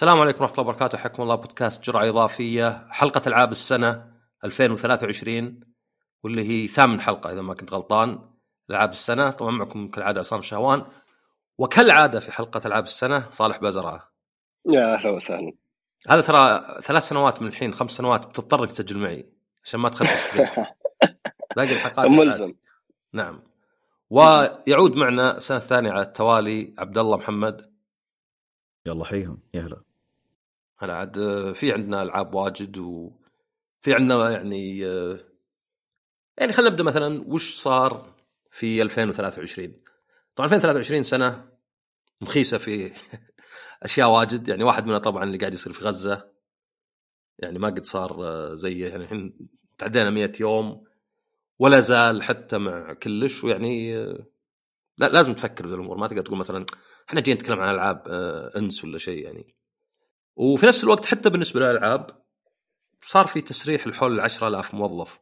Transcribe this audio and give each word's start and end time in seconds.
السلام 0.00 0.20
عليكم 0.20 0.40
ورحمة 0.40 0.58
الله 0.58 0.68
وبركاته. 0.70 0.98
حياكم 0.98 1.22
الله 1.22 1.34
بودكاست 1.34 1.84
جرعة 1.84 2.08
إضافية 2.08 2.86
حلقة 2.90 3.22
ألعاب 3.26 3.52
السنة 3.52 4.12
2023 4.44 5.60
واللي 6.22 6.48
هي 6.48 6.68
ثامن 6.68 7.00
حلقة 7.00 7.32
إذا 7.32 7.42
ما 7.42 7.54
كنت 7.54 7.72
غلطان. 7.72 8.18
ألعاب 8.70 8.90
السنة 8.90 9.30
طبعا 9.30 9.50
معكم 9.50 9.88
كالعادة 9.88 10.18
عصام 10.18 10.42
شهوان. 10.42 10.84
وكالعادة 11.58 12.20
في 12.20 12.32
حلقة 12.32 12.60
ألعاب 12.66 12.84
السنة 12.84 13.30
صالح 13.30 13.58
بازرعة 13.58 14.12
يا 14.68 14.94
أهلا 14.94 15.10
وسهلا. 15.10 15.52
هذا 16.08 16.20
ترى 16.20 16.60
ثلاث 16.82 17.08
سنوات 17.08 17.42
من 17.42 17.48
الحين 17.48 17.72
خمس 17.72 17.90
سنوات 17.90 18.26
بتضطر 18.26 18.60
إنك 18.60 18.70
تسجل 18.70 18.98
معي 18.98 19.32
عشان 19.64 19.80
ما 19.80 19.88
تخلص 19.88 20.10
ستريك 20.28 20.50
باقي 21.56 21.72
الحلقات 21.72 22.10
ملزم. 22.10 22.54
نعم. 23.12 23.42
ويعود 24.10 24.96
معنا 24.96 25.36
السنة 25.36 25.58
الثانية 25.58 25.90
على 25.90 26.02
التوالي 26.02 26.74
عبد 26.78 26.98
الله 26.98 27.16
محمد. 27.16 27.74
يلا 28.86 29.04
حيهم 29.04 29.42
يا 29.54 29.60
هلا. 29.60 29.89
هلا 30.80 30.96
عاد 30.96 31.18
آه، 31.18 31.52
في 31.52 31.72
عندنا 31.72 32.02
ألعاب 32.02 32.34
واجد 32.34 32.78
وفي 32.78 33.94
عندنا 33.94 34.30
يعني 34.30 34.86
آه، 34.86 35.18
يعني 36.38 36.52
خلينا 36.52 36.70
نبدأ 36.70 36.84
مثلا 36.84 37.24
وش 37.26 37.56
صار 37.56 38.16
في 38.50 38.82
2023 38.82 39.74
طبعا 40.36 40.46
2023 40.46 41.04
سنة 41.04 41.48
مخيسة 42.20 42.58
في 42.58 42.92
أشياء 43.82 44.10
واجد 44.10 44.48
يعني 44.48 44.64
واحد 44.64 44.86
منها 44.86 44.98
طبعا 44.98 45.24
اللي 45.24 45.38
قاعد 45.38 45.54
يصير 45.54 45.72
في 45.72 45.84
غزة. 45.84 46.30
يعني 47.38 47.58
ما 47.58 47.68
قد 47.68 47.84
صار 47.84 48.26
آه، 48.26 48.54
زيه 48.54 48.88
يعني 48.88 49.04
الحين 49.04 49.48
تعدينا 49.78 50.10
100 50.10 50.32
يوم 50.40 50.84
ولا 51.58 51.80
زال 51.80 52.22
حتى 52.22 52.58
مع 52.58 52.92
كلش 52.94 53.44
ويعني 53.44 53.94
لا 54.98 55.08
لازم 55.08 55.34
تفكر 55.34 55.66
بالأمور 55.66 55.96
ما 55.96 56.06
تقدر 56.08 56.22
تقول 56.22 56.38
مثلا 56.38 56.66
إحنا 57.08 57.20
جايين 57.20 57.38
نتكلم 57.38 57.60
عن 57.60 57.74
ألعاب 57.74 58.08
أنس 58.56 58.84
ولا 58.84 58.98
شيء 58.98 59.24
يعني. 59.24 59.59
وفي 60.40 60.66
نفس 60.66 60.84
الوقت 60.84 61.04
حتى 61.04 61.30
بالنسبة 61.30 61.60
للألعاب 61.60 62.10
صار 63.02 63.26
في 63.26 63.40
تسريح 63.40 63.86
الحول 63.86 64.14
ال 64.14 64.20
10000 64.20 64.74
موظف. 64.74 65.20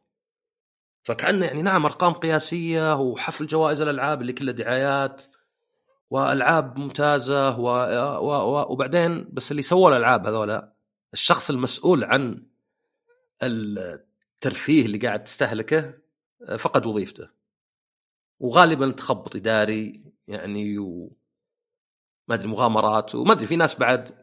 فكأنه 1.03 1.45
يعني 1.45 1.61
نعم 1.61 1.85
أرقام 1.85 2.13
قياسية 2.13 2.95
وحفل 2.95 3.47
جوائز 3.47 3.81
الألعاب 3.81 4.21
اللي 4.21 4.33
كلها 4.33 4.53
دعايات 4.53 5.23
وألعاب 6.09 6.79
ممتازة 6.79 7.59
و... 7.59 7.67
و... 8.17 8.31
و... 8.31 8.71
وبعدين 8.71 9.29
بس 9.31 9.51
اللي 9.51 9.61
سووا 9.61 9.89
الألعاب 9.89 10.27
هذولا 10.27 10.73
الشخص 11.13 11.49
المسؤول 11.49 12.03
عن 12.03 12.45
الترفيه 13.43 14.85
اللي 14.85 14.97
قاعد 14.97 15.23
تستهلكه 15.23 15.93
فقد 16.57 16.85
وظيفته. 16.85 17.29
وغالبا 18.39 18.91
تخبط 18.91 19.35
إداري 19.35 20.03
يعني 20.27 20.77
و 20.77 21.17
ما 22.27 22.35
أدري 22.35 22.47
مغامرات 22.47 23.15
وما 23.15 23.33
أدري 23.33 23.47
في 23.47 23.55
ناس 23.55 23.75
بعد 23.75 24.18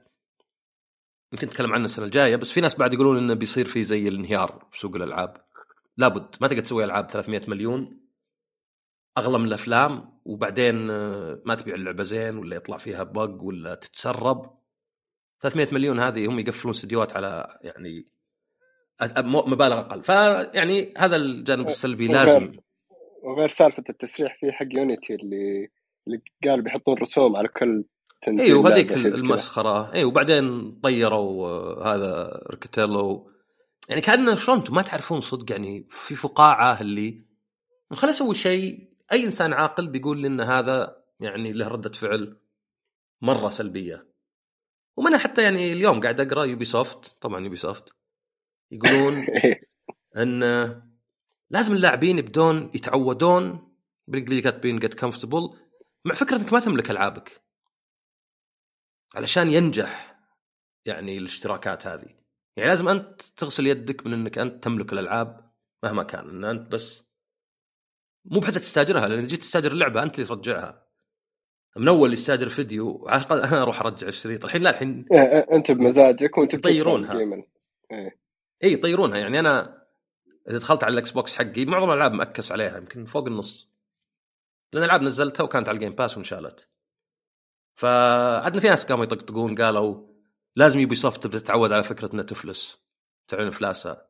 يمكن 1.37 1.47
نتكلم 1.47 1.73
عنه 1.73 1.85
السنة 1.85 2.05
الجاية 2.05 2.37
بس 2.37 2.53
في 2.53 2.61
ناس 2.61 2.79
بعد 2.79 2.95
يقولون 2.95 3.19
إنه 3.19 3.35
بيصير 3.35 3.65
في 3.65 3.85
زي 3.85 4.09
الانهيار 4.09 4.69
في 4.71 4.79
سوق 4.79 4.97
الألعاب. 4.97 5.37
لابد 5.97 6.37
ما 6.41 6.49
تقدر 6.49 6.63
تسوي 6.63 6.85
ألعاب 6.85 7.11
300 7.11 7.41
مليون 7.49 8.01
أغلى 9.19 9.39
من 9.39 9.45
الأفلام 9.45 10.21
وبعدين 10.25 10.91
آه، 10.91 11.43
ما 11.45 11.55
تبيع 11.55 11.75
اللعبة 11.75 12.03
زين 12.03 12.39
ولا 12.39 12.57
يطلع 12.57 12.77
فيها 12.77 13.03
بق 13.03 13.43
ولا 13.43 13.75
تتسرب. 13.75 14.59
300 15.41 15.69
مليون 15.73 16.01
هذه 16.01 16.27
هم 16.27 16.39
يقفلون 16.39 16.75
استديوهات 16.75 17.17
على 17.17 17.59
يعني 17.63 18.09
مبالغ 19.25 19.81
أقل. 19.81 20.03
فيعني 20.03 20.95
هذا 20.99 21.17
الجانب 21.17 21.67
السلبي 21.67 22.09
لازم. 22.09 22.53
وغير 23.23 23.49
سالفة 23.49 23.85
التسريح 23.89 24.37
في 24.41 24.53
حق 24.53 24.67
Unity 24.77 25.15
اللي 25.15 25.69
اللي 26.07 26.23
قال 26.45 26.63
بيحطون 26.63 26.99
رسوم 26.99 27.37
على 27.37 27.49
كل 27.49 27.85
أيوه 28.29 28.83
كذا. 28.83 29.09
المسخرة 29.09 29.93
اي 29.93 30.05
وبعدين 30.05 30.73
طيروا 30.81 31.49
آه، 31.49 31.95
هذا 31.95 32.43
Riccitiello 32.51 33.31
يعني 33.89 34.01
كانه 34.01 34.35
شلون 34.35 34.65
ما 34.71 34.83
تعرفون 34.83 35.21
صدق 35.21 35.53
يعني 35.53 35.87
في 35.91 36.15
فقاعة 36.15 36.81
اللي 36.81 37.25
خليني 37.93 38.17
أسوي 38.17 38.35
شيء 38.35 38.91
أي 39.13 39.25
إنسان 39.25 39.53
عاقل 39.53 39.89
بيقول 39.89 40.19
لي 40.19 40.27
إن 40.27 40.41
هذا 40.41 40.97
يعني 41.21 41.53
له 41.53 41.69
ردة 41.69 41.93
فعل 41.93 42.37
مرة 43.23 43.49
سلبية 43.49 44.07
ومنها 44.97 45.19
حتى 45.19 45.43
يعني 45.43 45.73
اليوم 45.73 46.01
قاعد 46.01 46.21
أقرأ 46.21 46.45
Ubisoft 46.45 47.17
طبعا 47.21 47.45
Ubisoft 47.45 47.89
يقولون. 48.71 49.27
إن 50.17 50.43
لازم 51.51 51.73
اللاعبين 51.73 52.19
يبدون 52.19 52.71
يتعودون 52.75 53.73
بالإنجليزي 54.07 54.43
كاتبين 54.43 54.79
get 54.79 54.95
comfortable 54.95 55.51
مع 56.05 56.15
فكرة 56.15 56.37
إنك 56.37 56.53
ما 56.53 56.61
تملك 56.61 56.91
ألعابك 56.91 57.46
علشان 59.15 59.51
ينجح 59.51 60.21
يعني 60.87 61.19
الاشتراكات 61.19 61.87
هذه. 61.87 62.09
يعني 62.57 62.71
لازم 62.71 62.89
أنت 62.89 63.23
تغسل 63.23 63.67
يدك 63.67 64.07
من 64.07 64.13
إنك 64.13 64.39
أنت 64.39 64.65
تملك 64.65 64.93
الألعاب 64.93 65.51
مهما 65.85 66.03
كان 66.03 66.29
إن 66.29 66.45
أنت 66.45 66.73
بس 66.73 67.05
مو 68.25 68.41
بحتى 68.41 68.59
تستاجرها 68.59 69.09
لأن 69.09 69.19
إذا 69.19 69.29
جيت 69.29 69.41
تستاجر 69.41 69.73
اللعبه 69.73 70.03
أنت 70.03 70.15
اللي 70.15 70.29
ترجعها. 70.29 70.87
من 71.77 71.89
أول 71.89 72.13
يستاجر 72.13 72.49
فيديو 72.49 73.09
على 73.09 73.23
الأقل 73.23 73.41
أنا 73.41 73.63
أروح 73.63 73.81
أرجع 73.81 74.09
الشريط. 74.09 74.45
الحين 74.45 74.63
لا 74.63 74.71
الحين 74.71 75.07
إيه، 75.13 75.47
أنت 75.53 75.71
بمزاجك 75.71 76.39
وأنت 76.39 76.55
يطيرونها. 76.55 77.13
القيمة. 77.13 77.45
اي 78.65 78.73
يطيرونها. 78.73 79.19
يعني 79.19 79.41
أنا 79.41 79.87
إذا 80.49 80.59
دخلت 80.59 80.85
على 80.85 80.93
ال 80.93 81.11
Xbox 81.11 81.35
حقي 81.35 81.65
معظم 81.65 81.91
الألعاب 81.91 82.13
مأكس 82.13 82.53
عليها 82.53 82.79
يمكن 82.79 83.05
فوق 83.05 83.27
النص. 83.27 83.73
لأن 84.73 84.83
الألعاب 84.83 85.03
نزلتها 85.03 85.45
وكانت 85.45 85.69
على 85.69 85.77
ال 85.77 85.80
Game 85.80 85.95
Pass 85.95 86.17
وانشالت. 86.17 86.69
فعندنا 87.77 88.61
في 88.61 88.69
ناس 88.69 88.85
قاموا 88.85 89.05
يطقطقون 89.05 89.55
قالوا 89.55 90.07
لازم 90.57 90.79
Ubisoft 90.81 91.23
تبدا 91.23 91.39
تتعود 91.39 91.73
على 91.73 91.83
فكرة 91.83 92.13
انها 92.15 92.25
تفلس. 92.25 92.87
تعلن 93.29 93.49
افلاسها 93.49 94.09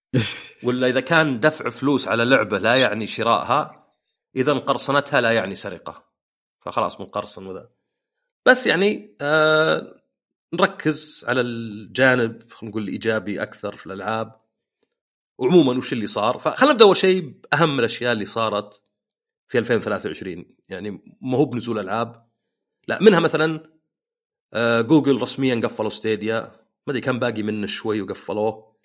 ولا 0.64 0.86
إذا 0.86 1.00
كان 1.00 1.40
دفع 1.40 1.70
فلوس 1.70 2.08
على 2.08 2.24
لعبة 2.24 2.58
لا 2.58 2.76
يعني 2.76 3.06
شرائها 3.06 3.94
إذا 4.36 4.52
قرصنتها 4.52 5.20
لا 5.20 5.32
يعني 5.32 5.54
سرقة. 5.54 6.04
فخلاص 6.60 7.00
منقرصن 7.00 7.46
وذا. 7.46 7.70
بس 8.46 8.66
يعني 8.66 9.16
آه 9.20 10.02
نركز 10.54 11.24
على 11.28 11.40
الجانب 11.40 12.50
خلينا 12.50 12.70
نقول 12.70 12.82
الإيجابي 12.82 13.42
أكثر 13.42 13.76
في 13.76 13.86
الألعاب. 13.86 14.40
وعموما 15.38 15.76
وش 15.76 15.92
اللي 15.92 16.06
صار؟ 16.06 16.38
فخلينا 16.38 16.72
نبدأ 16.72 16.84
أول 16.84 16.96
شيء 16.96 17.20
بأهم 17.20 17.78
الأشياء 17.78 18.12
اللي 18.12 18.24
صارت 18.24 18.82
في 19.48 19.58
2023 19.58 20.44
يعني 20.68 21.16
ما 21.20 21.38
هو 21.38 21.44
بنزول 21.44 21.78
ألعاب. 21.78 22.27
لا 22.88 23.02
منها 23.02 23.20
مثلا 23.20 23.78
آه، 24.54 24.80
جوجل 24.80 25.22
رسميا 25.22 25.60
قفلوا 25.64 25.90
ستيديا. 25.90 26.40
ما 26.86 26.90
أدري 26.92 27.00
كان 27.00 27.18
باقي 27.18 27.42
منه 27.42 27.66
شوي 27.66 28.02
وقفلوه. 28.02 28.76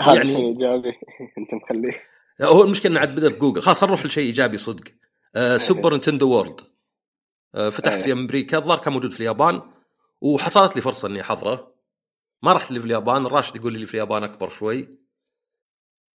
يعني-. 0.00 0.36
إيجابي. 0.36 0.88
أنت 1.38 1.54
مخليه. 1.54 2.02
هو 2.42 2.62
المشكلة 2.62 2.92
إنه 2.92 3.00
عاد 3.00 3.14
بدا 3.16 3.28
بجوجل 3.28 3.62
خلاص 3.62 3.80
خلينا 3.80 3.94
نروح 3.94 4.06
لشيء 4.06 4.24
إيجابي 4.24 4.56
صدق. 4.56 4.84
آه 5.36 5.56
Super 5.56 5.90
Nintendo 5.92 6.30
World 6.30 6.60
آه 7.54 7.70
فتح 7.70 7.92
أيه. 7.92 8.02
في 8.02 8.12
أمريكا. 8.12 8.58
الظاهر 8.58 8.78
كان 8.78 8.92
موجود 8.92 9.12
في 9.12 9.20
اليابان. 9.20 9.62
وحصلت 10.20 10.76
لي 10.76 10.82
فرصة 10.82 11.08
إني 11.08 11.20
أحضره. 11.20 11.74
ما 12.42 12.52
رحت 12.52 12.70
لي 12.70 12.80
في 12.80 12.86
اليابان. 12.86 13.26
الراشد 13.26 13.56
يقول 13.56 13.72
لي 13.72 13.86
في 13.86 13.94
اليابان 13.94 14.24
أكبر 14.24 14.48
شوي. 14.48 14.98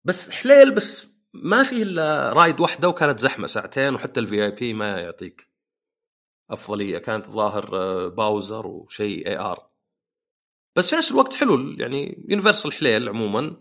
بس 0.05 0.31
حليل 0.31 0.75
بس 0.75 1.07
ما 1.35 1.63
فيه 1.63 1.83
إلا 1.83 2.33
ride 2.33 2.61
واحدة 2.61 2.89
وكانت 2.89 3.19
زحمة 3.19 3.47
ساعتين 3.47 3.95
وحتى 3.95 4.21
ال 4.21 4.45
VIP 4.45 4.75
ما 4.75 5.01
يعطيك. 5.01 5.50
أفضلية 6.51 6.99
كانت 6.99 7.27
ظاهر 7.27 7.77
آه، 7.77 8.09
Bowser 8.09 8.67
وشيء 8.67 9.27
AR 9.29 9.71
بس 10.77 10.91
في 10.91 10.97
نفس 10.97 11.11
الوقت 11.11 11.35
حلو 11.35 11.71
يعني 11.79 12.25
Universal 12.29 12.73
حليل 12.73 13.09
عموما 13.09 13.57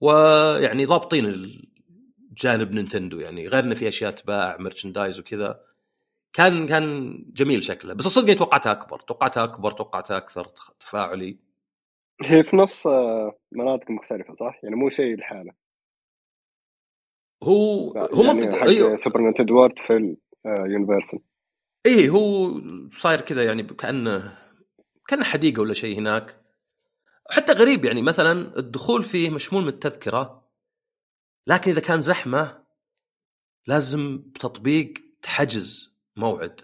ويعني 0.00 0.84
ضابطين 0.84 1.24
جانب 2.38 2.72
Nintendo 2.72 3.20
يعني 3.20 3.48
غير 3.48 3.64
انه 3.64 3.74
في 3.74 3.88
أشياء 3.88 4.10
تباع 4.10 4.56
merchandise 4.60 5.20
وكذا. 5.20 5.60
كان 6.32 6.66
كان 6.66 7.16
جميل 7.32 7.62
شكله. 7.62 7.94
بس 7.94 8.04
صدق 8.04 8.34
توقعتها 8.34 8.72
أكبر. 8.72 8.98
توقعتها 9.00 9.44
أكبر 9.44 9.70
توقعتها 9.70 10.16
أكثر 10.16 10.44
تفاعلي. 10.80 11.38
هي 12.22 12.44
في 12.44 12.56
نص 12.56 12.86
آه، 12.86 13.38
مناطق 13.52 13.90
مختلفة 13.90 14.32
صح؟ 14.32 14.60
يعني 14.62 14.76
مو 14.76 14.88
شيء 14.88 15.16
لحاله. 15.16 15.52
هو 17.42 17.90
هو 17.92 18.24
يعني 18.24 18.40
منطق 18.40 18.62
أيوه. 18.62 18.96
Super 18.96 19.20
Nintendo 19.20 19.56
World 19.56 19.78
في 19.78 20.16
ال 20.46 20.53
Universal 20.53 21.20
إيه 21.88 22.10
هو 22.10 22.52
صاير 22.90 23.20
كذا 23.20 23.44
يعني 23.44 23.62
كانه 23.62 24.38
كأنه 25.08 25.24
حديقة 25.24 25.60
ولا 25.60 25.74
شيء 25.74 25.98
هناك. 25.98 26.42
حتى 27.30 27.52
غريب 27.52 27.84
يعني 27.84 28.02
مثلا 28.02 28.58
الدخول 28.58 29.04
فيه 29.04 29.30
مشمول 29.30 29.62
من 29.62 29.68
التذكرة 29.68 30.48
لكن 31.46 31.70
إذا 31.70 31.80
كان 31.80 32.00
زحمة 32.00 32.64
لازم 33.66 34.18
بتطبيق 34.18 34.94
تحجز 35.22 35.94
موعد. 36.16 36.60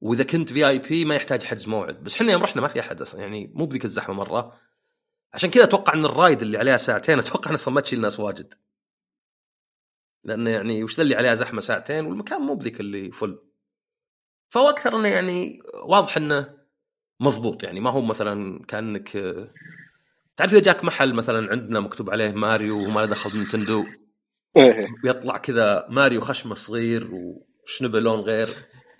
وإذا 0.00 0.24
كنت 0.24 0.52
في 0.52 0.68
اي 0.68 0.78
بي 0.78 1.04
ما 1.04 1.14
يحتاج 1.14 1.42
حجز 1.42 1.68
موعد 1.68 2.04
بس 2.04 2.14
إحنا 2.14 2.32
يوم 2.32 2.42
رحنا 2.42 2.62
ما 2.62 2.68
في 2.68 2.80
أحد 2.80 3.02
أصلا 3.02 3.20
يعني 3.20 3.52
مو 3.54 3.66
بذيك 3.66 3.84
الزحمة 3.84 4.14
مرة. 4.14 4.60
عشان 5.32 5.50
كذا 5.50 5.64
أتوقع 5.64 5.94
إن 5.94 6.04
الرايد 6.04 6.42
اللي 6.42 6.58
عليها 6.58 6.76
ساعتين 6.76 7.18
أتوقع 7.18 7.54
أصلا 7.54 7.74
ما 7.74 7.80
تشيل 7.80 8.00
ناس 8.00 8.20
واجد. 8.20 8.54
لأنه 10.24 10.50
يعني 10.50 10.84
وش 10.84 11.00
اللي 11.00 11.14
عليها 11.14 11.34
زحمة 11.34 11.60
ساعتين؟ 11.60 12.06
والمكان 12.06 12.40
مو 12.40 12.54
بذيك 12.54 12.80
اللي 12.80 13.12
فل 13.12 13.47
فهو 14.48 14.68
أكثر 14.68 14.96
إنه 14.96 15.08
يعني 15.08 15.62
واضح 15.84 16.16
إنه 16.16 16.58
مضبوط 17.20 17.62
يعني. 17.62 17.80
ما 17.80 17.90
هو 17.90 18.02
مثلا 18.02 18.64
كأنك 18.68 19.08
تعرف 20.36 20.52
إذا 20.52 20.60
جاك 20.60 20.84
محل 20.84 21.14
مثلا 21.14 21.50
عندنا 21.50 21.80
مكتوب 21.80 22.10
عليه 22.10 22.30
ماريو 22.32 22.84
وما 22.84 23.00
له 23.00 23.06
دخل 23.06 23.30
بنتندو؟ 23.30 23.84
إيه. 24.56 24.88
ويطلع 25.04 25.36
كذا 25.38 25.86
ماريو 25.90 26.20
خشمة 26.20 26.54
صغير 26.54 27.10
وشنبه 27.12 28.00
لون 28.00 28.20
غير. 28.20 28.48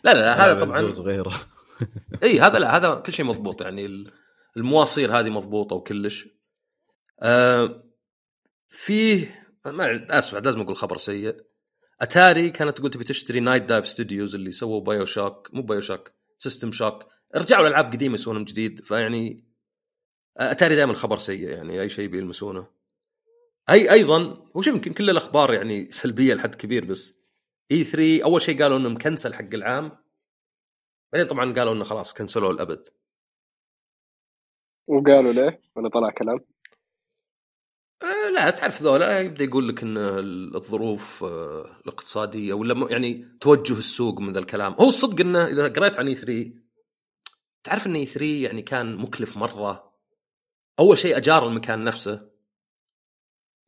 لا 0.04 0.14
لا, 0.14 0.20
لا 0.20 0.44
هذا 0.46 0.64
طبعا 0.64 0.80
زوز 0.80 1.00
غيره. 1.00 1.32
اي 2.22 2.40
هذا 2.40 2.58
لا 2.58 2.76
هذا 2.76 2.94
كل 2.94 3.12
شيء 3.12 3.26
مضبوط 3.26 3.62
يعني. 3.62 3.86
ال- 3.86 4.12
المواصير 4.56 5.18
هذه 5.18 5.30
مضبوطة 5.30 5.76
وكلش. 5.76 6.28
آه 7.22 7.82
فيه 8.68 9.44
ما 9.66 10.18
أسف 10.18 10.34
لازم 10.34 10.60
أقول 10.60 10.76
خبر 10.76 10.96
سيء. 10.96 11.36
اتاري 12.00 12.50
كانت 12.50 12.78
تقول 12.78 12.90
تبي 12.90 13.04
تشتري 13.04 13.40
Nightdive 13.40 13.88
Studios 13.88 14.34
اللي 14.34 14.50
سووا 14.50 14.80
BioShock 14.81 15.55
مو 15.54 15.62
BioShock 15.62 16.10
System 16.38 16.72
Shock 16.72 17.05
رجعوا 17.36 17.66
الألعاب 17.66 17.92
قديمة 17.92 18.14
يسوونها 18.14 18.38
من 18.38 18.44
جديد 18.44 18.80
فيعني 18.80 19.44
اتاري 20.36 20.76
دائما 20.76 20.94
خبر 20.94 21.16
سيء 21.16 21.48
يعني 21.48 21.80
أي 21.80 21.88
شيء 21.88 22.08
بيلمسونه 22.08 22.78
أي 23.70 23.92
أيضا 23.92 24.50
وشوف 24.54 24.74
يمكن 24.74 24.92
كل 24.92 25.10
الأخبار 25.10 25.54
يعني 25.54 25.90
سلبية 26.00 26.34
لحد 26.34 26.54
كبير 26.54 26.84
بس 26.84 27.14
E3 27.70 28.25
أول 28.24 28.42
شيء 28.42 28.62
قالوا 28.62 28.78
انه 28.78 28.88
مكنسل 28.88 29.34
حق 29.34 29.54
العام. 29.54 29.98
بعدين 31.12 31.28
طبعا 31.28 31.52
قالوا 31.52 31.74
إنه 31.74 31.84
خلاص 31.84 32.14
كنسلوه 32.14 32.50
الأبد. 32.50 32.88
وقالوا 34.86 35.32
ليه؟ 35.32 35.60
ولا 35.76 35.88
طلع 35.88 36.10
كلام؟ 36.10 36.38
لا 38.02 38.50
تعرف 38.50 38.82
ذولا 38.82 39.20
يبدأ 39.20 39.44
يقول 39.44 39.68
لك 39.68 39.82
إن 39.82 39.96
الظروف 40.56 41.24
آه، 41.24 41.80
الاقتصادية 41.84 42.52
ولا 42.54 42.90
يعني 42.90 43.38
توجه 43.40 43.78
السوق 43.78 44.20
من 44.20 44.32
ذا 44.32 44.38
الكلام. 44.38 44.72
هو 44.72 44.88
الصدق 44.88 45.20
إنه 45.20 45.46
إذا 45.46 45.68
قريت 45.68 45.98
عن 45.98 46.06
E3 46.06 46.52
تعرف 47.64 47.86
إن 47.86 47.94
E3 47.94 48.25
يعني 48.24 48.62
كان 48.62 48.96
مكلف 48.96 49.36
مرة؟ 49.36 49.94
أول 50.78 50.98
شيء 50.98 51.16
أجار 51.16 51.48
المكان 51.48 51.84
نفسه. 51.84 52.28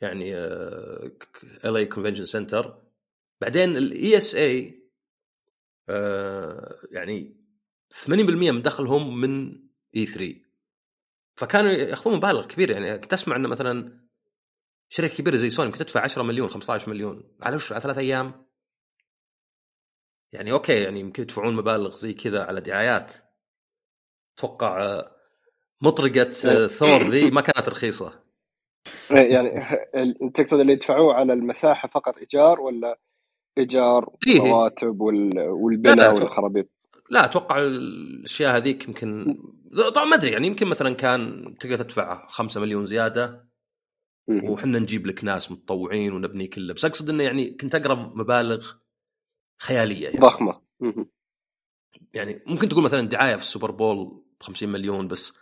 يعني 0.01 0.35
LA 0.35 1.77
Convention 1.77 2.25
Center 2.25 2.83
بعدين 3.41 3.75
E 3.75 3.77
ال 3.77 4.19
ESA 4.19 4.81
يعني 6.91 7.37
80% 7.95 8.11
من 8.11 8.63
دخلهم 8.63 9.21
من 9.21 9.63
E3 9.97 10.35
فكانوا 11.37 11.71
ياخذون 11.71 12.17
مبالغ 12.17 12.47
كبيرة. 12.47 12.73
يعني 12.73 12.99
كنت 12.99 13.13
أسمع 13.13 13.37
انه 13.37 13.49
مثلا 13.49 14.00
شركة 14.91 15.17
كبيرة 15.17 15.37
زي 15.37 15.51
سوني 15.51 15.69
ممكن 15.69 15.79
تدفع 15.79 16.01
10 16.01 16.23
مليون 16.23 16.49
15 16.49 16.91
مليون. 16.91 17.23
على 17.43 17.57
وش 17.57 17.73
على 17.73 17.81
ثلاث 17.81 17.99
أيام. 17.99 18.47
يعني 20.33 20.53
أوكي 20.53 20.83
يعني 20.83 21.01
يمكن 21.01 21.23
يدفعون 21.23 21.57
مبالغ 21.57 21.97
زي 21.97 22.13
كذا 22.13 22.45
على 22.45 22.61
دعايات. 22.61 23.13
أتوقع 24.39 24.83
آه، 24.83 25.17
مطرقة 25.81 26.31
آه، 26.45 26.67
ثور 26.67 27.03
ذي 27.09 27.31
ما 27.31 27.41
كانت 27.41 27.69
رخيصة. 27.69 28.21
إيه 29.11 29.35
يعني 29.35 30.31
تقصد 30.35 30.61
اللي 30.61 30.73
يدفعوه 30.73 31.15
على 31.15 31.33
المساحة 31.33 31.89
فقط 31.89 32.19
إيجار 32.19 32.61
ولا 32.61 32.99
إيجار 33.59 34.17
إيه. 34.27 34.41
رواتب 34.41 35.03
لا، 35.03 35.41
لا، 35.41 35.51
والبناء 35.51 36.15
والخرابيط؟ 36.15 36.69
لا 37.11 37.25
أتوقع 37.25 37.59
الأشياء 37.59 38.57
هذيك 38.57 38.89
يمكن 38.89 39.39
طبعا 39.95 40.05
ما 40.05 40.17
أدري 40.17 40.31
يعني 40.31 40.47
يمكن 40.47 40.67
مثلا 40.67 40.95
كان 40.95 41.55
تقدر 41.61 41.77
تدفع 41.77 42.27
5 42.27 42.61
مليون 42.61 42.87
زيادة. 42.87 43.50
وحنا 44.31 44.79
نجيب 44.79 45.07
لك 45.07 45.25
ناس 45.25 45.53
متطوعين 45.53 46.13
ونبني 46.13 46.47
كله. 46.47 46.75
بس 46.75 46.85
أقصد 46.85 47.11
إنه 47.11 47.25
يعني 47.25 47.51
كنت 47.51 47.75
أقرب 47.75 48.17
مبالغ 48.17 48.73
خيالية 49.59 50.05
يعني. 50.05 50.19
ضخمة. 50.19 50.61
يعني 52.15 52.43
ممكن 52.47 52.69
تقول 52.69 52.85
مثلا 52.85 53.01
دعاية 53.09 53.37
في 53.37 53.43
ال 53.43 53.48
Super 53.48 53.71
Bowl 53.71 54.23
ب 54.41 54.43
50 54.43 54.69
مليون 54.69 55.09
بس. 55.09 55.33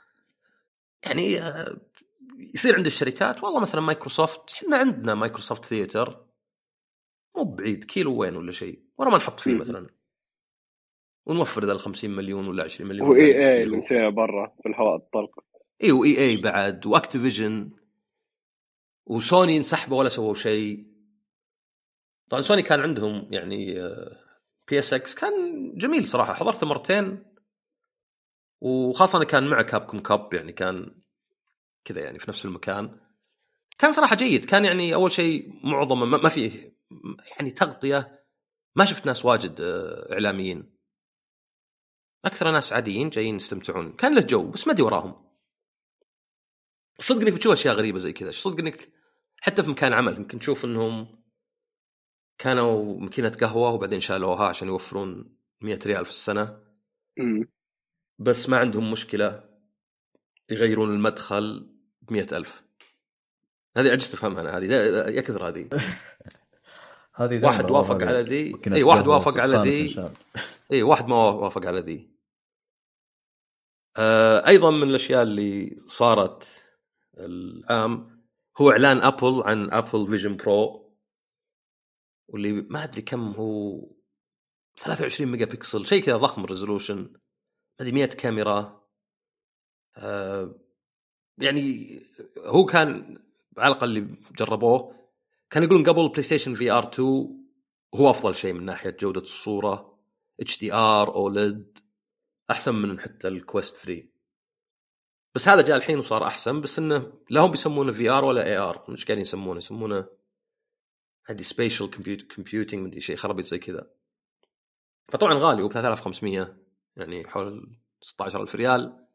يعني 1.04 1.40
آه، 1.42 1.76
يصير 2.54 2.76
عند 2.76 2.86
الشركات 2.86 3.44
والله 3.44 3.60
مثلا 3.60 3.80
مايكروسوفت 3.80 4.52
إحنا 4.52 4.76
عندنا 4.76 5.14
Microsoft 5.14 5.64
Theater. 5.64 6.26
مو 7.36 7.44
بعيد 7.44 7.84
كيلو 7.84 8.16
وين 8.16 8.36
ولا 8.36 8.52
شيء؟ 8.52 8.82
ورا 8.98 9.10
ما 9.10 9.16
نحط 9.16 9.40
فيه. 9.40 9.54
مثلا. 9.54 9.86
ونوفر 11.26 11.64
ذا 11.64 11.72
ال 11.72 11.80
50 11.80 12.10
مليون 12.10 12.48
ولا 12.48 12.64
20 12.64 12.90
مليون. 12.90 13.08
و 13.08 13.20
EA 13.20 13.62
اللي 13.62 13.76
مسويها 13.76 14.08
برا 14.08 14.56
في 14.62 14.68
الهواء 14.68 14.96
الطلق. 14.96 15.44
إي 15.84 15.92
و 15.92 16.18
EA 16.18 16.36
بعد 16.36 16.86
و 16.86 16.93
Activision. 16.93 17.70
وسوني 19.08 19.56
انسحبوا 19.56 19.98
ولا 19.98 20.08
سووا 20.08 20.34
شيء. 20.34 20.86
طبعا 22.30 22.42
سوني 22.42 22.62
كان 22.62 22.80
عندهم 22.80 23.28
يعني 23.32 23.74
PSX 24.68 25.14
كان 25.14 25.32
جميل 25.76 26.08
صراحة 26.08 26.34
حضرته 26.34 26.66
مرتين. 26.66 27.24
وخاصة 28.60 29.16
أنا 29.16 29.24
كان 29.24 29.46
مع 29.48 29.62
Capcom 29.62 29.98
Cup 29.98 30.34
يعني 30.34 30.52
كان 30.52 31.02
كذا 31.84 32.00
يعني 32.00 32.18
في 32.18 32.30
نفس 32.30 32.44
المكان. 32.44 33.00
كان 33.78 33.92
صراحة 33.92 34.16
جيد 34.16 34.44
كان 34.44 34.64
يعني 34.64 34.94
أول 34.94 35.12
شيء 35.12 35.66
معظم 35.66 36.10
ما 36.10 36.18
ما 36.18 36.28
فيه 36.28 36.78
يعني 37.36 37.50
تغطية. 37.50 38.24
ما 38.76 38.84
شفت 38.84 39.06
ناس 39.06 39.24
واجد 39.24 39.60
آه، 39.60 40.12
إعلاميين. 40.12 40.78
أكثر 42.24 42.50
ناس 42.50 42.72
عاديين 42.72 43.10
جايين 43.10 43.36
يستمتعون. 43.36 43.92
كان 43.92 44.14
له 44.14 44.20
جو 44.20 44.50
بس 44.50 44.66
ما 44.66 44.72
أدري 44.72 44.82
وراهم. 44.82 45.28
صدق 47.00 47.20
إنك 47.20 47.32
بتشوف 47.32 47.52
أشياء 47.52 47.74
غريبة 47.74 47.98
زي 47.98 48.12
كذا. 48.12 48.30
صدق 48.30 48.58
إنك 48.58 48.97
حتى 49.40 49.62
في 49.62 49.70
مكان 49.70 49.92
عمل 49.92 50.16
يمكن 50.16 50.38
تشوف 50.38 50.64
إنهم 50.64 51.18
كانوا 52.38 53.00
ماكينه 53.00 53.28
قهوه 53.28 53.70
وبعدين 53.70 54.00
شالوها 54.00 54.46
عشان 54.46 54.68
يوفرون 54.68 55.36
100 55.60 55.78
ريال 55.86 56.04
في 56.04 56.10
السنة 56.10 56.60
مم. 57.18 57.48
بس 58.18 58.48
ما 58.48 58.58
عندهم 58.58 58.92
مشكلة 58.92 59.48
يغيرون 60.50 60.90
المدخل 60.90 61.74
ب 62.02 62.16
ألف 62.16 62.62
هذه 63.78 63.90
عجزت 63.90 64.14
أفهمها 64.14 64.40
أنا 64.40 64.58
هذه 64.58 64.72
يا 65.14 65.20
كثر 65.20 65.48
هذه 65.48 65.68
هذه 67.14 67.44
واحد 67.44 67.64
والله 67.64 67.78
وافق. 67.78 68.02
على 68.02 68.22
ذي 68.22 68.54
اي 68.72 68.82
واحد 68.82 69.06
وافق 69.06 69.40
على 69.40 69.56
ذي. 69.56 70.10
اي 70.72 70.82
واحد 70.82 71.08
ما 71.08 71.16
وافق 71.16 71.66
على 71.66 71.80
ذي 71.80 72.10
آه 73.96 74.46
أيضا 74.46 74.70
من 74.70 74.82
الأشياء 74.82 75.22
اللي 75.22 75.76
صارت 75.86 76.64
العام 77.18 78.17
هو 78.60 78.70
إعلان 78.70 78.98
ابل 79.02 79.42
عن 79.42 79.72
ابل 79.72 80.06
فيجن 80.08 80.36
برو 80.36 80.92
واللي 82.28 82.52
ما 82.52 82.84
أدري 82.84 83.02
كم 83.02 83.30
هو 83.30 83.80
23 84.78 85.30
ميجا 85.30 85.44
بكسل 85.44 85.86
شيء 85.86 86.02
كذا 86.02 86.16
ضخم 86.16 86.44
الريزولوشن 86.44 86.96
ما 86.98 87.18
أدري 87.80 87.92
100 87.92 88.06
كاميرا. 88.06 88.88
آه 89.96 90.54
يعني 91.38 92.00
هو 92.38 92.64
كان 92.64 93.18
على 93.58 93.72
الأقل 93.72 93.88
اللي 93.88 94.14
جربوه 94.38 94.94
كان 95.50 95.62
يقولون 95.62 95.84
قبل 95.84 96.08
PlayStation 96.08 96.54
VR 96.54 96.88
2 96.92 97.08
هو 97.94 98.10
أفضل 98.10 98.34
شيء 98.34 98.52
من 98.52 98.64
ناحية 98.64 98.96
جودة 99.00 99.20
الصورة 99.20 99.98
HDR 100.40 100.60
OLED 100.60 101.78
أحسن 102.50 102.74
من 102.74 103.00
حتى 103.00 103.28
ال 103.28 103.36
Quest 103.36 103.76
3 103.76 104.17
بس 105.34 105.48
هذا 105.48 105.62
جاء 105.62 105.76
الحين 105.76 105.98
وصار 105.98 106.26
أحسن 106.26 106.60
بس 106.60 106.78
إنه 106.78 107.12
لا 107.30 107.40
هم 107.40 107.50
بيسمونه 107.50 107.92
VR 107.92 108.24
ولا 108.24 108.44
AR 108.44 108.84
مش 108.88 109.04
قاعدين 109.04 109.22
يسمونه 109.22 109.58
يسمونه 109.58 110.06
هذه 111.26 111.42
spatial 111.42 111.90
computing 112.34 112.86
مدري 112.86 113.00
شيء 113.00 113.16
خرابيط 113.16 113.46
زي 113.46 113.58
كذا. 113.58 113.90
فطبعا 115.08 115.34
غالي 115.34 115.68
ب 115.68 115.72
3500 115.72 116.56
يعني 116.96 117.28
حول 117.28 117.76
16000 118.00 118.54
ريال 118.54 119.06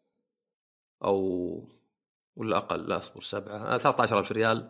أو 1.04 1.70
ولا 2.36 2.58
أقل 2.58 2.90
لا 2.90 2.98
أصبر 2.98 3.22
سبعة 3.22 3.76
آه، 3.76 3.78
13000 3.78 4.32
ريال. 4.32 4.70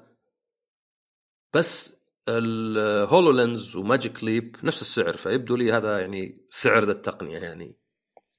بس 1.53 1.93
ال 2.29 3.31
HoloLens 3.31 3.75
و 3.75 3.83
Magic 3.83 4.23
Leap 4.23 4.57
نفس 4.63 4.81
السعر 4.81 5.17
فيبدو 5.17 5.55
لي 5.55 5.71
هذا 5.71 5.99
يعني 5.99 6.47
سعر 6.49 6.85
ذا 6.85 6.91
التقنية 6.91 7.37
يعني 7.37 7.75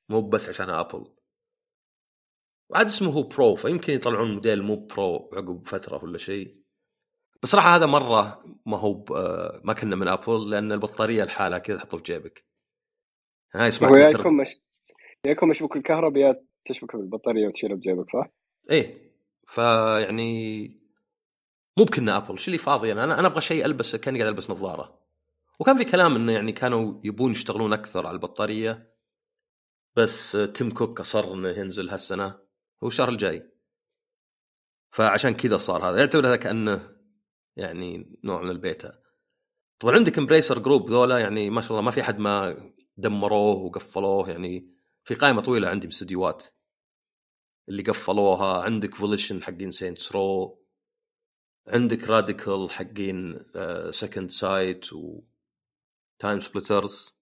مو 0.08 0.28
بس 0.28 0.48
عشان 0.48 0.70
Apple 0.70 1.13
وعاد 2.68 2.86
اسمه 2.86 3.10
هو 3.12 3.22
Pro 3.22 3.54
فيمكن 3.54 3.92
يطلعون 3.92 4.34
موديل 4.34 4.62
مو 4.62 4.86
Pro 4.86 5.30
عقب 5.32 5.66
فترة 5.66 6.04
ولا 6.04 6.18
شيء. 6.18 6.56
بس 7.42 7.48
صراحة 7.48 7.76
هذا 7.76 7.86
مرة 7.86 8.44
ما 8.66 8.78
هو 8.78 9.04
ما 9.64 9.72
كنا 9.72 9.96
من 9.96 10.08
Apple 10.08 10.50
لأن 10.50 10.72
البطارية 10.72 11.24
لحالها 11.24 11.58
كذا 11.58 11.76
تحطه 11.76 11.96
في 11.96 12.02
جيبك. 12.02 12.44
هاي 13.54 13.68
اسمها 13.68 13.90
هو 13.90 13.96
يا 13.96 14.08
كتر- 14.10 14.20
يكون 14.20 14.36
مش 14.36 14.56
يا 15.26 15.30
يكون 15.30 15.48
مشبوك 15.48 15.76
الكهرباء 15.76 16.22
يا 16.22 16.44
تشبكه 16.64 16.98
بالبطارية 16.98 17.46
وتشيله 17.48 17.74
بجيبك 17.74 18.10
صح؟ 18.10 18.30
إيه. 18.70 19.12
فيعني 19.48 20.66
مو 21.78 21.84
بكنا 21.84 22.16
Apple 22.16 22.38
شو 22.38 22.46
اللي 22.46 22.58
فاضي؟ 22.58 22.92
أنا 22.92 23.04
أنا 23.04 23.26
أبغى 23.26 23.40
شيء 23.40 23.64
البسه 23.64 23.98
كأني 23.98 24.18
قاعد 24.18 24.32
ألبس 24.32 24.50
نظارة. 24.50 24.98
وكان 25.60 25.78
في 25.78 25.84
كلام 25.84 26.14
إنه 26.16 26.32
يعني 26.32 26.52
كانوا 26.52 27.00
يبون 27.04 27.30
يشتغلون 27.30 27.72
أكثر 27.72 28.06
على 28.06 28.14
البطارية. 28.14 28.94
بس 29.96 30.38
Tim 30.54 30.70
Cook 30.70 31.00
أصر 31.00 31.32
إنه 31.34 31.48
ينزل 31.48 31.88
هالسنة. 31.88 32.43
هو 32.84 32.88
الشهر 32.88 33.08
الجاي. 33.08 33.50
فعشان 34.90 35.30
كذا 35.30 35.56
صار 35.56 35.90
هذا. 35.90 35.98
يعتبر 35.98 36.26
هذا 36.26 36.36
كأنه 36.36 36.96
يعني 37.56 38.18
نوع 38.24 38.42
من 38.42 38.50
البيتا. 38.50 39.02
طبعا 39.78 39.94
عندك 39.94 40.18
Embracer 40.18 40.58
Group 40.58 40.90
ذولا 40.90 41.18
يعني 41.18 41.50
ما 41.50 41.60
شاء 41.60 41.70
الله 41.70 41.82
ما 41.82 41.90
في 41.90 42.00
أحد 42.00 42.18
ما 42.18 42.56
دمروه 42.96 43.56
وقفلوه. 43.56 44.30
يعني 44.30 44.74
في 45.04 45.14
قائمة 45.14 45.42
طويلة 45.42 45.68
عندي 45.68 45.86
باستديوهات 45.86 46.44
اللي 47.68 47.82
قفلوها. 47.82 48.64
عندك 48.64 48.94
Volition 48.94 49.42
حقين 49.42 49.70
Saints 49.70 50.12
Row 50.12 50.58
عندك 51.66 52.08
Radical 52.08 52.70
حقين 52.70 53.44
Second 53.90 54.30
Sight 54.30 54.92
و 54.92 55.22
TimeSplitters 56.18 57.18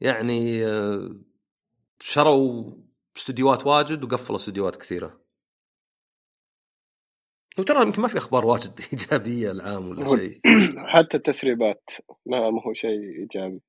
يعني 0.00 0.66
آه، 0.66 1.20
شروا 2.00 2.72
استديوهات 3.18 3.66
واجد 3.66 4.04
وقفلوا 4.04 4.36
استديوهات 4.36 4.76
كثيرة. 4.76 5.20
وترى 7.58 7.82
يمكن 7.82 8.02
ما 8.02 8.08
في 8.08 8.18
أخبار 8.18 8.46
واجد 8.46 8.80
إيجابية 8.92 9.50
العام 9.50 9.88
ولا 9.88 10.16
شيء. 10.16 10.40
حتى 10.94 11.16
التسريبات 11.16 11.90
ما 12.26 12.50
ما 12.50 12.62
هو 12.66 12.72
شيء 12.74 13.20
إيجابي. 13.20 13.60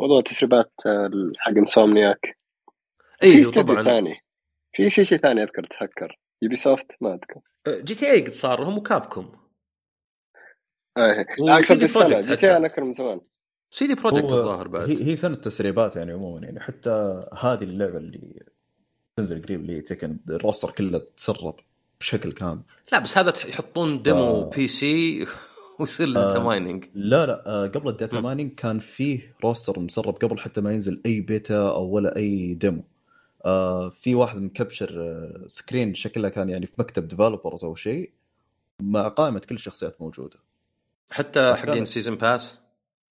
موضوع 0.00 0.18
التسريبات 0.18 0.72
حق 1.38 1.52
Insomniac. 1.56 2.38
في 3.20 3.26
اي 3.26 3.40
استوديو 3.40 3.74
طبعا 3.74 3.84
ثاني. 3.84 4.20
في 4.72 4.90
شيء 4.90 5.04
شيء 5.04 5.18
ثاني 5.18 5.42
أذكر 5.42 5.66
تهكر 5.66 6.18
Ubisoft 6.42 6.96
ما 7.00 7.14
أذكر. 7.14 7.40
GTA 7.68 8.20
قد 8.20 8.32
صار 8.32 8.64
هم 8.64 8.78
و 8.78 8.87
Capcom 8.87 9.44
آه. 10.96 11.26
و 11.40 11.48
اقصد 11.48 11.82
السنة 11.82 12.20
GTA 12.20 12.46
حتى. 12.46 12.56
أنا 12.56 12.66
أذكر 12.66 12.84
من 12.84 12.92
زمان. 12.92 13.20
CD 13.70 13.94
Projekt 13.94 14.24
الظاهر 14.24 14.68
بعد. 14.68 14.90
هي, 14.90 15.04
هي 15.04 15.16
سنة 15.16 15.34
تسريبات 15.34 15.96
يعني 15.96 16.12
عموما 16.12 16.46
يعني 16.46 16.60
حتى 16.60 16.90
هذه 17.38 17.64
اللعبة 17.64 17.98
اللي 17.98 18.44
تنزل 19.16 19.42
قريب 19.42 19.60
اللي 19.60 19.80
Tekken 19.80 20.16
ال 20.28 20.34
roster 20.34 20.70
كله 20.70 21.02
تسرب 21.16 21.54
بشكل 22.00 22.32
كامل 22.32 22.60
لا 22.92 22.98
بس 22.98 23.18
هذا 23.18 23.32
يحطون 23.46 24.02
demo 24.02 24.18
آه. 24.42 24.50
PC 24.50 25.26
ويصير 25.80 26.06
له 26.06 26.36
آه. 26.36 26.42
مايننج 26.44 26.84
لا 26.94 27.26
لا 27.26 27.42
آه، 27.46 27.66
قبل 27.66 27.88
ال 27.88 27.93
data. 27.93 28.20
mining 28.20 28.54
كان 28.54 28.78
فيه 28.78 29.36
roster 29.44 29.80
مسرب 29.80 30.14
قبل 30.14 30.38
حتى 30.38 30.60
ما 30.60 30.72
ينزل 30.72 31.00
أي 31.06 31.20
بيتا 31.20 31.68
أو 31.68 31.84
ولا 31.90 32.16
أي 32.16 32.54
demo 32.54 32.84
آه 33.44 33.90
في 33.90 34.14
واحد 34.14 34.38
مكبتشر 34.38 34.94
آه 35.00 35.44
screen 35.46 35.94
شكلها 35.94 36.30
كان 36.30 36.48
يعني 36.48 36.66
في 36.66 36.74
مكتب 36.78 37.08
developers 37.08 37.64
أو 37.64 37.74
شيء 37.74 38.10
مع 38.82 39.08
قائمة 39.08 39.38
كل 39.38 39.54
الشخصيات 39.54 40.00
موجودة 40.02 40.36
حتى 41.10 41.54
حقين. 41.54 41.84
season 41.84 42.14
pass 42.16 42.58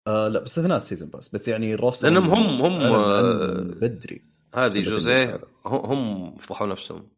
آه 0.08 0.28
لا 0.28 0.40
باستثناء 0.40 0.78
ال 0.78 0.82
season 0.82 1.10
pass 1.10 1.36
بس 1.36 1.48
يعني 1.48 1.74
ال 1.74 1.79
roster 1.79 2.10
لأنهم 2.10 2.32
هم- 2.34 2.62
هم، 2.62 2.82
أعلن 2.82 3.42
آه، 3.42 3.62
بدري 3.88 4.22
هذه 4.54 4.82
جوزيه. 4.82 5.42
هم- 5.66 5.86
هم 5.86 6.38
فضحوا 6.38 6.68
نفسهم. 6.68 7.12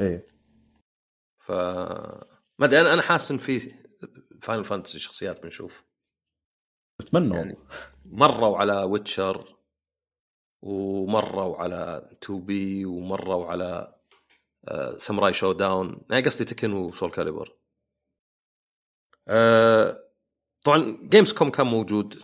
إيه. 0.00 0.26
ف 1.44 1.50
ما 2.58 2.64
أدري 2.66 2.80
أنا 2.80 2.94
أنا 2.94 3.02
حاسس 3.02 3.30
إن 3.30 3.38
في 3.38 3.74
Final 4.42 4.64
Fantasy 4.64 4.98
شخصيات 4.98 5.42
بنشوف. 5.42 5.84
أتمنى 7.00 7.36
يعني. 7.36 7.56
مروا 8.04 8.58
على 8.58 8.82
Witcher 8.82 9.56
ومروا 10.62 11.56
على 11.56 12.10
2B 12.22 12.84
ومروا 12.86 13.46
على 13.46 13.98
Samurai 14.98 15.32
Shodown 15.32 16.06
يعني 16.10 16.24
قصدي 16.24 16.44
Tekken 16.44 16.72
و 16.72 17.10
Soulcalibur 17.10 17.56
طبعا 20.64 20.98
Gamescom 21.02 21.50
كان 21.50 21.66
موجود 21.66 22.22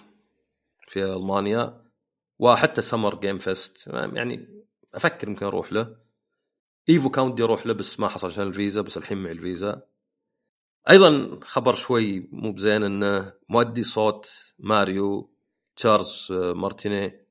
في 0.88 1.04
ألمانيا. 1.04 1.83
وحتى 2.38 2.82
Summer 2.82 3.20
Game 3.20 3.38
Fest 3.38 3.86
يعني 3.86 4.64
أفكر 4.94 5.28
يمكن 5.28 5.46
أروح 5.46 5.72
له. 5.72 5.96
Evo 6.88 7.10
كان 7.10 7.24
ودي 7.24 7.42
أروح 7.42 7.66
له 7.66 7.74
بس 7.74 8.00
ما 8.00 8.08
حصل 8.08 8.26
عشان 8.26 8.46
الفيزا 8.46 8.80
بس 8.80 8.96
الحين 8.96 9.18
معي 9.18 9.32
الفيزا. 9.32 9.82
أيضا 10.90 11.40
خبر 11.42 11.74
شوي 11.74 12.28
مو 12.32 12.52
بزين 12.52 12.82
إنه 12.82 13.32
مؤدي 13.48 13.82
صوت 13.82 14.54
ماريو 14.58 15.34
تشارلز 15.76 16.32
مارتينيه 16.32 17.26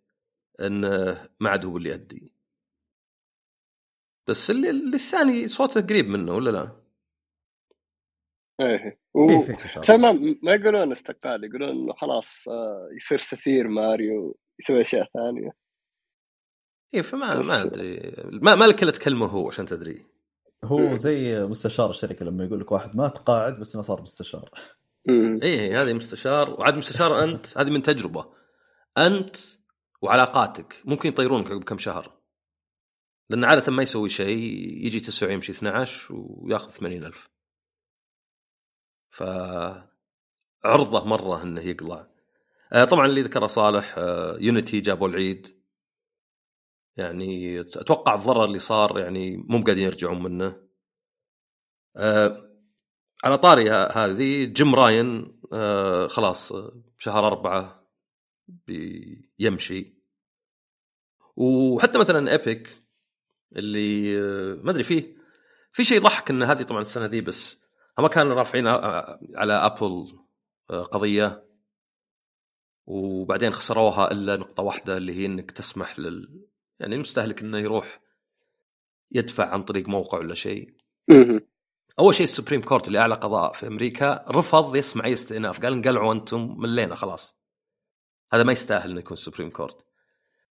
إنه 0.61 1.27
ما 1.39 1.49
عاد 1.49 1.65
هو 1.65 1.77
اللي 1.77 1.89
يؤدي. 1.89 2.31
بس 4.27 4.49
اللي, 4.49 4.69
اللي 4.69 4.95
الثاني 4.95 5.47
صوته 5.47 5.81
قريب 5.81 6.07
منه 6.07 6.35
ولا 6.35 6.49
لا؟ 6.49 6.83
إيه. 8.61 8.99
و... 9.13 9.27
ما 9.89 10.11
ما 10.43 10.53
يقولون 10.53 10.91
استقال 10.91 11.43
يقولون 11.43 11.69
انه 11.69 11.93
خلاص 11.93 12.47
آه، 12.47 12.89
يصير 12.95 13.17
سفير 13.17 13.67
ماريو. 13.67 14.37
يسوي 14.59 14.81
أشياء 14.81 15.09
ثانية. 15.13 15.51
اي 16.93 17.03
فما 17.03 17.41
ما 17.41 17.61
أدري. 17.61 18.13
ما 18.41 18.55
ما 18.55 18.65
لك 18.65 18.83
إلا 18.83 18.91
تكلمه 18.91 19.25
هو 19.25 19.47
عشان 19.47 19.65
تدري. 19.65 20.05
هو 20.63 20.95
زي 20.95 21.39
مستشار 21.39 21.89
الشركة 21.89 22.25
لما 22.25 22.43
يقول 22.43 22.59
لك 22.59 22.71
واحد 22.71 22.95
ما 22.95 23.07
تقاعد 23.07 23.59
بس 23.59 23.75
إنه 23.75 23.83
صار 23.83 24.01
مستشار. 24.01 24.49
اي 25.43 25.75
هذه 25.75 25.93
مستشار. 25.93 26.59
وعاد 26.59 26.75
مستشار 26.75 27.23
أنت. 27.23 27.57
هذه 27.57 27.69
من 27.69 27.81
تجربة. 27.81 28.33
أنت 28.97 29.37
وعلاقاتك 30.01 30.81
ممكن 30.85 31.09
يطيرونك 31.09 31.51
عقب 31.51 31.63
كم 31.63 31.77
شهر. 31.77 32.23
لأن 33.29 33.43
عادة 33.43 33.71
ما 33.71 33.83
يسوي 33.83 34.09
شيء 34.09 34.37
يجي 34.85 34.99
9 34.99 35.29
يمشي 35.29 35.51
12 35.51 36.07
وياخذ 36.11 36.69
80 36.69 37.03
ألف. 37.03 37.29
ف 39.09 39.23
عرضه 40.63 41.05
مرة 41.05 41.43
إنه 41.43 41.61
يقلع. 41.61 42.12
طبعا 42.73 43.05
اللي 43.05 43.21
ذكره 43.21 43.47
صالح 43.47 43.95
آه، 43.97 44.37
يونيتي 44.39 44.79
جابوا 44.79 45.07
العيد. 45.07 45.47
يعني 46.97 47.59
أتوقع 47.61 48.13
الضرر 48.15 48.45
اللي 48.45 48.59
صار 48.59 48.99
يعني 48.99 49.37
مو 49.37 49.61
قاعدين 49.61 49.83
يرجعون 49.83 50.23
منه. 50.23 50.63
آه، 51.97 52.49
على 53.23 53.37
طاري 53.37 53.69
هذه 53.71 54.45
جيم 54.45 54.75
راين 54.75 55.39
آه، 55.53 56.07
خلاص 56.07 56.51
آه، 56.51 56.83
شهر 56.97 57.27
أربعة 57.27 57.89
بيمشي. 58.47 60.03
وحتى 61.35 61.99
مثلا 61.99 62.31
Epic 62.31 62.83
اللي 63.55 64.19
آه، 64.19 64.55
ما 64.63 64.71
أدري 64.71 64.83
فيه 64.83 65.17
في 65.73 65.85
شيء 65.85 65.97
يضحك 65.97 66.29
إن 66.29 66.43
هذه 66.43 66.63
طبعا 66.63 66.81
السنة 66.81 67.05
ذي 67.05 67.21
بس 67.21 67.57
هم 67.99 68.07
كانوا 68.07 68.35
رافعين 68.35 68.67
آه، 68.67 69.19
على 69.35 69.53
Apple 69.53 70.19
آه، 70.69 70.83
قضية. 70.83 71.52
وبعدين 72.85 73.51
خسروها 73.51 74.11
إلا 74.11 74.35
نقطة 74.35 74.63
واحدة 74.63 74.97
اللي 74.97 75.13
هي 75.13 75.25
إنك 75.25 75.51
تسمح 75.51 75.99
لل 75.99 76.45
يعني 76.79 76.95
المستهلك 76.95 77.41
إنه 77.41 77.57
يروح 77.57 78.01
يدفع 79.11 79.49
عن 79.49 79.63
طريق 79.63 79.87
موقع 79.87 80.17
ولا 80.17 80.33
شيء. 80.33 80.73
أول 81.99 82.15
شيء 82.15 82.23
ال 82.23 82.28
Supreme 82.28 82.61
Court 82.61 82.87
اللي 82.87 82.99
أعلى 82.99 83.15
قضاء 83.15 83.53
في 83.53 83.67
أمريكا 83.67 84.25
رفض 84.29 84.75
يسمع 84.75 85.05
اي 85.05 85.13
استئناف 85.13 85.61
قال 85.61 85.73
انقلعوا 85.73 86.13
أنتم 86.13 86.55
ملينا 86.59 86.95
خلاص. 86.95 87.39
هذا 88.33 88.43
ما 88.43 88.51
يستاهل 88.51 88.89
إنه 88.91 88.99
يكون 88.99 89.17
Supreme 89.17 89.49
Court. 89.49 89.85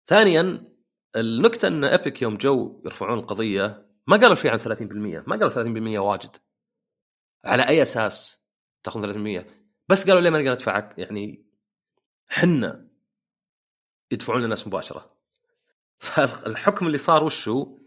ثانيا 0.06 0.72
النكتة 1.16 1.68
إن 1.68 1.84
Epic 1.84 2.22
يوم 2.22 2.36
جو 2.36 2.82
يرفعون 2.84 3.18
القضية 3.18 3.86
ما 4.06 4.16
قالوا 4.16 4.34
شيء 4.34 4.50
عن 4.50 4.58
30% 4.58 5.28
ما 5.28 5.36
قالوا 5.36 5.50
30% 5.50 5.98
واجد. 5.98 6.36
على 7.44 7.68
أي 7.68 7.82
أساس 7.82 8.42
تأخذ 8.82 9.12
30% 9.40 9.46
بس 9.88 10.06
قالوا 10.06 10.20
ليه 10.20 10.30
ما 10.30 10.38
نقدر 10.38 10.52
ندفعك؟ 10.52 10.94
يعني 10.98 11.51
حنا 12.32 12.88
يدفعون 14.10 14.42
للناس 14.42 14.66
مباشرة. 14.66 15.16
فالحكم 15.98 16.86
اللي 16.86 16.98
صار 16.98 17.24
وشو؟ 17.24 17.78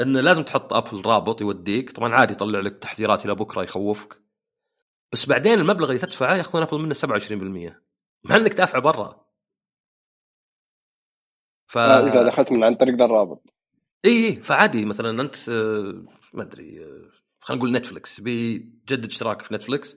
انه 0.00 0.20
لازم 0.20 0.42
تحط 0.42 0.72
Apple 0.72 1.02
رابط 1.06 1.40
يوديك. 1.40 1.90
طبعا 1.90 2.14
عادي 2.14 2.32
يطلع 2.32 2.60
لك 2.60 2.78
تحذيرات 2.78 3.24
إلى 3.24 3.34
بكرة 3.34 3.62
يخوفك. 3.62 4.22
بس 5.12 5.26
بعدين 5.26 5.60
المبلغ 5.60 5.88
اللي 5.88 5.98
تدفعه 5.98 6.36
ياخذون 6.36 6.62
Apple 6.62 6.78
منه 6.78 6.94
27% 6.94 7.82
مع 8.24 8.36
انك 8.36 8.54
دافع 8.54 8.78
برا. 8.78 9.26
ف 11.66 11.78
إذا 11.78 12.28
دخلت 12.28 12.52
من 12.52 12.64
عن 12.64 12.74
طريق 12.74 12.94
ذا 12.94 13.04
الرابط 13.04 13.42
إي 14.04 14.26
إي، 14.26 14.42
فعادي. 14.42 14.84
مثلا 14.84 15.22
أنت 15.22 15.48
آه، 15.48 16.04
ما 16.34 16.42
أدري 16.42 16.84
آه، 16.84 17.10
خلينا 17.40 17.62
نقول 17.62 17.72
Netflix 17.72 18.20
بيجدد 18.20 19.04
اشتراك 19.04 19.42
في 19.42 19.54
Netflix 19.54 19.96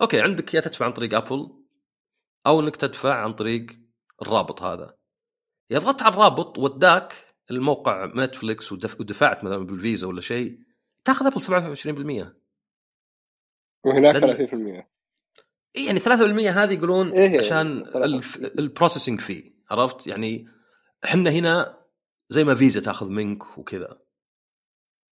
okay 0.00 0.20
عندك 0.20 0.54
يا 0.54 0.60
تدفع 0.60 0.84
عن 0.86 0.92
طريق 0.92 1.14
Apple. 1.14 1.59
أو 2.46 2.60
إنك 2.60 2.76
تدفع 2.76 3.14
عن 3.14 3.32
طريق 3.32 3.66
الرابط 4.22 4.62
هذا. 4.62 4.96
ضغطت 5.72 6.02
على 6.02 6.14
الرابط 6.14 6.58
وداك 6.58 7.14
الموقع 7.50 8.04
Netflix 8.16 8.72
ودف- 8.72 9.00
ودفعت 9.00 9.44
مثلا 9.44 9.66
بالفيزا 9.66 10.06
ولا 10.06 10.20
شيء 10.20 10.58
تاخذ 11.04 11.26
Apple 11.26 11.40
27% 11.40 12.36
وهناك 13.84 14.14
لأن- 14.16 14.20
30% 14.20 14.90
إيه 15.76 15.86
يعني 15.86 15.98
3% 16.00 16.50
هذه 16.50 16.74
يقولون 16.74 17.12
إيه، 17.12 17.38
عشان 17.38 17.84
ثلاثة. 17.84 18.04
الف- 18.04 18.36
ال 18.58 18.64
processing 18.64 19.20
فيه 19.20 19.54
عرفت؟ 19.70 20.06
يعني 20.06 20.48
إحنا 21.04 21.30
هنا 21.30 21.80
زي 22.28 22.44
ما 22.44 22.54
فيزا 22.54 22.80
تاخذ 22.80 23.08
منك 23.08 23.58
وكذا. 23.58 24.00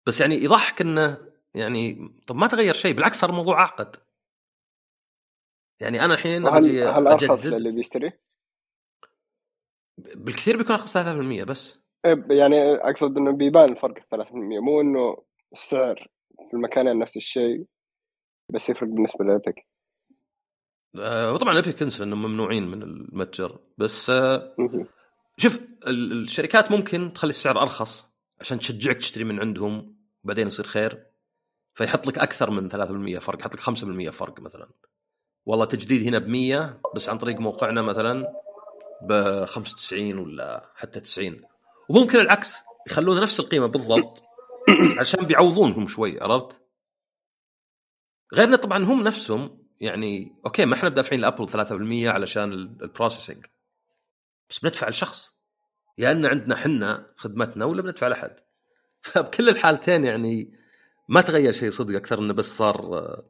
بس 0.08 0.22
يعني 0.22 0.36
يضحك 0.36 0.82
إنه 0.82 1.32
يعني 1.54 2.10
طب 2.28 2.36
ما 2.36 2.48
تغير 2.48 2.74
شيء 2.74 2.94
بالعكس 2.94 3.20
صار 3.20 3.30
الموضوع 3.30 3.60
اعقد 3.60 3.96
يعني 5.80 6.06
أنا 6.06 6.14
الحين 6.14 6.48
أجي 6.48 6.84
هل 6.84 7.08
أرخص 7.08 7.46
أجدد 7.46 7.62
للي 7.62 7.72
بيشتري؟ 7.72 8.12
بالكثير 9.98 10.58
بيكون 10.58 10.76
أرخص 10.76 10.98
3% 10.98 11.44
بس 11.44 11.80
إيه، 12.06 12.26
يعني 12.30 12.76
أقصد 12.76 13.18
إنه 13.18 13.32
بيبان 13.32 13.72
الفرق 13.72 13.98
ال 14.14 14.26
3% 14.26 14.32
مو 14.34 14.82
إنه 14.82 15.24
السعر 15.54 16.08
في 16.50 16.54
المكانين 16.54 17.00
نفس 17.00 17.18
الشيء 17.18 17.66
بس 18.54 18.70
يفرق 18.70 18.90
بالنسبة 18.90 19.26
لابيك 19.26 19.68
آه، 21.00 21.34
وطبعا 21.34 21.56
إيبك 21.56 21.82
انسى 21.82 22.04
إنهم 22.04 22.22
ممنوعين 22.22 22.68
من 22.68 22.84
المتجر 22.84 23.60
بس 23.78 24.10
آه،. 24.10 24.56
شوف 25.38 25.60
ال- 25.88 26.22
الشركات 26.24 26.72
ممكن 26.72 27.14
تخلي 27.14 27.30
السعر 27.30 27.62
أرخص 27.62 28.10
عشان 28.40 28.60
تشجعك 28.60 28.98
تشتري 28.98 29.24
من 29.24 29.40
عندهم 29.40 29.98
وبعدين 30.24 30.48
يصير 30.48 30.68
خير 30.68 31.06
فيحط 31.74 32.08
لك 32.08 32.18
أكثر 32.18 32.52
من 32.52 32.70
3% 32.70 33.20
فرق 33.20 33.40
يحط 33.40 33.54
لك 33.54 33.62
5% 33.62 34.10
فرق 34.10 34.40
مثلا 34.40 34.70
والله 35.48 35.66
تجديد 35.66 36.08
هنا 36.08 36.18
ب 36.18 36.28
100 36.28 36.82
بس 36.96 37.10
عن 37.10 37.18
طريق 37.18 37.40
موقعنا 37.40 37.82
مثلا 37.82 38.34
ب 39.02 39.46
95 39.46 40.18
ولا 40.20 40.72
حتى 40.76 41.00
90 41.00 41.42
وممكن 41.90 42.20
العكس 42.20 42.56
يخلون 42.88 43.22
نفس 43.22 43.40
القيمة 43.40 43.66
بالضبط 43.66 44.24
عشان 45.00 45.26
بيعوضونهم 45.26 45.88
شوي 45.88 46.22
عرفت؟ 46.22 46.62
غيرنا 48.34 48.58
طبعا 48.58 48.84
هم 48.84 49.04
نفسهم 49.04 49.68
يعني 49.80 50.36
okay 50.46 50.66
ما 50.66 50.74
إحنا 50.74 50.90
بدافعين 50.90 51.22
ل 51.22 51.27
Apple 51.27 51.50
3% 51.50 52.08
علشان 52.08 52.52
ال 52.54 52.62
processing 52.62 53.46
بس 54.50 54.60
بندفع 54.60 54.90
لشخص 54.90 55.36
يا 55.98 56.12
إن 56.12 56.26
عندنا 56.26 56.56
حنا 56.56 57.14
خدمتنا 57.16 57.66
ولا 57.66 57.82
بندفع 57.82 58.08
لأحد. 58.08 58.36
فبكل 59.02 59.50
الحالتين 59.50 60.04
يعني 60.04 60.54
ما 61.10 61.22
تغير 61.22 61.52
شيء 61.52 61.70
صدق 61.70 61.96
أكثر 61.96 62.20
إنه 62.20 62.34
بس 62.34 62.58
صار 62.58 62.98
آه، 62.98 63.30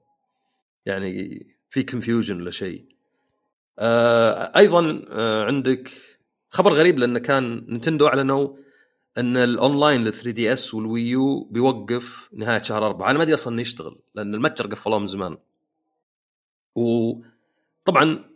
يعني 0.86 1.57
في 1.70 1.84
confusion 1.84 2.42
ولا 2.42 2.52
شيء. 2.52 2.86
آه، 3.80 4.52
أيضا 4.58 5.06
آه، 5.10 5.44
عندك 5.46 5.92
خبر 6.50 6.74
غريب 6.74 7.00
لأنه 7.00 7.20
كان 7.20 7.66
Nintendo 7.70 8.08
أعلنوا 8.08 8.58
أن 9.18 9.38
الأونلاين 9.38 10.04
لل 10.04 10.14
3DS 10.14 10.32
وال 10.32 10.54
Wii 10.54 10.74
U 10.74 11.44
بيوقف 11.44 12.30
نهاية 12.34 12.62
شهر 12.62 12.86
أربعة. 12.86 13.10
أنا 13.10 13.18
ما 13.18 13.24
أدري 13.24 13.34
أصلا 13.34 13.62
يشتغل 13.62 14.00
لأن 14.16 14.36
المتجر 14.36 14.68
قفلوه 14.68 15.00
من 15.00 15.08
زمان. 15.08 15.38
وطبعا 16.76 18.30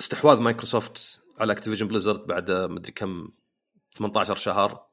استحواذ 0.00 0.40
مايكروسوفت 0.40 1.20
على 1.38 1.52
Activision 1.52 1.88
Blizzard 1.88 2.26
بعد 2.26 2.50
مدري 2.50 2.92
كم 2.92 3.28
18 3.92 4.34
شهر 4.34 4.86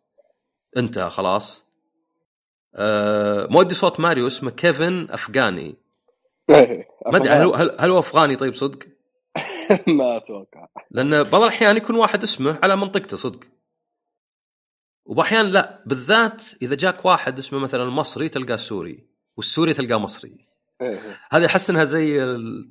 انتهى 0.77 1.09
خلاص. 1.09 1.65
أه 2.75 3.47
مؤدي 3.51 3.75
صوت 3.75 3.99
ماريو 3.99 4.27
اسمه 4.27 4.51
كيفن 4.51 5.07
أفغاني. 5.09 5.75
ما 7.11 7.17
أدري 7.17 7.33
هل, 7.33 7.53
هل, 7.55 7.75
هل 7.79 7.89
هو 7.89 7.99
أفغاني 7.99 8.35
طيب 8.35 8.53
صدق؟ 8.53 8.87
ما 9.97 10.17
أتوقع 10.17 10.67
لأن 10.91 11.23
بعض 11.23 11.41
الأحيان 11.41 11.77
يكون 11.77 11.95
واحد 11.95 12.23
اسمه 12.23 12.59
على 12.63 12.75
منطقته 12.75 13.17
صدق 13.17 13.39
وبأحيان 15.05 15.45
لا 15.45 15.83
بالذات 15.85 16.43
إذا 16.61 16.75
جاك 16.75 17.05
واحد 17.05 17.39
اسمه 17.39 17.59
مثلا 17.59 17.85
مصري 17.85 18.29
تلقاه 18.29 18.55
سوري 18.55 19.09
والسوري 19.37 19.73
تلقاه 19.73 19.97
مصري 19.97 20.47
إيه. 20.81 21.19
هذه 21.31 21.45
أحس 21.45 21.69
إنها 21.69 21.83
زي 21.83 22.19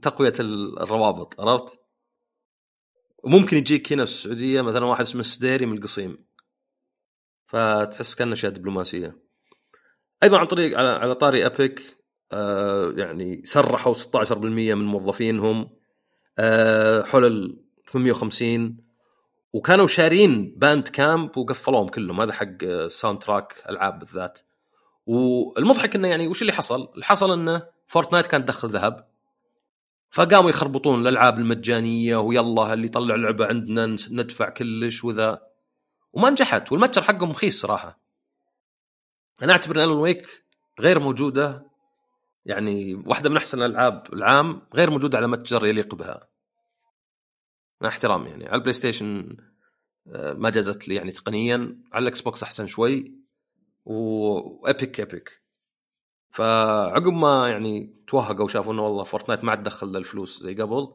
تقوية 0.03 0.33
الروابط 0.41 1.41
عرفت؟ 1.41 1.81
وممكن 3.25 3.57
يجيك 3.57 3.93
هنا 3.93 4.05
في 4.05 4.11
السعودية 4.11 4.63
مثلا 4.63 4.85
واحد 4.85 5.01
اسمه 5.01 5.21
السديري 5.21 5.67
من 5.67 5.77
القصيم 5.77 6.27
فتحس 7.47 8.15
كأنه 8.15 8.33
اشياء 8.33 8.53
دبلوماسية 8.53 9.19
أيضا 10.23 10.39
عن 10.39 10.47
طريق 10.47 10.79
على, 10.79 10.89
على 10.89 11.15
طاري 11.15 11.47
Epic 11.47 12.04
آه 12.33 12.93
يعني 12.97 13.43
سرحوا 13.45 13.95
16% 13.95 14.35
من 14.75 14.85
موظفينهم. 14.85 15.71
آه 16.39 17.03
حول 17.03 17.25
ال 17.25 17.65
850 17.87 18.77
وكانوا 19.53 19.87
شارين 19.87 20.55
Bandcamp 20.57 21.39
وقفلوهم 21.39 21.89
كلهم. 21.89 22.21
هذا 22.21 22.33
حق 22.33 22.65
soundtrack 22.87 23.65
ألعاب 23.71 23.99
بالذات. 23.99 24.41
والمضحك 25.07 25.95
إنه 25.95 26.09
يعني 26.09 26.29
وش 26.29 26.43
اللي 26.43 26.53
حصل؟ 26.53 26.89
اللي 26.95 27.05
حصل 27.05 27.33
إنه 27.33 27.67
Fortnite 27.87 28.27
كانت 28.27 28.45
تدخل 28.45 28.69
ذهب. 28.69 29.09
فقاموا 30.11 30.51
يخربطون 30.51 31.01
الألعاب 31.01 31.39
المجانية 31.39 32.17
ويلا 32.17 32.73
اللي 32.73 32.87
يطلع 32.87 33.15
لعبة 33.15 33.47
عندنا 33.47 33.87
ندفع 34.11 34.49
كلش 34.49 35.05
وذا. 35.05 35.43
وما 36.13 36.31
نجحت. 36.31 36.73
والمتجر 36.73 37.03
حقهم 37.03 37.31
رخيص 37.31 37.61
صراحة. 37.61 38.01
أنا 39.43 39.53
أعتبر 39.53 39.77
إن 39.77 39.83
Alan 39.83 39.99
Wake 39.99 40.45
غير 40.81 41.01
موجودة. 41.01 41.74
يعني 42.45 42.95
واحدة 42.95 43.31
من 43.31 43.37
أحسن 43.37 43.59
الألعاب 43.59 44.07
العام 44.13 44.63
غير 44.75 44.91
موجودة 44.91 45.19
على 45.19 45.27
متجر 45.27 45.67
يليق 45.67 45.95
بها. 45.95 46.29
مع 47.81 47.89
احترامي 47.89 48.31
يعني. 48.31 48.47
على 48.47 48.55
ال 48.55 48.73
PlayStation 48.73 49.37
آه، 50.07 50.33
ما 50.33 50.51
جازت 50.51 50.89
لي 50.89 50.95
يعني 50.95 51.11
تقنيا. 51.11 51.83
على 51.93 52.03
ال 52.03 52.21
Xbox 52.21 52.43
أحسن 52.43 52.67
شوي. 52.67 53.15
و 53.85 54.08
Epic 54.08 55.01
Epic 55.01 55.43
فعقب 56.31 57.13
ما 57.13 57.49
يعني 57.49 57.97
توهقوا 58.07 58.45
وشافوا 58.45 58.73
إنه 58.73 58.83
والله 58.83 59.05
Fortnite 59.05 59.45
ما 59.45 59.51
عاد 59.51 59.63
دخل 59.63 59.97
الفلوس 59.97 60.43
زي 60.43 60.55
قبل 60.55 60.95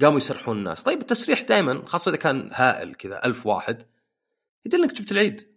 قاموا 0.00 0.18
يسرحون 0.18 0.58
الناس. 0.58 0.82
طيب 0.82 1.00
التسريح 1.00 1.42
دائما 1.42 1.86
خاصة 1.86 2.08
إذا 2.08 2.18
كان 2.18 2.50
هائل 2.52 2.94
كذا 2.94 3.26
ألف 3.26 3.46
واحد 3.46 3.82
يدل 4.66 4.82
إنك 4.82 4.92
جبت 4.92 5.12
العيد. 5.12 5.53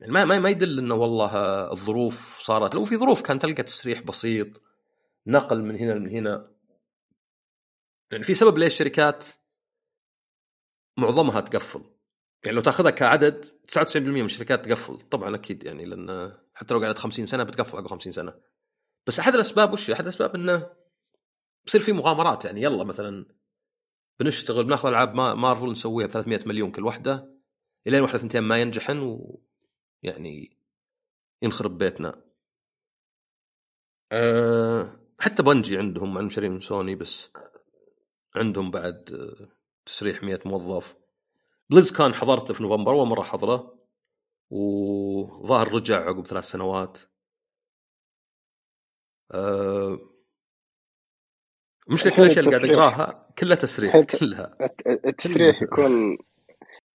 يعني 0.00 0.12
ما 0.12 0.24
ما 0.24 0.48
يدل 0.48 0.78
إنه 0.78 0.94
والله 0.94 1.32
الظروف 1.72 2.40
صارت. 2.40 2.74
لو 2.74 2.84
في 2.84 2.96
ظروف 2.96 3.22
كان 3.22 3.38
تلقى 3.38 3.62
تسريح 3.62 4.00
بسيط 4.00 4.62
نقل 5.26 5.62
من 5.62 5.76
هنا 5.76 5.94
من 5.94 6.08
هنا. 6.08 6.52
يعني 8.12 8.24
في 8.24 8.34
سبب 8.34 8.58
ليش 8.58 8.72
الشركات 8.72 9.24
معظمها 10.98 11.40
تقفل. 11.40 11.84
يعني 12.44 12.56
لو 12.56 12.62
تأخذها 12.62 12.90
كعدد 12.90 13.44
99% 13.44 13.96
من 13.96 14.24
الشركات 14.24 14.64
تقفل. 14.64 14.96
طبعا 14.96 15.34
أكيد 15.34 15.64
يعني 15.64 15.84
لأن 15.84 16.36
حتى 16.54 16.74
لو 16.74 16.80
قعدت 16.80 16.98
50 16.98 17.26
سنة 17.26 17.42
بتقفل 17.42 17.76
عقب 17.76 17.86
50 17.86 18.12
سنة. 18.12 18.34
بس 19.06 19.18
أحد 19.18 19.34
الأسباب 19.34 19.72
وش 19.72 19.90
أحد 19.90 20.02
الأسباب 20.02 20.34
إنه 20.34 20.70
بصير 21.66 21.80
في 21.80 21.92
مغامرات. 21.92 22.44
يعني 22.44 22.62
يلا 22.62 22.84
مثلا 22.84 23.26
بنشتغل 24.20 24.64
بنأخذ 24.64 24.88
ألعاب 24.88 25.14
مارفل 25.14 25.70
نسويها 25.70 26.06
ب 26.06 26.10
300 26.10 26.40
مليون 26.46 26.70
كل 26.70 26.84
واحدة. 26.84 27.36
إلين 27.86 28.02
واحدة 28.02 28.18
ثنتين 28.18 28.42
ما 28.42 28.58
ينجحن 28.58 29.20
ويعني 30.06 30.56
ينخرب 31.42 31.78
بيتنا. 31.78 32.22
أه 34.12 35.00
حتى 35.20 35.42
بنجي 35.42 35.78
عندهم 35.78 36.14
مع 36.14 36.20
المشاريع 36.20 36.50
من 36.50 36.60
سوني 36.60 36.94
بس 36.94 37.30
عندهم 38.34 38.70
بعد 38.70 39.04
تسريح 39.86 40.22
100 40.22 40.40
موظف. 40.44 40.96
BlizzCon 41.70 42.14
حضرته 42.14 42.54
في 42.54 42.62
نوفمبر 42.62 42.92
أول 42.92 43.06
مرة 43.06 43.22
حضره 43.22 43.78
وظاهر 44.50 45.72
رجع 45.72 45.96
عقب 46.08 46.26
ثلاث 46.26 46.44
سنوات. 46.44 46.98
أه 49.32 49.98
مشكلة 51.88 52.12
كل 52.16 52.22
الأشياء 52.22 52.44
اللي 52.44 52.56
قاعد 52.56 52.70
أقراها 52.70 53.34
كلها 53.38 53.56
تسريح 53.56 54.00
كلها. 54.00 54.58
التسريح 54.88 55.62
يكون 55.62 56.18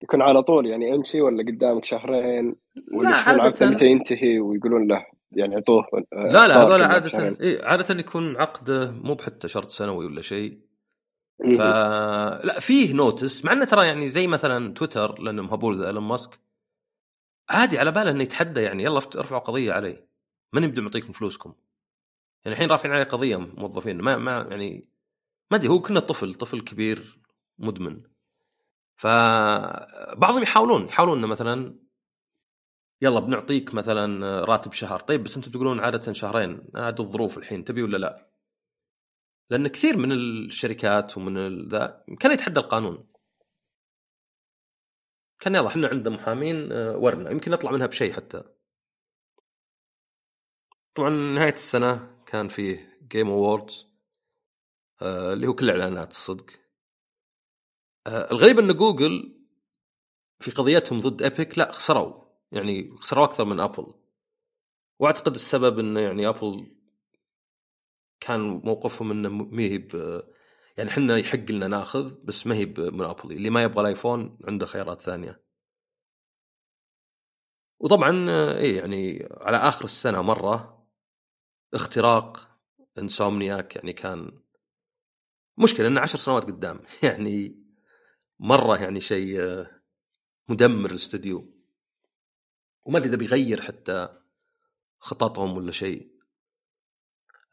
يكون 0.04 0.22
على 0.22 0.44
طول 0.44 0.66
يعني 0.66 0.96
امشي 0.96 1.22
ولا 1.22 1.44
قدامك 1.44 1.86
شهرين 1.86 2.56
ولا 2.94 3.14
شو 3.14 3.32
العقد 3.32 3.64
متى 3.64 3.86
ينتهي 3.86 4.40
ويقولون 4.40 4.88
له 4.88 5.06
يعني 5.32 5.56
عطوه 5.56 5.86
لا 6.12 6.48
لا 6.48 6.64
هذول 6.64 6.82
عادة 6.82 7.38
إيه 7.42 7.66
عادة 7.66 8.00
يكون 8.00 8.38
عقد 8.38 8.72
مو 9.04 9.14
بحتى 9.14 9.48
شرط 9.48 9.70
سنوي 9.70 10.06
ولا 10.06 10.22
شيء. 10.22 10.60
ف 11.42 11.62
لا 12.46 12.60
فيه 12.60 12.94
notice 12.94 13.46
مع 13.46 13.54
إنه 13.54 13.66
ترى 13.66 13.88
يعني 13.88 14.10
زي 14.10 14.28
مثلا 14.28 14.74
تويتر 14.74 15.22
لأنهم 15.22 15.50
هبول 15.50 15.78
ذا 15.78 15.88
ايلون 15.88 16.04
ماسك. 16.04 16.40
عادي 17.50 17.80
على 17.80 17.92
باله 17.92 18.12
إنه 18.12 18.24
يتحدى 18.24 18.62
يعني 18.62 18.84
يلا 18.84 18.98
ارفعوا 18.98 19.42
قضية 19.42 19.74
علي. 19.74 20.04
من 20.54 20.64
يبدأ 20.64 20.82
معطيكم 20.82 21.14
فلوسكم؟ 21.14 21.54
يعني 22.46 22.56
الحين 22.56 22.70
رافعين 22.70 22.94
عليه 22.94 23.04
قضية 23.04 23.38
موظفين 23.38 24.02
ما 24.02 24.18
ما 24.18 24.48
يعني 24.50 24.86
ما 25.52 25.58
أدري 25.58 25.70
هو 25.70 25.82
كنا 25.82 26.00
طفل 26.00 26.34
طفل 26.34 26.62
كبير 26.62 27.20
مدمن. 27.60 28.02
فبعضهم 29.02 30.44
يحاولون 30.44 30.86
يحاولون 30.86 31.18
إنه 31.18 31.28
مثلا 31.28 31.80
يلا 33.02 33.20
بنعطيك 33.20 33.74
مثلا 33.74 34.46
راتب 34.46 34.74
شهر. 34.74 35.00
طيب 35.00 35.24
بس 35.24 35.38
أنتم 35.38 35.52
تقولون 35.52 35.80
عادة 35.80 36.14
شهرين 36.14 36.68
عاد 36.76 37.00
الظروف 37.02 37.38
الحين 37.38 37.64
تبي 37.64 37.84
ولا 37.84 37.98
لا؟ 37.98 38.32
لأن 39.50 39.68
كثير 39.68 39.98
من 39.98 40.12
الشركات 40.12 41.18
ومن 41.18 41.68
ذا 41.68 42.06
كان 42.20 42.32
يتحدى 42.32 42.60
القانون. 42.60 43.12
كان 45.40 45.56
يلا 45.56 45.68
إحنا 45.68 45.88
عندنا 45.88 46.16
محامين 46.16 46.72
آه، 46.72 46.98
ورنا 46.98 47.32
يمكن 47.32 47.52
نطلع 47.52 47.72
منها 47.72 47.88
بشيء 47.88 48.14
حتى. 48.14 48.44
طبعا 50.96 51.10
نهاية 51.10 51.54
السنة 51.54 52.24
كان 52.26 52.48
فيه 52.48 53.00
Game 53.08 53.28
Awards 53.30 53.88
آه 55.02 55.34
اللي 55.34 55.48
هو 55.48 55.54
كل 55.56 55.70
الاعلانات 55.70 56.12
الصدق. 56.12 56.61
الغريب 58.08 58.60
إن 58.60 58.74
جوجل 58.74 59.42
في 60.40 60.52
قضيتهم 60.52 61.00
ضد 61.00 61.22
Epic 61.22 61.58
لا 61.58 61.72
خسروا. 61.72 62.22
يعني 62.52 62.98
خسروا 63.00 63.26
أكثر 63.26 63.46
من 63.46 63.60
أبل. 63.60 63.94
وأعتقد 65.00 65.36
السبب 65.36 65.80
انه 65.80 66.00
يعني 66.00 66.28
أبل 66.28 66.76
كان 68.20 68.40
موقفهم 68.42 69.12
إنه 69.12 69.30
ما 69.30 69.62
هي 69.64 69.88
يعني 70.78 70.90
إحنا 70.90 71.18
يحق 71.18 71.52
لنا 71.52 71.68
ناخذ 71.68 72.14
بس 72.24 72.48
ما 72.48 72.56
هي 72.56 72.66
بمونوبولي 72.66 73.36
اللي 73.36 73.50
ما 73.50 73.64
يبغى 73.64 73.82
الآيفون 73.82 74.38
عنده 74.48 74.66
خيارات 74.66 75.02
ثانية. 75.02 75.42
وطبعا 77.80 78.30
إيه 78.58 78.78
يعني 78.78 79.30
على 79.32 79.58
آخر 79.58 79.86
السنة 79.86 80.22
مرة 80.22 80.86
اختراق 81.74 82.50
إنسومنياك 82.98 83.76
يعني 83.76 83.94
كان 83.94 84.32
مشكلة 85.58 85.88
إنه 85.88 86.02
عشر 86.02 86.18
سنوات 86.18 86.46
قدام. 86.46 86.80
يعني 87.04 87.61
مرة 88.42 88.82
يعني 88.82 89.02
شيء 89.02 89.66
مدمر 90.50 90.90
الاستوديو 90.90 91.46
وما 92.86 92.98
أدري 92.98 93.10
إذا 93.10 93.18
بيغير 93.18 93.62
حتى 93.62 94.10
خططهم 95.00 95.58
ولا 95.58 95.72
شيء 95.72 96.12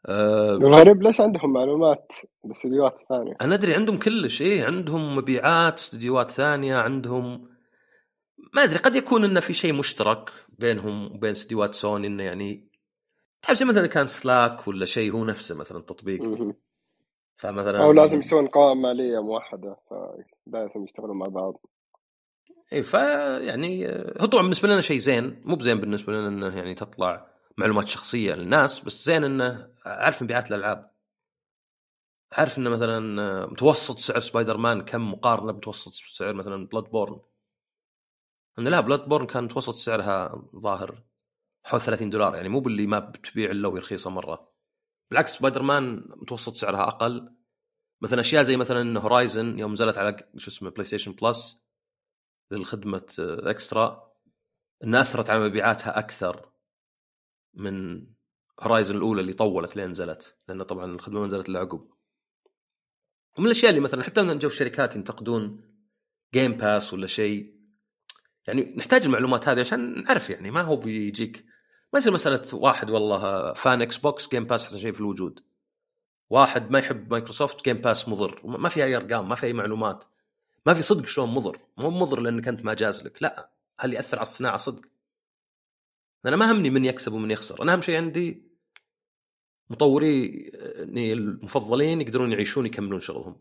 أه 0.05 0.55
الغريب 0.55 1.03
ليش 1.03 1.21
عندهم 1.21 1.53
معلومات 1.53 2.11
باستديوهات 2.43 2.97
ثانية؟ 3.09 3.33
أنا 3.41 3.55
أدري 3.55 3.73
عندهم 3.73 3.99
كلش 3.99 4.41
إيه 4.41 4.65
عندهم 4.65 5.15
مبيعات 5.15 5.77
استديوهات 5.77 6.31
ثانية 6.31 6.75
عندهم 6.75 7.49
ما 8.53 8.63
أدري 8.63 8.79
قد 8.79 8.95
يكون 8.95 9.25
انه 9.25 9.39
في 9.39 9.53
شيء 9.53 9.73
مشترك 9.73 10.29
بينهم 10.59 11.15
وبين 11.15 11.31
استديوهات 11.31 11.73
سوني 11.73 12.07
إنه 12.07 12.23
يعني 12.23 12.69
تعرف 13.41 13.57
زي 13.57 13.65
مثلا 13.65 13.87
كان 13.87 14.07
سلاك 14.07 14.67
ولا 14.67 14.85
شيء 14.85 15.13
هو 15.13 15.25
نفسه 15.25 15.55
مثلا 15.55 15.81
تطبيق. 15.81 16.21
فمثلا 17.39 17.83
أو 17.83 17.91
لازم 17.91 18.19
يسوون 18.19 18.47
قوائم 18.47 18.81
ماليه 18.81 19.19
موحدة 19.19 19.77
فلازم 19.89 20.83
يشتغلون 20.83 21.17
مع 21.17 21.27
بعض. 21.27 21.61
اي 22.73 22.83
ف 22.83 22.93
يعني 22.93 23.87
هو 24.21 24.25
طبعا 24.25 24.41
بالنسبة 24.41 24.67
لنا 24.67 24.81
شيء 24.81 24.97
زين 24.97 25.41
مو 25.45 25.55
بزين 25.55 25.79
بالنسبة 25.79 26.13
لنا 26.13 26.27
إنه 26.27 26.57
يعني 26.57 26.75
تطلع 26.75 27.27
معلومات 27.57 27.87
شخصية 27.87 28.33
للناس 28.33 28.79
بس 28.79 29.05
زين 29.05 29.23
إنه 29.23 29.69
عارف 29.85 30.23
مبيعات 30.23 30.51
الألعاب. 30.51 30.91
عارف 32.31 32.57
إنه 32.57 32.69
مثلا 32.69 33.45
متوسط 33.45 33.97
سعر 33.99 34.19
سبايدر 34.19 34.57
مان 34.57 34.81
كم 34.81 35.11
مقارنة 35.11 35.51
بمتوسط 35.51 35.93
سعر 35.93 36.33
مثلا 36.33 36.67
Bloodborne 36.67 37.19
انه 38.59 38.69
لا 38.69 38.79
Bloodborne 38.79 39.25
كان 39.25 39.43
متوسط 39.43 39.73
سعرها 39.73 40.43
ظاهر 40.55 41.03
حول 41.63 41.81
30 41.81 42.09
دولار 42.09 42.35
يعني 42.35 42.49
مو 42.49 42.59
باللي 42.59 42.87
ما 42.87 42.99
بتبيع 42.99 43.51
إلا 43.51 43.67
وهي 43.67 43.79
رخيصة 43.79 44.09
مرة. 44.09 44.58
بالعكس 45.09 45.33
سبايدر 45.33 45.61
مان 45.61 46.03
متوسط 46.15 46.55
سعرها 46.55 46.87
أقل. 46.87 47.35
مثلا 48.01 48.19
أشياء 48.19 48.43
زي 48.43 48.57
مثلا 48.57 48.99
Horizon 48.99 49.59
يوم 49.59 49.73
نزلت 49.73 49.97
على 49.97 50.29
شو 50.37 50.51
اسمه 50.51 50.69
PlayStation 50.69 51.11
Plus 51.11 51.63
الخدمة 52.51 53.05
Extra 53.19 54.13
إنها 54.83 55.01
أثرت 55.01 55.29
على 55.29 55.45
مبيعاتها 55.45 55.99
أكثر 55.99 56.51
من 57.53 58.07
Horizon 58.59 58.95
الأولى 58.95 59.21
اللي 59.21 59.33
طولت 59.33 59.75
لين 59.75 59.89
نزلت 59.89 60.37
لأن 60.47 60.63
طبعا 60.63 60.85
الخدمة 60.85 61.19
ما 61.19 61.25
نزلت 61.25 61.49
إلا 61.49 61.59
عقب. 61.59 61.89
ومن 63.37 63.45
الأشياء 63.45 63.69
اللي 63.69 63.81
مثلا 63.81 64.03
حتى 64.03 64.21
لما 64.21 64.33
جو 64.33 64.47
الشركات 64.47 64.95
ينتقدون 64.95 65.69
Game 66.33 66.51
Pass 66.51 66.93
ولا 66.93 67.07
شيء 67.07 67.59
يعني 68.47 68.73
نحتاج 68.77 69.03
المعلومات 69.03 69.47
هذه 69.47 69.59
عشان 69.59 70.03
نعرف 70.03 70.29
يعني 70.29 70.51
ما 70.51 70.61
هو 70.61 70.75
بيجيك 70.75 71.45
ما 71.93 71.99
يصير 71.99 72.13
مسألة 72.13 72.55
واحد 72.55 72.89
والله 72.89 73.53
fan 73.53 73.81
Xbox 73.81 74.29
Game 74.29 74.45
Pass 74.45 74.63
احسن 74.63 74.79
شيء 74.79 74.91
في 74.91 74.99
الوجود. 74.99 75.43
واحد 76.29 76.71
ما 76.71 76.79
يحب 76.79 77.11
مايكروسوفت 77.11 77.65
Game 77.65 77.77
Pass 77.77 78.09
مضر. 78.09 78.41
ما 78.43 78.69
في 78.69 78.83
أي 78.83 78.95
أرقام 78.95 79.29
ما 79.29 79.35
في 79.35 79.45
أي 79.45 79.53
معلومات. 79.53 80.03
ما 80.65 80.73
في 80.73 80.81
صدق 80.81 81.05
شلون 81.05 81.29
مضر. 81.29 81.57
مو 81.77 81.89
مضر 81.89 82.19
لأنك 82.19 82.47
أنت 82.47 82.65
ما 82.65 82.73
جاز 82.73 83.03
لك 83.03 83.23
لا. 83.23 83.49
هل 83.79 83.93
يأثر 83.93 84.17
على 84.17 84.23
الصناعة؟ 84.23 84.57
صدق. 84.57 84.81
أنا 86.25 86.35
ما 86.35 86.51
همني 86.51 86.69
من 86.69 86.85
يكسب 86.85 87.13
ومن 87.13 87.31
يخسر. 87.31 87.63
أنا 87.63 87.73
أهم 87.73 87.81
شيء 87.81 87.95
عندي 87.95 88.49
مطوري 89.69 90.51
المفضلين 91.13 92.01
يقدرون 92.01 92.31
يعيشون 92.31 92.65
يكملون 92.65 92.99
شغلهم. 92.99 93.37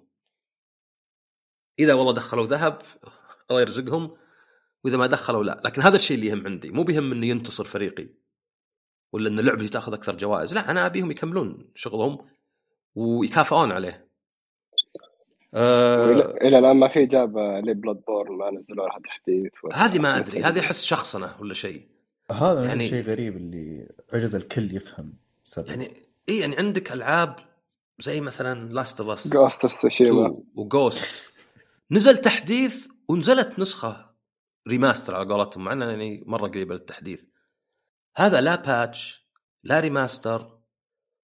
إذا 1.78 1.94
والله 1.94 2.12
دخلوا 2.12 2.46
ذهب 2.46 2.82
الله 3.50 3.60
يرزقهم. 3.60 4.16
وإذا 4.84 4.96
ما 4.96 5.06
دخلوا 5.06 5.44
لا. 5.44 5.62
لكن 5.64 5.82
هذا 5.82 5.96
الشيء 5.96 6.16
اللي 6.16 6.26
يهم 6.26 6.46
عندي. 6.46 6.70
مو 6.70 6.82
بيهم 6.82 7.12
إنه 7.12 7.26
ينتصر 7.26 7.64
فريقي. 7.64 8.08
ولا 9.12 9.28
إن 9.28 9.40
لعبتي 9.40 9.68
تأخذ 9.68 9.92
أكثر 9.92 10.16
جوائز؟ 10.16 10.54
لا 10.54 10.70
أنا 10.70 10.86
أبيهم 10.86 11.10
يكملون 11.10 11.70
شغلهم 11.74 12.18
ويكافئون 12.94 13.72
عليه. 13.72 14.08
أه 15.54 16.12
إلى 16.12 16.58
الآن 16.58 16.76
ما 16.76 16.88
في 16.88 17.02
إجابة 17.02 17.60
ل 17.60 17.96
Bloodborne 18.08 18.36
ما 18.36 18.50
نزلوا 18.50 18.88
لها 18.88 18.98
تحديث 19.04 19.52
هذه 19.72 19.98
ما 19.98 20.18
أدري 20.18 20.42
هذه 20.42 20.60
أحس 20.60 20.84
شخصنه 20.84 21.34
ولا 21.40 21.54
شيء. 21.54 21.86
هذا 22.32 22.64
يعني 22.64 22.84
الشيء 22.84 23.04
غريب 23.04 23.36
اللي 23.36 23.88
عجز 24.12 24.34
الكل 24.34 24.76
يفهم 24.76 25.14
سبب. 25.44 25.68
يعني 25.68 25.92
اي 26.28 26.38
يعني 26.38 26.56
عندك 26.56 26.92
ألعاب 26.92 27.36
زي 27.98 28.20
مثلا 28.20 28.72
Last 28.72 29.00
of 29.00 29.10
Us 29.10 29.28
Ghost 29.32 29.62
of 29.62 29.72
Tsushima 29.72 30.38
و 30.54 30.63
Ghost 30.63 31.06
نزل 31.90 32.16
تحديث 32.16 32.88
ونزلت 33.08 33.58
نسخة 33.58 34.10
remaster 34.68 35.14
على 35.14 35.34
قولتهم 35.34 35.64
مع 35.64 35.74
يعني 35.74 36.24
مرة 36.26 36.48
قريبة 36.48 36.74
للتحديث. 36.74 37.24
هذا 38.18 38.40
لا 38.40 38.56
patch 38.56 39.28
لا 39.62 39.80
remaster 39.80 40.58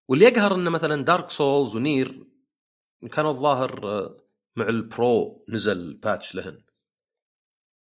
واللي 0.08 0.24
يقهر 0.24 0.54
إنه 0.54 0.70
مثلا 0.70 1.04
Dark 1.04 1.30
Souls 1.30 1.76
و 1.76 1.86
Nier 1.86 2.26
كان 3.12 3.26
الظاهر 3.26 3.80
مع 4.56 4.68
ال 4.68 4.87
Pro 4.87 5.44
نزل 5.48 5.94
patch 5.94 6.34
لهن. 6.34 6.62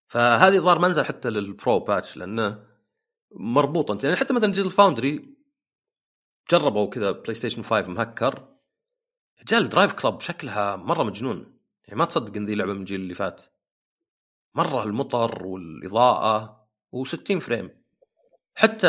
فهذه 0.07 0.55
الظاهر 0.55 0.79
ما 0.79 0.87
نزل 0.87 1.05
حتى 1.05 1.29
لل 1.29 1.49
Pro 1.49 1.79
patch 1.79 2.17
لأنه 2.17 2.67
مربوطه 3.31 4.05
يعني 4.05 4.15
حتى 4.15 4.33
مثلا 4.33 4.51
Digital 4.51 4.65
Foundry 4.65 5.35
جربوا 6.51 6.89
كذا 6.89 7.11
PlayStation 7.11 7.63
5 7.63 7.87
مهكر 7.87 8.47
رجال 9.41 9.69
Driveclub 9.69 10.21
شكلها 10.21 10.75
مرة 10.75 11.03
مجنون. 11.03 11.59
يعني 11.87 11.99
ما 11.99 12.05
تصدق 12.05 12.35
إن 12.35 12.45
ذي 12.45 12.55
لعبة 12.55 12.73
من 12.73 12.79
الجيل 12.79 13.01
اللي 13.01 13.15
فات. 13.15 13.41
مرة 14.55 14.83
المطر 14.83 15.45
والإضاءة 15.45 16.67
و60 16.95 17.37
frame 17.37 17.80
حتى 18.55 18.87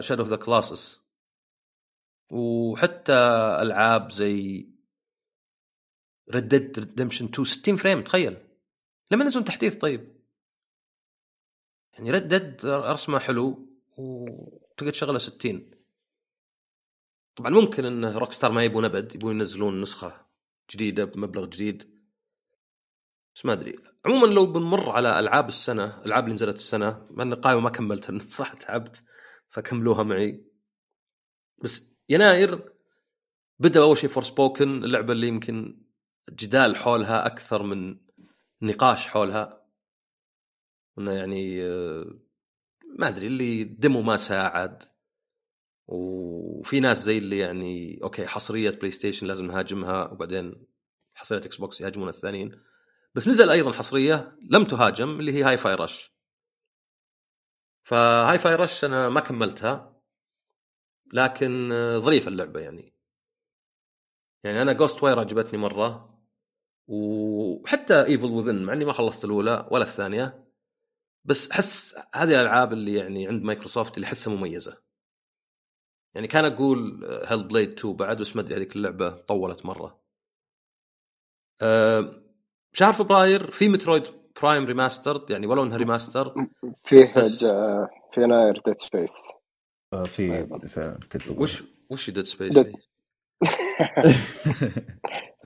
Shadow 0.00 0.22
of 0.22 0.30
the 0.30 0.36
Colossus 0.36 1.00
وحتى 2.30 3.12
ألعاب 3.62 4.12
زي 4.12 4.68
Red 6.30 6.48
Dead 6.48 6.78
Redemption 6.78 7.24
2 7.24 7.44
60 7.44 7.76
frame 7.76 8.02
تخيل. 8.02 8.36
لما 9.10 9.24
نزلوا 9.24 9.44
تحديث 9.44 9.76
طيب. 9.76 10.22
يعني 11.92 12.10
Red 12.10 12.28
Dead 12.28 12.66
رسمه 12.66 13.18
حلو 13.18 13.68
وتقدر 13.98 14.92
تشغله 14.92 15.18
60 15.18 15.70
طبعا 17.36 17.50
ممكن 17.50 17.84
إن 17.84 18.04
Rockstar 18.04 18.52
ما 18.52 18.64
يبون 18.64 18.84
أبد 18.84 19.14
يبون 19.14 19.36
ينزلون 19.36 19.80
نسخة 19.80 20.26
جديدة 20.70 21.04
بمبلغ 21.04 21.46
جديد. 21.46 21.91
بس 23.34 23.46
ما 23.46 23.52
أدري. 23.52 23.76
عموما 24.06 24.26
لو 24.26 24.46
بنمر 24.46 24.90
على 24.90 25.18
ألعاب 25.18 25.48
السنة 25.48 25.98
الالعاب 26.00 26.24
اللي 26.24 26.34
نزلت 26.34 26.56
السنة 26.56 27.06
مع 27.10 27.22
إن 27.24 27.32
القائمه 27.32 27.60
ما 27.60 27.70
كملتها 27.70 28.18
صح 28.38 28.54
تعبت 28.54 29.04
فكملوها 29.48 30.02
معي. 30.02 30.44
بس 31.62 31.92
يناير 32.08 32.72
بدا 33.58 33.80
أول 33.82 33.96
شيء 33.96 34.10
فور 34.10 34.22
سبوكن 34.22 34.84
اللعبة 34.84 35.12
اللي 35.12 35.28
يمكن 35.28 35.82
جدال 36.30 36.76
حولها 36.76 37.26
أكثر 37.26 37.62
من 37.62 37.96
نقاش 38.62 39.06
حولها. 39.06 39.66
إنه 40.98 41.12
يعني 41.12 41.62
ما 42.98 43.08
أدري 43.08 43.26
اللي 43.26 43.64
ديمو 43.64 44.02
ما 44.02 44.16
ساعد. 44.16 44.82
وفي 45.86 46.80
ناس 46.80 47.02
زي 47.02 47.18
اللي 47.18 47.38
يعني 47.38 48.00
okay 48.02 48.26
حصرية 48.26 48.70
PlayStation 48.70 49.26
لازم 49.26 49.46
نهاجمها 49.46 50.12
وبعدين 50.12 50.66
حصرية 51.14 51.40
Xbox 51.40 51.80
يهاجمون 51.80 52.08
الثانيين. 52.08 52.71
بس 53.14 53.28
نزل 53.28 53.50
أيضا 53.50 53.72
حصرية 53.72 54.38
لم 54.50 54.64
تهاجم 54.64 55.20
اللي 55.20 55.32
هي 55.32 55.42
Hi-Fi 55.42 55.74
Rush. 55.74 56.12
ف 57.84 58.38
Hi-Fi 58.38 58.54
Rush 58.54 58.84
أنا 58.84 59.08
ما 59.08 59.20
كملتها 59.20 60.02
لكن 61.12 61.68
ظريفه 62.00 62.28
اللعبة 62.28 62.60
يعني. 62.60 62.94
يعني 64.44 64.62
أنا 64.62 64.72
Ghostwire 64.72 65.20
عجبتني 65.20 65.58
مرة 65.58 66.18
وحتى 66.88 68.04
Evil 68.04 68.26
Within 68.26 68.62
مع 68.62 68.72
إني 68.72 68.84
ما 68.84 68.92
خلصت 68.92 69.24
الأولى 69.24 69.68
ولا 69.70 69.84
الثانية 69.84 70.48
بس 71.24 71.50
أحس 71.50 71.94
هذه 72.14 72.30
الألعاب 72.30 72.72
اللي 72.72 72.94
يعني 72.94 73.28
عند 73.28 73.42
مايكروسوفت 73.42 73.96
اللي 73.96 74.06
أحسها 74.06 74.34
مميزة. 74.34 74.82
يعني 76.14 76.26
كان 76.28 76.44
أقول 76.44 77.04
Hellblade 77.26 77.78
2 77.78 77.96
بعد 77.96 78.16
بس 78.20 78.36
ما 78.36 78.42
أدري 78.42 78.56
هذيك 78.56 78.76
اللعبة 78.76 79.10
طولت 79.10 79.66
مرة. 79.66 80.02
أه 81.62 82.22
شهر 82.72 82.92
فبراير 82.92 83.50
في 83.50 83.68
Metroid 83.68 84.02
Prime 84.42 84.64
Remaster 84.64 85.26
يعني 85.30 85.46
ولو 85.46 85.62
انها 85.62 85.76
remaster. 85.76 86.46
فيه 86.84 87.12
بس 87.16 87.44
في 88.14 88.22
يناير 88.22 88.62
Dead 88.66 88.78
Space 88.78 89.12
في 90.06 90.46
فعلا 90.68 90.98
كنت 91.12 91.28
وش 91.28 91.62
وش 91.90 92.10
Dead 92.10 92.26
Space 92.26 92.58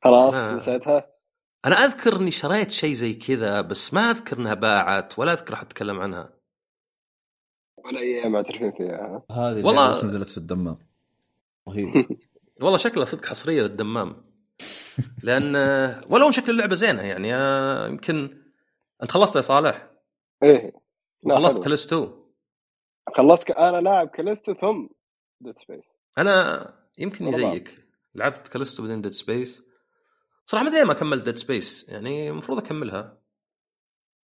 خلاص 0.05 0.35
نسيتها. 0.35 1.07
أنا 1.65 1.75
أذكر 1.75 2.17
إني 2.17 2.31
شريت 2.31 2.71
شيء 2.71 2.95
زي 2.95 3.15
كذا 3.15 3.61
بس 3.61 3.95
ما 3.95 4.01
أذكر 4.01 4.39
إنها 4.39 4.55
باعت 4.55 5.19
ولا 5.19 5.33
أذكر 5.33 5.55
أحد 5.55 5.69
تكلم 5.69 6.01
عنها. 6.01 6.33
ولا 7.85 8.01
أيام 8.01 8.33
معترفين 8.33 8.73
فيها. 8.73 9.23
هذه 9.31 9.65
والله 9.65 9.91
نزلت 9.91 10.29
في 10.29 10.39
الدمام. 10.39 10.79
رهيب 11.69 11.89
والله 12.63 12.77
شكلها 12.77 13.05
صدق 13.05 13.27
حصرية 13.27 13.63
للدمام. 13.63 14.25
لأن 15.23 15.57
ولو 16.11 16.31
شكل 16.31 16.53
اللعبة 16.53 16.75
زينة 16.75 17.03
يعني 17.03 17.29
يمكن 17.91 18.43
أنت 19.03 19.11
خلصت 19.11 19.37
يا 19.37 19.41
صالح؟ 19.41 19.91
إيه. 20.43 20.73
خلصت 21.31 21.65
كاليستو 21.65 22.27
خلصت 23.15 23.45
ك... 23.45 23.51
أنا 23.51 23.81
لاعب 23.81 24.09
كاليستو 24.09 24.55
ثم 24.55 24.87
Dead 25.41 25.59
Space 25.59 25.85
أنا 26.19 26.67
يمكن 26.99 27.33
زيك 27.33 27.87
لعبت 28.15 28.49
كاليستو 28.49 28.83
بعدين 28.83 29.03
Dead 29.03 29.13
Space 29.13 29.67
صراحة 30.47 30.65
ما 30.65 30.71
أدري 30.71 30.85
ما 30.85 30.95
كملت 30.95 31.25
Dead 31.25 31.37
Space 31.37 31.89
يعني 31.89 32.31
المفروض 32.31 32.59
أكملها. 32.59 33.23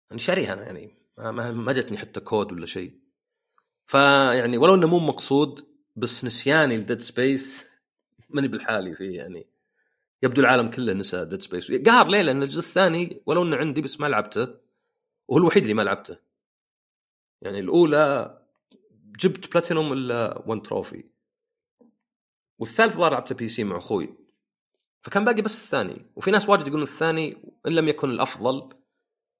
يعني 0.09 0.21
شاريها 0.21 0.53
أنا 0.53 0.63
يعني. 0.63 0.97
ما, 1.17 1.51
ما 1.51 1.73
جتني 1.73 1.97
حتى 1.97 2.19
كود 2.19 2.51
ولا 2.51 2.65
شيء. 2.65 2.99
فيعني 3.87 4.57
ولو 4.57 4.75
إنه 4.75 4.87
مو 4.87 4.99
مقصود 4.99 5.67
بس 5.95 6.25
نسياني 6.25 6.77
ل 6.77 6.81
Dead 6.81 6.99
Space 6.99 7.67
ماني 8.29 8.47
بالحالي 8.47 8.95
فيه 8.95 9.17
يعني. 9.17 9.50
يبدو 10.23 10.41
العالم 10.41 10.69
كله 10.69 10.93
نسى 10.93 11.25
Dead 11.25 11.41
Space 11.41 11.71
قهر 11.71 12.07
ليه؟ 12.07 12.21
لأن 12.21 12.43
الجزء 12.43 12.59
الثاني 12.59 13.21
ولو 13.25 13.43
إنه 13.43 13.55
عندي 13.57 13.81
بس 13.81 13.99
ما 13.99 14.07
لعبته 14.07 14.47
وهو 15.27 15.37
الوحيد 15.37 15.63
اللي 15.63 15.73
ما 15.73 15.81
لعبته. 15.81 16.17
يعني 17.41 17.59
الأولى 17.59 18.37
جبت 19.19 19.51
بلاتينوم 19.51 19.93
إلا 19.93 20.43
1 20.45 20.61
trophy 20.61 21.03
والثالث 22.59 22.95
ظهر 22.95 23.11
لعبته 23.11 23.35
PC 23.35 23.63
مع 23.63 23.77
أخوي. 23.77 24.17
فكان 25.03 25.25
باقي 25.25 25.41
بس 25.41 25.63
الثاني. 25.63 26.05
وفي 26.15 26.31
ناس 26.31 26.49
واجد 26.49 26.67
يقولون 26.67 26.83
الثاني 26.83 27.37
إن 27.67 27.71
لم 27.71 27.87
يكن 27.87 28.09
الأفضل 28.09 28.69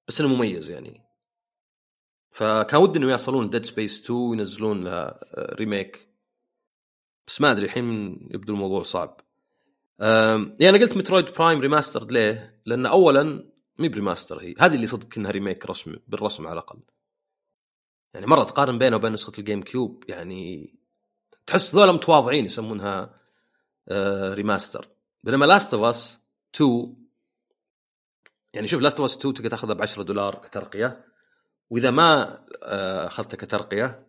بس 0.08 0.20
إنه 0.20 0.34
مميز 0.34 0.70
يعني. 0.70 1.02
فكان 2.30 2.80
ودي 2.80 2.98
إنه 2.98 3.10
يوصلون 3.10 3.50
Dead 3.50 3.64
Space 3.64 4.04
2 4.04 4.18
وينزلون 4.18 4.84
لها 4.84 5.20
remake 5.36 6.08
بس 7.26 7.40
ما 7.40 7.52
أدري 7.52 7.64
الحين 7.64 8.18
يبدو 8.30 8.54
الموضوع 8.54 8.82
صعب. 8.82 9.20
يعني 9.98 10.68
أنا 10.68 10.78
قلت 10.78 10.96
Metroid 10.96 11.32
Prime 11.32 11.60
Remastered 11.60 12.12
ليه؟ 12.12 12.60
لأن 12.66 12.86
اولا 12.86 13.52
مي 13.78 13.88
ب 13.88 13.94
remaster 13.94 14.40
هي. 14.40 14.54
هذه 14.58 14.74
اللي 14.74 14.86
صدق 14.86 15.18
إنها 15.18 15.30
remake 15.30 15.66
رسم 15.66 15.96
بالرسم 16.08 16.46
على 16.46 16.52
الأقل. 16.52 16.80
يعني 18.14 18.26
مرة 18.26 18.44
تقارن 18.44 18.78
بينه 18.78 18.96
وبين 18.96 19.12
نسخة 19.12 19.32
ال 19.38 19.62
GameCube 19.62 20.04
يعني 20.08 20.74
تحس 21.46 21.74
ذولا 21.74 21.92
متواضعين 21.92 22.44
يسمونها 22.44 23.20
remaster. 24.34 24.88
بينما 25.24 25.44
Last 25.44 25.74
of 25.74 25.84
Us 25.84 26.20
2 26.54 26.96
يعني 28.54 28.66
شوف 28.66 28.80
Last 28.80 29.00
of 29.00 29.10
Us 29.10 29.16
2 29.16 29.34
تقدر 29.34 29.50
تأخذها 29.50 29.74
ب 29.74 29.82
10 29.82 30.02
دولار 30.02 30.34
كترقية 30.34 31.04
وإذا 31.70 31.90
ما 31.90 32.40
أخذتها 33.06 33.36
كترقية 33.36 34.06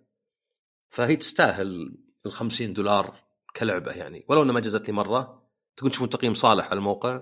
فهي 0.89 1.15
تستاهل 1.15 1.97
ال 2.25 2.31
50 2.31 2.73
دولار 2.73 3.19
كلعبة 3.55 3.91
يعني. 3.91 4.25
ولو 4.27 4.43
إنها 4.43 4.53
ما 4.53 4.59
جازت 4.59 4.87
لي 4.87 4.93
مرة 4.93 5.42
تقول 5.75 5.91
تشوفون 5.91 6.09
تقييم 6.09 6.33
صالح 6.33 6.65
على 6.65 6.77
الموقع؟ 6.77 7.21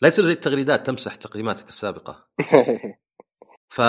لا 0.00 0.08
يصير 0.08 0.24
زي 0.24 0.32
التغريدات 0.32 0.86
تمسح 0.86 1.14
تقييماتك 1.14 1.68
السابقة. 1.68 2.28
ف 3.76 3.80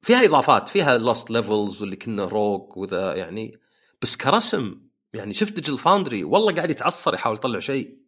فيها 0.00 0.24
إضافات 0.24 0.68
فيها 0.68 0.98
lost 0.98 1.30
levels 1.30 1.80
واللي 1.80 1.96
كنا 1.96 2.24
روك 2.24 2.76
وذا 2.76 3.14
يعني 3.14 3.60
بس 4.02 4.16
كرسم 4.16 4.88
يعني 5.12 5.34
شفت 5.34 5.52
Digital 5.52 5.78
Foundry 5.78 6.24
والله 6.24 6.54
قاعد 6.54 6.70
يتعصر 6.70 7.14
يحاول 7.14 7.36
يطلع 7.36 7.58
شيء. 7.58 7.98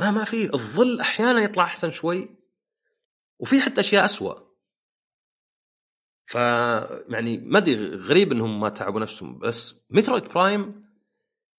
ما 0.00 0.10
ما 0.10 0.24
في 0.24 0.54
الظل 0.54 1.00
أحيانا 1.00 1.40
يطلع 1.40 1.64
أحسن 1.64 1.90
شوي. 1.90 2.42
وفي 3.38 3.60
حتى 3.60 3.80
أشياء 3.80 4.04
اسوء 4.04 4.52
ف 6.26 6.34
يعني 7.08 7.38
ما 7.38 7.58
أدري 7.58 7.96
غريب 7.96 8.32
إنهم 8.32 8.60
ما 8.60 8.68
تعبوا 8.68 9.00
نفسهم 9.00 9.38
بس 9.38 9.74
Metroid 9.90 10.24
Prime 10.24 10.81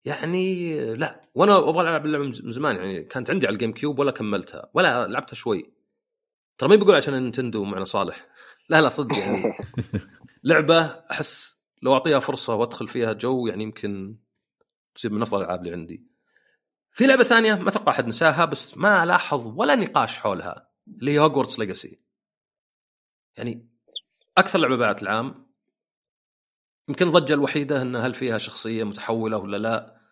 يعني 0.06 0.76
لا. 0.96 1.22
وأنا 1.36 1.58
أبغى 1.58 1.82
العب 1.82 2.06
اللعبه 2.06 2.24
من 2.24 2.52
زمان 2.52 2.76
يعني 2.76 3.04
كانت 3.04 3.30
عندي 3.30 3.48
على 3.48 3.54
ال 3.54 3.74
GameCube 3.74 4.00
ولا 4.00 4.12
كملتها 4.12 4.70
ولا 4.74 5.08
لعبتها 5.08 5.36
شوي. 5.36 5.74
ترى 6.58 6.70
ما 6.70 6.76
بقول 6.76 6.96
عشان 6.96 7.14
Nintendo 7.14 7.64
معنا 7.64 7.84
صالح. 7.84 8.28
لا 8.70 8.82
لا 8.82 8.90
صدق 8.90 9.18
يعني. 9.18 9.54
لعبة 10.44 10.82
أحس 10.82 11.64
لو 11.82 11.94
أعطيها 11.94 12.20
فرصة 12.20 12.56
وأدخل 12.56 12.88
فيها 12.88 13.14
جو 13.14 13.48
يعني 13.48 13.64
يمكن 13.64 14.18
تصير 14.96 15.12
من 15.12 15.22
أفضل 15.22 15.38
الألعاب 15.42 15.60
اللي 15.60 15.72
عندي. 15.72 16.08
في 16.92 17.08
لعبة 17.08 17.24
ثانية 17.24 17.56
ما 17.56 17.70
أتوقع 17.70 17.92
أحد 17.92 18.08
نساها 18.08 18.46
بس 18.46 18.78
ما 18.78 19.06
لاحظ 19.06 19.54
ولا 19.60 19.76
نقاش 19.76 20.18
حولها 20.18 20.70
اللي 20.88 21.12
هي 21.12 21.20
Hogwarts 21.20 21.60
Legacy. 21.60 22.00
يعني 23.38 23.70
أكثر 24.38 24.60
لعبة 24.60 24.76
باعت 24.76 25.04
العام. 25.04 25.43
يمكن 26.90 27.08
الضجه 27.08 27.34
الوحيدة 27.34 27.82
ان 27.82 27.96
هل 27.96 28.14
فيها 28.14 28.38
شخصية 28.38 28.84
متحولة 28.84 29.38
ولا 29.38 29.58
لا 29.58 30.04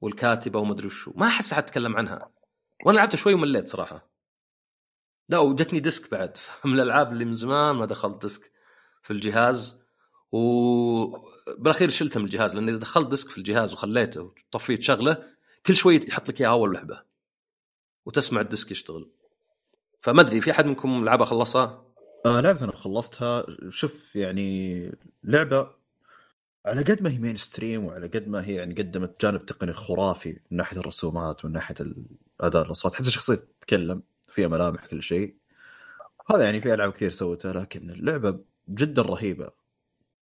والكاتبة 0.00 0.58
ومدري 0.58 0.86
وشو 0.86 1.12
ما 1.16 1.26
أحس 1.26 1.52
احد 1.52 1.66
تكلم 1.66 1.96
عنها. 1.96 2.30
وأنا 2.84 2.96
لعبت 2.96 3.16
شوي 3.16 3.34
ومليت 3.34 3.68
صراحة. 3.68 4.10
لا 5.28 5.38
وجتني 5.38 5.80
disc 5.80 6.10
بعد. 6.10 6.36
من 6.64 6.74
الألعاب 6.74 7.12
اللي 7.12 7.24
من 7.24 7.34
زمان 7.34 7.74
ما 7.76 7.86
دخلت 7.86 8.22
disc 8.22 8.52
في 9.02 9.12
الجهاز. 9.12 9.84
وبالاخير 10.32 11.90
شلته 11.90 12.20
من 12.20 12.26
الجهاز 12.26 12.56
لأن 12.56 12.68
إذا 12.68 12.78
دخلت 12.78 13.08
disc 13.08 13.30
في 13.30 13.38
الجهاز 13.38 13.72
وخليته 13.72 14.20
وطفيت 14.22 14.82
شغلة 14.82 15.34
كل 15.66 15.76
شوي 15.76 16.00
يحط 16.08 16.28
لك 16.28 16.40
إياها 16.40 16.50
أول 16.50 16.74
لعبة. 16.74 17.02
وتسمع 18.06 18.40
ال 18.40 18.46
disc 18.46 18.70
يشتغل. 18.70 19.10
فما 20.00 20.20
أدري 20.20 20.40
في 20.40 20.50
أحد 20.50 20.66
منكم 20.66 21.04
لعبة 21.04 21.24
خلصها؟ 21.24 21.84
آه 22.26 22.40
لعبة 22.40 22.64
أنا 22.64 22.72
خلصتها. 22.72 23.46
شوف 23.70 24.16
يعني 24.16 24.90
لعبة 25.24 25.83
على 26.66 26.82
قد 26.82 27.02
ما 27.02 27.10
هي 27.10 27.18
mainstream 27.18 27.84
وعلى 27.84 28.06
قد 28.06 28.28
ما 28.28 28.44
هي 28.44 28.54
يعني 28.54 28.74
قدمت 28.74 29.20
جانب 29.22 29.46
تقني 29.46 29.72
خرافي 29.72 30.28
من 30.50 30.56
ناحية 30.56 30.78
الرسومات 30.80 31.44
ومن 31.44 31.54
ناحية 31.54 31.74
اداء 32.40 32.62
الأصوات 32.62 32.94
حتى 32.94 33.06
الشخصيه 33.06 33.34
تتكلم 33.34 34.02
فيها 34.28 34.48
ملامح 34.48 34.86
كل 34.86 35.02
شيء. 35.02 35.34
هذا 36.30 36.44
يعني 36.44 36.60
في 36.60 36.74
ألعاب 36.74 36.92
كثير 36.92 37.10
سوتها 37.10 37.52
لكن 37.52 37.90
اللعبة 37.90 38.38
جدا 38.68 39.02
رهيبة. 39.02 39.50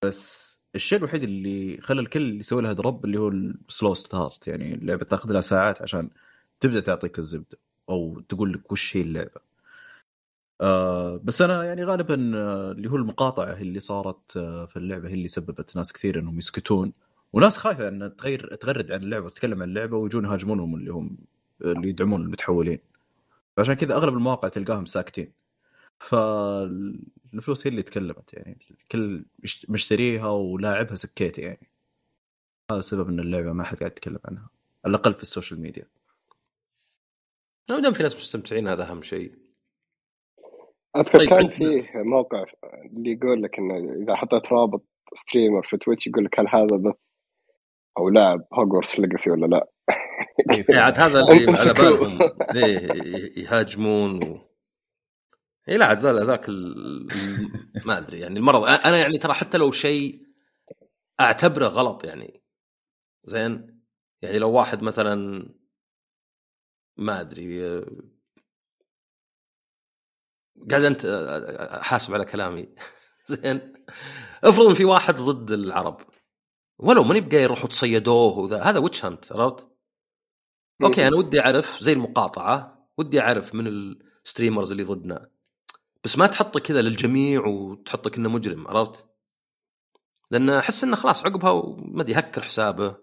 بس 0.03 0.59
الشيء 0.75 0.97
الوحيد 0.99 1.23
اللي 1.23 1.81
خلى 1.81 2.01
الكل 2.01 2.39
يسوي 2.39 2.61
لها 2.61 2.73
drop 2.73 3.05
اللي 3.05 3.17
هو 3.19 3.27
ال 3.29 3.42
slow 3.42 3.93
start 3.93 4.47
يعني 4.47 4.73
اللعبة 4.73 5.05
تاخذ 5.05 5.31
لها 5.31 5.41
ساعات 5.41 5.81
عشان 5.81 6.09
تبدأ 6.59 6.79
تعطيك 6.79 7.19
الزبدة 7.19 7.57
أو 7.89 8.19
تقول 8.19 8.53
لك 8.53 8.71
وش 8.71 8.97
هي 8.97 9.01
اللعبة. 9.01 9.52
آه 10.61 11.17
بس 11.23 11.41
أنا 11.41 11.63
يعني 11.63 11.83
غالبا 11.83 12.31
آه 12.35 12.71
اللي 12.71 12.89
هو 12.89 12.95
المقاطعة 12.95 13.61
اللي 13.61 13.79
صارت 13.79 14.37
آه 14.37 14.65
في 14.65 14.77
اللعبة 14.77 15.09
هي 15.09 15.13
اللي 15.13 15.27
سببت 15.27 15.75
ناس 15.75 15.93
كثير 15.93 16.19
إنهم 16.19 16.37
يسكتون. 16.37 16.93
وناس 17.33 17.57
خايفة 17.57 17.87
إن 17.87 18.15
تغير 18.17 18.55
تغرد 18.55 18.91
عن 18.91 19.03
اللعبة 19.03 19.25
وتتكلم 19.25 19.61
عن 19.61 19.69
اللعبة 19.69 19.97
ويجون 19.97 20.25
يهاجمونهم 20.25 20.75
اللي 20.75 20.91
هم 20.91 21.17
اللي 21.61 21.89
يدعمون 21.89 22.21
المتحولين. 22.21 22.79
عشان 23.57 23.73
كذا 23.73 23.95
أغلب 23.95 24.13
المواقع 24.13 24.47
تلقاهم 24.49 24.85
ساكتين. 24.85 25.33
فالفلوس 25.99 27.67
هي 27.67 27.71
اللي 27.71 27.81
تكلمت 27.83 28.33
يعني 28.33 28.57
كل 28.91 29.25
مشتريها 29.69 30.29
ولاعبها 30.29 30.95
سكيت 30.95 31.37
يعني. 31.39 31.69
هذا 32.71 32.81
سبب 32.81 33.09
إن 33.09 33.19
اللعبة 33.19 33.53
ما 33.53 33.63
حد 33.63 33.77
قاعد 33.77 33.91
يتكلم 33.91 34.19
عنها 34.25 34.49
على 34.85 34.95
الأقل 34.95 35.13
في 35.13 35.23
ال 35.23 35.29
social 35.29 35.61
media. 35.61 35.87
ما 37.69 37.79
دام 37.79 37.93
في 37.93 38.03
ناس 38.03 38.15
مستمتعين 38.15 38.67
هذا 38.67 38.83
أهم 38.91 39.01
شيء. 39.01 39.42
أذكر 40.97 41.19
طيب 41.19 41.29
كان 41.29 41.49
فيه 41.49 41.91
موقع 41.95 42.45
اللي 42.85 43.11
يقول 43.11 43.43
لك 43.43 43.59
إنه 43.59 43.77
إذا 44.03 44.15
حطيت 44.15 44.53
رابط 44.53 44.85
streamer 45.13 45.63
في 45.63 45.77
Twitch 45.77 46.07
يقول 46.07 46.25
لك 46.25 46.39
هل 46.39 46.47
هذا 46.47 46.77
بث 46.77 46.95
أو 47.97 48.09
لاعب 48.09 48.45
Hogwarts 48.53 48.99
Legacy 48.99 49.31
ولا 49.31 49.45
لا؟ 49.45 49.69
إيه، 50.69 50.79
عاد 50.79 50.99
هذا 50.99 51.19
اللي 51.19 51.51
على 51.59 51.73
بالهم. 51.73 52.19
ليه؟ 52.53 52.77
يهاجمون 53.43 54.23
و... 54.23 54.53
اي 55.69 55.77
لا 55.77 55.85
عاد 55.85 56.05
ذاك 56.05 56.49
ال... 56.49 57.07
ما 57.85 57.97
أدري 57.97 58.19
يعني 58.19 58.39
المرض 58.39 58.63
أنا 58.63 58.97
يعني 58.97 59.17
ترى 59.17 59.33
حتى 59.33 59.57
لو 59.57 59.71
شيء 59.71 60.23
أعتبره 61.19 61.67
غلط 61.67 62.05
يعني 62.05 62.43
زين؟ 63.25 63.83
يعني 64.21 64.39
لو 64.39 64.51
واحد 64.51 64.83
مثلا 64.83 65.45
ما 66.97 67.21
أدري 67.21 67.83
قاعد 70.71 70.83
أنت 70.83 71.07
حاسب 71.81 72.13
على 72.13 72.25
كلامي. 72.25 72.69
زين. 73.25 73.73
افرض 74.43 74.67
إن 74.67 74.73
في 74.73 74.85
واحد 74.85 75.15
ضد 75.15 75.51
العرب. 75.51 76.01
ولو 76.79 77.03
ماني 77.03 77.21
بقى 77.21 77.43
يروحوا 77.43 77.69
تصيدوه 77.69 78.37
وذا 78.39 78.61
هذا 78.63 78.79
witch 78.79 79.05
hunt 79.05 79.31
عرفت؟ 79.31 79.67
okay 80.83 81.07
أنا 81.07 81.17
ودي 81.17 81.39
أعرف 81.39 81.83
زي 81.83 81.93
المقاطعة 81.93 82.87
ودي 82.97 83.19
أعرف 83.21 83.55
من 83.55 83.67
ال 83.67 83.78
streamers 83.78 84.71
اللي 84.71 84.83
ضدنا. 84.83 85.29
بس 86.03 86.17
ما 86.17 86.27
تحطه 86.27 86.59
كذا 86.59 86.81
للجميع 86.81 87.45
وتحطه 87.45 88.09
كأنه 88.09 88.29
مجرم 88.29 88.67
عرفت؟ 88.67 89.05
لأن 90.31 90.49
أحس 90.49 90.83
إنه 90.83 90.95
خلاص 90.95 91.25
عقبها 91.25 91.75
ما 91.77 92.01
أدري 92.01 92.13
هكر 92.19 92.41
حسابه. 92.41 92.97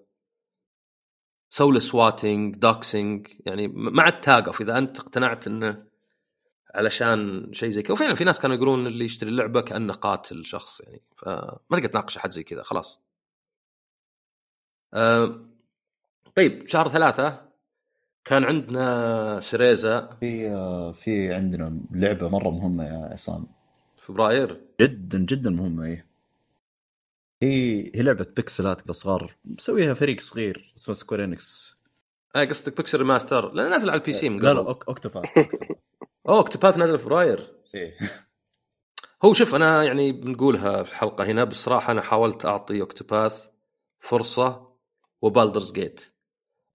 سوي 1.50 1.72
له 1.72 1.78
swatting 1.78 2.56
doxxing 2.56 3.28
يعني 3.46 3.68
مع 3.68 4.08
التاقف 4.08 4.60
إذا 4.60 4.78
أنت 4.78 5.00
اقتنعت 5.00 5.46
إنه 5.46 5.89
علشان 6.74 7.48
شيء 7.52 7.70
زي 7.70 7.82
كذا. 7.82 7.92
وفعلا 7.92 8.14
في 8.14 8.24
ناس 8.24 8.40
كانوا 8.40 8.56
يقولون 8.56 8.86
اللي 8.86 9.04
يشتري 9.04 9.30
اللعبة 9.30 9.60
كأنه 9.60 9.92
قاتل 9.92 10.44
شخص 10.44 10.80
يعني. 10.80 11.02
فما 11.16 11.58
تقدر 11.70 11.86
تناقش 11.86 12.16
أحد 12.16 12.30
زي 12.30 12.42
كذا 12.42 12.62
خلاص. 12.62 13.00
أه 14.94 15.40
طيب 16.36 16.68
شهر 16.68 16.88
ثلاثة 16.88 17.50
كان 18.24 18.44
عندنا 18.44 19.40
سريزا 19.40 20.16
في 20.20 20.50
في 20.94 21.34
عندنا 21.34 21.80
لعبة 21.90 22.28
مرة 22.28 22.50
مهمة 22.50 22.84
يا 22.84 23.08
عصام 23.12 23.46
فبراير؟ 23.96 24.60
جدا 24.80 25.18
جدا 25.18 25.50
مهمة 25.50 25.84
اي 25.86 26.04
هي 27.42 27.90
هي 27.94 28.02
لعبة 28.02 28.26
بيكسلات 28.36 28.80
كذا 28.80 28.92
صغار. 28.92 29.34
مسويها 29.44 29.94
فريق 29.94 30.20
صغير 30.20 30.72
اسمه 30.76 30.94
Square 30.94 31.24
Enix 31.24 31.76
آه 32.36 32.44
قصدك 32.44 32.76
Pixel 32.76 32.98
Remaster 32.98 33.52
لأنه 33.52 33.68
نازل 33.68 33.90
على 33.90 34.00
ال 34.00 34.12
PC 34.12 34.28
من 34.28 34.40
لا 34.40 34.54
لا 34.54 34.60
Octopath. 34.60 35.28
أوه 36.30 36.38
Octopath 36.38 36.78
نازل 36.78 36.98
فبراير 36.98 37.50
إيه. 37.74 37.98
هو 39.24 39.32
شوف 39.32 39.54
أنا 39.54 39.84
يعني 39.84 40.12
بنقولها 40.12 40.82
في 40.82 40.90
الحلقة 40.90 41.24
هنا 41.24 41.44
بصراحة 41.44 41.92
أنا 41.92 42.00
حاولت 42.00 42.44
أعطي 42.44 42.80
Octopath 42.80 43.48
فرصة 43.98 44.76
و 45.22 45.28
Baldur's 45.28 45.72
Gate. 45.72 46.14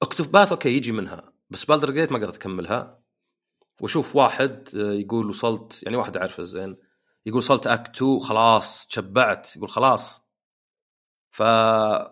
Octopath 0.03 0.51
okay 0.51 0.69
يجي 0.69 0.91
منها 0.91 1.33
بس 1.49 1.65
Baldur's 1.65 1.91
Gate 1.91 2.11
ما 2.11 2.17
قدرت 2.17 2.35
أكملها. 2.35 3.03
وشوف 3.81 4.15
واحد 4.15 4.69
آه، 4.75 4.93
يقول 4.93 5.29
وصلت 5.29 5.83
يعني 5.83 5.97
واحد 5.97 6.17
أعرفه 6.17 6.43
زين 6.43 6.77
يقول 7.25 7.37
وصلت 7.37 7.67
act 7.67 7.95
2 7.95 8.19
خلاص 8.19 8.87
تشبعت 8.87 9.55
يقول 9.55 9.69
خلاص. 9.69 10.21
ف 11.31 11.41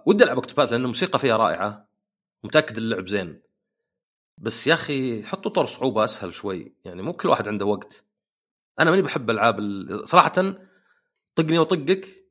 ودي 0.05 0.23
ألعب 0.23 0.35
اوكتوباث 0.35 0.71
لأن 0.71 0.81
الموسيقى 0.81 1.19
فيها 1.19 1.37
رائعة 1.37 1.89
متأكد 2.43 2.77
اللعب 2.77 3.07
زين. 3.07 3.42
بس 4.37 4.67
يا 4.67 4.73
أخي 4.73 5.23
حطوا 5.25 5.51
طور 5.51 5.65
صعوبة 5.65 6.03
أسهل 6.03 6.33
شوي 6.33 6.75
يعني 6.85 7.01
مو 7.01 7.13
كل 7.13 7.29
واحد 7.29 7.47
عنده 7.47 7.65
وقت. 7.65 8.05
أنا 8.79 8.89
ماني 8.91 9.01
بحب 9.01 9.29
ألعاب 9.29 9.59
ال- 9.59 10.07
صراحة 10.07 10.33
طقني 11.35 11.59
وطقك 11.59 12.23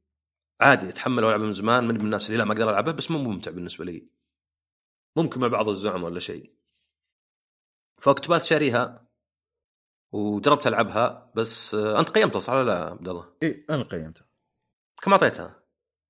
عادي 0.61 0.89
أتحمل 0.89 1.25
والعبها 1.25 1.47
من 1.47 1.53
زمان 1.53 1.85
من 1.89 1.97
الناس 2.01 2.27
اللي 2.27 2.39
لا 2.39 2.45
ما 2.45 2.53
أقدر 2.53 2.71
ألعبها 2.71 2.93
بس 2.93 3.11
مو 3.11 3.19
ممتع 3.19 3.51
بالنسبة 3.51 3.85
لي. 3.85 4.09
ممكن 5.17 5.41
مع 5.41 5.49
بعض 5.49 5.69
الزعم 5.69 6.03
ولا 6.03 6.21
شيء. 6.21 6.55
فاكتوباث 7.99 8.45
شاريها 8.45 9.07
وجربت 10.13 10.67
ألعبها 10.67 11.33
بس 11.37 11.75
أنت 11.75 12.09
قيمتها 12.11 12.39
صح 12.39 12.53
ولا 12.53 12.65
لا 12.65 12.85
عبد 12.91 13.09
الله؟ 13.09 13.33
اي 13.43 13.67
أنا 13.71 13.83
قيمته 13.83 14.23
كم 15.03 15.13
أعطيتها؟ 15.13 15.63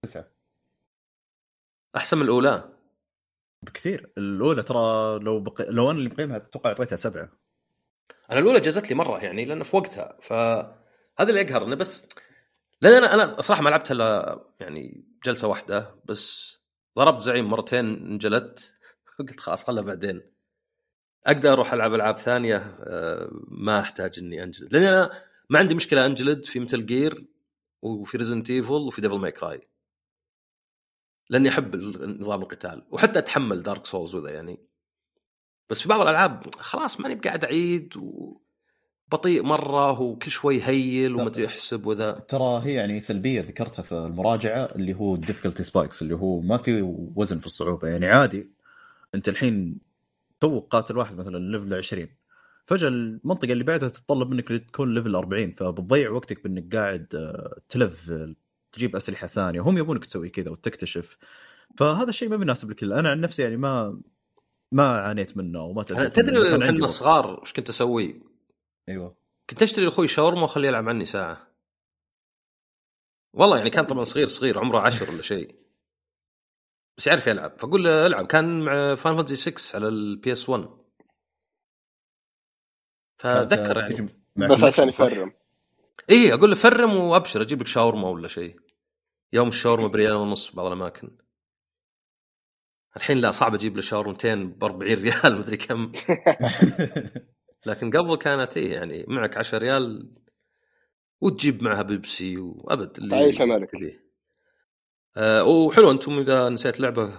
تسعة. 0.02 0.32
أحسن 1.96 2.16
من 2.18 2.24
الأولى؟ 2.24 2.78
بكثير. 3.62 4.12
الأولى 4.18 4.62
ترى 4.62 5.18
لو 5.18 5.40
بق... 5.40 5.70
لو 5.70 5.90
أنا 5.90 5.98
اللي 5.98 6.10
مقيمها 6.10 6.36
أتوقع 6.36 6.70
أعطيتها 6.70 6.96
سبعة. 6.96 7.32
أنا 8.30 8.40
الأولى 8.40 8.60
جازت 8.60 8.90
لي 8.90 8.96
مرة 8.96 9.18
يعني 9.24 9.44
لأنه 9.44 9.64
في 9.64 9.76
وقتها. 9.76 10.18
فهذا 10.22 11.28
اللي 11.28 11.40
يقهر 11.40 11.64
إنه 11.64 11.76
بس 11.76 12.08
لأن 12.82 12.92
أنا 13.04 13.14
أنا 13.14 13.40
صراحة 13.40 13.62
ما 13.62 13.70
لعبت 13.70 13.90
إلا 13.90 14.38
يعني 14.60 15.04
جلسة 15.24 15.48
واحدة 15.48 15.94
بس 16.04 16.58
ضربت 16.98 17.22
زعيم 17.22 17.50
مرتين 17.50 17.86
انجلت 17.86 18.74
قلت 19.18 19.40
خلاص 19.40 19.64
خلها 19.64 19.82
بعدين. 19.82 20.22
أقدر 21.26 21.52
أروح 21.52 21.72
ألعب 21.72 21.94
ألعاب 21.94 22.18
ثانية 22.18 22.56
آه، 22.80 23.30
ما 23.48 23.80
أحتاج 23.80 24.18
إني 24.18 24.42
أنجلد. 24.42 24.72
لأن 24.74 24.82
أنا 24.82 25.10
ما 25.50 25.58
عندي 25.58 25.74
مشكلة 25.74 26.06
أنجلد 26.06 26.44
في 26.44 26.60
Metal 26.60 26.86
Gear 26.86 27.26
وفي 27.82 28.16
Resident 28.16 28.50
Evil 28.50 28.72
وفي 28.72 29.00
Devil 29.00 29.18
May 29.18 29.32
Cry 29.32 29.68
لأني 31.32 31.48
أحب 31.48 31.76
نظام 32.20 32.42
القتال 32.42 32.82
وحتى 32.90 33.18
أتحمل 33.18 33.62
Dark 33.62 33.86
Souls 33.86 34.14
وذا 34.14 34.30
يعني. 34.30 34.58
بس 35.70 35.82
في 35.82 35.88
بعض 35.88 36.00
الألعاب 36.00 36.54
خلاص 36.54 37.00
ماني 37.00 37.14
بقاعد 37.14 37.44
أعيد 37.44 37.94
وبطيء 37.96 39.42
مرة 39.42 40.00
وكل 40.00 40.30
شوي 40.30 40.62
heal 40.62 41.14
وما 41.14 41.26
أدري 41.26 41.46
أحسب 41.46 41.86
وذا. 41.86 42.12
ترى 42.12 42.62
هي 42.64 42.74
يعني 42.74 43.00
سلبية 43.00 43.40
ذكرتها 43.40 43.82
في 43.82 43.92
المراجعة 43.92 44.64
اللي 44.64 44.94
هو 44.94 45.14
ال 45.14 45.18
difficulty 45.18 45.62
spikes 45.62 46.02
اللي 46.02 46.14
هو 46.14 46.40
ما 46.40 46.56
في 46.56 46.82
وزن 47.16 47.38
في 47.38 47.46
الصعوبة. 47.46 47.88
يعني 47.88 48.06
عادي 48.06 48.50
أنت 49.14 49.28
الحين 49.28 49.78
تو 50.40 50.60
قاتل 50.60 50.96
واحد 50.96 51.16
مثلا 51.16 51.38
level 51.38 51.74
20 51.74 52.08
فجأة 52.66 52.88
المنطقة 52.88 53.52
اللي 53.52 53.64
بعدها 53.64 53.88
تتطلب 53.88 54.30
منك 54.30 54.48
تكون 54.48 54.94
level 54.94 55.14
40 55.14 55.50
فبتضيع 55.52 56.10
وقتك 56.10 56.44
بإنك 56.44 56.76
قاعد 56.76 57.06
آه، 57.14 57.56
تلفل. 57.68 58.36
تجيب 58.72 58.96
أسلحة 58.96 59.26
ثانية 59.26 59.60
هم 59.60 59.78
يبونك 59.78 60.04
تسوي 60.04 60.28
كذا 60.28 60.50
وتكتشف. 60.50 61.16
فهذا 61.78 62.10
الشيء 62.10 62.28
ما 62.28 62.36
بيناسب 62.36 62.70
الكل. 62.70 62.92
أنا 62.92 63.10
عن 63.10 63.20
نفسي 63.20 63.42
يعني 63.42 63.56
ما 63.56 64.00
ما 64.72 65.00
عانيت 65.00 65.36
منه 65.36 65.62
وما 65.62 65.82
تدري 65.82 66.64
إحنا 66.64 66.82
وقت. 66.82 66.90
صغار 66.90 67.40
وش 67.40 67.52
كنت 67.52 67.68
أسوي؟ 67.68 68.22
أيوه. 68.88 69.16
كنت 69.50 69.62
أشتري 69.62 69.84
لأخوي 69.84 70.08
شاورما 70.08 70.42
وأخليه 70.42 70.68
يلعب 70.68 70.88
عني 70.88 71.04
ساعة. 71.04 71.48
والله 73.34 73.56
يعني 73.56 73.70
كان 73.70 73.86
طبعا 73.86 74.04
صغير 74.04 74.26
صغير 74.26 74.58
عمره 74.58 74.80
عشر 74.80 75.10
ولا 75.10 75.22
شيء. 75.22 75.56
بس 76.98 77.06
يعرف 77.06 77.26
يلعب. 77.26 77.58
فأقول 77.58 77.84
له 77.84 78.06
ألعب. 78.06 78.26
كان 78.26 78.60
مع 78.60 78.94
فاين 78.94 79.16
فانتسي 79.16 79.36
6 79.50 79.76
على 79.76 79.88
ال 79.88 80.32
PS1 80.32 80.68
فذكر 83.18 83.78
يعني. 83.78 84.24
بس 84.36 84.64
عشان؟ 84.64 84.88
يفرم. 84.88 85.32
إيه 86.10 86.34
أقول 86.34 86.50
له 86.50 86.56
فرم 86.56 86.96
وأبشر 86.96 87.42
أجيب 87.42 87.60
لك 87.60 87.66
شاورما 87.66 88.08
ولا 88.08 88.28
شيء. 88.28 88.56
يوم 89.32 89.48
الشاورما 89.48 89.86
بريال 89.88 90.12
ونص 90.12 90.46
في 90.46 90.56
بعض 90.56 90.66
الأماكن. 90.66 91.16
الحين 92.96 93.18
لا 93.18 93.30
صعب 93.30 93.54
أجيب 93.54 93.76
له 93.76 93.82
شاورمتين 93.82 94.50
ب 94.50 94.64
40 94.64 94.92
ريال 94.94 95.38
مدري 95.40 95.56
كم. 95.56 95.92
لكن 97.66 97.90
قبل 97.90 98.16
كانت 98.16 98.56
إيه 98.56 98.72
يعني 98.74 99.04
معك 99.08 99.36
10 99.36 99.58
ريال 99.58 100.12
وتجيب 101.20 101.62
معها 101.64 101.82
بيبسي 101.82 102.38
وأبد 102.38 102.98
اللي 102.98 103.10
تعيش. 103.10 103.38
تبيه. 103.38 104.04
آه 105.16 105.44
وحلو 105.44 105.90
أنتم 105.90 106.18
إذا 106.18 106.48
نسيت 106.48 106.80
لعبة 106.80 107.12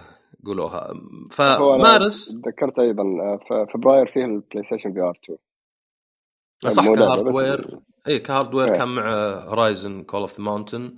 قولوها. 0.46 0.94
فمارس 1.32 2.28
تذكرت 2.44 2.78
أيضا 2.78 3.02
آه، 3.02 3.66
فبراير 3.74 4.06
فيه 4.12 4.24
البلاي 4.24 4.62
ستيشن 4.64 4.92
VR2 4.92 5.38
صح 6.68 6.84
ك 6.88 6.98
hardware 6.98 7.80
اي 8.08 8.18
ك 8.18 8.24
hardware 8.24 8.72
إيه. 8.72 8.78
كان 8.78 8.88
مع 8.88 9.34
Horizon 9.34 10.02
Call 10.02 10.20
of 10.20 10.36
the 10.36 10.44
Mountain 10.44 10.94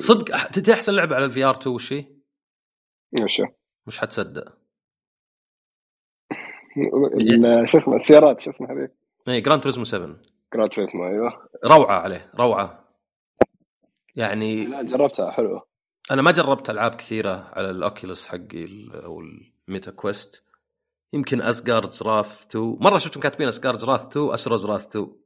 صدق 0.00 0.50
تدري 0.50 0.74
أحسن 0.74 0.94
لعبة 0.94 1.16
على 1.16 1.24
ال 1.24 1.44
VR2 1.44 1.74
وش 1.74 1.92
هي؟ 1.92 2.06
وشو 3.22 3.46
مش 3.86 3.98
حتصدق. 4.00 4.58
شو 7.64 7.78
اسمه 7.78 7.96
السيارات 7.96 8.40
شو 8.40 8.50
اسمها 8.50 8.72
هذه؟ 8.72 8.88
اي 9.28 9.40
Gran 9.40 9.62
Turismo 9.62 9.84
7 9.84 10.16
Gran 10.54 10.70
Turismo 10.70 11.06
أيوه. 11.06 11.48
روعة 11.64 11.94
عليه 11.94 12.32
روعة. 12.38 12.88
يعني 14.14 14.66
لا 14.66 14.82
جربتها 14.82 15.30
حلوة. 15.30 15.66
أنا 16.10 16.22
ما 16.22 16.30
جربت 16.30 16.70
ألعاب 16.70 16.94
كثيرة 16.94 17.50
على 17.52 17.70
ال 17.70 17.78
Oculus 17.78 18.28
حقي 18.28 18.88
أو 19.04 19.20
ال 19.68 19.72
Meta 19.72 19.90
Quest. 19.90 20.44
يمكن 21.12 21.42
Asgard's 21.42 22.02
Wrath 22.02 22.46
2 22.46 22.76
مرة 22.80 22.98
شفتهم 22.98 23.22
كاتبين 23.22 23.48
Asgard's 23.48 23.84
Wrath 23.84 24.06
2 24.06 24.34
Asura's 24.34 24.66
Wrath 24.66 24.86
2 24.86 25.21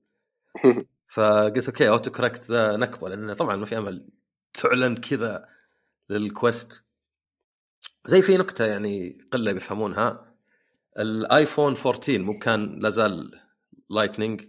فقلت 1.08 1.68
okay 1.68 1.88
auto 1.88 2.10
correct 2.12 2.50
ذا 2.50 2.76
نكبة 2.76 3.08
لأنه 3.08 3.34
طبعا 3.34 3.56
ما 3.56 3.66
في 3.66 3.78
أمل 3.78 4.08
تعلن 4.54 4.96
كذا 4.96 5.48
لل 6.10 6.29
Quest. 6.29 6.84
زي 8.06 8.22
في 8.22 8.36
نكتة 8.36 8.64
يعني 8.66 9.18
قلة 9.32 9.52
بيفهمونها. 9.52 10.34
ال 10.98 11.09
iPhone 11.09 11.74
14 11.76 12.18
مو 12.18 12.38
كان 12.38 12.78
لازال 12.78 13.40
Lightning. 13.90 14.48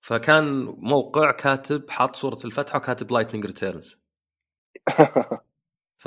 فكان 0.00 0.64
موقع 0.64 1.32
كاتب 1.32 1.90
حاط 1.90 2.16
صورة 2.16 2.38
الفتحة 2.44 2.76
وكاتب 2.78 3.12
Lightning 3.12 3.46
Returns. 3.46 3.98
ف 5.98 6.06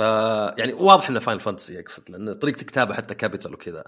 يعني 0.57 0.73
واضح 0.73 1.09
إنه 1.09 1.19
فاين 1.19 1.39
فانتسي 1.39 1.73
يقصد 1.73 2.11
لأن 2.11 2.33
طريقة 2.33 2.63
كتابة 2.63 2.93
حتى 2.93 3.15
capital 3.15 3.53
وكذا. 3.53 3.83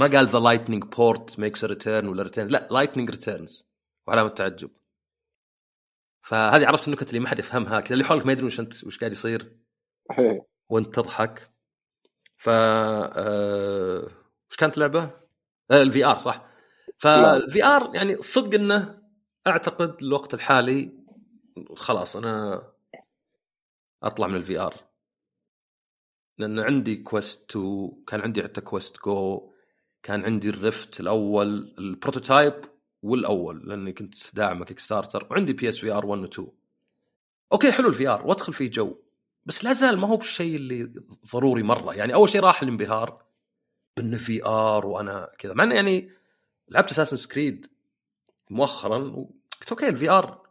ما 0.00 0.06
قال 0.06 0.26
the 0.26 0.38
lightning 0.38 0.84
port 0.84 1.38
makes 1.38 1.64
return 1.64 2.08
ولا 2.08 2.22
return 2.22 2.46
لا 2.46 2.68
Lightning 2.70 3.10
Returns 3.10 3.70
وعلامة 4.06 4.28
تعجب. 4.28 4.70
فهذه 6.22 6.66
عرفت 6.66 6.88
النكت 6.88 7.08
اللي 7.08 7.20
ما 7.20 7.28
حد 7.28 7.38
يفهمها. 7.38 7.80
كذا 7.80 7.92
اللي 7.92 8.04
حولك 8.04 8.26
ما 8.26 8.32
يدرون 8.32 8.46
وش 8.46 8.60
انت 8.60 8.84
وش 8.84 8.98
قاعد 8.98 9.12
يصير. 9.12 9.56
إيه. 10.18 10.46
وأنت 10.68 10.94
تضحك. 10.94 11.50
ف 12.36 12.48
آه... 12.48 14.08
وش 14.50 14.56
كانت 14.56 14.74
اللعبة؟ 14.74 15.02
آه 15.70 15.82
ال 15.82 16.04
VR 16.04 16.16
صح. 16.18 16.50
فال 16.98 17.64
VR 17.64 17.94
يعني 17.94 18.16
صدق 18.16 18.54
إنه 18.54 19.02
أعتقد 19.46 20.02
الوقت 20.02 20.34
الحالي 20.34 20.92
خلاص 21.76 22.16
أنا 22.16 22.62
أطلع 24.02 24.26
من 24.26 24.36
ال 24.36 24.58
VR 24.60 24.74
لأن 26.38 26.58
عندي 26.58 26.96
Quest 26.96 27.50
2 27.50 28.04
كان 28.06 28.20
عندي 28.20 28.42
حتى 28.42 28.60
Quest 28.60 28.96
جو 29.04 29.50
كان 30.02 30.24
عندي 30.24 30.48
ال 30.48 30.58
Rift 30.58 31.00
الأول 31.00 31.74
ال 31.78 31.86
prototype 31.86 32.54
والأول 33.02 33.68
لأني 33.68 33.92
كنت 33.92 34.14
داعمه 34.34 34.64
Kickstarter 34.64 35.26
وعندي 35.30 35.52
PS 35.52 35.78
VR 35.78 36.06
1 36.06 36.22
و 36.22 36.24
2 36.24 36.48
okay 37.52 37.72
حلو 37.72 37.88
ال 37.88 38.08
VR 38.08 38.26
وأدخل 38.26 38.52
فيه 38.52 38.70
جو. 38.70 38.96
بس 39.44 39.64
لا 39.64 39.72
زال 39.72 39.98
ما 39.98 40.08
هو 40.08 40.16
بالشيء 40.16 40.56
اللي 40.56 40.92
ضروري 41.32 41.62
مرة. 41.62 41.94
يعني 41.94 42.14
أول 42.14 42.28
شيء 42.28 42.40
راح 42.40 42.62
الانبهار 42.62 43.22
بأنه 43.96 44.18
VR 44.18 44.86
وأنا 44.86 45.30
كذا. 45.38 45.54
مع 45.54 45.64
انه 45.64 45.74
يعني 45.74 46.12
لعبت 46.68 46.90
Assassin's 46.90 47.16
Creed 47.16 47.66
مؤخرا 48.50 48.98
وقلت 48.98 49.70
okay 49.70 49.88
ال 49.88 50.10
VR 50.10 50.42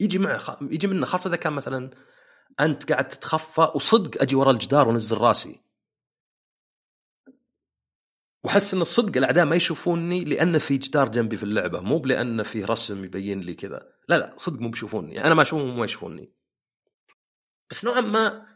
يجي 0.00 0.18
معه 0.18 0.38
خ... 0.38 0.62
يجي 0.62 0.86
منه 0.86 1.06
خاصة 1.06 1.28
إذا 1.28 1.36
كان 1.36 1.52
مثلا 1.52 1.90
أنت 2.60 2.92
قاعد 2.92 3.08
تتخفى 3.08 3.70
وصدق 3.74 4.22
أجي 4.22 4.36
ورا 4.36 4.50
الجدار 4.50 4.88
وأنزل 4.88 5.16
راسي. 5.18 5.60
واحس 8.44 8.74
إن 8.74 8.80
الصدق 8.80 9.16
الأعداء 9.16 9.44
ما 9.44 9.56
يشوفوني 9.56 10.24
لأن 10.24 10.58
في 10.58 10.78
جدار 10.78 11.08
جنبي 11.08 11.36
في 11.36 11.42
اللعبة 11.42 11.80
مو 11.80 11.98
لأن 11.98 12.42
في 12.42 12.64
رسم 12.64 13.04
يبين 13.04 13.40
لي 13.40 13.54
كذا. 13.54 13.92
لا 14.08 14.18
لا 14.18 14.34
صدق 14.36 14.60
مو 14.60 14.68
بيشوفوني 14.68 15.24
أنا 15.24 15.34
ما 15.34 15.42
أشوفهم 15.42 15.68
وما 15.70 15.84
يشوفوني. 15.84 16.34
بس 17.70 17.84
نوعا 17.84 18.00
ما 18.00 18.46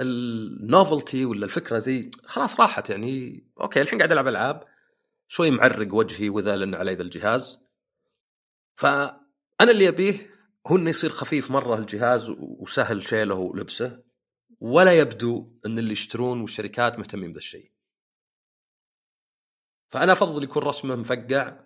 ال 0.00 0.15
novelty 0.15 1.24
ولا 1.24 1.44
الفكرة 1.44 1.78
ذي 1.78 2.10
خلاص 2.24 2.60
راحت 2.60 2.90
يعني. 2.90 3.44
okay 3.60 3.80
الحين 3.80 3.98
قاعد 3.98 4.12
ألعب 4.12 4.28
ألعاب 4.28 4.64
شوي 5.28 5.50
معرق 5.50 5.94
وجهي 5.94 6.28
وذا 6.28 6.56
لأن 6.56 6.74
علي 6.74 6.94
ذا 6.94 7.02
الجهاز. 7.02 7.58
ف 8.76 8.86
أنا 9.60 9.70
اللي 9.70 9.88
أبيه 9.88 10.30
هو 10.66 10.76
إنه 10.76 10.90
يصير 10.90 11.10
خفيف 11.10 11.50
مرة 11.50 11.78
الجهاز 11.78 12.30
وسهل 12.38 13.02
شيله 13.02 13.34
ولبسه 13.34 14.02
ولا 14.60 14.92
يبدو 14.92 15.58
إن 15.66 15.78
اللي 15.78 15.92
يشترون 15.92 16.40
والشركات 16.40 16.98
مهتمين 16.98 17.32
بالشيء 17.32 17.72
فأنا 19.90 20.12
أفضل 20.12 20.44
يكون 20.44 20.62
رسمه 20.62 20.96
مفقع 20.96 21.60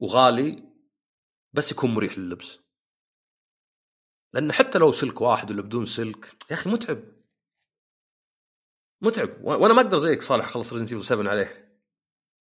وغالي 0.00 0.62
بس 1.52 1.72
يكون 1.72 1.94
مريح 1.94 2.18
لللبس. 2.18 2.58
لأن 4.32 4.52
حتى 4.52 4.78
لو 4.78 4.92
سلك 4.92 5.20
واحد 5.20 5.50
ولا 5.50 5.62
بدون 5.62 5.84
سلك 5.84 6.26
يا 6.50 6.54
أخي 6.54 6.70
متعب. 6.70 7.04
متعب. 9.00 9.44
وأنا 9.44 9.74
ما 9.74 9.80
أقدر 9.80 9.98
زيك 9.98 10.22
صالح 10.22 10.46
أخلص 10.46 10.72
Resident 10.72 10.92
Evil 10.92 11.04
7 11.04 11.30
عليه. 11.30 11.80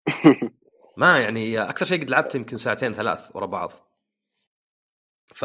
ما 0.98 1.20
يعني 1.20 1.60
أكثر 1.60 1.86
شيء 1.86 2.02
قد 2.02 2.10
لعبته 2.10 2.38
يمكن 2.38 2.58
ساعتين 2.58 2.94
ثلاث 2.94 3.36
ورا 3.36 3.46
بعض. 3.46 3.72
ف 5.36 5.42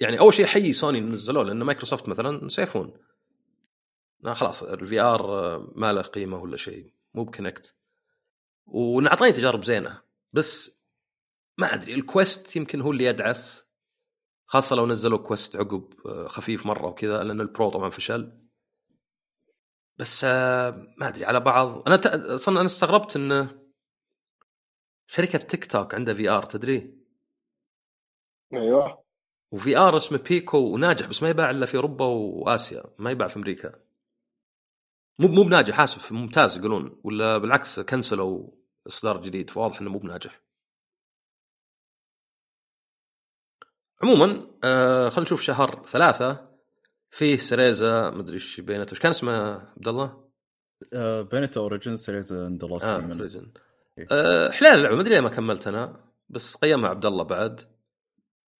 يعني 0.00 0.20
أول 0.20 0.34
شيء 0.34 0.46
حي 0.46 0.72
سوني 0.72 1.00
نزلوه 1.00 1.44
لأن 1.44 1.62
مايكروسوفت 1.62 2.08
مثلا 2.08 2.48
سيفون. 2.48 2.96
لا 4.20 4.34
خلاص 4.34 4.62
ال 4.62 5.00
VR 5.00 5.58
ما 5.76 5.92
له 5.92 6.02
قيمة 6.02 6.36
ولا 6.42 6.56
شيء. 6.56 6.92
مو 7.14 7.24
بكونكت 7.24 7.81
ونعطيني 8.72 9.32
تجارب 9.32 9.64
زينة 9.64 10.02
بس 10.32 10.80
ما 11.58 11.74
أدري 11.74 11.94
ال 11.94 12.04
Quest 12.04 12.56
يمكن 12.56 12.80
هو 12.80 12.90
اللي 12.90 13.04
يدعس 13.04 13.72
خاصة 14.46 14.76
لو 14.76 14.86
نزلوا 14.86 15.18
Quest 15.18 15.56
عقب 15.56 15.94
آه، 16.06 16.28
خفيف 16.28 16.66
مرة 16.66 16.86
وكذا 16.86 17.22
لأن 17.22 17.40
ال 17.40 17.47
Pro 17.47 17.70
طبعا 17.70 17.90
فشل. 17.90 18.32
بس 19.96 20.24
آه، 20.24 20.70
ما 20.98 21.08
أدري 21.08 21.24
على 21.24 21.40
بعض 21.40 21.82
أنا 21.88 22.00
أصلا 22.34 22.56
أنا 22.56 22.66
استغربت 22.66 23.16
انه 23.16 23.62
شركة 25.06 25.38
تيك 25.38 25.66
توك 25.66 25.94
عندها 25.94 26.14
VR 26.14 26.42
تدري؟ 26.42 27.02
أيوه. 28.52 29.04
و 29.52 29.76
VR 29.76 29.96
اسمه 29.96 30.18
Pico 30.18 30.58
وناجح 30.58 31.06
بس 31.06 31.22
ما 31.22 31.28
يباع 31.28 31.50
إلا 31.50 31.66
في 31.66 31.76
أوروبا 31.76 32.04
وآسيا 32.04 32.84
ما 32.98 33.10
يباع 33.10 33.28
في 33.28 33.36
أمريكا. 33.36 33.74
مو 35.18 35.28
مو 35.28 35.42
بناجح 35.42 35.80
آسف 35.80 36.12
ممتاز 36.12 36.56
يقولون 36.56 37.00
ولا 37.04 37.38
بالعكس 37.38 37.80
كنسلوا 37.80 38.61
إصدار 38.86 39.22
جديد 39.22 39.50
فواضح 39.50 39.80
إنه 39.80 39.90
مو 39.90 39.98
بناجح. 39.98 40.42
عموما 44.02 44.50
آه 44.64 45.08
خلينا 45.08 45.22
نشوف 45.22 45.40
شهر 45.40 45.86
ثلاثة 45.86 46.52
فيه 47.10 47.36
سريزا 47.36 48.10
مدري 48.10 48.34
إيش 48.34 48.60
بينته 48.60 48.90
إيش 48.90 49.00
كان 49.00 49.10
اسمه 49.10 49.32
عبد 49.76 49.88
الله؟ 49.88 50.30
بينتا 51.22 51.60
اوريجن 51.60 51.96
سيريز 51.96 52.32
اند 52.32 52.64
لاست 52.64 52.84
آه 52.84 53.00
ديمون 53.00 53.20
ريجن 53.22 53.52
آه 54.10 54.50
حلال 54.50 54.72
اللعبة 54.74 54.94
ما 54.94 55.00
أدري 55.00 55.14
ليه 55.14 55.20
ما 55.20 55.28
كملت 55.28 55.66
أنا 55.66 56.12
بس 56.28 56.56
قيمها 56.56 56.90
عبد 56.90 57.06
الله 57.06 57.24
بعد. 57.24 57.60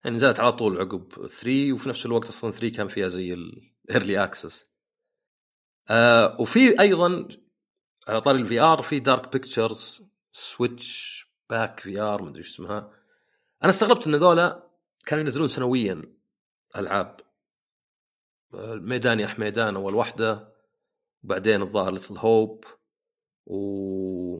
يعني 0.04 0.16
نزلت 0.16 0.40
على 0.40 0.52
طول 0.52 0.80
عقب 0.80 1.12
3 1.28 1.72
وفي 1.72 1.88
نفس 1.88 2.06
الوقت 2.06 2.28
أصلا 2.28 2.50
3 2.50 2.76
كان 2.76 2.88
فيها 2.88 3.08
زي 3.08 3.34
الايرلي 3.34 4.24
اكسس 4.24 4.72
آه 5.90 6.40
وفي 6.40 6.80
أيضا 6.80 7.28
على 8.08 8.20
طاري 8.20 8.40
ال 8.40 8.60
VR 8.60 8.82
في 8.82 8.98
Dark 8.98 9.32
Pictures 9.32 10.02
Switchback 10.32 11.80
VR 11.80 12.22
ما 12.22 12.28
أدري 12.28 12.38
إيش 12.38 12.50
اسمها. 12.50 12.92
أنا 13.62 13.70
استغربت 13.70 14.06
إن 14.06 14.14
ذولا 14.14 14.70
كانوا 15.06 15.24
ينزلون 15.24 15.48
سنويا 15.48 16.02
ألعاب. 16.76 17.20
Man 18.74 18.88
of 18.88 18.97
Medan 18.97 19.20
يا 19.20 19.26
حميدان 19.26 19.76
أول 19.76 19.94
واحدة 19.94 20.52
وبعدين 21.24 21.62
الظاهر 21.62 21.92
Little 21.92 22.18
Hope 22.18 22.64
و 23.46 24.38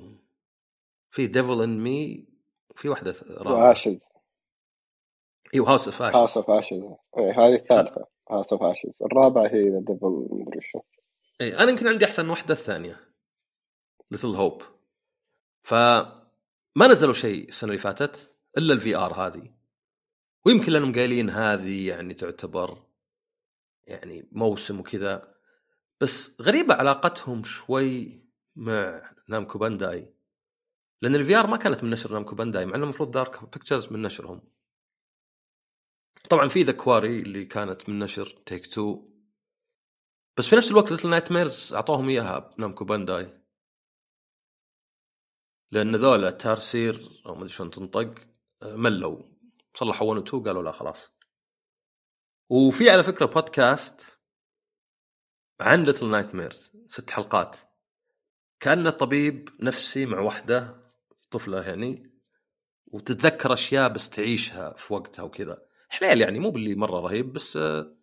في 1.10 1.26
Devil 1.26 1.62
in 1.62 1.78
Me 1.80 2.28
وفي 2.70 2.88
واحدة 2.88 3.14
رابعة. 3.30 3.68
و 3.68 3.75
Ashes 3.75 4.08
إيوه 5.54 5.70
House 5.70 5.88
of 5.88 6.02
House 6.02 6.16
Ashes 6.16 6.36
of 6.38 6.50
Ashes 6.50 6.82
هذه 7.14 7.54
الثالثة. 7.54 8.06
House 8.30 8.52
of 8.52 8.62
Ashes 8.62 9.02
الرابعة 9.02 9.46
هي 9.46 9.70
The 9.70 9.78
Devil 9.78 10.28
مدري 10.30 10.60
شو 10.60 10.80
اي 11.40 11.58
أنا 11.58 11.70
يمكن 11.70 11.88
عندي 11.88 12.04
أحسن 12.04 12.28
واحدة 12.28 12.54
الثانية. 12.54 13.00
Little 14.10 14.28
Hope 14.28 14.62
فما 15.62 16.88
نزلوا 16.88 17.12
شيء 17.12 17.48
السنة 17.48 17.70
اللي 17.70 17.82
فاتت 17.82 18.36
إلا 18.58 18.74
ال 18.74 18.96
VR 18.96 19.12
هذه. 19.12 19.54
ويمكن 20.44 20.72
لأنهم 20.72 20.94
قايلين 20.94 21.30
هذه 21.30 21.88
يعني 21.88 22.14
تعتبر 22.14 22.86
يعني 23.84 24.28
موسم 24.32 24.80
وكذا 24.80 25.34
بس 26.00 26.40
غريبة 26.42 26.74
علاقتهم 26.74 27.44
شوي 27.44 28.22
مع 28.56 29.10
Namco 29.28 29.58
Bandai. 29.58 30.14
لأن 31.02 31.14
ال 31.14 31.36
VR 31.36 31.46
ما 31.46 31.56
كانت 31.56 31.84
من 31.84 31.90
نشر 31.90 32.12
Namco 32.12 32.34
Bandai 32.34 32.66
مع 32.66 32.74
إنه 32.74 32.84
المفروض 32.84 33.10
Dark 33.10 33.42
Pictures 33.42 33.92
من 33.92 34.02
نشرهم. 34.02 34.42
طبعا 36.30 36.48
في 36.48 36.62
The 36.62 36.72
Quarry 36.72 37.20
اللي 37.20 37.44
كانت 37.44 37.88
من 37.88 37.98
نشر 37.98 38.26
Take-Two 38.46 39.08
بس 40.36 40.48
في 40.48 40.56
نفس 40.56 40.70
الوقت 40.70 40.90
Little 40.90 41.10
Nightmares 41.10 41.72
أعطوهم 41.74 42.08
إياها 42.08 42.38
ب 42.38 42.46
Namco 42.46 42.84
Bandai. 42.84 43.41
لأن 45.72 45.96
ذولا 45.96 46.30
Tarsier 46.30 47.08
أو 47.26 47.34
ما 47.34 47.38
أدري 47.38 47.48
شلون 47.48 47.70
تنطق 47.70 48.14
آه، 48.62 48.76
ملوا. 48.76 49.22
صلحوا 49.74 50.08
1 50.08 50.18
و 50.18 50.22
2 50.22 50.42
قالوا 50.42 50.62
لا 50.62 50.72
خلاص. 50.72 51.12
وفي 52.48 52.90
على 52.90 53.02
فكرة 53.02 53.26
بودكاست 53.26 54.18
عن 55.60 55.84
Little 55.84 56.10
Nightmares 56.10 56.72
ست 56.86 57.10
حلقات. 57.10 57.56
كانه 58.60 58.90
طبيب 58.90 59.48
نفسي 59.60 60.06
مع 60.06 60.20
واحدة 60.20 60.82
طفلة 61.30 61.62
يعني 61.62 62.20
وتتذكر 62.86 63.52
أشياء 63.52 63.88
بس 63.88 64.10
تعيشها 64.10 64.72
في 64.76 64.94
وقتها 64.94 65.22
وكذا. 65.22 65.62
حليل 65.88 66.20
يعني 66.20 66.38
مو 66.38 66.50
باللي 66.50 66.74
مرة 66.74 67.00
رهيب 67.00 67.32
بس 67.32 67.56
آه، 67.56 67.96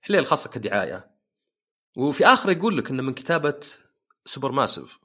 حليل 0.00 0.26
خاصة 0.26 0.50
كدعاية. 0.50 1.10
وفي 1.96 2.26
آخر 2.26 2.50
يقول 2.50 2.78
لك 2.78 2.90
إنه 2.90 3.02
من 3.02 3.14
كتابة 3.14 3.60
Supermassive 4.26 4.98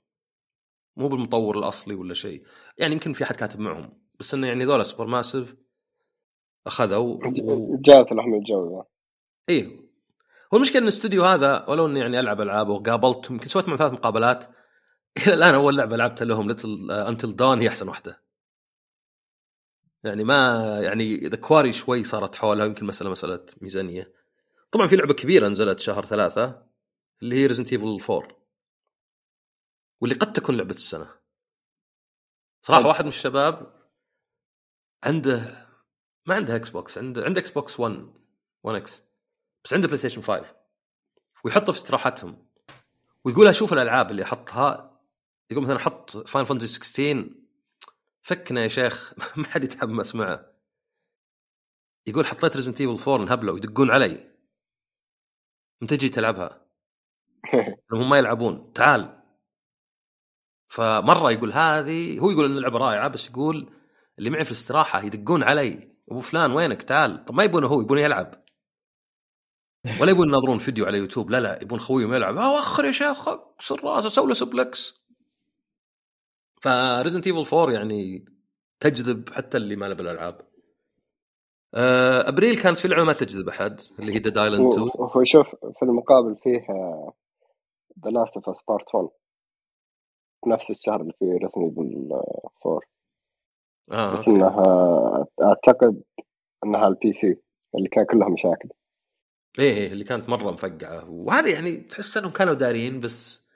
مو 0.98 1.08
بالمطور 1.08 1.58
الأصلي 1.58 1.96
ولا 1.96 2.14
شيء. 2.14 2.44
يعني 2.78 2.94
يمكن 2.94 3.14
في 3.14 3.24
أحد 3.24 3.36
كاتب 3.36 3.60
معهم 3.60 3.94
بس 4.20 4.34
إنه 4.34 4.48
يعني 4.48 4.66
ذولا 4.66 4.84
Supermassive 4.84 5.56
أخذوا 6.68 6.98
و... 6.98 7.78
جات 7.82 8.12
لهم 8.12 8.34
الجو 8.34 8.78
ذا 8.78 8.84
إيه. 9.50 9.88
هو 10.54 10.58
المشكلة 10.58 10.78
إن 10.78 10.84
الاستوديو 10.84 11.26
هذا 11.26 11.66
ولو 11.70 11.86
إني 11.86 12.00
يعني 12.00 12.20
ألعب 12.20 12.42
ألعاب 12.42 12.70
وقابلتهم 12.70 13.36
يمكن 13.36 13.48
سويت 13.48 13.68
معهم 13.68 13.78
ثلاث 13.78 13.94
مقابلات 13.94 14.46
إلى 15.18 15.34
الآن 15.34 15.54
أول 15.54 15.78
لعبة 15.78 15.98
لعبتها 15.98 16.26
لهم 16.26 16.48
اللي 16.48 16.92
Until 16.92 17.36
Dawn 17.36 17.60
هي 17.60 17.68
أحسن 17.68 17.88
واحدة. 17.88 18.22
يعني 20.04 20.24
ما 20.24 20.64
يعني 20.82 21.18
The 21.18 21.36
Quarry 21.36 21.74
شوي 21.74 22.04
صارت 22.04 22.36
حولها 22.36 22.66
يمكن 22.66 22.86
مسألة 22.86 23.10
مسألة 23.10 23.46
ميزانية. 23.62 24.14
طبعا 24.72 24.88
في 24.88 24.96
لعبة 24.96 25.14
كبيرة 25.14 25.48
نزلت 25.48 25.80
شهر 25.80 26.06
ثلاثة 26.06 26.64
اللي 27.22 27.36
هي 27.36 27.46
Resident 27.46 27.74
Evil 27.74 28.00
4 28.10 28.37
واللي 30.02 30.16
قد 30.16 30.34
تكون 30.34 30.58
لعبة 30.58 30.76
السنة. 30.76 31.18
صراحة 32.62 32.82
طب. 32.82 32.88
واحد 32.88 33.04
من 33.04 33.10
الشباب 33.10 33.74
عنده 35.04 35.68
ما 36.26 36.36
عنده 36.36 36.56
Xbox 36.56 36.98
عنده 36.98 37.24
عنده 37.24 37.42
Xbox 37.42 37.80
1 37.80 38.14
1 38.64 38.78
X 38.82 39.04
بس 39.64 39.74
عنده 39.74 39.88
PlayStation 39.88 40.22
5 40.22 40.56
ويحطه 41.44 41.72
في 41.72 41.78
استراحتهم. 41.78 42.48
ويقول 43.24 43.48
أشوف 43.48 43.74
الألعاب 43.74 44.12
اللي 44.12 44.24
احطها 44.24 45.00
يقول 45.52 45.64
مثلا 45.64 45.76
أحط 45.76 46.18
Final 46.18 46.46
Fantasy 46.46 46.68
16 46.68 47.30
فكنا 48.22 48.64
يا 48.64 48.68
شيخ 48.68 49.14
ما 49.38 49.48
حد 49.48 49.64
يتحمس 49.64 50.16
معه. 50.16 50.54
يقول 52.08 52.26
حطيت 52.26 52.56
Resident 52.56 52.82
Evil 52.82 53.12
4 53.12 53.24
انهبلوا 53.24 53.58
يدقون 53.58 53.92
علي. 53.92 54.32
متى 55.82 55.98
تجي 55.98 56.10
تلعبها؟ 56.10 56.66
هم 57.94 58.10
ما 58.10 58.18
يلعبون. 58.18 58.74
تعال. 58.74 59.17
فمرة 60.68 61.32
يقول 61.32 61.52
هذه 61.52 62.20
هو 62.20 62.32
يقول 62.32 62.46
إن 62.46 62.58
اللعبة 62.58 62.78
رائعة 62.78 63.08
بس 63.08 63.30
يقول 63.30 63.70
اللي 64.20 64.30
معي 64.30 64.44
في 64.44 64.52
الاستراحة 64.52 65.04
يدقون 65.04 65.44
علي. 65.44 65.98
أبو 66.12 66.20
فلان 66.20 66.52
وينك؟ 66.52 66.84
تعال. 66.84 67.26
طب 67.26 67.36
ما 67.36 67.44
يبونه 67.44 67.68
هو 67.68 67.82
يبونه 67.82 68.02
يلعب. 68.02 68.44
ولا 70.02 70.12
يبون 70.12 70.28
يناظرون 70.28 70.58
فيديو 70.58 70.86
على 70.86 70.98
يوتيوب. 70.98 71.32
لا 71.32 71.40
لا 71.40 71.60
يبون 71.62 71.80
خويهم 71.80 72.14
يلعب. 72.14 72.38
آه 72.38 72.54
وخر 72.54 72.86
يا 72.86 72.92
شيخ 72.92 73.28
اكسر 73.28 73.84
راسه 73.84 74.10
سوي 74.10 74.28
له 74.28 74.34
suplex. 74.34 75.08
ف 76.62 76.69
Resident 76.69 77.28
Evil 77.28 77.56
4 77.56 77.74
يعني 77.74 78.26
تجذب 78.80 79.30
حتى 79.30 79.58
اللي 79.58 79.76
ما 79.76 79.86
له 79.86 79.94
بالألعاب. 79.94 80.48
آه، 81.74 82.30
أبريل 82.30 82.60
كانت 82.60 82.80
في 82.80 82.88
لعبة 82.88 83.04
ما 83.04 83.14
تجذب 83.14 83.50
أحد 83.50 83.82
اللي 84.00 84.14
هي 84.14 84.20
Dead 84.20 84.38
Island 84.38 84.74
2 84.74 84.90
هو 85.00 85.24
شوف 85.24 85.48
في 85.48 85.84
المقابل 85.84 86.36
فيه 86.44 86.60
The 88.06 88.12
Last 88.12 88.36
of 88.36 88.50
Us 88.50 88.62
Part 88.68 88.96
1 88.96 89.08
في 89.08 89.27
نفس 90.48 90.72
الشهر 90.72 91.02
اللي 91.02 91.14
فيه 91.20 91.46
Resident 91.46 91.62
Evil 91.62 92.10
4 92.66 92.82
آه 93.92 94.14
بس 94.14 94.28
okay. 94.28 94.32
انها 94.32 95.26
أعتقد 95.44 96.04
إنها 96.66 96.88
ال 96.88 97.14
PC 97.14 97.38
اللي 97.76 97.90
كان 97.90 98.06
كلها 98.06 98.30
مشاكل 98.30 98.70
إيه 99.60 99.74
إيه، 99.74 99.92
اللي 99.92 100.04
كانت 100.04 100.30
مرة 100.30 100.52
مفقعة 100.52 101.10
وهذه 101.10 101.54
يعني 101.54 101.78
تحس 101.78 102.18
إنهم 102.18 102.32
كانوا 102.32 102.54
دارين 102.54 103.00
بس 103.00 103.48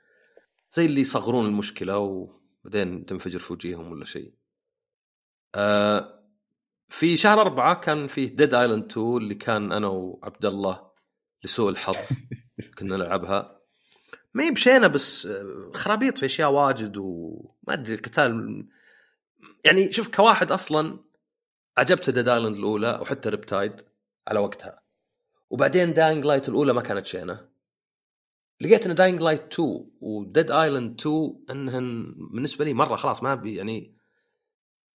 زي 0.72 0.86
اللي 0.86 1.02
يصغرون 1.02 1.46
المشكلة 1.46 1.98
وبعدين 1.98 3.06
تنفجر 3.06 3.40
في 3.40 3.54
وجيههم 3.54 3.92
ولا 3.92 4.06
شيء. 4.06 4.34
آه 5.56 6.22
في 6.90 7.18
شهر 7.18 7.42
أربعة 7.42 7.80
كان 7.82 8.08
فيه 8.08 8.28
Dead 8.36 8.54
Island 8.54 8.92
2 8.92 9.18
اللي 9.18 9.36
كان 9.36 9.72
أنا 9.72 9.88
وعبد 9.88 10.46
الله 10.46 10.92
لسوء 11.44 11.70
الحظ 11.70 11.96
كنا 12.78 12.98
نلعبها 12.98 13.61
ما 14.34 14.44
هي 14.44 14.52
بشينة 14.52 14.88
بس 14.88 15.28
خرابيط 15.74 16.18
في 16.18 16.26
أشياء 16.26 16.52
واجد 16.52 16.98
وما 16.98 17.74
أدري 17.74 17.96
القتال 17.96 18.66
يعني 19.66 19.92
شوف 19.92 20.08
كواحد 20.08 20.52
أصلا 20.52 21.00
عجبته 21.78 22.12
Dead 22.12 22.30
Island 22.30 22.56
الأولى 22.56 23.00
وحتى 23.02 23.30
Riptide 23.30 23.82
على 24.28 24.40
وقتها. 24.40 24.82
وبعدين 25.50 25.94
Dying 25.94 26.26
Light 26.26 26.50
الأولى 26.50 26.74
ما 26.74 26.82
كانت 26.82 27.06
شينة. 27.06 27.52
لقيت 28.62 28.88
إن 28.88 28.96
Dying 28.96 29.22
Light 29.22 29.54
2 29.54 29.86
و 30.02 30.12
Dead 30.12 30.52
Island 30.52 31.00
2 31.02 31.46
إنهن 31.50 32.16
بالنسبة 32.32 32.66
لي 32.66 32.74
مرة 32.74 32.96
خلاص 32.96 33.24
ما 33.24 33.36
بي 33.36 33.56
يعني 33.56 33.98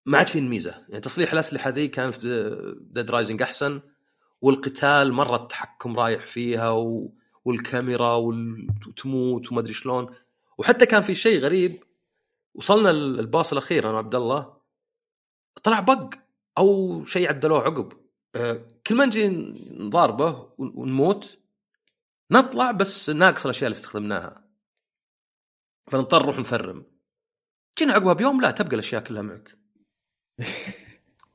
ما 0.05 0.17
عاد 0.17 0.27
في 0.27 0.41
ميزه 0.41 0.85
يعني 0.89 1.01
تصليح 1.01 1.33
الأسلحة 1.33 1.69
ذي 1.69 1.87
كان 1.87 2.11
في 2.11 2.55
Dead 2.81 3.11
Rising 3.11 3.41
أحسن 3.41 3.81
والقتال 4.41 5.13
مرة 5.13 5.35
التحكم 5.35 5.99
رايح 5.99 6.25
فيها 6.25 6.69
و... 6.69 7.13
والكاميرا 7.47 8.15
وتموت 8.15 9.51
وما 9.51 9.61
أدري 9.61 9.73
شلون. 9.73 10.15
وحتى 10.57 10.85
كان 10.85 11.01
في 11.01 11.15
شيء 11.15 11.39
غريب 11.39 11.83
وصلنا 12.55 12.91
ال 12.91 13.03
boss 13.03 13.51
الأخير 13.51 13.85
أنا 13.85 13.93
وعبد 13.93 14.15
الله 14.15 14.57
طلع 15.63 15.79
bug 15.79 16.13
أو 16.57 17.03
شيء 17.05 17.27
عدلوه 17.29 17.59
عقب. 17.59 17.93
آه، 18.35 18.61
كل 18.87 18.95
ما 18.95 19.05
نجي 19.05 19.27
نضاربه 19.79 20.49
ونموت 20.57 21.37
نطلع 22.31 22.71
بس 22.71 23.09
ناقص 23.09 23.45
الأشياء 23.45 23.67
اللي 23.67 23.77
استخدمناها. 23.77 24.47
فنضطر 25.91 26.23
نروح 26.23 26.39
ن 26.39 26.47
farm. 26.47 26.85
جينا 27.79 27.93
عقبها 27.93 28.13
بيوم 28.13 28.41
لا 28.41 28.51
تبقى 28.51 28.73
الأشياء 28.73 29.03
كلها 29.03 29.21
معك. 29.21 29.57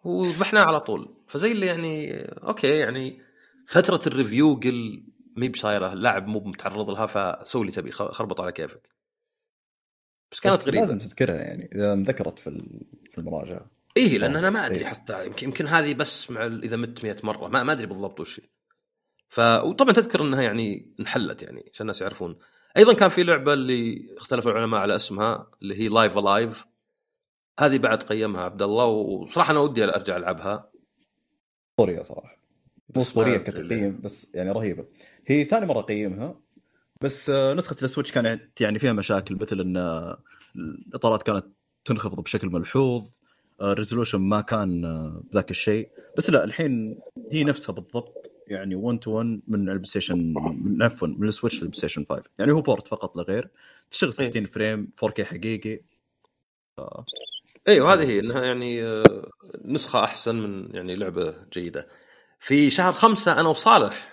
وذبحناه 0.05 0.65
على 0.65 0.81
طول. 0.81 1.15
فزي 1.29 1.53
اللي 1.53 1.67
يعني 1.67 2.23
okay 2.23 2.79
يعني 2.79 3.23
فترة 3.67 4.01
ال 4.07 4.14
review 4.14 4.55
قل 4.55 5.03
مي 5.37 5.49
بصايره 5.49 5.93
اللاعب 5.93 6.27
مو 6.27 6.41
متعرض 6.41 6.91
لها 6.91 7.07
فسوي 7.07 7.63
اللي 7.63 7.73
تبي 7.73 7.91
خربط 7.93 8.41
على 8.41 8.53
كيفك. 8.53 8.89
بس 10.33 10.41
كانت 10.41 10.55
بس 10.55 10.69
غريبة. 10.69 10.81
لازم 10.81 10.99
تذكرها 10.99 11.37
يعني 11.37 11.71
إذا 11.75 11.93
انذكرت 11.93 12.39
في 12.39 12.51
في 13.13 13.19
المراجعة. 13.19 13.71
إيه 13.97 14.19
لأن 14.19 14.37
أنا 14.37 14.51
ما 14.51 14.67
أدري 14.67 14.79
إيه. 14.79 14.87
حتى 14.87 15.27
يمكن 15.27 15.47
يمكن 15.47 15.67
هذه 15.67 15.95
بس 15.95 16.31
مع 16.31 16.47
إذا 16.47 16.77
مت 16.77 17.05
100 17.05 17.17
مرة 17.25 17.49
ما, 17.49 17.63
ما 17.63 17.73
أدري 17.73 17.87
بالضبط 17.87 18.21
وش 18.21 18.41
ف 19.29 19.41
وطبعا 19.41 19.93
تذكر 19.93 20.23
إنها 20.23 20.43
يعني 20.43 20.95
انحلت 21.01 21.43
يعني 21.43 21.71
عشان 21.73 21.85
الناس 21.85 22.01
يعرفون. 22.01 22.39
أيضا 22.77 22.93
كان 22.93 23.09
في 23.09 23.23
لعبة 23.23 23.53
اللي 23.53 24.15
اختلف 24.17 24.47
العلماء 24.49 24.81
على 24.81 24.97
اسمها 24.97 25.51
اللي 25.63 25.75
هي 25.75 25.89
Live 25.89 26.19
A 26.19 26.28
Live 26.28 26.65
هذه 27.61 27.79
بعد 27.79 28.03
قيمها 28.03 28.43
عبد 28.43 28.63
الله 28.63 28.85
وصراحة 28.87 29.51
أنا 29.51 29.61
ودي 29.61 29.85
أرجع 29.85 30.17
ألعبها. 30.17 30.71
أسطورية 31.71 32.03
صراحة. 32.03 32.37
مو 32.97 33.03
أسطورية 33.03 33.37
كتقييم 33.37 34.01
بس 34.01 34.35
يعني 34.35 34.51
رهيبة. 34.51 34.87
هي 35.27 35.45
ثاني 35.45 35.67
مرة 35.67 35.81
أقيمها. 35.81 36.35
بس 37.01 37.31
آه، 37.31 37.55
نسخة 37.55 37.77
ال 37.83 37.87
Switch 37.87 38.13
كانت 38.13 38.61
يعني 38.61 38.79
فيها 38.79 38.93
مشاكل 38.93 39.35
مثل 39.35 39.61
إن 39.61 39.77
الإطارات 40.57 41.23
كانت 41.23 41.47
تنخفض 41.85 42.21
بشكل 42.21 42.49
ملحوظ 42.49 43.05
ال 43.63 43.68
resolution 43.68 44.21
ما 44.21 44.41
كان 44.41 44.85
آه، 44.85 45.23
ذاك 45.35 45.51
الشيء. 45.51 45.89
بس 46.17 46.31
لا 46.31 46.45
الحين 46.45 46.99
هي 47.33 47.45
نفسها 47.45 47.73
بالضبط 47.73 48.31
يعني 48.49 48.75
1 48.75 48.99
to 48.99 49.11
1 49.11 49.41
من 49.49 49.69
ال 49.69 49.85
PlayStation 49.85 50.35
من 50.65 50.83
عفوا 50.83 51.09
من 51.09 51.29
ال 51.29 51.32
Switch 51.32 51.49
لل 51.49 51.55
PlayStation 51.57 52.05
5 52.09 52.23
يعني 52.39 52.53
هو 52.53 52.61
port 52.61 52.89
فقط 52.89 53.17
لا 53.17 53.23
غير. 53.23 53.49
تشتغل 53.91 54.15
60 54.15 54.27
إيه. 54.37 54.47
frame 54.47 54.91
4K 55.05 55.21
حقيقي. 55.23 55.81
ف... 56.77 56.81
أيوه 57.69 57.95
هذه 57.95 58.03
هي 58.09 58.21
إنها 58.21 58.45
يعني 58.45 58.85
آه، 58.85 59.31
نسخة 59.65 60.05
أحسن 60.05 60.35
من 60.35 60.75
يعني 60.75 60.97
لعبة 60.97 61.35
جيدة. 61.53 61.89
في 62.41 62.71
شهر 62.71 62.93
خمسة 62.93 63.41
أنا 63.41 63.49
وصالح 63.49 64.12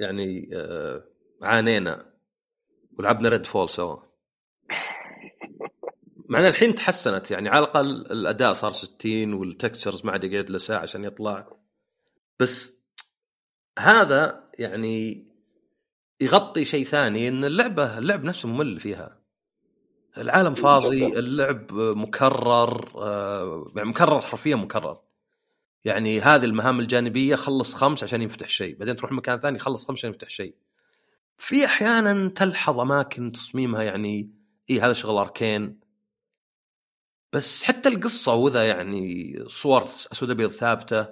يعني 0.00 0.50
آه، 0.54 1.04
عانينا 1.42 2.12
ولعبنا 2.98 3.28
ريد 3.28 3.46
فول 3.46 3.68
سوا. 3.68 3.96
مع 6.28 6.48
الحين 6.48 6.74
تحسنت 6.74 7.30
يعني 7.30 7.48
على 7.48 7.58
الأقل 7.58 7.90
الأداء 7.90 8.52
صار 8.52 8.70
60 8.70 9.32
والتكتشرز 9.34 10.06
ما 10.06 10.12
عاد 10.12 10.24
يقعد 10.24 10.50
له 10.50 10.58
ساعة 10.58 10.80
عشان 10.80 11.04
يطلع. 11.04 11.56
بس 12.40 12.76
هذا 13.78 14.50
يعني 14.58 15.26
يغطي 16.20 16.64
شيء 16.64 16.84
ثاني 16.84 17.28
إن 17.28 17.44
اللعبة 17.44 17.98
اللعب 17.98 18.24
نفسه 18.24 18.48
ممل 18.48 18.80
فيها. 18.80 19.18
العالم 20.18 20.54
فاضي 20.54 21.06
اللعب 21.06 21.72
مكرر 21.72 22.90
آه، 22.96 23.72
يعني 23.76 23.88
مكرر 23.88 24.20
حرفيا 24.20 24.56
مكرر. 24.56 25.00
يعني 25.84 26.20
هذه 26.20 26.44
المهام 26.44 26.80
الجانبية 26.80 27.34
خلص 27.34 27.74
خمس 27.74 28.02
عشان 28.02 28.22
ينفتح 28.22 28.48
شيء 28.48 28.76
بعدين 28.76 28.96
تروح 28.96 29.12
مكان 29.12 29.40
ثاني 29.40 29.58
خلص 29.58 29.88
خمس 29.88 29.98
عشان 29.98 30.10
يفتح 30.10 30.28
شيء. 30.28 30.54
في 31.38 31.64
أحيانا 31.64 32.28
تلحظ 32.28 32.80
أماكن 32.80 33.32
تصميمها 33.32 33.82
يعني 33.82 34.30
اي 34.70 34.80
هذا 34.80 34.92
شغل 34.92 35.16
أركين. 35.16 35.80
بس 37.32 37.62
حتى 37.62 37.88
القصة 37.88 38.34
وذا 38.34 38.68
يعني 38.68 39.34
صور 39.46 39.82
أسود 39.84 40.30
أبيض 40.30 40.50
ثابتة 40.50 41.06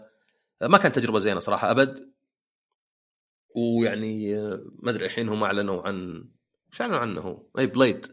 ما 0.62 0.78
كانت 0.78 0.96
تجربة 0.96 1.18
زينة 1.18 1.40
صراحة 1.40 1.70
أبد. 1.70 2.12
ويعني 3.56 4.36
ما 4.78 4.90
أدري 4.90 5.06
الحين 5.06 5.28
هم 5.28 5.44
أعلنوا 5.44 5.82
عن 5.82 6.28
إيش 6.72 6.80
أعلنوا 6.80 6.98
عنه؟ 6.98 7.48
أي 7.58 7.66
Blade 7.66 8.07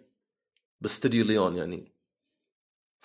باستوديو 0.81 1.25
ليون 1.25 1.55
يعني. 1.55 1.96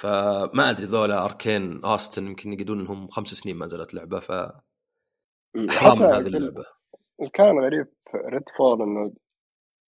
فما 0.02 0.70
أدري 0.70 0.86
ذولا 0.86 1.24
Arkane 1.24 1.84
Austin 1.84 2.26
يمكن 2.26 2.52
يقعدون 2.52 2.80
إنهم 2.80 3.08
خمس 3.08 3.28
سنين 3.28 3.56
ما 3.56 3.66
نزلت 3.66 3.94
لعبة 3.94 4.20
ف 4.20 4.32
حرام 5.70 5.98
من 5.98 6.04
هذه 6.04 6.26
اللعبة. 6.26 6.64
كان 7.34 7.58
غريب 7.58 7.86
في 8.10 8.16
Redfall 8.16 8.82
إنه 8.82 9.12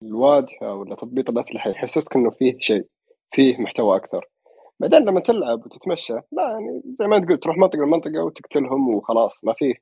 الواجهه 0.03 0.73
ولا 0.75 0.95
تطبيق 0.95 1.29
الأسلحة 1.29 1.69
يحسسك 1.69 2.15
إنه 2.15 2.29
فيه 2.29 2.57
شيء 2.59 2.87
فيه 3.31 3.57
محتوى 3.57 3.95
أكثر. 3.97 4.25
بعدين 4.79 4.99
لما 4.99 5.19
تلعب 5.19 5.65
وتتمشى 5.65 6.13
لا 6.13 6.49
يعني 6.51 6.81
زي 6.99 7.07
ما 7.07 7.19
تقول 7.19 7.37
تروح 7.37 7.57
منطقة 7.57 7.79
لمنطقة 7.79 8.23
وتقتلهم 8.23 8.95
وخلاص 8.95 9.43
ما 9.45 9.53
فيه 9.53 9.73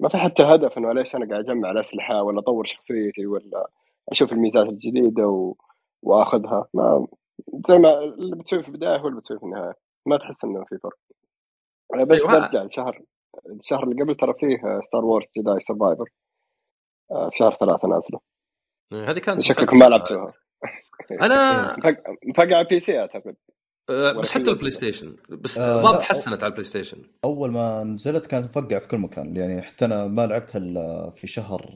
ما 0.00 0.08
في 0.08 0.16
حتى 0.18 0.42
هدف 0.42 0.78
إنه 0.78 0.92
ليش 0.92 1.16
أنا 1.16 1.28
قاعد 1.28 1.44
أجمع 1.44 1.70
الأسلحة 1.70 2.22
ولا 2.22 2.38
أطور 2.38 2.64
شخصيتي 2.64 3.26
ولا 3.26 3.70
أشوف 4.08 4.32
الميزات 4.32 4.66
الجديدة 4.66 5.28
و... 5.28 5.54
وأخذها. 6.02 6.68
ما 6.74 7.06
زي 7.68 7.78
ما 7.78 7.98
اللي 7.98 8.36
بتسوي 8.36 8.62
في 8.62 8.68
البداية 8.68 8.96
هو 8.96 9.08
اللي 9.08 9.18
بتسوي 9.18 9.38
في 9.38 9.44
النهاية. 9.44 9.74
ما 10.06 10.16
تحس 10.16 10.44
إنه 10.44 10.64
في 10.64 10.78
فرق. 10.78 10.98
بس 12.06 12.24
أيوة. 12.24 12.38
برجع 12.38 12.62
الشهر 12.62 13.02
الشهر 13.50 13.84
اللي 13.84 14.02
قبل 14.02 14.14
ترى 14.14 14.34
فيه 14.40 14.80
Star 14.80 15.04
Wars 15.04 15.26
Jedi 15.38 15.60
Survivor 15.60 16.04
في 17.08 17.36
شهر 17.36 17.54
ثلاثة 17.60 17.88
نازلة. 17.88 18.20
هذه 18.92 19.18
كانت 19.18 19.40
شكلكم 19.40 19.78
ما 19.78 19.84
لعبتوها. 19.84 20.26
أنا 21.22 21.62
مفقع 22.28 22.56
على 22.56 22.66
PC 22.70 22.98
أعتقد. 22.98 23.36
أه 23.90 24.12
بس 24.12 24.32
حتى 24.32 24.50
ال 24.50 24.70
PlayStation 24.70 25.16
بس 25.28 25.58
الظاهر 25.58 25.96
آه 25.96 25.98
تحسنت 25.98 26.44
على 26.44 26.50
ال 26.50 26.64
PlayStation 26.64 27.02
أول 27.24 27.50
ما 27.50 27.84
نزلت 27.84 28.26
كانت 28.26 28.44
مفقعه 28.44 28.78
في 28.78 28.88
كل 28.88 28.98
مكان. 28.98 29.36
يعني 29.36 29.62
حتى 29.62 29.84
أنا 29.84 30.06
ما 30.06 30.26
لعبتها 30.26 30.58
إلا 30.58 31.10
في 31.10 31.26
شهر 31.26 31.70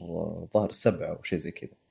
ظهر 0.53 0.69
السبعة 0.69 1.07
أو 1.07 1.23
شيء 1.23 1.39
زي 1.39 1.51
كذا. 1.51 1.86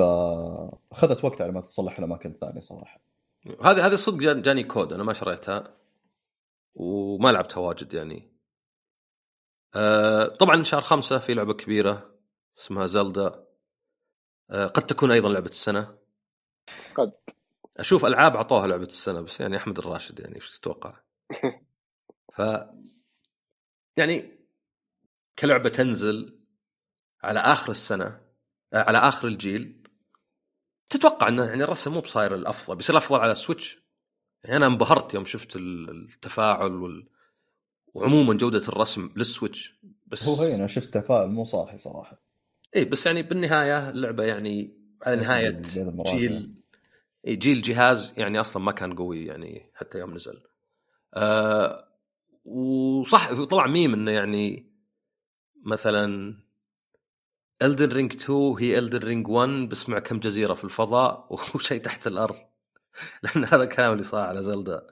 فأخذت 0.00 1.24
وقت 1.24 1.40
على 1.40 1.52
ما 1.52 1.60
تصلح 1.60 1.98
الاماكن 1.98 2.30
الثانية 2.30 2.60
صراحة. 2.60 3.00
هذه 3.46 3.86
هذه 3.86 3.94
صدق 3.94 4.32
جاني 4.32 4.64
كود 4.64 4.92
أنا 4.92 5.02
ما 5.04 5.12
شريتها 5.12 5.76
وما 6.74 7.32
لعبتها 7.32 7.60
واجد 7.60 7.94
يعني. 7.94 8.32
آه 9.74 10.26
طبعا 10.26 10.62
شهر 10.62 10.80
خمسة 10.80 11.18
في 11.18 11.34
لعبة 11.34 11.54
كبيرة 11.54 12.14
اسمها 12.58 12.86
زلدا. 12.86 13.44
آه 14.50 14.66
قد 14.66 14.86
تكون 14.86 15.10
أيضا 15.10 15.28
لعبة 15.28 15.48
السنة. 15.48 15.98
قد. 16.94 17.12
أشوف 17.76 18.04
ألعاب 18.04 18.36
أعطوها 18.36 18.66
لعبة 18.66 18.86
السنة 18.86 19.20
بس 19.20 19.40
يعني 19.40 19.56
أحمد 19.56 19.78
الراشد 19.78 20.20
يعني 20.20 20.36
إيش 20.36 20.58
تتوقع؟ 20.58 21.00
ف 22.34 22.42
يعني 23.96 24.38
كلعبة 25.38 25.68
تنزل 25.68 26.40
على 27.22 27.40
آخر 27.40 27.70
السنة 27.70 28.20
آه، 28.72 28.82
على 28.82 28.98
آخر 28.98 29.28
الجيل. 29.28 29.79
تتوقع 30.90 31.28
إنه 31.28 31.44
يعني 31.44 31.64
الرسم 31.64 31.92
مو 31.92 32.00
بصاير 32.00 32.34
الأفضل 32.34 32.76
بيصير 32.76 32.96
الأفضل 32.96 33.20
على 33.20 33.32
السويتش. 33.32 33.78
يعني 34.44 34.56
أنا 34.56 34.66
انبهرت 34.66 35.14
يوم 35.14 35.24
شفت 35.24 35.56
التفاعل 35.56 36.72
وال... 36.72 37.08
وعموما 37.94 38.34
جودة 38.34 38.68
الرسم 38.68 39.10
للسويتش 39.16 39.80
بس 40.06 40.28
هو 40.28 40.34
هي 40.34 40.54
أنا 40.54 40.66
شفت 40.66 40.94
تفاعل 40.94 41.28
مو 41.28 41.44
صاحي 41.44 41.78
صراحة. 41.78 42.22
اي 42.76 42.84
بس 42.84 43.06
يعني 43.06 43.22
بالنهاية 43.22 43.90
اللعبة 43.90 44.24
يعني 44.24 44.80
على 45.02 45.16
نهاية 45.16 45.62
جيل 46.06 46.54
جيل 47.26 47.62
جهاز 47.62 48.14
يعني 48.16 48.40
أصلا 48.40 48.62
ما 48.62 48.72
كان 48.72 48.94
قوي 48.94 49.26
يعني 49.26 49.72
حتى 49.74 49.98
يوم 49.98 50.14
نزل. 50.14 50.42
أه 51.14 51.88
وصح 52.44 53.32
طلع 53.32 53.66
ميم 53.66 53.94
إنه 53.94 54.10
يعني 54.10 54.72
مثلا 55.66 56.34
Elden 57.62 57.92
Ring 57.92 58.12
2 58.12 58.54
هي 58.58 58.78
Elden 58.78 58.98
Ring 58.98 59.28
1 59.28 59.48
بس 59.68 59.88
مع 59.88 59.98
كم 59.98 60.18
جزيرة 60.20 60.54
في 60.54 60.64
الفضاء 60.64 61.26
وشيء 61.54 61.80
تحت 61.80 62.06
الأرض. 62.06 62.36
لأن 63.22 63.44
هذا 63.44 63.62
الكلام 63.62 63.92
اللي 63.92 64.02
صار 64.02 64.20
على 64.28 64.42
Zelda 64.42 64.86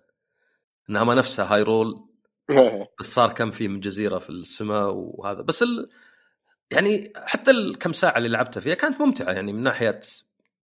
إنها 0.90 1.04
ما 1.04 1.14
نفسها 1.14 1.54
Hyrule 1.54 2.08
إيه. 2.50 2.94
بس 3.00 3.14
صار 3.14 3.32
كم 3.32 3.50
فيه 3.50 3.68
من 3.68 3.80
جزيرة 3.80 4.18
في 4.18 4.30
السماء 4.30 4.90
وهذا. 4.94 5.42
بس 5.42 5.62
ال... 5.62 5.90
يعني 6.70 7.12
حتى 7.16 7.50
الكم 7.50 7.92
ساعة 7.92 8.18
اللي 8.18 8.28
لعبتها 8.28 8.60
فيها 8.60 8.74
كانت 8.74 9.00
ممتعة 9.00 9.32
يعني 9.32 9.52
من 9.52 9.62
ناحية 9.62 10.00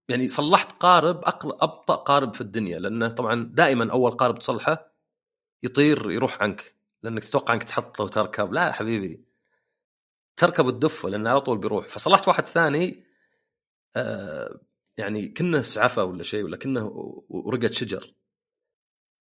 يعني 0.10 0.28
صلحت 0.28 0.72
قارب 0.72 1.18
أقل... 1.18 1.50
أبطأ 1.62 1.96
قارب 1.96 2.36
في 2.36 2.42
الدنيا. 2.42 2.80
لأنه 2.80 3.08
طبعا 3.08 3.50
دائما 3.54 3.92
أول 3.92 4.12
قارب 4.12 4.40
تصلحه 4.40 4.92
يطير 5.64 6.12
يروح 6.12 6.42
عنك. 6.44 6.76
لأنك 7.04 7.24
تتوقع 7.24 7.54
أنك 7.54 7.64
تحطه 7.64 8.04
وتركب. 8.04 8.54
لا 8.54 8.68
يا 8.68 8.72
حبيبي. 8.72 9.25
تركب 10.38 10.68
الدفه 10.68 11.10
لأنه 11.10 11.30
على 11.30 11.42
طول 11.42 11.58
بيروح. 11.58 11.88
فصلحت 11.88 12.28
واحد 12.28 12.48
ثاني 12.48 13.06
آه 13.96 14.60
يعني 14.98 15.28
كنه 15.28 15.62
سعفة 15.62 16.04
ولا 16.04 16.24
شيء 16.24 16.44
ولا 16.44 16.58
كنه 16.58 16.86
ورقة 17.30 17.72
شجر. 17.72 18.14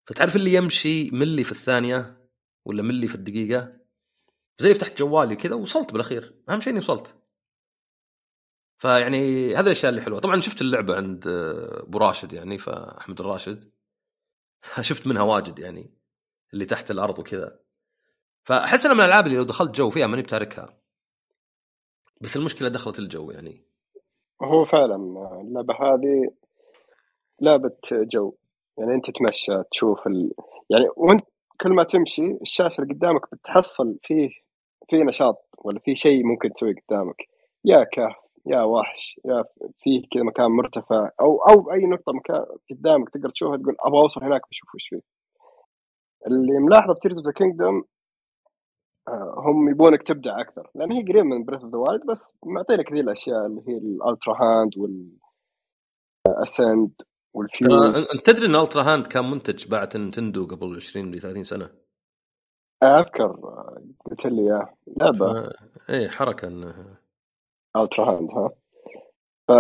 فتعرف 0.07 0.37
اللي 0.37 0.55
يمشي 0.55 1.11
ملي 1.11 1.45
في 1.45 1.53
الثانية 1.53 2.29
ولا 2.65 2.83
ملي 2.83 3.09
في 3.09 3.15
الدقيقة؟ 3.15 3.85
زي 4.59 4.75
فتحت 4.75 4.99
جوالي 4.99 5.37
كذا 5.37 5.55
وصلت 5.55 5.93
بالأخير. 5.93 6.35
أهم 6.49 6.61
شيء 6.61 6.71
إني 6.71 6.79
وصلت. 6.79 7.15
فيعني 8.79 9.55
هذه 9.57 9.61
الأشياء 9.61 9.91
اللي 9.91 10.03
حلوة. 10.03 10.21
طبعا 10.21 10.41
شفت 10.41 10.61
اللعبة 10.61 10.97
عند 10.97 11.27
آه، 11.29 11.83
أبو 11.83 11.99
راشد 11.99 12.33
يعني 12.33 12.59
فأحمد 12.59 13.21
الراشد. 13.21 13.73
شفت 14.81 15.07
منها 15.07 15.23
واجد 15.23 15.59
يعني 15.59 15.95
اللي 16.55 16.65
تحت 16.65 16.91
الأرض 16.91 17.19
وكذا. 17.19 17.61
فأحس 18.45 18.87
إنها 18.87 18.95
من 18.95 19.01
الألعاب 19.01 19.27
اللي 19.27 19.39
لو 19.39 19.45
دخلت 19.45 19.75
جو 19.75 19.91
فيها 19.91 20.07
ماني 20.07 20.23
بتاركها. 20.23 20.84
بس 22.21 22.37
المشكلة 22.37 22.69
دخلت 22.69 22.99
الجو 22.99 23.31
يعني. 23.31 23.63
هو 24.43 24.65
فعلا 24.65 24.97
اللعبة 25.41 25.75
هذه 25.75 26.31
لعبة 27.41 27.77
جو. 27.93 28.35
يعني 28.79 28.95
أنت 28.95 29.11
تتمشى 29.11 29.63
تشوف 29.71 30.07
ال... 30.07 30.33
يعني 30.71 30.85
وأنت 30.97 31.25
كل 31.61 31.71
ما 31.71 31.85
تمشي 31.85 32.39
الشاشة 32.43 32.83
اللي 32.83 32.95
قدامك 32.95 33.35
بتحصل 33.35 33.99
فيه 34.03 34.29
في 34.91 35.03
نشاط 35.03 35.49
ولا 35.65 35.79
في 35.79 35.97
شيء 35.97 36.25
ممكن 36.25 36.53
تسويه 36.53 36.75
قدامك. 36.89 37.17
يا 37.65 37.85
كهف 37.85 38.17
يا 38.47 38.63
وحش 38.63 39.21
يا 39.25 39.45
فيه 39.79 40.03
كذا 40.13 40.23
مكان 40.23 40.47
مرتفع 40.47 41.11
أو 41.21 41.37
أو 41.43 41.73
أي 41.73 41.87
نقطة 41.87 42.13
مكان 42.13 42.45
قدامك 42.71 43.11
تقدر 43.11 43.31
تشوفها 43.31 43.57
تقول 43.57 43.77
أبغى 43.81 44.01
أوصل 44.01 44.25
هناك 44.25 44.41
بشوف 44.51 44.75
وش 44.75 44.89
فيه. 44.89 45.01
اللي 46.27 46.59
ملاحظة 46.59 46.95
في 46.95 47.01
Tears 47.01 47.17
of 47.17 47.27
the 47.27 47.33
Kingdom 47.33 47.85
هم 49.37 49.69
يبونك 49.69 50.03
تبدع 50.03 50.41
أكثر. 50.41 50.71
لأن 50.75 50.93
هي 50.93 51.03
قريب 51.03 51.25
من 51.25 51.45
Breath 51.45 51.61
of 51.61 51.73
the 51.73 51.79
Wild 51.79 52.07
بس 52.07 52.33
معطينا 52.47 52.83
كثير 52.83 53.01
الأشياء 53.01 53.47
اللي 53.47 53.63
هي 53.69 53.77
ال 53.77 54.35
Ultrahand 54.43 54.73
وال 56.27 56.43
Ascend 56.43 56.91
ترى 56.99 57.07
والفيوز 57.35 58.11
انت 58.11 58.27
تدري 58.27 58.47
إن 58.47 58.55
Ultra 58.57 58.83
Hand 58.83 59.07
كان 59.07 59.31
منتج 59.31 59.69
باعت 59.69 59.97
نينتندو 59.97 60.47
قبل 60.47 60.77
20 60.77 61.11
ل 61.11 61.19
30 61.19 61.43
سنة؟ 61.43 61.71
أذكر 62.83 63.25
آه، 63.25 63.83
قلت 64.05 64.27
لي 64.27 64.43
إياه. 64.43 64.75
لعبة. 64.97 65.51
ف... 65.51 65.53
إيه 65.91 66.09
حركة 66.09 66.49
إنه. 66.49 66.97
Ultra 67.77 68.19
Hand 68.19 68.31
ها. 68.31 68.51
ف 69.49 69.53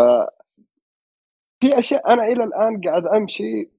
في 1.60 1.78
أشياء 1.78 2.12
أنا 2.12 2.24
إلى 2.24 2.44
الآن 2.44 2.80
قاعد 2.80 3.06
أمشي 3.06 3.70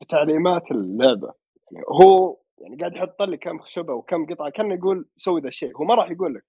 بتعليمات 0.00 0.70
اللعبة. 0.70 1.34
يعني 1.72 1.84
هو 1.88 2.36
يعني 2.62 2.76
قاعد 2.76 2.96
يحط 2.96 3.22
لي 3.22 3.36
كم 3.36 3.58
خشبة 3.58 3.94
وكم 3.94 4.26
قطعة 4.26 4.50
كان 4.50 4.70
يقول 4.72 5.08
سوي 5.16 5.40
ذا 5.40 5.48
الشيء. 5.48 5.76
هو 5.76 5.84
ما 5.84 5.94
راح 5.94 6.10
يقول 6.10 6.34
لك. 6.34 6.46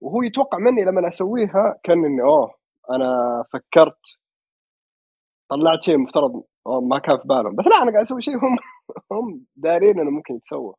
وهو 0.00 0.22
يتوقع 0.22 0.58
مني 0.58 0.84
لما 0.84 1.08
أسويها 1.08 1.80
كان 1.82 2.04
إني 2.04 2.22
أوه 2.22 2.54
أنا 2.90 3.44
فكرت 3.52 4.18
طلعت 5.50 5.82
شيء 5.82 5.98
مفترض 5.98 6.42
ما 6.82 6.98
كان 6.98 7.18
في 7.18 7.28
بالهم. 7.28 7.56
بس 7.56 7.66
لا 7.66 7.82
أنا 7.82 7.92
قاعد 7.92 8.04
أسوي 8.04 8.22
شيء 8.22 8.36
هم 8.36 8.56
هم 9.12 9.44
دارين 9.56 10.00
إنه 10.00 10.10
ممكن 10.10 10.34
يتسوى. 10.34 10.74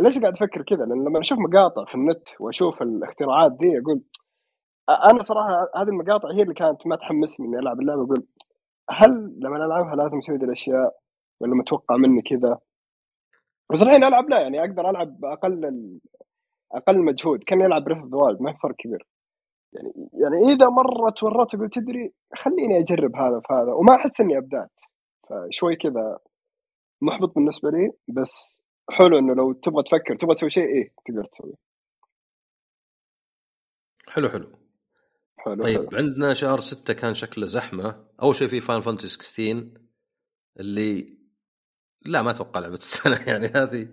ليش 0.00 0.18
قاعد 0.18 0.32
أفكر 0.32 0.62
كذا؟ 0.62 0.84
لأن 0.84 1.04
لما 1.04 1.20
أشوف 1.20 1.38
مقاطع 1.38 1.84
في 1.84 1.94
النت 1.94 2.28
وأشوف 2.40 2.82
الاختراعات 2.82 3.52
دي 3.52 3.78
أقول 3.78 4.02
أنا 5.10 5.22
صراحة 5.22 5.48
هذه 5.76 5.88
المقاطع 5.88 6.28
هي 6.32 6.42
اللي 6.42 6.54
كانت 6.54 6.86
ما 6.86 6.96
تحمسني 6.96 7.46
إني 7.46 7.58
ألعب 7.58 7.80
اللعبة. 7.80 8.04
أقول 8.04 8.26
هل 8.90 9.10
لما 9.38 9.56
ألعبها 9.56 9.96
لازم 9.96 10.18
أسوي 10.18 10.36
ذي 10.36 10.44
الأشياء؟ 10.44 10.96
ولا 11.40 11.54
متوقع 11.54 11.96
مني 11.96 12.22
كذا؟ 12.22 12.58
بس 13.72 13.82
الحين 13.82 14.04
ألعب 14.04 14.30
لا 14.30 14.40
يعني 14.40 14.60
أقدر 14.60 14.90
ألعب 14.90 15.20
باقل 15.20 15.64
ال- 15.64 16.00
أقل 16.72 16.98
مجهود. 16.98 17.44
كان 17.44 17.60
يلعب 17.60 17.84
Breath 17.84 17.98
of 17.98 18.40
ما 18.40 18.52
في 18.52 18.58
فرق 18.62 18.74
كبير. 18.78 19.06
يعني 19.72 19.92
يعني 20.12 20.54
إذا 20.54 20.68
مره 20.68 21.10
تورطت 21.10 21.54
أقول 21.54 21.70
تدري 21.70 22.12
خليني 22.36 22.78
أجرب 22.80 23.16
هذا 23.16 23.40
في 23.40 23.52
هذا 23.54 23.72
وما 23.72 23.94
أحس 23.94 24.20
إني 24.20 24.38
أبدعت. 24.38 24.70
فشوي 25.28 25.76
كذا 25.76 26.18
محبط 27.02 27.34
بالنسبة 27.34 27.70
لي 27.70 27.92
بس 28.08 28.62
حلو 28.90 29.18
إنه 29.18 29.34
لو 29.34 29.52
تبغى 29.52 29.82
تفكر 29.82 30.16
تبغى 30.16 30.34
تسوي 30.34 30.50
شيء 30.50 30.64
إيه 30.68 30.92
تقدر 31.06 31.24
تسويه 31.24 31.54
حلو 34.08 34.28
حلو. 34.28 34.48
حلو 35.38 35.62
طيب 35.62 35.78
حلو. 35.90 35.98
عندنا 35.98 36.34
شهر 36.34 36.60
ستة 36.60 36.94
كان 36.94 37.14
شكله 37.14 37.46
زحمة. 37.46 38.06
أول 38.22 38.34
شيء 38.34 38.48
في 38.48 38.60
Final 38.60 38.80
Fantasy 38.80 39.08
16 39.08 39.70
اللي 40.60 41.19
لا 42.06 42.22
ما 42.22 42.30
أتوقع 42.30 42.60
لعبة 42.60 42.74
السنة. 42.74 43.16
يعني 43.30 43.46
هذه 43.46 43.88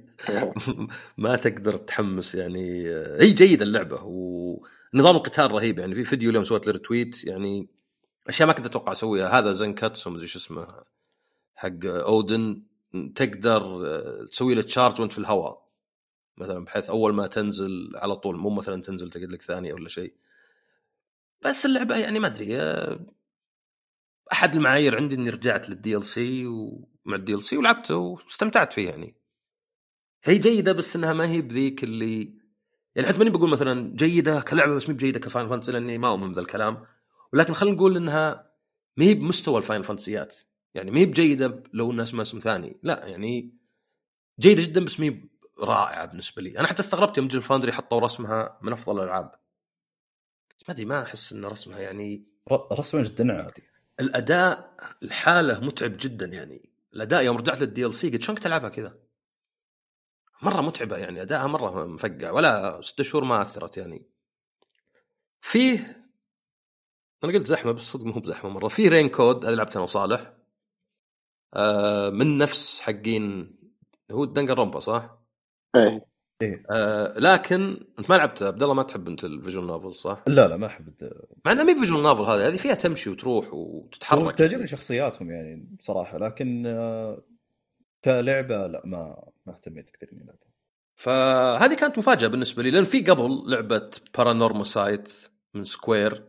ما 1.17 1.35
تقدر 1.35 1.75
تحمس 1.77 2.35
يعني. 2.35 2.89
هي 3.21 3.31
جيدة 3.31 3.65
اللعبة 3.65 4.03
ونظام 4.03 5.15
القتال 5.15 5.51
رهيب. 5.51 5.79
يعني 5.79 5.95
في 5.95 6.03
فيديو 6.03 6.29
اليوم 6.29 6.43
سويت 6.43 6.67
retweet 6.67 7.23
يعني 7.23 7.69
أشياء 8.29 8.47
ما 8.47 8.53
كنت 8.53 8.65
أتوقع 8.65 8.91
أسويها. 8.91 9.39
هذا 9.39 9.53
Zantetsu 9.53 10.09
مدري 10.09 10.27
شو 10.27 10.39
اسمه 10.39 10.67
حق 11.55 11.85
Odin. 11.85 12.63
تقدر 13.15 13.87
آه، 13.87 14.25
تسوي 14.25 14.55
له 14.55 14.61
charge 14.61 15.01
وأنت 15.01 15.11
في 15.11 15.17
الهواء. 15.17 15.67
مثلا 16.37 16.65
بحيث 16.65 16.89
أول 16.89 17.13
ما 17.13 17.27
تنزل 17.27 17.91
على 17.95 18.15
طول 18.15 18.37
مو 18.37 18.49
مثلا 18.49 18.81
تنزل 18.81 19.09
تقعد 19.09 19.31
لك 19.31 19.41
ثانية 19.41 19.73
ولا 19.73 19.89
شيء. 19.89 20.13
بس 21.41 21.65
اللعبة 21.65 21.97
يعني 21.97 22.19
ما 22.19 22.27
أدري 22.27 22.61
آه، 22.61 22.99
أحد 24.31 24.55
المعايير 24.55 24.95
عندي 24.95 25.15
إني 25.15 25.29
رجعت 25.29 25.69
لل 25.69 25.76
DLC 25.76 25.87
ومع 25.87 25.97
ال 25.97 26.03
DLC 26.03 27.57
ولعبته 27.57 27.95
واستمتعت 27.95 28.73
فيه 28.73 28.89
يعني. 28.89 29.15
هي 30.23 30.37
جيدة 30.37 30.71
بس 30.71 30.95
إنها 30.95 31.13
ما 31.13 31.27
هي 31.27 31.41
بذيك 31.41 31.83
اللي 31.83 32.33
يعني 32.95 33.07
حتى 33.07 33.17
ماني 33.17 33.29
بقول 33.29 33.49
مثلا 33.49 33.95
جيدة 33.95 34.41
كلعبة 34.41 34.75
بس 34.75 34.89
مي 34.89 34.95
بجيدة 34.95 35.19
ك 35.19 35.24
Final 35.24 35.49
Fantasy 35.49 35.71
لأني 35.71 35.97
ما 35.97 36.07
أؤمن 36.07 36.31
بذا 36.31 36.41
الكلام 36.41 36.85
ولكن 37.33 37.53
خلينا 37.53 37.75
نقول 37.75 37.97
إنها 37.97 38.51
ما 38.97 39.05
هي 39.05 39.13
بمستوى 39.13 39.57
ال 39.57 39.61
Final 39.61 39.81
Fantasyات. 39.81 40.35
يعني 40.73 40.91
ما 40.91 40.99
هي 40.99 41.05
بجيدة 41.05 41.63
لو 41.73 41.91
انها 41.91 42.03
اسمها 42.03 42.21
اسم 42.21 42.39
ثاني. 42.39 42.77
لا 42.83 43.05
يعني 43.07 43.57
جيدة 44.39 44.61
جدا 44.63 44.85
بس 44.85 44.99
ما 44.99 45.05
هي 45.05 45.21
رائعة 45.59 46.05
بالنسبة 46.05 46.41
لي. 46.41 46.59
أنا 46.59 46.67
حتى 46.67 46.79
استغربت 46.81 47.17
يوم 47.17 47.27
Digital 47.27 47.39
Foundry 47.39 47.71
حطوا 47.71 47.99
رسمها 47.99 48.59
من 48.61 48.73
أفضل 48.73 48.99
الألعاب. 48.99 49.31
ما 50.67 50.73
أدري 50.73 50.85
ما 50.85 51.03
أحس 51.03 51.33
إن 51.33 51.45
رسمها 51.45 51.79
يعني 51.79 52.27
ر- 52.51 52.79
رسمه 52.79 53.01
جدا 53.03 53.43
عادي. 53.43 53.63
الأداء 53.99 54.73
الحالة 55.03 55.59
متعب 55.59 55.97
جدا 55.99 56.25
يعني. 56.25 56.69
الأداء 56.93 57.23
يوم 57.23 57.37
رجعت 57.37 57.61
لل 57.61 57.85
DLC 57.85 58.09
قلت 58.09 58.21
شلونك 58.21 58.39
تلعبها 58.39 58.69
كذا؟ 58.69 58.99
مرة 60.41 60.61
متعبة 60.61 60.97
يعني 60.97 61.21
ادائها 61.21 61.47
مرة 61.47 61.85
مفقع 61.85 62.31
ولا 62.31 62.81
ست 62.81 63.01
شهور 63.01 63.23
ما 63.23 63.41
أثرت 63.41 63.77
يعني. 63.77 64.09
فيه 65.41 66.03
أنا 67.23 67.33
قلت 67.33 67.47
زحمة 67.47 67.71
بس 67.71 67.81
صدق 67.81 68.05
مو 68.05 68.19
بزحمة 68.19 68.49
مرة. 68.49 68.67
في 68.67 68.87
Rain 68.87 69.09
Code 69.09 69.45
هذه 69.45 69.53
لعبتها 69.53 69.75
أنا 69.75 69.83
وصالح. 69.83 70.33
آه 71.53 72.09
من 72.09 72.37
نفس 72.37 72.81
حقين 72.81 73.57
هو 74.11 74.25
Danganronpa 74.25 74.79
صح؟ 74.79 75.17
إيه. 75.75 76.16
آه 76.71 77.19
لكن 77.19 77.85
أنت 77.99 78.09
ما 78.09 78.15
لعبت 78.15 78.43
عبد 78.43 78.63
الله 78.63 78.73
ما 78.73 78.83
تحب 78.83 79.07
أنت 79.07 79.23
ال 79.23 79.30
visual 79.30 79.67
novel 79.67 79.95
صح؟ 79.95 80.23
لا 80.27 80.47
لا 80.47 80.57
ما 80.57 80.67
أحب 80.67 80.93
مع 81.45 81.51
انها 81.51 81.63
مي 81.63 81.75
visual 81.79 82.03
novel 82.03 82.21
هذه 82.21 82.47
هذه 82.47 82.57
فيها 82.57 82.73
تمشي 82.73 83.09
وتروح 83.09 83.53
وتتحرك. 83.53 84.37
تعجبني 84.37 84.67
شخصياتهم 84.67 85.31
يعني 85.31 85.67
بصراحة 85.79 86.17
لكن 86.17 86.65
آه، 86.65 87.23
كلعبة 88.05 88.67
لا 88.67 88.81
ما 88.85 89.23
ما 89.45 89.53
اهتميت 89.53 89.89
كثير 89.89 90.09
إني 90.13 90.23
ألعبها. 90.23 90.47
فهذه 90.95 91.73
كانت 91.73 91.97
مفاجأة 91.97 92.27
بالنسبة 92.27 92.63
لي 92.63 92.71
لأن 92.71 92.85
في 92.85 93.01
قبل 93.01 93.43
لعبة 93.51 93.91
Paranormasight 94.17 95.13
من 95.53 95.63
Square 95.63 96.23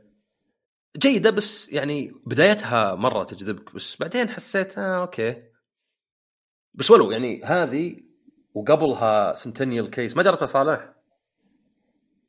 جيدة 0.97 1.31
بس 1.31 1.69
يعني 1.69 2.13
بدايتها 2.27 2.95
مرة 2.95 3.25
تجذبك 3.25 3.75
بس 3.75 3.97
بعدين 3.97 4.29
حسيت 4.29 4.79
آه 4.79 5.01
أوكي. 5.01 5.43
بس 6.75 6.91
ولو 6.91 7.11
يعني 7.11 7.45
هذه 7.45 8.08
وقبلها 8.55 9.34
Centennial 9.35 9.91
Case 9.91 10.16
ما 10.16 10.22
جربتها 10.22 10.46
صالح؟ 10.46 10.92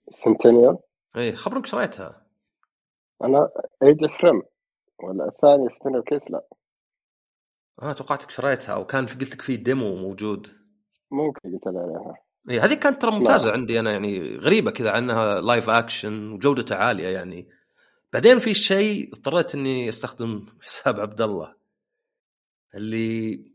Centennial 0.09 0.77
إيه 1.15 1.35
خبرك 1.35 1.65
شريتها 1.65 2.25
أنا 3.23 3.49
Aegis 3.83 4.23
Rim 4.23 4.41
ولا 5.03 5.27
الثاني 5.27 5.69
Centennial 5.69 6.03
Case 6.03 6.31
لا. 6.31 6.47
آه 7.81 7.93
توقعتك 7.93 8.29
شريتها 8.29 8.75
أو 8.75 8.85
كان 8.85 9.05
في 9.05 9.17
قلت 9.17 9.33
لك 9.33 9.41
في 9.41 9.57
demo 9.57 9.95
موجود. 9.95 10.47
ممكن 11.11 11.39
قلت 11.53 11.67
لي 11.67 11.79
عليها. 11.79 12.13
إي 12.49 12.59
هذه 12.59 12.73
كانت 12.73 13.01
ترى 13.01 13.11
ممتازة 13.11 13.51
عندي 13.51 13.79
أنا 13.79 13.91
يعني 13.91 14.37
غريبة 14.37 14.71
كذا 14.71 14.91
عنها 14.91 15.41
live 15.41 15.69
action 15.69 16.31
وجودتها 16.31 16.77
عالية 16.77 17.07
يعني. 17.07 17.49
بعدين 18.13 18.39
في 18.39 18.53
شيء 18.53 19.13
اضطريت 19.13 19.55
إني 19.55 19.89
أستخدم 19.89 20.45
حساب 20.61 20.99
عبد 20.99 21.21
الله 21.21 21.55
اللي 22.75 23.48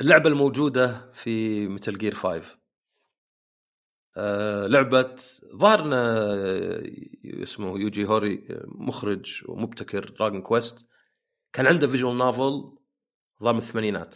اللعبة 0.00 0.28
الموجودة 0.28 1.12
في 1.12 1.68
Metal 1.68 1.98
Gear 1.98 2.14
5 2.14 2.58
آه 4.16 4.66
لعبة 4.66 5.16
ظهرنا 5.56 6.26
اسمه 7.24 7.78
يوجي 7.78 8.06
هوري 8.06 8.48
مخرج 8.64 9.44
ومبتكر 9.48 10.08
Dragon 10.08 10.42
Quest 10.42 10.86
كان 11.52 11.66
عنده 11.66 11.88
visual 11.88 12.18
novel 12.18 12.78
من 13.40 13.56
الثمانينات. 13.56 14.14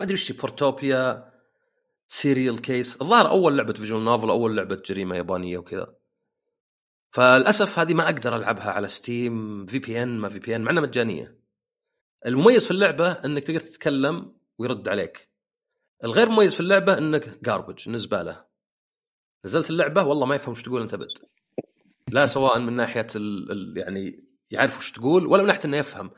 ما 0.00 0.04
أدري 0.06 0.14
وش 0.14 0.32
Portopia 0.32 1.32
Serial 2.08 2.60
Case 2.60 3.02
الظاهر 3.02 3.30
أول 3.30 3.56
لعبة 3.56 3.72
visual 3.72 4.04
novel 4.04 4.30
أول 4.30 4.56
لعبة 4.56 4.82
جريمة 4.86 5.16
يابانية 5.16 5.58
وكذا. 5.58 5.94
فللأسف 7.10 7.78
هذه 7.78 7.94
ما 7.94 8.04
أقدر 8.04 8.36
ألعبها 8.36 8.70
على 8.70 8.88
Steam 8.88 9.66
في 9.66 9.78
بي 9.78 10.02
ان 10.02 10.18
ما 10.18 10.28
في 10.28 10.38
بي 10.38 10.56
ان 10.56 10.62
مع 10.62 10.70
إنها 10.70 10.82
مجانية. 10.82 11.41
المميز 12.26 12.64
في 12.64 12.70
اللعبة 12.70 13.12
إنك 13.12 13.44
تقدر 13.44 13.60
تتكلم 13.60 14.36
ويرد 14.58 14.88
عليك. 14.88 15.28
الغير 16.04 16.28
مميز 16.28 16.54
في 16.54 16.60
اللعبة 16.60 16.98
إنك 16.98 17.44
garbage 17.44 17.88
زبالة 17.88 18.44
نزلت 19.44 19.70
اللعبة 19.70 20.02
والله 20.02 20.26
ما 20.26 20.34
يفهم 20.34 20.50
وش 20.50 20.62
تقول 20.62 20.82
أنت 20.82 20.94
بد 20.94 21.08
لا 22.08 22.26
سواء 22.26 22.58
من 22.58 22.72
ناحية 22.72 23.06
ال 23.16 23.52
ال 23.52 23.78
يعني 23.78 24.24
يعرف 24.50 24.78
وش 24.78 24.92
تقول 24.92 25.26
ولا 25.26 25.42
من 25.42 25.48
ناحية 25.48 25.64
إنه 25.64 25.76
يفهم. 25.76 26.10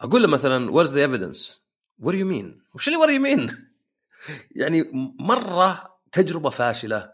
أقول 0.00 0.22
له 0.22 0.28
مثلا 0.28 0.70
where's 0.70 0.94
the 0.94 1.00
evidence 1.04 1.62
what 1.98 2.14
you 2.14 2.26
mean 2.26 2.62
وش 2.74 2.88
اللي 2.88 2.98
what 2.98 3.08
you 3.08 3.20
mean 3.20 3.68
يعني 4.50 4.84
مرة 5.20 5.98
تجربة 6.12 6.50
فاشلة. 6.50 7.12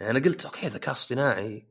يعني 0.00 0.18
أنا 0.18 0.24
قلت 0.24 0.44
أوكي 0.44 0.66
ذكاء 0.66 0.92
اصطناعي. 0.92 1.68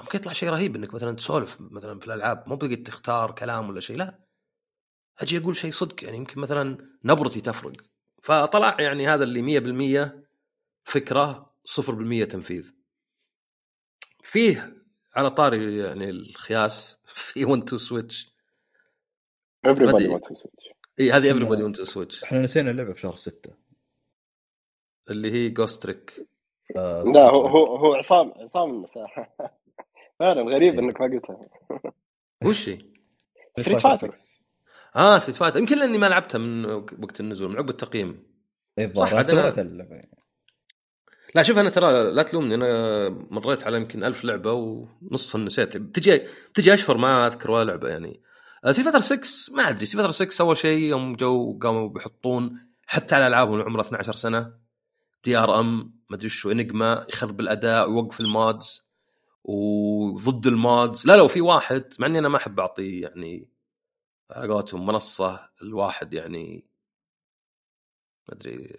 ممكن 0.00 0.18
يطلع 0.18 0.32
شيء 0.32 0.48
رهيب 0.48 0.76
إنك 0.76 0.94
مثلا 0.94 1.16
تسولف 1.16 1.56
مثلا 1.60 2.00
في 2.00 2.06
الألعاب 2.06 2.48
مو 2.48 2.56
بقيت 2.56 2.86
تختار 2.86 3.30
كلام 3.30 3.68
ولا 3.68 3.80
شيء 3.80 3.96
لا. 3.96 4.23
أجي 5.18 5.38
أقول 5.38 5.56
شيء 5.56 5.70
صدق 5.70 6.04
يعني 6.04 6.16
يمكن 6.16 6.40
مثلا 6.40 6.78
نبرتي 7.04 7.40
تفرق. 7.40 7.72
فطلع 8.22 8.76
يعني 8.80 9.08
هذا 9.08 9.24
اللي 9.24 9.42
100% 10.10 10.12
فكرة 10.84 11.54
0% 11.64 12.28
تنفيذ. 12.30 12.72
فيه 14.22 14.76
على 15.16 15.30
طاري 15.30 15.78
يعني 15.78 16.10
الخياس 16.10 16.98
في 17.06 17.44
1 17.44 17.62
2 17.62 17.78
Switch 17.78 18.34
Everybody 19.66 20.08
1 20.08 20.28
2 20.28 20.34
Switch. 20.34 20.72
اي 21.00 21.12
هذه 21.12 21.28
Everybody 21.28 21.62
1 21.62 21.72
2 21.74 21.86
Switch 21.86 22.24
إحنا 22.24 22.40
نسينا 22.40 22.70
اللعبة 22.70 22.92
في 22.92 23.00
شهر 23.00 23.16
6 23.16 23.50
اللي 25.10 25.32
هي 25.32 25.48
Ghost 25.48 25.82
Trick 25.82 26.28
آه 26.76 27.02
لا 27.02 27.22
هو 27.22 27.46
هو 27.46 27.76
هو 27.76 27.94
عصام 27.94 28.32
عصام 28.36 28.70
المساحة. 28.70 29.36
فعلا 30.18 30.42
غريب 30.42 30.78
إنك 30.78 31.00
ما 31.00 31.06
قلتها. 31.06 31.48
وش 32.44 32.68
هي؟ 32.68 32.78
Street 33.58 33.80
Fighter 33.80 34.14
آه 34.96 35.18
Street 35.18 35.36
Fighter 35.36 35.58
يمكن 35.60 35.78
لأني 35.78 35.98
ما 35.98 36.06
لعبتها 36.06 36.38
من 36.38 36.64
وقت 36.74 37.20
النزول 37.20 37.48
من 37.50 37.56
عقب 37.56 37.70
التقييم. 37.70 38.22
اي 38.78 38.92
صح، 38.96 39.10
أنا- 39.10 39.14
لا 41.34 41.42
شوف 41.42 41.58
أنا 41.58 41.70
ترى 41.70 42.10
لا 42.12 42.22
تلومني 42.22 42.54
أنا 42.54 43.08
مريت 43.08 43.64
على 43.64 43.76
يمكن 43.76 44.04
ألف 44.04 44.24
لعبة 44.24 44.52
ونصها 44.52 45.40
نسيت. 45.40 45.76
بتجي 45.76 46.22
بتجي 46.50 46.74
أشهر 46.74 46.98
ما 46.98 47.26
أذكر 47.26 47.50
ولا 47.50 47.64
لعبة 47.70 47.88
يعني. 47.88 48.20
Street 48.70 48.84
Fighter 48.84 49.00
6 49.00 49.54
ما 49.54 49.68
أدري. 49.68 49.86
Street 49.86 49.96
Fighter 49.96 50.10
6 50.10 50.42
أول 50.42 50.56
شيء 50.56 50.78
يوم 50.82 51.12
جو 51.16 51.58
قاموا 51.62 51.88
بيحطون 51.88 52.58
حتى 52.86 53.14
على 53.14 53.26
ألعابهم 53.26 53.54
اللي 53.54 53.64
عمرها 53.64 53.84
12 53.84 54.12
سنة. 54.12 54.52
DRM 55.24 55.76
ما 56.10 56.16
أدري 56.16 56.28
شو 56.28 56.50
Enigma 56.50 57.06
يخرب 57.08 57.40
الاداء 57.40 57.90
ويوقف 57.90 58.20
ال 58.20 58.32
mods 58.32 58.82
وضد 59.44 60.46
ال 60.46 60.58
mods 60.58 61.06
لا 61.06 61.16
لو 61.16 61.28
في 61.28 61.40
واحد 61.40 61.84
مع 61.98 62.06
إني 62.06 62.18
أنا 62.18 62.28
ما 62.28 62.36
أحب 62.36 62.60
اعطي 62.60 63.00
يعني 63.00 63.48
على 64.30 64.52
قولتهم 64.52 64.86
منصة 64.86 65.50
الواحد 65.62 66.14
يعني 66.14 66.64
ما 68.28 68.34
أدري 68.34 68.76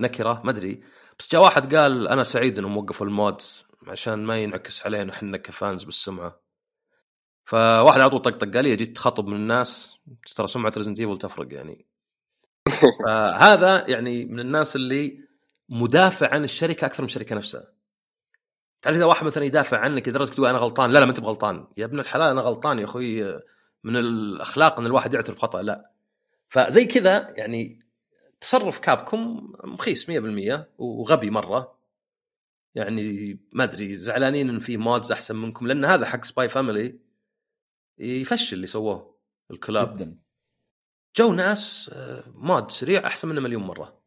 نكرة 0.00 0.42
ما 0.44 0.50
أدري. 0.50 0.82
بس 1.18 1.32
جاء 1.32 1.42
واحد 1.42 1.74
قال 1.74 2.08
أنا 2.08 2.22
سعيد 2.22 2.58
إنهم 2.58 2.76
وقفوا 2.76 3.06
ال 3.06 3.18
mods 3.18 3.66
عشان 3.88 4.24
ما 4.24 4.42
ينعكس 4.42 4.86
علينا 4.86 5.12
إحنا 5.12 5.36
ك 5.36 5.46
fans 5.46 5.84
بالسمعة. 5.84 6.40
فواحد 7.44 8.00
على 8.00 8.10
طول 8.10 8.20
طقطق 8.20 8.54
قال 8.54 8.64
لي 8.64 8.76
جيت 8.76 8.96
تخاطب 8.96 9.26
من 9.26 9.36
الناس. 9.36 9.98
ترى 10.36 10.46
سمعة 10.46 10.72
Resident 10.76 11.00
Evil 11.00 11.18
تفرق 11.18 11.54
يعني. 11.54 11.86
فهذا 13.06 13.90
يعني 13.90 14.24
من 14.24 14.40
الناس 14.40 14.76
اللي 14.76 15.20
مدافع 15.68 16.34
عن 16.34 16.44
الشركة 16.44 16.86
أكثر 16.86 17.02
من 17.02 17.08
الشركة 17.08 17.36
نفسها. 17.36 17.72
تعرف 18.82 18.96
إذا 18.96 19.04
واحد 19.04 19.26
مثلا 19.26 19.44
يدافع 19.44 19.78
عنك 19.78 20.08
لدرجة 20.08 20.30
تقول 20.30 20.46
أنا 20.46 20.58
غلطان؟ 20.58 20.90
لا 20.90 20.98
لا 20.98 21.04
ما 21.04 21.10
أنت 21.10 21.20
بغلطان. 21.20 21.66
يا 21.76 21.84
ابن 21.84 22.00
الحلال 22.00 22.30
أنا 22.30 22.40
غلطان 22.40 22.78
يا 22.78 22.84
أخوي. 22.84 23.40
من 23.84 23.96
الأخلاق 23.96 24.78
إن 24.78 24.86
الواحد 24.86 25.14
يعترف 25.14 25.38
خطأ 25.38 25.62
لا. 25.62 25.90
فزي 26.48 26.84
كذا 26.84 27.34
يعني 27.36 27.84
تصرف 28.40 28.78
Capcom 28.78 29.52
مخيس 29.64 30.10
100% 30.10 30.66
وغبي 30.78 31.30
مرة. 31.30 31.78
يعني 32.74 33.38
ما 33.52 33.64
أدري 33.64 33.96
زعلانين 33.96 34.48
إن 34.48 34.58
في 34.58 34.76
mods 34.76 35.12
أحسن 35.12 35.36
منكم 35.36 35.66
لأن 35.66 35.84
هذا 35.84 36.06
حق 36.06 36.24
Spy 36.24 36.48
Family 36.48 37.00
يفشل 37.98 38.56
اللي 38.56 38.66
سووه 38.66 39.18
الكلاب. 39.50 39.96
جدا. 39.96 40.18
جو 41.16 41.32
ناس 41.32 41.90
آه، 41.92 42.24
mod 42.34 42.70
سريع 42.70 43.06
أحسن 43.06 43.28
منه 43.28 43.40
مليون 43.40 43.62
مرة. 43.62 44.02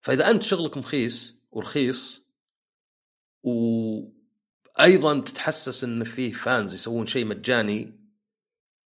فإذا 0.00 0.30
أنت 0.30 0.42
شغلك 0.42 0.76
مخيس 0.76 1.36
ورخيص 1.50 2.22
وأيضا 3.42 5.20
تتحسس 5.20 5.84
إن 5.84 6.04
فيه 6.04 6.32
fans 6.32 6.74
يسوون 6.74 7.06
شيء 7.06 7.24
مجاني 7.24 7.97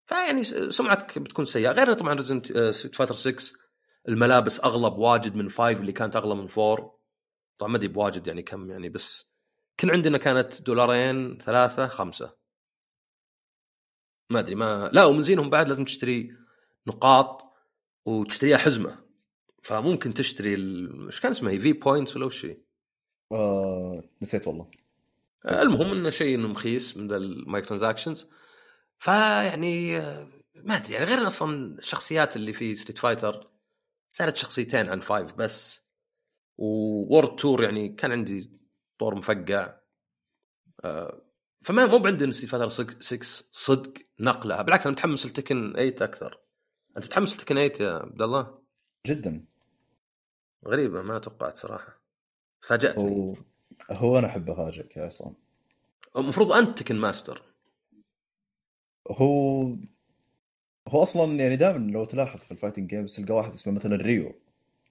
فيعني 0.09 0.43
سمعتك 0.71 1.19
بتكون 1.19 1.45
سيئة. 1.45 1.71
غير 1.71 1.93
طبعا 1.93 2.13
Street 2.13 2.51
Fighter 2.95 3.15
6 3.15 3.59
الملابس 4.09 4.59
اغلى 4.59 4.89
بواجد 4.89 5.35
من 5.35 5.49
5 5.49 5.71
اللي 5.71 5.91
كانت 5.91 6.15
أغلى 6.15 6.35
من 6.35 6.47
4 6.57 6.99
طبعا 7.57 7.71
ما 7.71 7.77
أدري 7.77 7.87
بواجد 7.87 8.27
يعني 8.27 8.41
كم 8.43 8.71
يعني 8.71 8.89
بس 8.89 9.25
كان 9.77 9.89
عندنا 9.91 10.17
كانت 10.17 10.61
دولارين 10.61 11.37
ثلاثة 11.37 11.87
خمسة. 11.87 12.35
ما 14.29 14.39
أدري 14.39 14.55
ما 14.55 14.89
لا 14.93 15.05
ومن 15.05 15.23
زينهم 15.23 15.49
بعد 15.49 15.67
لازم 15.67 15.85
تشتري 15.85 16.35
نقاط 16.87 17.53
وتشتريها 18.05 18.57
حزمة. 18.57 18.99
فممكن 19.63 20.13
تشتري 20.13 20.53
ال... 20.53 21.05
إيش 21.05 21.19
كان 21.19 21.31
اسمها؟ 21.31 21.57
في 21.57 21.73
points 21.73 22.15
ولا 22.15 22.25
وش؟ 22.25 22.47
آه 23.31 24.03
نسيت 24.21 24.47
والله. 24.47 24.71
المهم 25.45 25.91
إنه 25.91 26.09
شيء 26.09 26.35
إنه 26.35 26.47
مخيس 26.47 26.97
من 26.97 27.07
ذا 27.07 27.17
ال 27.17 27.65
microtransactions 27.65 28.27
فيعني 28.99 29.97
آه، 29.97 30.27
ما 30.55 30.75
أدري 30.75 30.93
يعني 30.93 31.05
غير 31.05 31.27
أصلا 31.27 31.77
الشخصيات 31.77 32.35
اللي 32.35 32.53
في 32.53 32.75
Street 32.75 32.97
Fighter 32.97 33.49
صارت 34.09 34.35
شخصيتين 34.35 34.89
عن 34.89 34.99
five 34.99 35.33
بس 35.33 35.87
World 36.57 37.35
Tour 37.35 37.63
يعني 37.63 37.89
كان 37.89 38.11
عندي 38.11 38.51
طور 38.99 39.15
مفقع 39.15 39.79
آه، 40.83 41.21
فما 41.61 41.85
مو 41.85 41.97
بعندي 41.97 42.31
Street 42.31 42.51
Fighter 42.51 42.69
6 42.69 43.45
صدق 43.51 43.93
نقلها 44.19 44.61
بالعكس 44.61 44.85
أنا 44.85 44.91
متحمس 44.91 45.25
ل 45.25 45.32
Tekken 45.32 45.73
8 45.73 45.95
أكثر. 46.01 46.39
أنت 46.97 47.05
متحمس 47.05 47.35
ل 47.35 47.38
Tekken 47.38 47.55
8 47.55 47.73
يا 47.79 47.99
عبد 47.99 48.21
الله؟ 48.21 48.59
جدا. 49.07 49.45
غريبة 50.67 51.01
ما 51.01 51.19
توقعت 51.19 51.57
صراحة. 51.57 52.01
فاجأتني. 52.61 53.03
هو 53.03 53.35
هو 53.91 54.19
أنا 54.19 54.27
احب 54.27 54.49
افاجئك 54.49 54.97
يا 54.97 55.05
عصام. 55.05 55.35
المفروض 56.17 56.53
أنت 56.53 56.79
Tekken 56.79 56.95
master 56.95 57.48
هو 59.11 59.61
هو 60.87 61.03
أصلا 61.03 61.35
يعني 61.39 61.55
دائما 61.55 61.91
لو 61.91 62.05
تلاحظ 62.05 62.39
في 62.39 62.51
ال 62.51 62.55
fighting 62.55 62.89
games 62.89 63.15
تلقى 63.15 63.33
واحد 63.33 63.53
اسمه 63.53 63.73
مثلا 63.73 63.95
Ryu. 63.95 64.35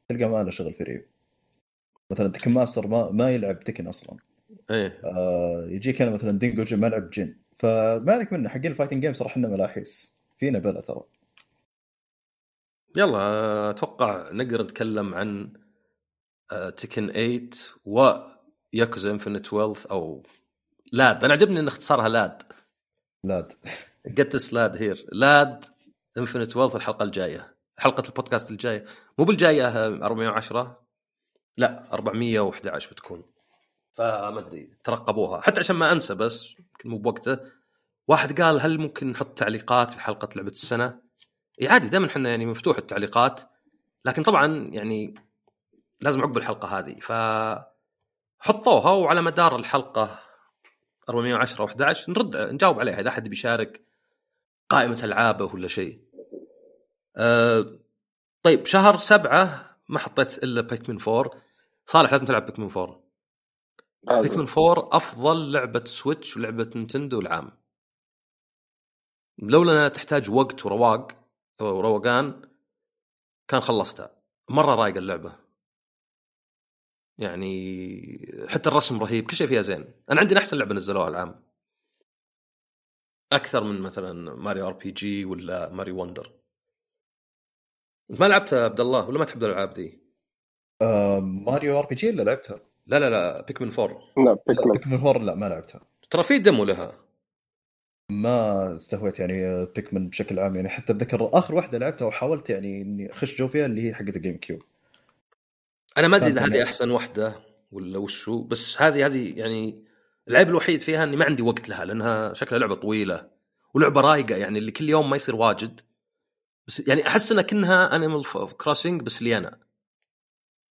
تلقى 0.08 0.24
ما 0.24 0.42
له 0.42 0.50
شغل 0.50 0.72
في 0.72 0.84
Ryu. 0.84 1.02
مثلا 2.10 2.28
Tekken 2.28 2.50
master 2.50 2.86
ما 2.86 3.10
ما 3.10 3.30
يلعب 3.30 3.60
Tekken 3.60 3.86
أصلا. 3.86 4.16
إيه. 4.70 5.00
آه 5.04 5.66
يجيك 5.68 6.02
أنا 6.02 6.10
مثلا 6.10 6.38
دينجو 6.38 6.76
ما 6.76 6.86
لعب 6.86 7.10
Jin. 7.10 7.36
فما 7.58 8.12
عليك 8.12 8.32
منه 8.32 8.48
حقين 8.48 8.66
ال 8.66 8.70
fighting 8.70 9.02
games 9.02 9.16
صراحة 9.16 9.32
إحنا 9.32 9.48
ملاحيس. 9.48 10.16
فينا 10.38 10.58
بلا 10.58 10.80
ترى. 10.80 11.02
يلا 12.96 13.70
أتوقع 13.70 14.32
نقدر 14.32 14.62
نتكلم 14.62 15.14
عن 15.14 15.52
آه، 16.52 16.70
Tekken 16.70 17.06
8 17.12 17.50
و 17.84 18.02
Yakuza 18.02 19.10
Infinite 19.10 19.52
Wealth 19.52 19.86
أو 19.86 20.22
LAD. 20.92 21.24
أنا 21.24 21.32
عجبني 21.32 21.60
إن 21.60 21.66
اختصارها 21.66 22.08
LAD. 22.08 22.42
LAD. 23.24 23.52
Get 24.08 24.36
this 24.36 24.52
lad 24.52 24.76
here 24.76 25.06
lad 25.12 25.64
Infinite 26.18 26.56
Wealth 26.56 26.76
الحلقة 26.76 27.02
الجاية. 27.02 27.54
حلقة 27.78 28.02
البودكاست 28.08 28.50
الجاية. 28.50 28.84
مو 29.18 29.24
بالجاية 29.24 29.68
آه، 29.68 29.86
410 29.86 30.82
لا 31.56 31.92
411 31.92 32.90
بتكون. 32.90 33.22
فما 33.92 34.38
أدري 34.38 34.70
ترقبوها. 34.84 35.40
حتى 35.40 35.60
عشان 35.60 35.76
ما 35.76 35.92
أنسى 35.92 36.14
بس 36.14 36.54
يمكن 36.58 36.88
مو 36.88 36.98
بوقته. 36.98 37.38
واحد 38.08 38.40
قال 38.40 38.60
هل 38.60 38.78
ممكن 38.78 39.10
نحط 39.10 39.38
تعليقات 39.38 39.92
في 39.92 40.00
حلقة 40.00 40.28
لعبة 40.36 40.50
السنة؟ 40.50 41.00
إي 41.62 41.68
عادي 41.68 41.88
دائما 41.88 42.06
إحنا 42.06 42.30
يعني 42.30 42.46
مفتوح 42.46 42.78
التعليقات. 42.78 43.40
لكن 44.04 44.22
طبعا 44.22 44.70
يعني 44.72 45.14
لازم 46.00 46.20
عقب 46.20 46.38
الحلقة 46.38 46.78
هذه. 46.78 46.98
ف 47.00 47.12
حطوها 48.40 48.90
وعلى 48.90 49.22
مدار 49.22 49.56
الحلقة 49.56 50.20
410 51.08 51.62
و 51.62 51.66
11 51.66 52.10
نرد 52.12 52.36
نجاوب 52.36 52.80
عليها. 52.80 53.00
إذا 53.00 53.08
أحد 53.08 53.28
بيشارك 53.28 53.87
قائمة 54.68 55.04
ألعابه 55.04 55.44
ولا 55.44 55.68
شيء. 55.68 56.04
أه 57.16 57.78
طيب 58.42 58.66
شهر 58.66 58.96
سبعة 58.96 59.76
ما 59.88 59.98
حطيت 59.98 60.44
إلا 60.44 60.60
Pikmin 60.60 60.98
4 61.08 61.30
صالح 61.86 62.12
لازم 62.12 62.24
تلعب 62.24 62.46
Pikmin 62.46 62.70
4 62.76 63.02
لازم. 64.02 64.22
Pikmin 64.22 64.46
4 64.58 64.96
أفضل 64.96 65.52
لعبة 65.52 65.84
Switch 65.84 66.36
ولعبة 66.36 66.70
Nintendo 66.76 67.20
العام. 67.20 67.58
لولا 69.38 69.72
انها 69.72 69.88
تحتاج 69.88 70.30
وقت 70.30 70.66
ورواق 70.66 71.12
وروقان 71.60 72.42
كان 73.48 73.60
خلصتها. 73.60 74.22
مرة 74.50 74.74
رايقة 74.74 74.98
اللعبة. 74.98 75.38
يعني 77.18 78.46
حتى 78.48 78.68
الرسم 78.68 79.02
رهيب 79.02 79.26
كل 79.30 79.36
شيء 79.36 79.46
فيها 79.46 79.62
زين. 79.62 79.94
أنا 80.10 80.20
عندي 80.20 80.38
أحسن 80.38 80.58
لعبة 80.58 80.74
نزلوها 80.74 81.08
العام. 81.08 81.47
أكثر 83.32 83.64
من 83.64 83.80
مثلا 83.80 84.34
Mario 84.36 84.66
RPG 84.68 85.24
ولا 85.24 85.68
Mario 85.72 86.00
Wonder. 86.02 86.32
انت 88.10 88.20
ما 88.20 88.26
لعبتها 88.28 88.64
عبد 88.64 88.80
الله؟ 88.80 89.08
ولا 89.08 89.18
ما 89.18 89.24
تحب 89.24 89.44
الألعاب 89.44 89.72
ذي؟ 89.72 89.98
آه 90.82 91.20
Mario 91.20 91.78
RPG 91.78 92.10
اللي 92.10 92.24
لعبتها؟ 92.24 92.60
لا 92.86 92.98
لا 92.98 93.10
لا 93.10 93.42
Pikmin 93.42 93.72
4 93.78 94.00
لا 94.16 94.22
لا 94.24 94.38
Pikmin 94.48 94.72
Pikmin 94.72 94.98
four 94.98 95.18
لا 95.22 95.34
ما 95.34 95.46
لعبتها. 95.46 95.80
ترى 96.10 96.22
في 96.22 96.38
demo 96.38 96.64
لها. 96.64 96.92
ما 98.12 98.74
استهويت 98.74 99.18
يعني 99.20 99.66
Pikmin 99.66 100.08
بشكل 100.08 100.38
عام. 100.38 100.56
يعني 100.56 100.68
حتى 100.68 100.92
أتذكر 100.92 101.30
آخر 101.38 101.54
واحدة 101.54 101.78
لعبتها 101.78 102.06
وحاولت 102.06 102.50
يعني 102.50 102.82
إني 102.82 103.10
أخش 103.12 103.38
جو 103.38 103.48
فيها 103.48 103.66
اللي 103.66 103.88
هي 103.88 103.94
حقت 103.94 104.16
ال 104.16 104.36
GameCube 104.36 104.62
أنا 105.98 106.08
ما 106.08 106.16
أدري 106.16 106.30
إذا 106.30 106.40
هذه 106.40 106.50
من- 106.56 106.62
أحسن 106.62 106.90
واحدة 106.90 107.34
ولا 107.72 107.98
وشو 107.98 108.42
بس 108.42 108.82
هذه 108.82 109.06
هذه 109.06 109.38
يعني 109.38 109.84
العيب 110.30 110.48
الوحيد 110.48 110.80
فيها 110.80 111.04
إني 111.04 111.16
ما 111.16 111.24
عندي 111.24 111.42
وقت 111.42 111.68
لها 111.68 111.84
لأنها 111.84 112.34
شكلها 112.34 112.58
لعبة 112.60 112.74
طويلة 112.74 113.30
ولعبة 113.74 114.00
رايقة 114.00 114.36
يعني 114.36 114.58
اللي 114.58 114.70
كل 114.70 114.88
يوم 114.88 115.10
ما 115.10 115.16
يصير 115.16 115.36
واجد. 115.36 115.80
بس 116.66 116.88
يعني 116.88 117.06
أحس 117.06 117.32
انها 117.32 117.42
كأنها 117.42 117.96
Animal 117.96 118.24
Crossing 118.56 119.02
بس 119.02 119.22
لي 119.22 119.36
أنا 119.36 119.60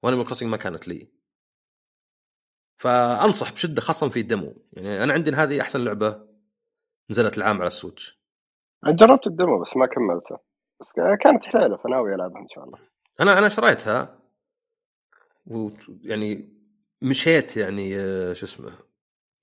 و 0.03 0.06
Animal 0.06 0.27
Crossing 0.27 0.51
ما 0.51 0.57
كانت 0.57 0.89
لي. 0.89 1.09
فأنصح 2.79 3.53
بشدة 3.53 3.81
خاصة 3.81 4.09
في 4.09 4.21
ال 4.21 4.26
demo. 4.26 4.55
يعني 4.73 5.03
أنا 5.03 5.13
عندي 5.13 5.31
هذه 5.31 5.61
أحسن 5.61 5.85
لعبة 5.85 6.27
نزلت 7.11 7.39
العام 7.39 7.57
على 7.57 7.67
ال 7.67 7.74
Switch. 7.74 8.21
جربت 8.87 9.27
ال 9.27 9.34
demo 9.34 9.61
بس 9.61 9.77
ما 9.77 9.87
كملته. 9.87 10.39
بس 10.81 10.93
كانت 11.21 11.45
حليلة 11.45 11.77
فناوي 11.77 12.15
ألعبها 12.15 12.43
إن 12.43 12.49
شاء 12.49 12.65
الله. 12.65 12.79
أنا 13.21 13.39
أنا 13.39 13.49
شريتها. 13.49 14.19
ويعني 15.47 16.57
مشيت 17.03 17.57
يعني 17.57 18.01
آه، 18.01 18.33
شو 18.33 18.47
اسمه 18.47 18.86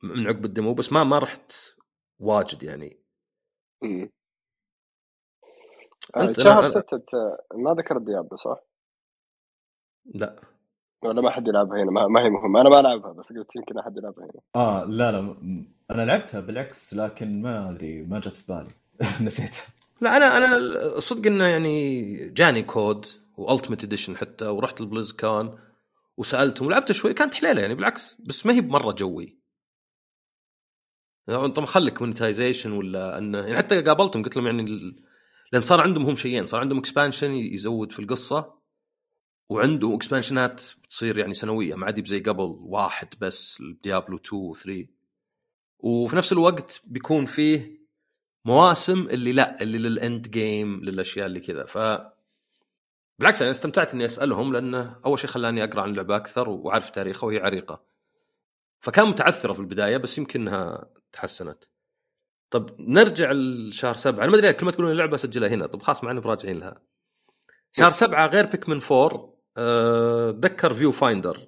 من 0.04 0.28
عقب 0.28 0.46
الدمو 0.46 0.74
بس 0.74 0.94
ما 0.94 1.04
ما 1.04 1.18
رحت 1.20 1.52
واجد 2.20 2.64
يعني. 2.64 2.98
أمم. 3.84 4.10
أنت- 6.18 6.40
شهر 6.40 6.62
أنا- 6.62 6.66
أنا- 6.66 6.78
ستة 6.78 7.38
ما 7.56 7.72
ذكرت 7.74 8.02
ديابلو 8.02 8.38
صح؟ 8.38 8.60
لا. 10.16 10.42
ولا 11.04 11.22
ما 11.22 11.32
حد 11.32 11.48
يلعبها 11.48 11.84
هنا 11.84 11.92
ما, 11.92 12.08
ما 12.08 12.22
هي 12.26 12.30
مهمة. 12.30 12.62
أنا 12.62 12.70
ما 12.70 12.80
ألعبها 12.80 13.12
بس 13.12 13.26
قلت 13.26 13.56
يمكن 13.56 13.78
أحد 13.80 13.98
يلعبها 13.98 14.24
هنا. 14.26 14.42
آه 14.56 14.84
لا 14.86 15.12
لا 15.12 15.36
أنا 15.92 16.06
لعبتها 16.06 16.40
بالعكس 16.40 16.94
لكن 16.94 17.42
ما 17.42 17.70
أدري 17.70 18.04
ما 18.04 18.20
جت 18.20 18.36
في 18.36 18.54
بالي. 18.54 18.68
نسيتها 19.28 19.66
لا 20.02 20.18
أنا 20.18 20.38
أنا 20.38 20.58
الصدق 20.98 21.28
إنه 21.28 21.44
يعني 21.48 22.14
جاني 22.30 22.64
كود 22.64 23.06
Ultimate 23.38 23.84
Edition 23.84 24.18
حتى 24.18 24.46
ورحت 24.48 24.82
ال 24.82 25.14
BlizzCon 25.14 25.58
وسألتهم 26.18 26.68
ولعبت 26.68 26.92
شوي 26.92 27.14
كانت 27.14 27.34
حليلة 27.34 27.62
يعني 27.62 27.76
بالعكس 27.76 28.16
بس 28.20 28.46
ما 28.46 28.54
هي 28.54 28.62
بمرة 28.62 28.92
جوي. 28.92 29.43
طبعا 31.28 31.66
خليك 31.66 32.02
monetization 32.02 32.72
ولا 32.72 33.18
انه 33.18 33.38
يعني 33.38 33.58
حتى 33.58 33.82
قابلتهم 33.82 34.24
قلت 34.24 34.38
لهم 34.38 34.46
يعني 34.46 34.96
لأن 35.52 35.62
صار 35.62 35.82
عندهم 35.82 36.06
هم 36.06 36.16
شيئين. 36.16 36.46
صار 36.46 36.60
عندهم 36.60 36.78
expansion 36.78 37.32
يزود 37.32 37.92
في 37.92 38.00
القصة 38.00 38.54
وعندهم 39.50 39.96
expansion 39.96 40.55
ات 40.55 40.62
تصير 40.90 41.18
يعني 41.18 41.34
سنوية. 41.34 41.76
ما 41.76 41.86
عاد 41.86 42.06
زي 42.06 42.20
قبل 42.20 42.58
واحد 42.60 43.08
بس 43.20 43.64
Diablo 43.84 44.18
2 44.18 44.42
و 44.42 44.54
3 44.54 44.88
وفي 45.80 46.16
نفس 46.16 46.34
الوقت 46.34 46.82
بيكون 46.86 47.26
فيه 47.26 47.84
مواسم 48.46 49.08
اللي 49.08 49.32
لا 49.32 49.62
اللي 49.62 49.78
لل 49.78 49.98
end 49.98 50.28
game 50.28 50.84
للأشياء 50.84 51.26
اللي 51.26 51.40
كذا. 51.40 51.66
ف 51.66 51.78
بالعكس 53.20 53.42
أنا 53.42 53.52
استمتعت 53.52 53.94
إني 53.94 54.06
أسألهم 54.06 54.54
لأنه 54.54 55.00
أول 55.06 55.20
شيء 55.20 55.30
خلاني 55.30 55.64
أقرأ 55.64 55.82
عن 55.82 55.90
اللعبة 55.90 56.16
أكثر 56.16 56.50
وأعرف 56.50 56.90
تاريخها 56.90 57.28
وهي 57.28 57.38
عريقة. 57.38 57.84
فكان 58.80 59.08
متعثرة 59.08 59.54
في 59.54 59.60
البداية 59.60 59.98
بس 59.98 60.18
يمكن 60.18 60.42
انها 60.42 60.90
تحسنت. 61.14 61.64
طب 62.54 62.82
نرجع 62.82 63.32
لشهر 63.32 63.94
سبعة. 63.94 64.24
أنا 64.24 64.32
ما 64.32 64.38
أدري 64.38 64.54
كل 64.54 64.66
ما 64.66 64.72
تقولون 64.72 64.92
اللعبة 64.92 65.16
أسجلها 65.16 65.50
هنا. 65.50 65.68
طب 65.68 65.82
خلاص 65.82 66.04
معنا 66.04 66.20
براجعين 66.20 66.60
لها. 66.60 66.82
شهر 67.72 67.92
سبعة 67.92 68.28
غير 68.28 68.46
Pikmin 68.46 68.82
4 68.92 69.34
أه، 69.58 70.30
اتذكر 70.30 70.74
Viewfinder 70.74 71.48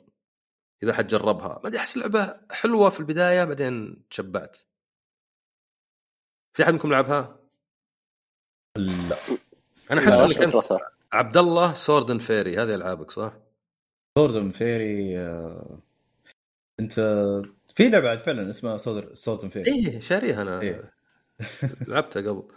إذا 0.84 0.94
حد 0.94 1.08
جربها. 1.08 1.60
ما 1.64 1.68
أدري 1.68 1.80
أحس 1.80 1.98
اللعبة 1.98 2.40
حلوة 2.52 2.90
في 2.90 3.00
البداية 3.00 3.44
بعدين 3.44 4.04
تشبعت. 4.10 4.58
في 6.54 6.64
أحد 6.64 6.74
منكم 6.74 6.92
لعبها؟ 6.92 7.40
لا. 8.78 9.18
أنا 9.92 10.02
أحس 10.02 10.14
إنك 10.14 10.38
أنت. 10.38 10.56
عبد 11.12 11.38
الله 11.38 11.74
Sword 11.74 12.01
and 12.01 12.18
Fairy 12.18 12.58
هذه 12.58 12.76
ألعابك 12.76 13.12
صح؟ 13.12 13.38
Sword 14.18 14.39
and 14.39 14.52
Fairy 14.52 15.20
آه، 15.20 15.80
أنت 16.80 17.00
في 17.76 17.90
لعبة 17.90 18.06
بعد 18.06 18.20
فعلا 18.20 18.50
اسمها 18.50 18.78
Sword 19.14 19.36
and 19.36 19.50
Fairy 19.50 19.72
إيه 19.72 20.00
شاريها 20.00 20.42
أنا. 20.42 20.62
إيه. 20.62 20.94
لعبتها 21.88 22.22
قبل. 22.22 22.48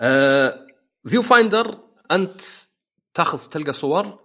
آه 0.00 0.66
Viewfinder 1.06 1.78
أنت 2.10 2.40
تاخذ 3.14 3.38
تلقى 3.50 3.72
صور 3.72 4.18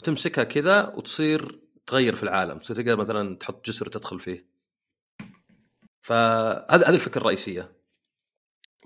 وتمسكها 0.00 0.44
كذا 0.44 0.94
وتصير 0.96 1.60
تغير 1.86 2.16
في 2.16 2.22
العالم. 2.22 2.58
تصير 2.58 2.76
تقدر 2.76 2.96
مثلا 2.96 3.36
تحط 3.36 3.66
جسر 3.66 3.86
تدخل 3.86 4.20
فيه. 4.20 4.48
فهذه 6.00 6.88
هذه 6.88 6.94
الفكرة 6.94 7.20
الرئيسية. 7.20 7.72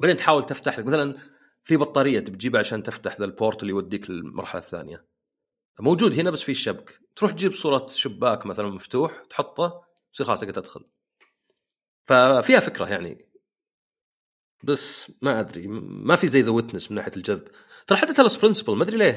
بعدين 0.00 0.16
تحاول 0.16 0.46
تفتح 0.46 0.78
لك. 0.78 0.84
مثلا 0.84 1.18
في 1.64 1.76
بطارية 1.76 2.20
تبي 2.20 2.36
تجيبها 2.36 2.60
عشان 2.60 2.82
تفتح 2.82 3.18
ذا 3.18 3.24
ال 3.24 3.30
portal 3.30 3.62
اللي 3.62 3.70
يوديك 3.70 4.10
للمرحلة 4.10 4.60
الثانية. 4.60 5.04
موجود 5.80 6.18
هنا 6.18 6.30
بس 6.30 6.42
في 6.42 6.52
الشبك 6.52 7.00
تروح 7.16 7.32
تجيب 7.32 7.52
صورة 7.52 7.86
شباك 7.90 8.46
مثلا 8.46 8.68
مفتوح 8.68 9.22
تحطه 9.30 9.91
تصير 10.12 10.26
خلاص 10.26 10.40
تقدر 10.40 10.52
تدخل 10.54 10.84
ففيها 12.04 12.60
فكرة 12.60 12.88
يعني. 12.88 13.26
بس 14.64 15.12
ما 15.22 15.40
أدري 15.40 15.68
ما 15.68 16.16
في 16.16 16.26
زي 16.26 16.42
The 16.42 16.50
Witness 16.50 16.90
من 16.90 16.96
ناحية 16.96 17.12
الجذب. 17.16 17.48
ترى 17.86 17.98
حتى 17.98 18.14
Talos 18.14 18.36
Principle 18.36 18.76
ما 18.76 18.82
أدري 18.82 18.96
ليه 18.96 19.16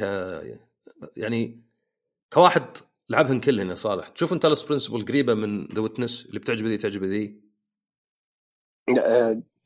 يعني 1.17 1.63
كواحد 2.33 2.65
لعبهن 3.09 3.39
كلهن 3.39 3.69
يا 3.69 3.75
صالح. 3.75 4.09
تشوف 4.09 4.33
انت 4.33 4.43
Talos 4.43 4.63
Principle 4.63 5.05
قريبة 5.05 5.33
من 5.33 5.67
The 5.67 5.81
Witness 5.81 6.25
اللي 6.25 6.39
بتعجب 6.39 6.65
ذي 6.65 6.77
تعجب 6.77 7.03
ذي؟ 7.03 7.41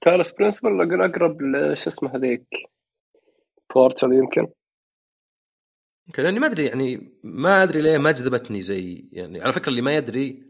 Talos 0.01 0.31
Principle 0.31 1.01
اقرب 1.01 1.41
لشو 1.41 1.89
اسمه 1.89 2.15
هذيك؟ 2.15 2.47
Portal 3.75 4.13
يمكن. 4.13 4.47
يمكن 6.07 6.23
لأني 6.23 6.39
ما 6.39 6.47
أدري 6.47 6.65
يعني 6.65 7.19
ما 7.23 7.63
أدري 7.63 7.81
ليه 7.81 7.97
ما 7.97 8.11
جذبتني 8.11 8.61
زي 8.61 9.09
يعني. 9.11 9.41
على 9.41 9.53
فكرة 9.53 9.69
اللي 9.69 9.81
ما 9.81 9.95
يدري 9.95 10.48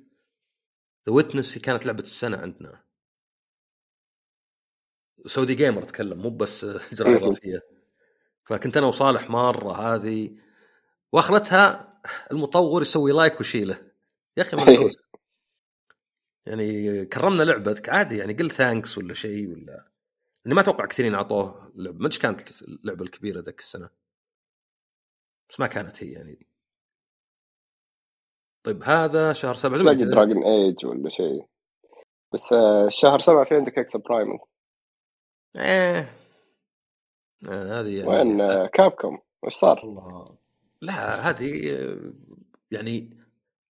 The 1.10 1.16
Witness 1.16 1.58
كانت 1.58 1.86
لعبة 1.86 2.04
السنة 2.04 2.38
عندنا. 2.38 2.84
Saudi 5.26 5.56
Gamer 5.56 5.84
اتكلم 5.84 6.22
مو 6.22 6.30
بس 6.30 6.66
جرعه 6.94 7.18
اضافيه 7.18 7.62
فكنت 8.46 8.78
أنا 8.78 8.88
وصالح 8.88 9.30
مرة 9.30 9.72
هذه 9.74 10.38
واخرتها 11.12 12.00
المطور 12.32 12.82
يسوي 12.82 13.12
like 13.12 13.40
ويشيله 13.40 13.92
يا 14.38 14.44
أخي 14.44 14.58
ملعوس 14.58 14.96
يعني 16.46 17.06
كرمنا 17.06 17.44
لعبتك 17.44 17.90
عادي 17.90 18.18
يعني 18.18 18.34
قل 18.34 18.52
thanks 18.52 18.98
ولا 18.98 19.14
شيء 19.14 19.50
ولا. 19.50 19.92
اني 20.46 20.56
ما 20.56 20.62
أتوقع 20.62 20.86
كثيرين 20.86 21.16
أعطوه 21.16 21.72
لعبة. 21.76 21.98
ما 21.98 22.10
كانت 22.10 22.62
اللعبه 22.62 23.04
الكبيرة 23.04 23.42
ذاك 23.42 23.60
السنة. 23.60 23.90
بس 25.50 25.60
ما 25.60 25.68
كانت 25.68 26.04
هي 26.04 26.12
يعني. 26.12 26.49
طيب 28.64 28.84
هذا 28.84 29.34
شهر 29.34 29.54
سبعة 29.54 29.78
تلاقي 29.78 30.06
Dragon 30.06 30.44
ايج 30.44 30.86
ولا 30.86 31.10
شيء. 31.10 31.46
بس 32.34 32.54
آه، 32.54 32.88
شهر 32.90 33.20
سبعة 33.20 33.46
في 33.46 33.56
عندك 33.56 33.78
Exoprimal 33.80 34.40
إيه. 35.58 36.16
آه 37.50 37.80
هذه 37.80 37.98
يعني 37.98 38.10
وين 38.10 38.42
آه، 38.42 38.68
كابكوم 38.68 39.20
وش 39.44 39.54
صار؟ 39.54 39.86
والله 39.86 40.38
لا 40.82 41.30
هذه 41.30 41.72
آه، 41.72 42.14
يعني 42.72 43.18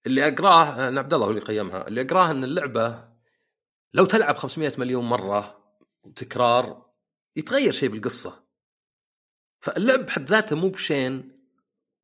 اللي 0.05 0.27
أقراه 0.27 0.87
أنا 0.87 0.99
عبد 0.99 1.13
الله 1.13 1.25
هو 1.25 1.29
اللي 1.29 1.41
قيمها. 1.41 1.87
اللي 1.87 2.01
أقراه 2.01 2.31
إن 2.31 2.43
اللعبة 2.43 3.09
لو 3.93 4.05
تلعب 4.05 4.35
500 4.35 4.71
مليون 4.77 5.05
مرة 5.05 5.59
وتكرار 6.03 6.85
يتغير 7.35 7.71
شيء 7.71 7.89
بالقصة. 7.89 8.43
فاللعب 9.61 9.99
بحد 10.05 10.29
ذاته 10.29 10.55
مو 10.55 10.69
بشين 10.69 11.39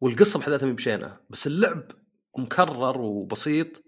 والقصة 0.01 0.39
بحد 0.39 0.49
ذاتها 0.49 0.67
مو 0.67 0.73
بشينة 0.73 1.17
بس 1.29 1.47
اللعب 1.47 1.91
مكرر 2.39 3.01
وبسيط 3.01 3.83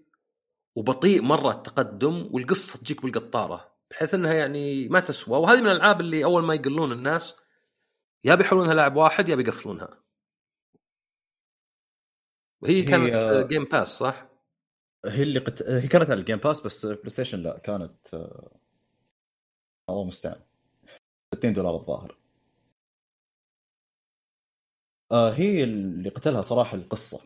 وبطيء 0.76 1.22
مرة 1.22 1.50
التقدم 1.52 2.28
والقصة 2.32 2.78
تجيك 2.78 3.02
بالقطارة 3.02 3.74
بحيث 3.90 4.14
إنها 4.14 4.34
يعني 4.34 4.88
ما 4.88 5.00
تسوى. 5.00 5.38
وهذه 5.38 5.60
من 5.60 5.66
الألعاب 5.70 6.00
اللي 6.00 6.24
أول 6.24 6.42
ما 6.44 6.54
يقلون 6.54 6.92
الناس 6.92 7.36
يا 8.24 8.34
بيحولونها 8.34 8.74
لاعب 8.74 8.96
واحد 8.96 9.28
يا 9.28 9.34
بيقفلونها. 9.34 10.02
وهي 12.62 12.74
هي- 12.82 12.82
كانت 12.84 13.46
Game 13.48 13.64
Pass 13.64 13.88
صح؟ 13.88 14.28
هي 15.06 15.22
اللي 15.22 15.38
قت... 15.40 15.62
هي 15.62 15.88
كانت 15.88 16.10
على 16.10 16.20
ال 16.20 16.23
Game 16.23 16.36
Pass 16.38 16.60
بس 16.60 16.86
PlayStation 16.86 17.38
لا 17.42 17.58
كانت 17.58 18.14
آه، 18.14 18.60
الله 19.90 20.02
المستعان 20.02 20.40
60 21.34 21.52
دولار 21.52 21.76
الظاهر. 21.76 22.18
آه 25.12 25.32
هي 25.32 25.64
اللي 25.64 26.08
قتلها 26.08 26.42
صراحة 26.42 26.74
القصة. 26.76 27.20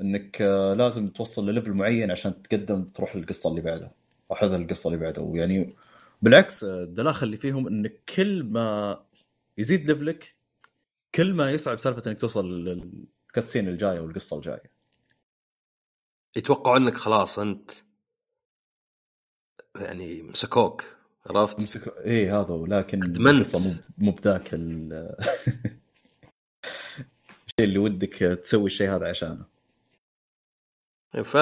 انك 0.00 0.42
آه 0.42 0.74
لازم 0.74 1.08
توصل 1.08 1.50
لل 1.50 1.56
level 1.56 1.72
معين 1.72 2.10
عشان 2.10 2.42
تقدم 2.42 2.84
تروح 2.84 3.16
للقصة 3.16 3.50
اللي 3.50 3.60
بعدها 3.60 3.94
أو 4.30 4.36
هذا 4.36 4.56
القصة 4.56 4.88
اللي 4.88 5.00
بعدها 5.00 5.24
ويعني 5.24 5.74
بالعكس 6.22 6.64
آه، 6.64 6.82
الدلاخه 6.82 7.24
اللي 7.24 7.36
فيهم 7.36 7.66
انك 7.66 8.00
كل 8.16 8.42
ما 8.42 9.00
يزيد 9.58 9.86
ليفلك 9.86 10.34
كل 11.14 11.34
ما 11.34 11.50
يصعب 11.50 11.78
سالفة 11.78 12.10
إنك 12.10 12.20
توصل 12.20 12.64
للكاتسين 12.64 13.68
الجاية 13.68 14.00
والقصة 14.00 14.36
الجاية 14.36 14.62
يتوقعوا 16.36 16.76
إنك 16.76 16.96
خلاص 16.96 17.38
أنت 17.38 17.70
يعني 19.76 20.22
مسكوك 20.22 20.84
عرفت؟ 21.26 21.60
مسك 21.60 21.88
اي 21.98 22.30
هذا 22.30 22.50
ولكن. 22.54 23.02
القصة 23.28 23.58
مو 23.58 23.74
مو 23.98 24.12
بذاك 24.12 24.54
ال- 24.54 24.92
الشيء 27.48 27.64
اللي 27.68 27.78
ودك 27.78 28.14
تسوي 28.44 28.66
الشيء 28.66 28.90
هذا 28.90 29.08
عشانه 29.08 29.44
ف 31.22 31.36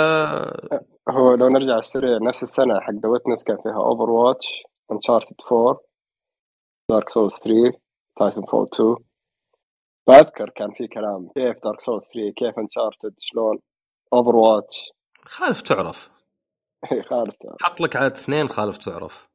هو 1.08 1.34
لو 1.34 1.48
نرجع 1.48 1.78
السريع 1.78 2.18
نفس 2.22 2.42
السنة 2.42 2.80
حق 2.80 2.92
The 2.92 3.08
Witness 3.08 3.44
كان 3.44 3.56
فيها 3.62 3.76
Overwatch 3.76 4.46
Uncharted 4.92 5.36
4 5.52 5.80
Dark 6.90 7.08
Souls 7.08 7.32
3 7.32 7.78
Titanfall 8.18 8.68
2 8.74 8.96
بذكر 10.08 10.50
كان 10.50 10.72
في 10.72 10.86
كلام 10.86 11.28
كيف 11.34 11.64
Dark 11.64 11.80
Souls 11.80 12.04
3 12.04 12.32
كيف 12.36 12.58
Uncharted 12.58 13.14
شلون 13.18 13.58
Overwatch 14.12 14.76
خالف 15.24 15.62
تعرف. 15.62 16.10
خالف 17.10 17.36
حط 17.60 17.80
لك 17.80 17.96
على 17.96 18.06
اثنين 18.06 18.48
خالف 18.48 18.78
تعرف. 18.78 19.28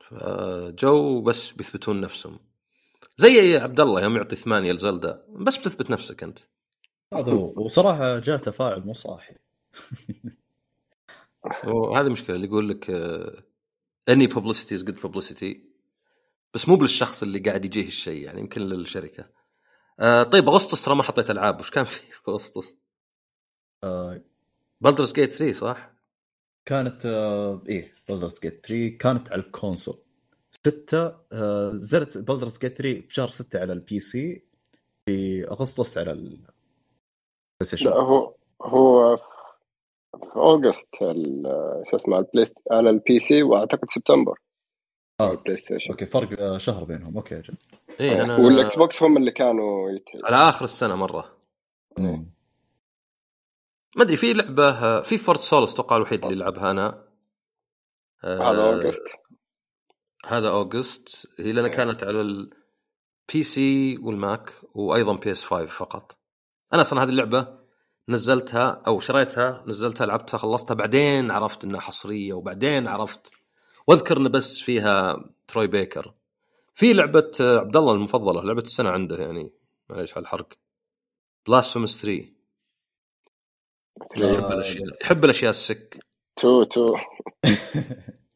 فجو 0.00 1.22
بس 1.22 1.52
بيثبتون 1.52 2.00
نفسهم. 2.00 2.38
زي 3.16 3.56
عبد 3.56 3.80
الله 3.80 4.02
يوم 4.02 4.16
يعطي 4.16 4.36
ثمانية 4.36 4.72
ل 4.72 4.81
Zelda 4.81 5.26
بس 5.28 5.56
بتثبت 5.56 5.90
نفسك 5.90 6.22
أنت. 6.22 6.38
هذا 7.14 7.32
هو. 7.32 7.52
وصراحة 7.56 8.18
جاء 8.18 8.36
تفاعل 8.36 8.80
مو 8.80 8.92
صاحي. 8.92 9.34
وهذه 11.64 12.08
مشكلة 12.08 12.36
اللي 12.36 12.46
يقول 12.46 12.68
لك 12.68 12.90
آه، 12.90 13.42
any 14.08 14.28
publicity 14.28 14.78
is 14.78 14.82
good 14.82 15.00
publicity. 15.06 15.56
بس 16.54 16.68
مو 16.68 16.76
بالشخص 16.76 17.22
اللي 17.22 17.38
قاعد 17.38 17.64
يجيه 17.64 17.86
الشيء 17.86 18.24
يعني 18.24 18.40
يمكن 18.40 18.60
للشركة. 18.60 19.28
آه، 20.00 20.22
طيب 20.22 20.48
أغسطس 20.48 20.84
ترى 20.84 20.94
ما 20.94 21.02
حطيت 21.02 21.30
ألعاب. 21.30 21.60
وش 21.60 21.70
كان 21.70 21.84
في 21.84 22.00
في 22.12 22.30
أغسطس؟ 22.30 22.76
آه، 23.84 24.22
Baldur's 24.80 25.12
Gate 25.12 25.32
3 25.32 25.52
صح؟ 25.52 25.92
كانت 26.64 27.06
آه، 27.06 27.62
إيه 27.68 27.92
Baldur's 28.08 28.40
Gate 28.40 28.66
3 28.66 28.88
كانت 28.98 29.32
على 29.32 29.42
ال 29.42 29.48
console. 29.48 29.98
6 30.66 31.14
نزلت 31.72 32.18
Baldur's 32.18 32.58
Gate 32.58 32.78
3 32.78 33.00
في 33.00 33.14
شهر 33.14 33.28
6 33.28 33.60
على 33.60 33.72
ال 33.72 34.00
PC 34.00 34.44
في 35.06 35.44
أغسطس 35.48 35.98
على 35.98 36.12
البلاي 37.62 37.94
لا 37.94 37.96
هو 37.96 38.34
هو 38.62 39.16
في 39.16 39.22
في 40.32 40.36
August 40.36 40.88
شو 41.90 41.96
اسمه 41.96 42.18
ال 42.18 42.24
Play 42.24 42.46
على 42.70 42.90
ال 42.90 43.18
PC 43.18 43.42
وأعتقد 43.42 43.90
سبتمبر. 43.90 44.38
آه 45.20 45.30
ال 45.30 45.56
PlayStation 45.56 45.90
okay 45.90 46.06
فرق 46.06 46.40
آه، 46.40 46.58
شهر 46.58 46.84
بينهم. 46.84 47.16
okay 47.16 47.38
أجل 47.38 47.54
اي 48.00 48.22
أنا 48.22 48.36
وال 48.36 48.63
X 48.63 48.76
box 48.76 49.02
هم 49.02 49.16
اللي 49.16 49.30
كانوا 49.30 49.90
يت... 49.90 50.24
على 50.24 50.36
آخر 50.48 50.64
السنة 50.64 50.96
مرة. 50.96 51.36
مم. 51.98 52.32
ما 53.96 54.02
أدري 54.02 54.16
في 54.16 54.32
لعبة 54.32 55.00
في 55.00 55.18
Fort 55.18 55.40
Solis 55.40 55.74
أتوقع 55.74 55.96
الوحيد 55.96 56.24
اللي 56.24 56.44
لعبها 56.44 56.70
أنا. 56.70 57.08
آه، 58.24 58.52
هذا 58.52 58.62
August. 58.62 59.02
هذا 60.26 60.48
August. 60.50 61.28
هي 61.40 61.52
لأن 61.52 61.66
كانت 61.66 62.04
على 62.04 62.20
ال 62.20 62.61
PC 62.61 63.42
وال 63.42 63.98
Mac 63.98 64.52
وأيضا 64.74 65.16
PS 65.16 65.44
5 65.44 65.66
فقط. 65.66 66.21
أنا 66.72 66.80
أصلا 66.82 67.02
هذه 67.02 67.08
اللعبة 67.08 67.58
نزلتها 68.08 68.82
أو 68.86 69.00
شريتها 69.00 69.64
نزلتها 69.66 70.06
لعبتها 70.06 70.38
خلصتها 70.38 70.74
بعدين 70.74 71.30
عرفت 71.30 71.64
إنها 71.64 71.80
حصرية 71.80 72.32
وبعدين 72.32 72.88
عرفت. 72.88 73.32
واذكر 73.86 74.16
ان 74.16 74.28
بس 74.28 74.58
فيها 74.58 75.24
Troy 75.48 75.66
Baker. 75.66 76.14
في 76.74 76.92
لعبة 76.92 77.32
عبد 77.40 77.76
الله 77.76 77.94
المفضلة 77.94 78.42
لعبة 78.44 78.62
السنة 78.62 78.90
عنده 78.90 79.16
يعني. 79.16 79.52
معليش 79.90 80.12
على 80.16 80.22
الحرق. 80.22 80.48
Blasphemous 81.46 82.02
3 82.02 82.32
يحب 84.16 84.44
آه. 84.44 84.52
الأشياء 84.52 84.84
يحب 85.02 85.24
الأشياء 85.24 85.50
ال 85.50 85.58
sick. 85.58 85.98
two 86.36 86.64
two. 86.64 86.96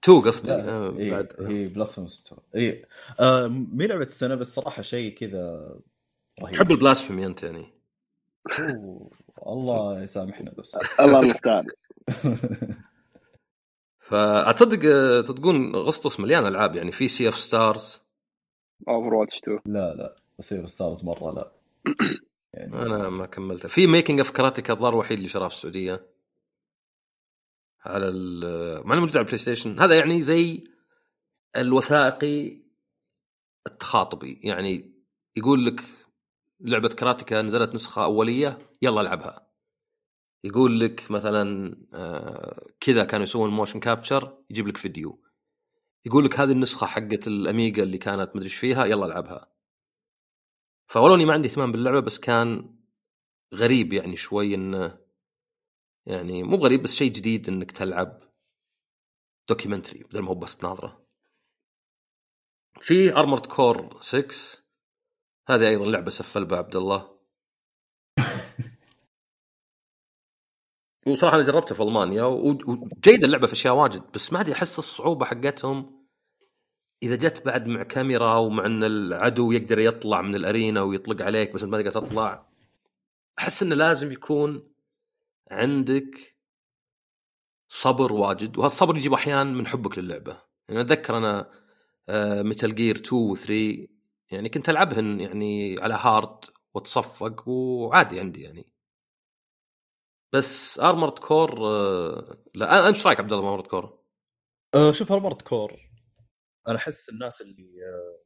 two 0.02 0.20
قصدي؟ 0.20 0.52
آه، 0.52 0.96
إيه 0.98 1.10
بعد. 1.10 1.32
هي 1.40 1.66
Blasphemous 1.66 2.34
اي 2.56 2.84
آه 3.20 3.46
مي 3.48 3.86
لعبة 3.86 4.02
السنة 4.04 4.34
بس 4.34 4.54
صراحة 4.54 4.82
شيء 4.82 5.14
كذا 5.14 5.74
رهيب. 6.42 6.54
تحب 6.54 6.70
ال 6.70 6.76
blasphemy 6.76 7.26
أنت 7.26 7.42
يعني؟ 7.42 7.75
الله 9.46 10.02
يسامحنا 10.02 10.50
بس. 10.58 10.76
الله 11.00 11.20
المستعان. 11.20 11.66
فأتصدق 14.00 14.90
آه، 14.92 15.20
تصدقون 15.20 15.74
أغسطس 15.74 16.20
مليان 16.20 16.46
ألعاب 16.46 16.76
يعني 16.76 16.92
في 16.92 17.08
Sea 17.08 17.28
of 17.28 17.38
Stars 17.40 18.02
Overwatch 18.88 19.38
2 19.38 19.58
لا 19.66 19.94
لا 19.94 20.16
بصير 20.38 20.66
Stars 20.66 21.04
مرة 21.04 21.32
لا. 21.34 21.52
يعني 22.54 22.76
أنا 22.82 23.08
ما 23.08 23.26
كملتها 23.26 23.68
في 23.68 23.86
Making 23.86 24.18
of 24.18 24.30
Karateka 24.30 24.72
الظاهر 24.72 24.92
الوحيد 24.92 25.16
اللي 25.18 25.28
شراه 25.28 25.48
في 25.48 25.54
السعودية. 25.54 26.06
على 27.84 28.08
ال- 28.08 28.86
مع 28.86 28.92
إنه 28.94 29.00
موجود 29.00 29.16
على 29.16 29.22
ال 29.24 29.38
PlayStation 29.38 29.80
هذا 29.80 29.98
يعني 29.98 30.22
زي 30.22 30.64
الوثائقي 31.56 32.58
التخاطبي. 33.66 34.40
يعني 34.42 34.90
يقول 35.36 35.66
لك 35.66 35.80
لعبة 36.60 36.88
Karateka 36.88 37.42
نزلت 37.42 37.74
نسخة 37.74 38.04
أولية 38.04 38.58
يلا 38.82 39.00
ألعبها. 39.00 39.46
يقول 40.44 40.80
لك 40.80 41.10
مثلا 41.10 41.76
آه، 41.94 42.66
كذا 42.80 43.04
كانوا 43.04 43.24
يسوون 43.24 43.50
motion 43.50 43.80
capture 43.80 44.38
يجيب 44.50 44.68
لك 44.68 44.76
فيديو. 44.76 45.22
يقول 46.06 46.24
لك 46.24 46.40
هذه 46.40 46.52
النسخة 46.52 46.86
حقت 46.86 47.26
ال 47.26 47.36
Amiga 47.36 47.82
اللي 47.82 47.98
كانت 47.98 48.30
مدري 48.36 48.44
إيش 48.44 48.56
فيها 48.56 48.84
يلا 48.84 49.06
ألعبها. 49.06 49.52
فولو 50.86 51.14
اني 51.14 51.24
ما 51.24 51.32
عندي 51.32 51.48
اهتمام 51.48 51.72
باللعبة 51.72 52.00
بس 52.00 52.18
كان 52.18 52.76
غريب 53.54 53.92
يعني 53.92 54.16
شوي 54.16 54.54
انه 54.54 54.98
يعني 56.06 56.42
مو 56.42 56.56
غريب 56.56 56.82
بس 56.82 56.94
شيء 56.94 57.12
جديد 57.12 57.48
إنك 57.48 57.72
تلعب 57.72 58.20
documentary 59.48 60.02
بدل 60.02 60.20
ما 60.20 60.28
هو 60.28 60.34
بس 60.34 60.56
تناظره 60.56 61.06
في 62.80 63.16
Armored 63.16 63.46
Core 63.46 63.98
6 64.00 64.65
هذه 65.48 65.68
أيضا 65.68 65.86
لعبة 65.90 66.10
سفل 66.10 66.54
عبد 66.54 66.76
الله. 66.76 67.16
وصراحة 71.06 71.36
أنا 71.36 71.44
جربتها 71.44 71.74
في 71.74 71.82
ألمانيا 71.82 72.22
وجيدة 72.24 73.26
اللعبة 73.26 73.46
في 73.46 73.52
أشياء 73.52 73.74
واجد 73.74 74.02
بس 74.14 74.32
ما 74.32 74.40
أدري 74.40 74.52
أحس 74.52 74.78
الصعوبة 74.78 75.26
حقتهم 75.26 76.06
إذا 77.02 77.16
جت 77.16 77.46
بعد 77.46 77.66
مع 77.66 77.82
كاميرا 77.82 78.36
ومع 78.36 78.66
إن 78.66 78.84
العدو 78.84 79.52
يقدر 79.52 79.78
يطلع 79.78 80.22
من 80.22 80.34
ال 80.34 80.42
arena 80.42 80.82
ويطلق 80.82 81.22
عليك 81.22 81.52
بس 81.52 81.62
أنت 81.62 81.72
ما 81.72 81.82
تقدر 81.82 81.90
تطلع. 81.90 82.46
أحس 83.38 83.62
إنه 83.62 83.74
لازم 83.74 84.12
يكون 84.12 84.72
عندك 85.50 86.36
صبر 87.68 88.12
واجد 88.12 88.58
وهالصبر 88.58 88.96
يجيب 88.96 89.12
أحيانا 89.12 89.44
من 89.44 89.66
حبك 89.66 89.98
للعبة. 89.98 90.42
يعني 90.68 90.80
أتذكر 90.80 91.18
أنا 91.18 91.50
Metal 92.42 92.74
Gear 92.74 92.96
2 92.96 93.22
و 93.22 93.34
3 93.34 93.95
يعني 94.30 94.48
كنت 94.48 94.68
ألعبهن 94.68 95.20
يعني 95.20 95.76
على 95.80 95.94
hard 95.94 96.44
وأتصفق 96.74 97.48
وعادي 97.48 98.20
عندي 98.20 98.42
يعني. 98.42 98.72
بس 100.34 100.78
Armored 100.80 101.18
Core 101.18 101.60
لا 102.54 102.86
إيش 102.88 103.06
رأيك 103.06 103.20
عبد 103.20 103.32
الله 103.32 103.44
Armored 103.44 103.66
Core؟ 103.66 103.98
آه 104.74 104.92
شوف 104.92 105.12
Armored 105.12 105.42
Core 105.42 105.90
أنا 106.68 106.76
أحس 106.76 107.08
الناس 107.08 107.40
اللي 107.40 107.84
آه، 107.84 108.22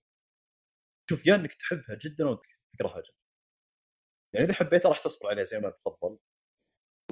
شوف 1.10 1.26
يا 1.26 1.34
إنك 1.34 1.54
تحبها 1.54 1.98
جدا 2.04 2.28
أو 2.28 2.42
تكرهها 2.74 3.00
جدا. 3.00 3.14
يعني 4.34 4.46
إذا 4.46 4.54
حبيتها 4.54 4.88
راح 4.88 4.98
تصبر 4.98 5.28
عليها 5.28 5.44
زي 5.44 5.58
ما 5.60 5.70
تفضل. 5.70 6.18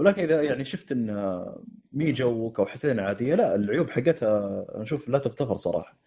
ولكن 0.01 0.23
إذا 0.23 0.43
يعني 0.43 0.65
شفت 0.65 0.93
انها 0.93 1.57
مي 1.93 2.13
جوك 2.13 2.61
أو 2.61 2.67
حسيت 2.67 2.91
انها 2.91 3.05
عادية 3.05 3.35
لا 3.35 3.55
العيوب 3.55 3.91
حقتها 3.91 4.39
أنا 4.75 4.83
أشوف 4.83 5.09
لا 5.09 5.19
تغتفر 5.19 5.57
صراحة. 5.57 5.98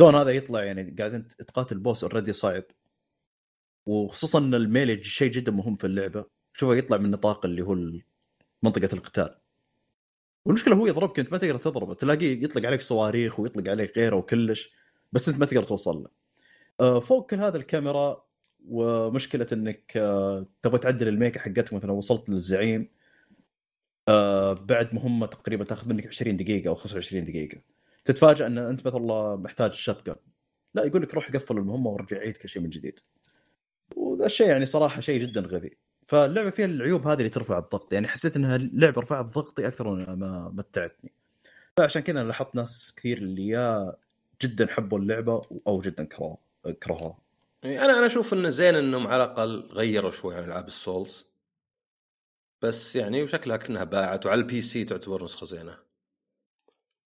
سواء 0.00 0.16
هذا 0.16 0.30
يطلع 0.30 0.64
يعني 0.64 0.96
قاعد 0.98 1.14
انت 1.14 1.32
تقاتل 1.42 1.78
boss 1.78 2.04
already 2.04 2.32
صعب 2.32 2.64
وخصوصا 3.86 4.38
إن 4.38 4.54
ال 4.54 4.62
melee 4.62 5.04
شيء 5.04 5.30
جدا 5.30 5.52
مهم 5.52 5.76
في 5.76 5.86
اللعبة. 5.86 6.24
شوفه 6.54 6.74
يطلع 6.76 6.96
من 6.96 7.10
نطاق 7.10 7.46
اللي 7.46 7.62
هو 7.62 7.74
منطقة 8.62 8.88
القتال. 8.92 9.38
والمشكلة 10.44 10.74
هو 10.76 10.86
يضربك 10.86 11.18
أنت 11.18 11.32
ما 11.32 11.38
تقدر 11.38 11.56
تضربه. 11.56 11.94
تلاقيه 11.94 12.44
يطلق 12.44 12.66
عليك 12.66 12.82
صواريخ 12.82 13.40
ويطلق 13.40 13.70
عليك 13.70 13.98
غيره 13.98 14.16
وكلش 14.16 14.72
بس 15.12 15.28
أنت 15.28 15.38
ما 15.38 15.46
تقدر 15.46 15.62
توصل 15.62 15.96
له. 16.02 16.10
آه، 16.80 17.00
فوق 17.00 17.30
كل 17.30 17.36
هذا 17.40 17.56
الكاميرا 17.56 18.24
ومشكلة 18.68 19.46
إنك 19.52 19.92
آه، 19.96 20.46
تبغى 20.62 20.78
تعدل 20.78 21.08
الميكا 21.08 21.40
حقتك 21.40 21.72
مثلا 21.72 21.92
وصلت 21.92 22.30
للزعيم. 22.30 22.88
آه 24.08 24.52
بعد 24.52 24.94
مهمة 24.94 25.26
تقريبا 25.26 25.64
تاخذ 25.64 25.88
منك 25.88 26.06
20 26.06 26.36
دقيقة 26.36 26.68
أو 26.68 26.74
25 26.74 27.24
دقيقة. 27.24 27.73
تتفاجئ 28.04 28.46
إن 28.46 28.58
أنت 28.58 28.86
مثلا 28.86 29.36
محتاج 29.36 29.72
شتقن 29.72 30.16
لا 30.74 30.84
يقول 30.84 31.02
لك 31.02 31.14
روح 31.14 31.30
قفل 31.30 31.56
المهمة 31.56 31.90
ورجع 31.90 32.18
عيد 32.18 32.36
كل 32.36 32.48
شيء 32.48 32.62
من 32.62 32.70
جديد. 32.70 32.98
وذا 33.96 34.26
الشيء 34.26 34.46
يعني 34.48 34.66
صراحة 34.66 35.00
شيء 35.00 35.20
جدا 35.20 35.40
غبي. 35.40 35.78
فاللعبة 36.06 36.50
فيها 36.50 36.66
العيوب 36.66 37.06
هذه 37.06 37.18
اللي 37.18 37.28
ترفع 37.28 37.58
الضغط. 37.58 37.92
يعني 37.92 38.08
حسيت 38.08 38.36
إنها 38.36 38.58
لعبة 38.58 39.00
رفعت 39.02 39.24
ضغطي 39.24 39.68
أكثر 39.68 39.90
من 39.90 40.04
ما 40.04 40.48
متعتني. 40.54 41.12
فعشان 41.76 42.02
كذا 42.02 42.20
أنا 42.20 42.28
لاحظت 42.28 42.54
ناس 42.54 42.94
كثير 42.96 43.18
اللي 43.18 43.48
يا 43.48 43.96
جدا 44.42 44.66
حبوا 44.66 44.98
اللعبة 44.98 45.42
أو 45.66 45.80
جدا 45.80 46.04
كرهوها. 46.04 46.38
كرهوها. 46.82 47.18
يعني 47.62 47.84
أنا 47.84 47.98
أنا 47.98 48.06
أشوف 48.06 48.34
إنه 48.34 48.48
زين 48.48 48.74
إنهم 48.74 49.06
على 49.06 49.24
الأقل 49.24 49.68
غيروا 49.72 50.10
شوي 50.10 50.34
عن 50.34 50.44
ألعاب 50.44 50.66
ال 50.66 50.75
Souls. 50.75 51.26
بس 52.62 52.96
يعني 52.96 53.22
وشكلها 53.22 53.56
كأنها 53.56 53.84
باعت 53.84 54.26
وعلى 54.26 54.40
ال 54.40 54.60
PC 54.60 54.84
تعتبر 54.84 55.24
نسخة 55.24 55.46
زينة. 55.46 55.78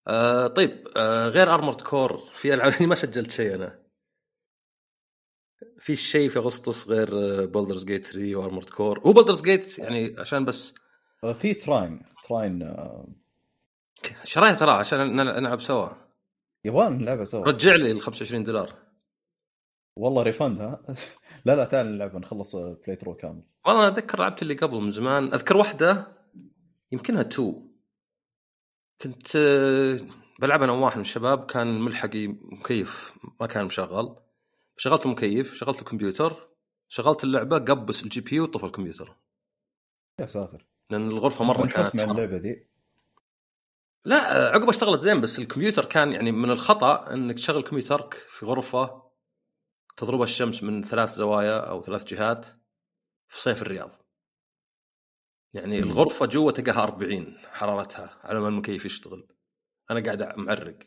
آه 0.09 0.47
طيب 0.47 0.89
آه 0.97 1.29
غير 1.29 1.55
Armored 1.55 1.81
Core 1.81 2.19
في 2.33 2.55
العاب 2.55 2.83
ما 2.83 2.95
سجلت 2.95 3.31
شيء 3.31 3.55
أنا. 3.55 3.79
في 5.79 5.97
شيء 5.97 6.31
في 6.31 6.39
أغسطس 6.39 6.89
غير 6.89 7.09
Baldur's 7.47 7.85
Gate 7.85 8.07
3 8.07 8.37
و 8.37 8.41
Armored 8.41 8.71
Core 8.71 9.01
هو 9.01 9.13
Baldur's 9.13 9.43
Gate 9.43 9.79
يعني 9.79 10.15
عشان 10.19 10.45
بس 10.45 10.75
آه، 11.25 11.33
في 11.33 11.55
Trine 11.55 12.03
Trine 12.25 12.75
شاريها 14.25 14.55
ترى 14.55 14.71
عشان 14.71 15.17
نلعب 15.17 15.61
سوا. 15.61 15.89
يبغى 16.65 16.89
نلعبها 16.89 17.25
سوا. 17.25 17.45
رجع 17.45 17.75
لي 17.75 17.91
ال 17.91 18.01
25 18.01 18.45
دولار. 18.45 18.75
والله 19.97 20.23
refund 20.23 20.61
ها؟ 20.61 20.83
لا 21.47 21.57
لا 21.57 21.65
تعال 21.65 21.87
نلعب 21.87 22.17
نخلص 22.17 22.57
playthrough 22.57 23.15
كامل. 23.15 23.43
والله 23.67 23.81
أنا 23.81 23.89
أتذكر 23.89 24.19
لعبت 24.19 24.43
اللي 24.43 24.55
قبل 24.55 24.77
من 24.77 24.91
زمان. 24.91 25.25
أذكر 25.33 25.57
واحدة 25.57 26.07
يمكنها 26.93 27.23
تو 27.23 27.68
كنت 29.03 29.37
بلعب 30.39 30.63
أنا 30.63 30.73
وواحد 30.73 30.97
من 30.97 31.01
الشباب 31.01 31.47
كان 31.47 31.81
ملحقي 31.81 32.27
مكيف 32.27 33.13
ما 33.41 33.47
كان 33.47 33.65
مشغل. 33.65 34.17
شغلت 34.77 35.07
المكيف 35.07 35.55
شغلت 35.55 35.79
الكمبيوتر 35.79 36.49
شغلت 36.89 37.25
اللعبة 37.25 37.59
قبس 37.59 38.03
ال 38.03 38.21
GPU 38.21 38.45
وطفى 38.45 38.67
الكمبيوتر. 38.67 39.17
يا 40.21 40.27
ساتر. 40.27 40.67
لأن 40.91 41.09
الغرفة 41.09 41.45
مرة 41.45 41.67
كانت 41.67 41.97
مع 41.97 42.05
اللعبة 42.05 42.37
ذي؟ 42.37 42.67
لا 44.05 44.17
عقب 44.55 44.69
اشتغلت 44.69 45.01
زين 45.01 45.21
بس 45.21 45.39
الكمبيوتر 45.39 45.85
كان 45.85 46.13
يعني 46.13 46.33
من 46.33 46.51
الخطأ 46.51 47.13
إنك 47.13 47.35
تشغل 47.35 47.63
كمبيوترك 47.63 48.15
في 48.15 48.47
غرفة 48.47 49.03
تضربها 49.97 50.25
الشمس 50.25 50.63
من 50.63 50.83
ثلاث 50.83 51.15
زوايا 51.15 51.59
أو 51.59 51.83
ثلاث 51.83 52.05
جهات 52.05 52.47
في 53.29 53.41
صيف 53.41 53.63
الرياض. 53.63 54.08
يعني 55.55 55.79
الغرفة 55.79 56.27
جوا 56.27 56.51
تلقاها 56.51 56.83
40 56.83 57.39
حرارتها 57.53 58.21
على 58.23 58.41
ما 58.41 58.49
المكيف 58.49 58.85
يشتغل. 58.85 59.29
أنا 59.91 60.01
قاعد 60.01 60.39
معرق. 60.39 60.79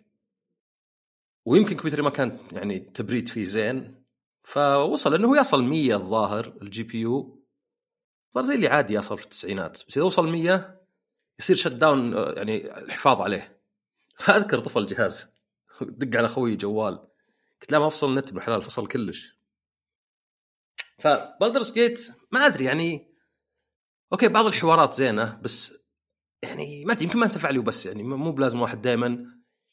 ويمكن 1.46 1.76
كمبيوتري 1.76 2.02
ما 2.02 2.10
كان 2.10 2.40
يعني 2.52 2.80
تبريد 2.80 3.30
فيه 3.30 3.44
زين 3.44 4.06
فوصل 4.44 5.14
إنه 5.14 5.38
يصل 5.38 5.64
100 5.64 5.96
الظاهر 5.96 6.58
ال 6.62 6.84
GPU. 6.84 7.46
صار 8.34 8.44
زي 8.44 8.56
اللي 8.56 8.68
عادي 8.68 8.94
يصل 8.94 9.18
في 9.18 9.24
التسعينات. 9.24 9.88
بس 9.88 9.98
إذا 9.98 10.06
وصل 10.06 10.28
100 10.28 10.82
يصير 11.40 11.56
shutdown 11.56 12.14
يعني 12.14 12.78
الحفاظ 12.78 13.22
عليه. 13.22 13.62
فاذكر 14.20 14.60
طفى 14.60 14.80
الجهاز 14.80 15.34
دق 15.82 16.18
على 16.18 16.26
أخوي 16.26 16.56
جوال. 16.56 16.98
قلت 17.62 17.72
لا 17.72 17.80
ما 17.80 17.88
افصل 17.88 18.10
النت 18.10 18.34
بالحلال 18.34 18.62
فصل 18.62 18.88
كلش. 18.88 19.42
ف 21.00 21.08
Baldur's 21.08 21.72
Gate 21.72 22.12
ما 22.32 22.46
أدري 22.46 22.66
يعني 22.66 23.11
أوكي 24.14 24.28
بعض 24.28 24.46
الحوارات 24.46 24.94
زينة 24.94 25.40
بس 25.42 25.78
يعني 26.44 26.86
ما 26.86 26.94
أدري 26.94 27.06
يمكن 27.06 27.20
ما 27.20 27.26
انتفع 27.26 27.50
لي 27.50 27.60
وبس 27.60 27.86
يعني 27.86 28.04
مو 28.04 28.32
بلازم 28.32 28.62
واحد 28.62 28.82
دائما 28.82 29.26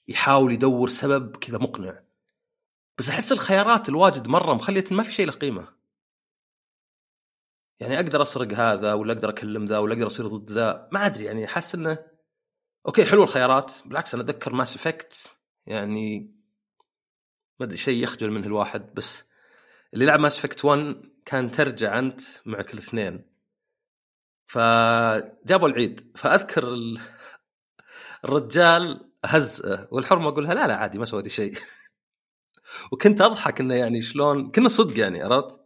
يحاول 0.09 0.53
يدور 0.53 0.89
سبب 0.89 1.37
كذا 1.37 1.59
مقنع. 1.59 2.03
بس 2.99 3.09
أحس 3.09 3.33
الخيارات 3.33 3.89
الواجد 3.89 4.29
مرة 4.29 4.55
مخليه 4.55 4.85
ما 4.91 5.03
في 5.03 5.13
شيء 5.13 5.27
له 5.27 5.33
قيمة. 5.33 5.79
يعني 7.81 7.97
أقدر 7.97 8.23
أسرق 8.23 8.53
هذا 8.53 8.93
ولا 8.93 9.13
أقدر 9.13 9.29
أكلم 9.29 9.65
ذا 9.65 9.79
ولا 9.79 9.95
أقدر 9.95 10.07
أصير 10.07 10.27
ضد 10.27 10.51
ذا 10.51 10.89
ما 10.93 11.07
أدري 11.07 11.25
يعني 11.25 11.45
أحس 11.45 11.75
إنه 11.75 11.99
أوكي 12.87 13.05
حلو 13.05 13.23
الخيارات 13.23 13.73
بالعكس 13.87 14.15
أنا 14.15 14.23
أتذكر 14.23 14.53
Mass 14.53 14.77
Effect 14.77 15.37
يعني 15.67 16.35
ما 17.61 17.67
أدري 17.67 17.77
شيء 17.77 18.03
يخجل 18.03 18.31
منه 18.31 18.47
الواحد 18.47 18.95
بس 18.95 19.25
اللي 19.95 20.05
لعب 20.05 20.21
Mass 20.21 20.39
Effect 20.39 20.65
1 20.65 21.03
كان 21.27 21.51
ترجع 21.51 21.99
أنت 21.99 22.21
مع 22.47 22.63
كل 22.63 22.79
اثنين. 22.79 23.28
فجابوا 24.49 25.69
العيد. 25.69 26.13
فأذكر 26.17 26.77
الرجال 28.25 29.11
هزه 29.25 29.89
والحرمه 29.91 30.29
أقول 30.29 30.45
لها 30.45 30.55
لا 30.55 30.67
لا 30.67 30.77
عادي 30.77 30.99
ما 30.99 31.05
سويتي 31.05 31.31
شيء. 31.31 31.59
وكنت 32.93 33.21
أضحك 33.21 33.61
إنه 33.61 33.75
يعني 33.75 34.03
شلون 34.03 34.51
كنا 34.51 34.69
صدق 34.69 34.99
يعني 34.99 35.23
عرفت؟ 35.23 35.61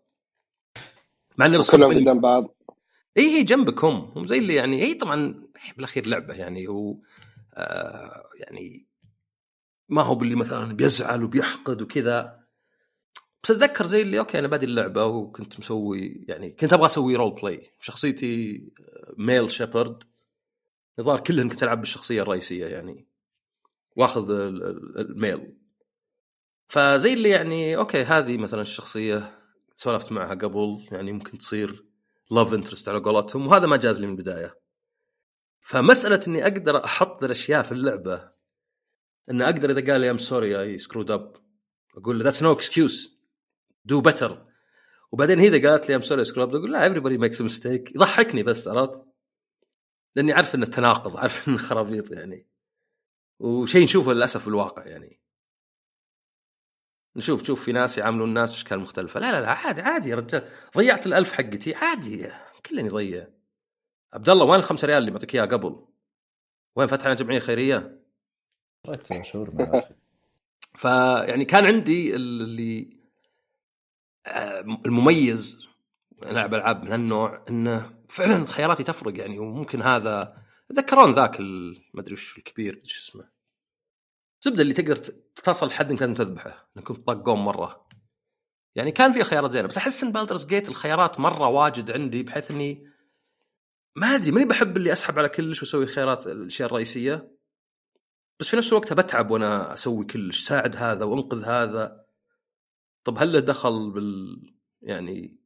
مع 1.39 1.47
إنه 1.47 1.63
كلهم 1.71 2.01
قدام 2.01 2.21
بعض. 2.21 2.57
إي 3.19 3.37
إي 3.37 3.43
جنبكم. 3.43 4.13
هم 4.17 4.27
زي 4.27 4.39
اللي 4.39 4.55
يعني 4.55 4.83
إي 4.83 4.95
طبعا 4.95 5.49
بالأخير 5.77 6.07
لعبة 6.07 6.35
يعني 6.35 6.69
هو 6.69 6.97
آه 7.55 8.29
يعني 8.35 8.87
ما 9.89 10.03
هو 10.03 10.15
باللي 10.15 10.35
مثلا 10.35 10.77
بيزعل 10.77 11.25
وبيحقد 11.25 11.83
وكذا. 11.83 12.42
بس 13.45 13.51
أتذكر 13.51 13.87
زي 13.87 14.03
اللي 14.03 14.19
أوكي 14.19 14.39
أنا 14.39 14.49
بادي 14.49 14.67
اللعبة 14.67 15.05
وكنت 15.05 15.59
مسوي 15.59 16.25
يعني 16.29 16.51
كنت 16.51 16.73
أبغى 16.73 16.87
أسوي 16.87 17.17
role 17.17 17.35
play 17.35 17.71
شخصيتي 17.81 18.63
male 19.19 19.51
Shepard 19.51 20.03
الظاهر 20.99 21.21
كلهن 21.21 21.49
كنت 21.49 21.63
ألعب 21.63 21.81
بالشخصية 21.81 22.23
الرئيسية 22.23 22.67
يعني 22.67 23.09
وأخذ 23.97 24.31
ال 24.31 24.56
male 24.56 25.57
فزي 26.69 27.13
اللي 27.13 27.29
يعني 27.29 27.77
أوكي 27.77 28.03
هذه 28.03 28.39
مثلا 28.39 28.61
الشخصية 28.61 29.39
سولفت 29.77 30.13
معها 30.13 30.35
قبل 30.35 30.87
يعني 30.93 31.13
ممكن 31.13 31.39
تصير 31.39 31.85
love 32.31 32.55
interest 32.55 32.89
على 32.89 32.99
قولتهم 32.99 33.47
وهذا 33.47 33.67
ما 33.67 33.77
جاز 33.77 34.01
لي 34.01 34.07
من 34.07 34.13
البداية. 34.13 34.59
فمسألة 35.61 36.21
إني 36.29 36.43
أقدر 36.43 36.85
أحط 36.85 37.25
الأشياء 37.25 37.63
في 37.63 37.73
اللعبة 37.73 38.31
إن 39.31 39.43
أقدر 39.43 39.71
إذا 39.71 39.93
قال 39.93 40.01
لي 40.01 40.11
I'm 40.11 40.19
sorry 40.19 40.61
I 40.61 40.79
screwed 40.79 41.11
up 41.11 41.37
أقول 41.97 42.19
له 42.19 42.25
that's 42.25 42.43
no 42.43 42.53
excuse 42.53 43.22
do 43.85 44.01
better 44.01 44.47
وبعدين 45.13 45.39
هي 45.39 45.49
إذا 45.49 45.71
قالت 45.71 45.89
لي 45.89 45.97
I'm 45.97 46.03
sorry 46.03 46.25
screwed 46.25 46.49
up 46.49 46.55
أقول 46.55 46.73
لا 46.73 46.95
everybody 46.95 47.21
makes 47.21 47.41
mistake 47.41 47.95
يضحكني 47.95 48.43
بس 48.43 48.69
عرفت؟ 48.69 49.05
لأني 50.17 50.33
عارف 50.33 50.55
انه 50.55 50.67
تناقض 50.67 51.17
عارف 51.17 51.49
انه 51.49 51.59
خرابيط 51.59 52.11
يعني. 52.11 52.47
وشيء 53.39 53.83
نشوفه 53.83 54.13
للأسف 54.13 54.43
في 54.43 54.49
الواقع 54.49 54.87
يعني. 54.87 55.21
نشوف 57.17 57.43
تشوف 57.43 57.65
في 57.65 57.73
ناس 57.73 57.99
يعاملون 57.99 58.29
الناس 58.29 58.53
بأشكال 58.53 58.81
مختلفة. 58.81 59.21
لا 59.21 59.33
لا 59.33 59.41
لا 59.41 59.51
عادي 59.51 59.81
عادي 59.81 60.09
يا 60.09 60.17
رجال. 60.17 60.49
ضيعت 60.77 61.07
الألف 61.07 61.33
حقتي 61.33 61.75
عادي. 61.75 62.31
كلنا 62.67 62.87
يضيع 62.87 63.29
عبد 64.13 64.29
الله 64.29 64.45
وين 64.45 64.61
الخمسة 64.61 64.87
ريال 64.87 64.99
اللي 64.99 65.11
معطيك 65.11 65.35
إياها 65.35 65.47
قبل؟ 65.47 65.87
وين 66.77 66.89
فتحنا 66.89 67.15
جمعية 67.15 67.39
خيرية؟ 67.39 68.03
شهور 69.33 69.51
فيعني 70.77 71.45
كان 71.45 71.65
عندي 71.65 72.15
اللي 72.15 73.02
المميز 74.87 75.67
العب 76.23 76.55
العاب 76.55 76.85
من 76.85 76.93
هالنوع 76.93 77.45
إنه 77.51 77.93
فعلا 78.09 78.47
خياراتي 78.47 78.85
تفرق 78.85 79.19
يعني 79.19 79.39
وممكن 79.39 79.83
هذا 79.83 80.43
تذكرون 80.69 81.13
ذاك 81.13 81.41
ما 81.41 82.01
أدري 82.01 82.13
وش 82.13 82.39
الكبير 82.39 82.81
شو 82.85 83.11
اسمه؟ 83.11 83.29
زبدة 84.43 84.63
اللي 84.63 84.75
تقدر 84.75 84.97
تصل 85.35 85.67
لحد 85.67 85.91
إنك 85.91 86.01
لازم 86.01 86.15
تذبحه 86.15 86.69
إنك 86.77 86.85
كنت 86.85 87.07
طقون 87.07 87.39
مرة. 87.39 87.87
يعني 88.75 88.93
كان 88.93 89.13
في 89.13 89.25
خيارات 89.25 89.53
زينة 89.53 89.69
بس 89.69 89.77
أحس 89.77 90.05
إن 90.05 90.13
بالدرز 90.13 90.47
جيت 90.47 90.69
الخيارات 90.69 91.21
مرة 91.21 91.47
واجد 91.47 91.91
عندي 91.91 92.23
بحيث 92.23 92.51
إني 92.51 92.91
ما 93.97 94.15
أدري 94.15 94.31
ماني 94.31 94.45
بحب 94.45 94.77
اللي 94.77 94.93
أسحب 94.93 95.19
على 95.19 95.29
كلش 95.29 95.63
وأسوي 95.63 95.87
خيارات 95.87 96.27
الأشياء 96.27 96.69
الرئيسية. 96.69 97.37
بس 98.41 98.49
في 98.49 98.57
نفس 98.57 98.69
الوقت 98.69 98.93
بتعب 98.93 99.31
وأنا 99.31 99.75
أسوي 99.75 100.05
كلش 100.05 100.41
ساعد 100.41 100.77
هذا 100.77 101.05
وأنقذ 101.05 101.45
هذا. 101.45 102.02
طب 103.05 103.19
هل 103.19 103.33
له 103.33 103.41
دخل 103.41 103.91
بال 103.91 104.43
يعني 104.83 105.37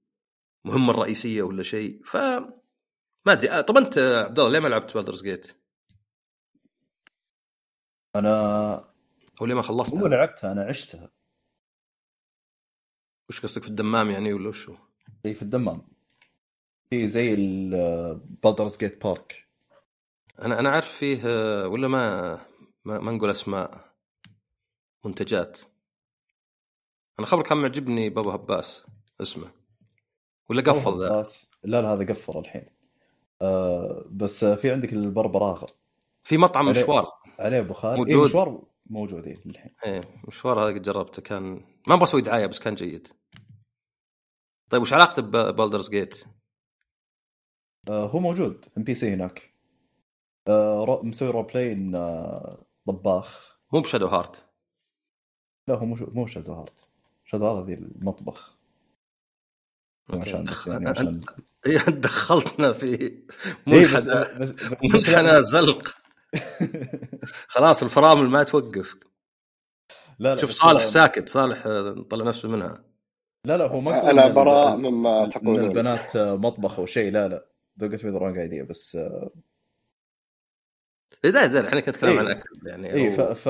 المهمه 0.67 0.91
الرئيسية 0.91 1.43
ولا 1.43 1.63
شيء 1.63 2.03
ف 2.05 2.17
ما 3.27 3.33
أدري 3.33 3.51
آه، 3.51 3.61
طب 3.61 3.77
أنت 3.77 3.99
عبد 3.99 4.39
الله 4.39 4.53
ليه 4.53 4.59
ما 4.61 4.69
لعبت 4.69 4.95
بالدرز 4.95 5.23
جيت؟ 5.23 5.53
أنا 8.17 8.75
أو 9.41 9.47
ليه 9.47 9.55
ما 9.55 9.63
خلصتها؟ 9.63 9.99
مو 10.01 10.07
لعبتها 10.07 10.53
أنا 10.53 10.65
عشتها 10.65 11.11
وش 13.29 13.41
قصدك 13.41 13.63
في 13.63 13.69
الدمام 13.69 14.11
يعني 14.11 14.33
ولا 14.33 14.49
وشو؟ 14.49 14.77
اي 15.27 15.35
في 15.35 15.43
الدمام 15.43 15.89
في 16.91 17.09
زي 17.09 17.35
البالدرز 17.35 18.77
جيت 18.77 19.05
بارك 19.05 19.49
أنا 20.39 20.61
أنا 20.61 20.69
عارف 20.71 20.89
فيه 20.89 21.23
آه، 21.27 21.69
ولا 21.69 21.89
ما 21.89 22.35
ما, 22.85 22.99
ما 22.99 23.13
نقول 23.13 23.31
أسماء 23.31 23.95
منتجات 25.05 25.59
أنا 27.19 27.27
خبر 27.27 27.43
كان 27.43 27.59
معجبني 27.59 28.11
بابا 28.11 28.35
هباس 28.35 28.87
اسمه. 29.21 29.53
ولا 30.51 30.63
قفل 30.63 31.01
ذا؟ 31.01 31.25
لا 31.65 31.83
لا 31.83 31.93
هذا 31.93 32.07
قفل 32.07 32.39
الحين. 32.39 32.67
آه 33.43 34.05
بس 34.11 34.45
في 34.45 34.71
عندك 34.71 34.93
البربراغه 34.93 35.67
في 36.25 36.37
مطعم 36.37 36.69
عليه- 36.69 36.83
مشوار. 36.83 37.13
عليه 37.39 37.61
بخاري 37.61 37.99
موجود. 37.99 38.17
إيه 38.17 38.25
مشوار 38.25 38.63
موجود 38.87 39.27
إيه 39.27 39.41
للحين 39.47 39.75
إيه 39.85 40.01
مشوار 40.29 40.61
هذا 40.61 40.75
قد 40.75 40.83
جربته 40.83 41.23
كان 41.23 41.65
ما 41.89 41.97
بسوي 41.97 42.23
دعاية 42.23 42.47
بس 42.47 42.59
كان 42.59 42.75
جيد. 42.75 43.09
طيب 44.71 44.83
وش 44.83 44.93
علاقته 44.93 45.23
ببالدرز 45.23 45.91
جيت؟ 45.91 46.25
آه 47.89 48.07
هو 48.07 48.19
موجود 48.19 48.67
ام 48.79 48.83
بي 48.85 48.95
سي 48.95 49.15
هناك. 49.15 49.55
آه 50.49 50.85
رو... 50.85 51.03
مسوي 51.03 51.31
رول 51.31 51.45
بلاي 51.45 51.93
آه 51.97 52.67
طباخ. 52.87 53.59
مو 53.73 53.81
بشادو 53.81 54.07
هارت. 54.07 54.45
لا 55.69 55.75
هو 55.75 55.87
مو 55.87 55.97
مو 56.01 56.27
شادو 56.27 56.53
هارت. 56.53 56.86
هارت 57.35 57.43
هذه 57.43 57.75
المطبخ. 57.75 58.57
عشان 60.11 60.45
بس 60.45 60.67
يعني 60.67 60.89
عشان 60.89 61.21
إيه، 61.67 61.79
دخلتنا 62.07 62.73
في 62.73 62.87
إيه 62.87 63.27
بس 63.67 63.67
منحنى 63.67 63.95
بس, 63.95 64.51
بس, 64.51 64.53
بس 64.53 65.09
منحنى 65.09 65.43
زلق. 65.43 65.97
خلاص 67.55 67.83
الفرامل 67.83 68.29
ما 68.29 68.43
توقف. 68.43 68.97
لا 70.19 70.35
لا 70.35 70.41
شوف 70.41 70.51
صالح 70.51 70.81
آه، 70.81 70.85
ساكت. 70.85 71.29
صالح 71.29 71.67
آه، 71.67 72.07
طلع 72.11 72.25
نفسه 72.25 72.49
منها. 72.49 72.85
لا 73.45 73.57
لا 73.57 73.67
هو 73.67 73.81
ما 73.81 73.91
أقصد 73.95 74.09
أنا 74.09 74.29
براء 74.29 74.77
مما 74.77 75.25
ان 75.25 75.31
تقولون 75.31 75.65
البنات 75.65 76.17
آه، 76.17 76.37
مطبخ 76.37 76.79
أو 76.79 76.87
شيء. 76.87 77.13
لا 77.13 77.29
لا 77.29 77.47
don't 77.77 78.05
get 78.05 78.08
me 78.08 78.11
the 78.11 78.19
wrong 78.19 78.39
idea 78.39 78.63
بس 78.63 78.97
آه، 78.97 79.31
إيه 81.25 81.31
لا 81.31 81.47
لا 81.47 81.69
إحنا 81.69 81.81
كنا 81.81 81.91
نتكلم 81.91 82.11
إيه. 82.11 82.19
عن 82.19 82.27
الاكل 82.27 82.67
يعني 82.67 82.95
اي 82.95 83.13
ف, 83.13 83.21
ف... 83.21 83.49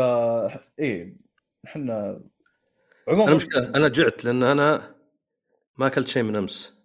اي 0.81 1.17
إحنا 1.65 2.21
عموما 3.09 3.29
أنا 3.29 3.37
مشكلة 3.37 3.69
أنا 3.69 3.89
جعت 3.89 4.25
لأن 4.25 4.43
أنا 4.43 4.97
ما 5.77 5.87
أكلت 5.87 6.09
شيء 6.09 6.23
من 6.23 6.37
أمس. 6.37 6.77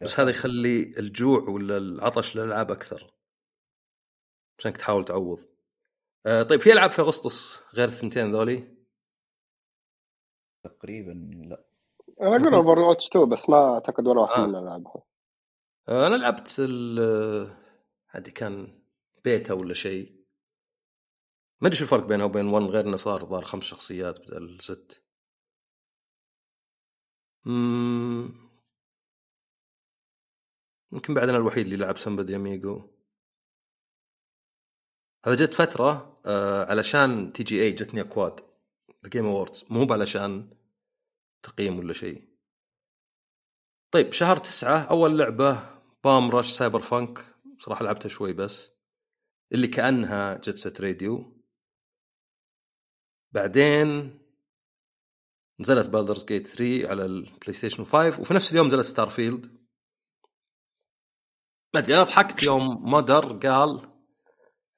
بس 0.00 0.20
هذا 0.20 0.30
يخلي 0.30 0.82
الجوع 0.98 1.40
ولا 1.48 1.76
العطش 1.76 2.36
للألعاب 2.36 2.70
أكثر. 2.70 3.14
عشان 4.58 4.72
تحاول 4.72 5.04
تعوض. 5.04 5.44
آه 6.26 6.42
طيب 6.42 6.60
في 6.60 6.72
ألعاب 6.72 6.90
في 6.90 7.02
أغسطس 7.02 7.62
غير 7.74 7.88
الثنتين 7.88 8.32
ذولي؟ 8.32 8.76
تقريبا 10.64 11.30
لا. 11.48 11.64
أنا 12.20 12.36
أقول 12.36 12.54
Overwatch 12.54 13.08
2 13.08 13.28
بس 13.28 13.48
ما 13.48 13.74
أعتقد 13.74 14.06
ولا 14.06 14.20
واحد 14.20 14.40
آه. 14.40 14.46
منهم 14.46 14.64
لعبها 14.64 15.02
آه 15.88 16.06
أنا 16.06 16.16
لعبت 16.16 16.56
ال 16.58 16.98
هذه 18.08 18.30
كان 18.30 18.82
بيتا 19.24 19.54
ولا 19.54 19.74
شيء. 19.74 20.22
ما 21.60 21.68
أدري 21.68 21.76
شو 21.78 21.84
الفرق 21.84 22.04
بينها 22.06 22.24
وبين 22.24 22.46
1 22.46 22.66
غير 22.66 22.86
إنه 22.86 22.96
صار 22.96 23.24
ظهر 23.24 23.44
خمس 23.44 23.64
شخصيات 23.64 24.20
بدل 24.20 24.60
ست. 24.60 25.01
يمكن 27.46 28.34
بعد 31.14 31.28
أنا 31.28 31.38
الوحيد 31.38 31.64
اللي 31.64 31.76
لعب 31.76 31.98
Samba 31.98 32.25
de 32.25 32.36
Amigo 32.36 32.88
هذا 35.26 35.34
جت 35.34 35.54
فترة 35.54 36.20
آه 36.26 36.64
علشان 36.64 37.32
TGA 37.32 37.70
جتني 37.70 38.00
أكواد 38.00 38.40
The 39.04 39.10
Game 39.10 39.26
Awards 39.26 39.64
مو 39.70 39.86
علشان 39.90 40.56
تقييم 41.42 41.78
ولا 41.78 41.92
شيء. 41.92 42.28
طيب 43.90 44.12
شهر 44.12 44.36
تسعة 44.36 44.90
أول 44.90 45.18
لعبة 45.18 45.80
Bomb 46.04 46.30
Rush 46.30 46.52
Cyberfunk 46.52 47.24
صراحة 47.58 47.84
لعبتها 47.84 48.08
شوي 48.08 48.32
بس. 48.32 48.72
اللي 49.52 49.68
كأنها 49.68 50.34
Jet 50.34 50.56
Set 50.56 50.80
Radio 50.80 51.42
بعدين 53.32 54.18
نزلت 55.60 55.88
Baldur's 55.88 56.24
Gate 56.24 56.46
3 56.46 56.88
على 56.88 57.04
البلاي 57.04 57.52
ستيشن 57.52 57.84
5 57.84 58.20
وفي 58.20 58.34
نفس 58.34 58.52
اليوم 58.52 58.66
نزلت 58.66 58.84
Starfield 58.84 59.46
ما 61.74 61.80
ادري 61.80 61.94
أنا 61.94 62.02
ضحكت 62.02 62.42
يوم 62.42 62.90
modder 62.90 63.32
قال 63.32 63.80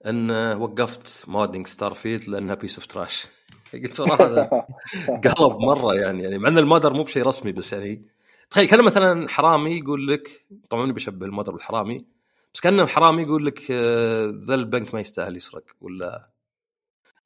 إن 0.06 0.30
وقفت 0.56 1.28
modding 1.28 1.66
Starfield 1.66 2.28
لأنها 2.28 2.54
piece 2.54 2.78
of 2.78 2.86
trash 2.86 3.26
قلت 3.72 4.00
والله 4.00 4.14
هذا 4.14 4.50
قلب 5.36 5.56
مره 5.58 5.94
يعني 5.94 6.22
يعني 6.22 6.38
مع 6.38 6.48
إن 6.48 6.58
ال 6.58 6.63
modder 6.63 6.92
مو 6.92 7.02
بشيء 7.02 7.26
رسمي 7.26 7.52
بس 7.52 7.72
يعني 7.72 8.06
تخيل 8.50 8.68
كان 8.68 8.84
مثلا 8.84 9.28
حرامي 9.28 9.78
يقول 9.78 10.08
لك 10.08 10.46
طبعا 10.70 10.92
بيشبه 10.92 11.26
ال 11.26 11.30
modder 11.30 11.52
بالحرامي 11.52 12.06
بس 12.54 12.60
كانه 12.60 12.86
حرامي 12.86 13.22
يقول 13.22 13.46
لك 13.46 13.70
آه، 13.70 14.32
ذا 14.44 14.54
البنك 14.54 14.94
ما 14.94 15.00
يستاهل 15.00 15.36
يسرق 15.36 15.64
ولا 15.80 16.33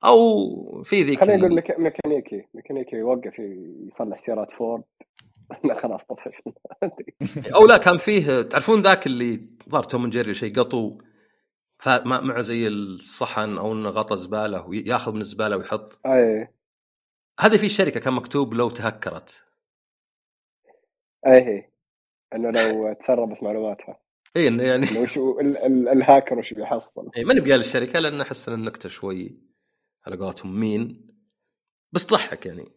أو 0.04 0.82
في 0.82 1.02
ذيك 1.02 1.20
خليني 1.20 1.34
ال- 1.36 1.44
أقول 1.44 1.56
لك 1.56 1.80
ميكانيكي 1.80 2.44
ميكانيكي 2.54 2.96
يوقف 2.96 3.38
يصلح 3.86 4.18
سيارات 4.26 4.50
فورد. 4.50 4.82
لا 5.64 5.78
خلاص 5.78 6.04
طفش 6.04 6.42
أو 7.56 7.66
لا 7.66 7.76
كان 7.76 7.96
فيه 7.98 8.42
تعرفون 8.42 8.80
ذاك 8.80 9.06
اللي 9.06 9.40
ظهر 9.68 9.82
توم 9.82 10.10
جيري 10.10 10.34
شيء 10.34 10.54
قطو 10.60 10.98
ف- 11.78 11.88
مع 11.88 12.20
مع 12.20 12.40
زي 12.40 12.66
الصحن 12.68 13.58
أو 13.58 13.72
إنه 13.72 13.88
غطى 13.88 14.16
زبالة 14.16 14.66
ويأخذ 14.66 15.12
من 15.14 15.20
الزبالة 15.20 15.56
ويحط. 15.56 15.98
أي. 16.06 16.48
هذه 17.40 17.56
في 17.56 17.68
شركة 17.68 18.00
كان 18.00 18.12
مكتوب 18.14 18.54
لو 18.54 18.70
تهكرت. 18.70 19.44
أي. 21.26 21.70
إنه 22.34 22.50
لو 22.50 22.92
تسربت 22.92 23.42
معلوماتها. 23.42 24.00
اي 24.36 24.44
يعني 24.44 24.86
وش 24.98 25.18
ال- 25.18 25.56
ال- 25.56 25.88
الهاكر 25.88 26.38
وش 26.38 26.54
بيحصل. 26.54 27.10
إيه، 27.16 27.24
ماني 27.24 27.40
بقال 27.40 27.60
الشركة 27.60 27.98
لأن 27.98 28.20
أحس 28.20 28.48
إن 28.48 28.54
النكتة 28.54 28.88
شوي 28.88 29.47
على 30.08 30.16
قولتهم 30.16 30.60
مين 30.60 31.08
بس 31.92 32.06
تضحك 32.06 32.46
يعني. 32.46 32.72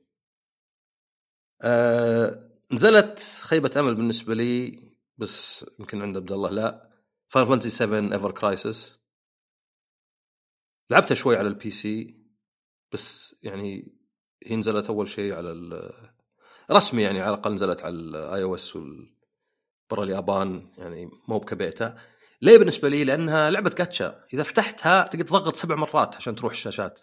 آه 1.61 2.51
نزلت 2.71 3.19
خيبة 3.41 3.71
أمل 3.77 3.95
بالنسبة 3.95 4.33
لي 4.33 4.79
بس 5.17 5.65
يمكن 5.79 6.01
عند 6.01 6.17
عبد 6.17 6.31
الله 6.31 6.49
لا. 6.49 6.91
Final 7.27 7.49
Fantasy 7.49 7.69
7 7.69 8.13
Ever 8.13 8.31
Crisis 8.31 8.99
لعبتها 10.89 11.15
شوي 11.15 11.37
على 11.37 11.47
ال 11.47 11.71
PC 11.71 12.21
بس 12.91 13.35
يعني 13.43 13.97
هي 14.45 14.55
نزلت 14.55 14.89
أول 14.89 15.07
شيء 15.07 15.33
على 15.33 15.91
رسمي 16.71 17.03
يعني 17.03 17.21
على 17.21 17.33
الأقل 17.33 17.53
نزلت 17.53 17.81
على 17.81 17.95
ال 17.95 18.43
iOS 18.43 18.77
برا 19.89 20.03
اليابان 20.03 20.73
يعني 20.77 21.09
مو 21.27 21.39
بكبيتا 21.39 21.97
ليه 22.41 22.57
بالنسبة 22.57 22.89
لي؟ 22.89 23.03
لأنها 23.03 23.49
لعبة 23.49 23.69
جاتشا 23.77 24.25
إذا 24.33 24.43
فتحتها 24.43 25.07
تقدر 25.07 25.25
تضغط 25.25 25.55
سبع 25.55 25.75
مرات 25.75 26.15
عشان 26.15 26.35
تروح 26.35 26.51
الشاشات. 26.51 26.99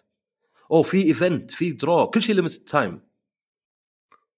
أو 0.71 0.83
في 0.83 1.03
event 1.03 1.51
في 1.51 1.71
draw 1.71 2.09
كل 2.09 2.21
شيء 2.21 2.35
limited 2.35 2.63
time 2.63 3.09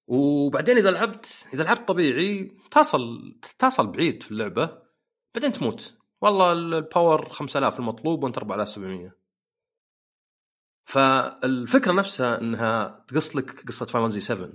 وبعدين 0.07 0.77
إذا 0.77 0.91
لعبت 0.91 1.47
إذا 1.53 1.63
لعبت 1.63 1.87
طبيعي 1.87 2.57
تصل 2.71 3.35
تصل 3.59 3.87
بعيد 3.87 4.23
في 4.23 4.31
اللعبة 4.31 4.81
بعدين 5.35 5.53
تموت. 5.53 5.97
والله 6.21 6.51
ال 6.51 6.64
power 6.64 7.29
5000 7.29 7.79
المطلوب 7.79 8.23
وأنت 8.23 8.37
4700 8.37 9.15
فالفكرة 10.85 11.91
نفسها 11.91 12.41
إنها 12.41 13.05
تقص 13.07 13.35
لك 13.35 13.67
قصة 13.67 13.85
Final 13.85 14.21
7 14.21 14.49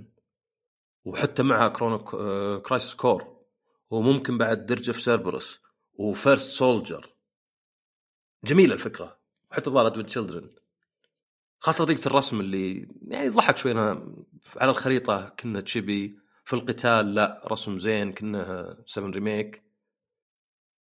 وحتى 1.05 1.43
معها 1.43 1.67
كرونو 1.67 2.03
Crisis 2.61 2.95
Core 2.95 3.37
وممكن 3.89 4.37
بعد 4.37 4.65
Dirge 4.65 4.91
of 4.91 5.01
Cerberus 5.01 5.59
و 5.93 6.02
First 6.02 6.49
Soldier 6.49 7.07
جميلة 8.43 8.73
الفكرة. 8.73 9.19
وحتى 9.51 9.69
ظهر 9.69 9.87
Advent 9.87 10.05
Children 10.05 10.55
خاصة 11.59 11.85
طريقه 11.85 12.07
الرسم 12.07 12.39
اللي 12.39 12.87
يعني 13.07 13.29
ضحك 13.29 13.57
شوي. 13.57 13.71
أنا 13.71 14.15
على 14.57 14.71
الخريطة 14.71 15.29
كنا 15.29 15.61
chibi 15.61 16.19
في 16.45 16.53
القتال 16.53 17.13
لا 17.13 17.43
رسم 17.51 17.77
زين 17.77 18.13
كنا 18.13 18.77
7 18.85 19.09
Remake 19.09 19.63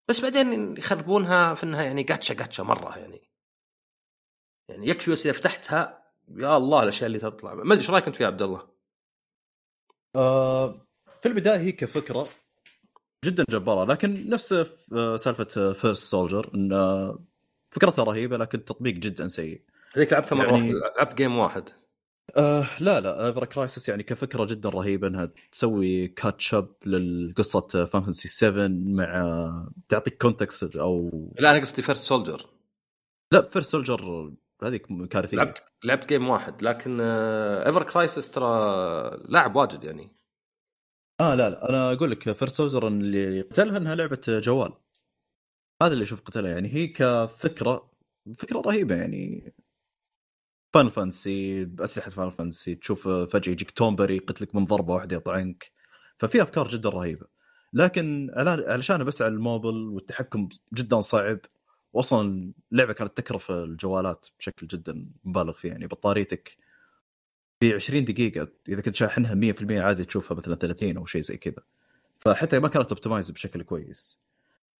بس 0.08 0.20
بعدين 0.20 0.76
يخربونها 0.76 1.54
في 1.54 1.64
انها 1.64 1.82
يعني 1.82 2.02
gacha 2.02 2.34
gacha 2.34 2.62
مرة 2.62 2.98
يعني. 2.98 3.30
يعني 4.68 4.88
يكفي 4.88 5.10
بس 5.10 5.26
إذا 5.26 5.32
فتحتها 5.32 6.04
يا 6.28 6.56
الله 6.56 6.82
الأشياء 6.82 7.06
اللي 7.06 7.18
تطلع. 7.18 7.54
ما 7.54 7.62
أدري 7.62 7.78
إيش 7.78 7.90
رأيك 7.90 8.06
أنت 8.06 8.16
فيها 8.16 8.26
عبد 8.26 8.42
الله؟ 8.42 8.68
آه 10.16 10.86
في 11.22 11.28
البداية 11.28 11.58
هي 11.58 11.72
كفكرة 11.72 12.28
جدا 13.24 13.44
جبارة 13.50 13.92
لكن 13.92 14.28
نفس 14.28 14.52
آه، 14.92 15.16
سالفة 15.16 15.72
First 15.72 16.10
Soldier 16.10 16.50
إن 16.54 16.72
آه، 16.72 17.24
فكرتها 17.70 18.04
رهيبة 18.04 18.36
لكن 18.36 18.58
التطبيق 18.58 18.94
جدا 18.94 19.28
سيء. 19.28 19.62
هذيك 19.96 20.12
لعبتها 20.12 20.36
مرة 20.36 20.46
يعني- 20.52 20.72
لعبت 20.96 21.14
game 21.14 21.38
واحد. 21.38 21.68
آه 22.36 22.66
لا 22.80 23.00
لا 23.00 23.26
Ever 23.26 23.44
Crisis 23.44 23.88
يعني 23.88 24.02
كفكرة 24.02 24.44
جدا 24.44 24.68
رهيبة 24.68 25.06
إنها 25.08 25.30
تسوي 25.52 26.08
catch 26.08 26.54
up 26.54 26.68
لقصه 26.86 27.84
Fantasy 27.84 28.28
7 28.28 28.68
مع 28.68 29.66
تعطيك 29.88 30.22
context 30.22 30.76
أو 30.76 31.10
لا 31.38 31.50
أنا 31.50 31.58
قصدي 31.60 31.82
First 31.82 32.02
Soldier 32.02 32.46
لا 33.32 33.42
First 33.42 33.70
Soldier 33.72 34.32
هذيك 34.62 34.86
كارثية. 35.10 35.36
لعبت 35.36 35.64
لعبت 35.84 36.08
game 36.08 36.28
واحد 36.28 36.62
لكن 36.62 37.00
Ever 37.00 37.82
Crisis 37.82 38.30
ترى 38.30 38.46
لاعب 39.28 39.56
واجد 39.56 39.84
يعني. 39.84 40.10
آه 41.20 41.34
لا 41.34 41.50
لا 41.50 41.68
أنا 41.68 41.92
أقول 41.92 42.10
لك 42.10 42.32
First 42.32 42.56
Soldier 42.56 42.88
اللي 42.88 43.40
قتلها 43.40 43.76
إنها 43.76 43.94
لعبة 43.94 44.20
جوال. 44.28 44.72
هذا 45.82 45.92
اللي 45.92 46.02
أشوف 46.02 46.20
قتلها 46.20 46.50
يعني 46.50 46.74
هي 46.74 46.86
كفكرة 46.86 47.90
فكرة 48.38 48.60
رهيبة 48.60 48.94
يعني. 48.94 49.52
Final 50.74 50.88
Fantasy 50.88 51.64
باسلحه 51.64 52.10
Final 52.10 52.30
Fantasy 52.30 52.74
تشوف 52.74 53.08
فجأة 53.08 53.52
يجيك 53.52 53.70
Tonberry 53.70 54.16
يقتلك 54.16 54.54
من 54.54 54.64
ضربة 54.64 54.94
واحدة 54.94 55.16
يطعنك. 55.16 55.72
ففي 56.18 56.42
أفكار 56.42 56.68
جدا 56.68 56.88
رهيبة. 56.88 57.26
لكن 57.72 58.30
علشان 58.36 59.04
بس 59.04 59.22
على 59.22 59.34
الموبل 59.34 59.88
والتحكم 59.88 60.48
جدا 60.74 61.00
صعب 61.00 61.38
واصلا 61.92 62.52
اللعبة 62.72 62.92
كانت 62.92 63.16
تكرف 63.16 63.50
الجوالات 63.50 64.26
بشكل 64.38 64.66
جدا 64.66 65.06
مبالغ 65.24 65.52
فيه. 65.52 65.68
يعني 65.68 65.86
بطاريتك 65.86 66.56
في 67.60 67.74
20 67.74 68.04
دقيقة 68.04 68.48
إذا 68.68 68.80
كنت 68.80 68.94
شاحنها 68.94 69.52
100% 69.52 69.70
عادي 69.80 70.04
تشوفها 70.04 70.36
مثلا 70.36 70.54
30 70.54 70.96
أو 70.96 71.06
شيء 71.06 71.22
زي 71.22 71.36
كذا. 71.36 71.62
فحتى 72.16 72.58
ما 72.58 72.68
كانت 72.68 72.88
optimized 72.92 73.30
بشكل 73.30 73.62
كويس. 73.62 74.20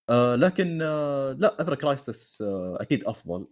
آه 0.08 0.36
لكن 0.36 0.78
آه 0.82 1.32
لا 1.32 1.62
Ever 1.62 1.74
Crisis 1.74 2.42
آه 2.42 2.78
أكيد 2.80 3.04
أفضل. 3.04 3.46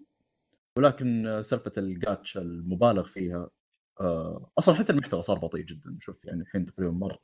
ولكن 0.77 1.41
سالفة 1.45 1.73
الجاتش 1.79 2.37
المبالغ 2.39 3.07
فيها 3.09 3.51
آه 4.01 4.51
أصلا 4.59 4.75
حتى 4.75 4.93
المحتوى 4.93 5.23
صار 5.23 5.39
بطيء 5.39 5.65
جدا 5.65 5.99
شوف 6.01 6.25
يعني 6.25 6.43
الحين 6.43 6.67
تقريبا 6.67 6.93
مر 6.93 7.19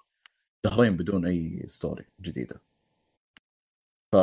شهرين 0.67 0.97
بدون 0.97 1.27
أي 1.27 1.65
story 1.67 2.05
جديدة. 2.21 2.61
ف 4.13 4.17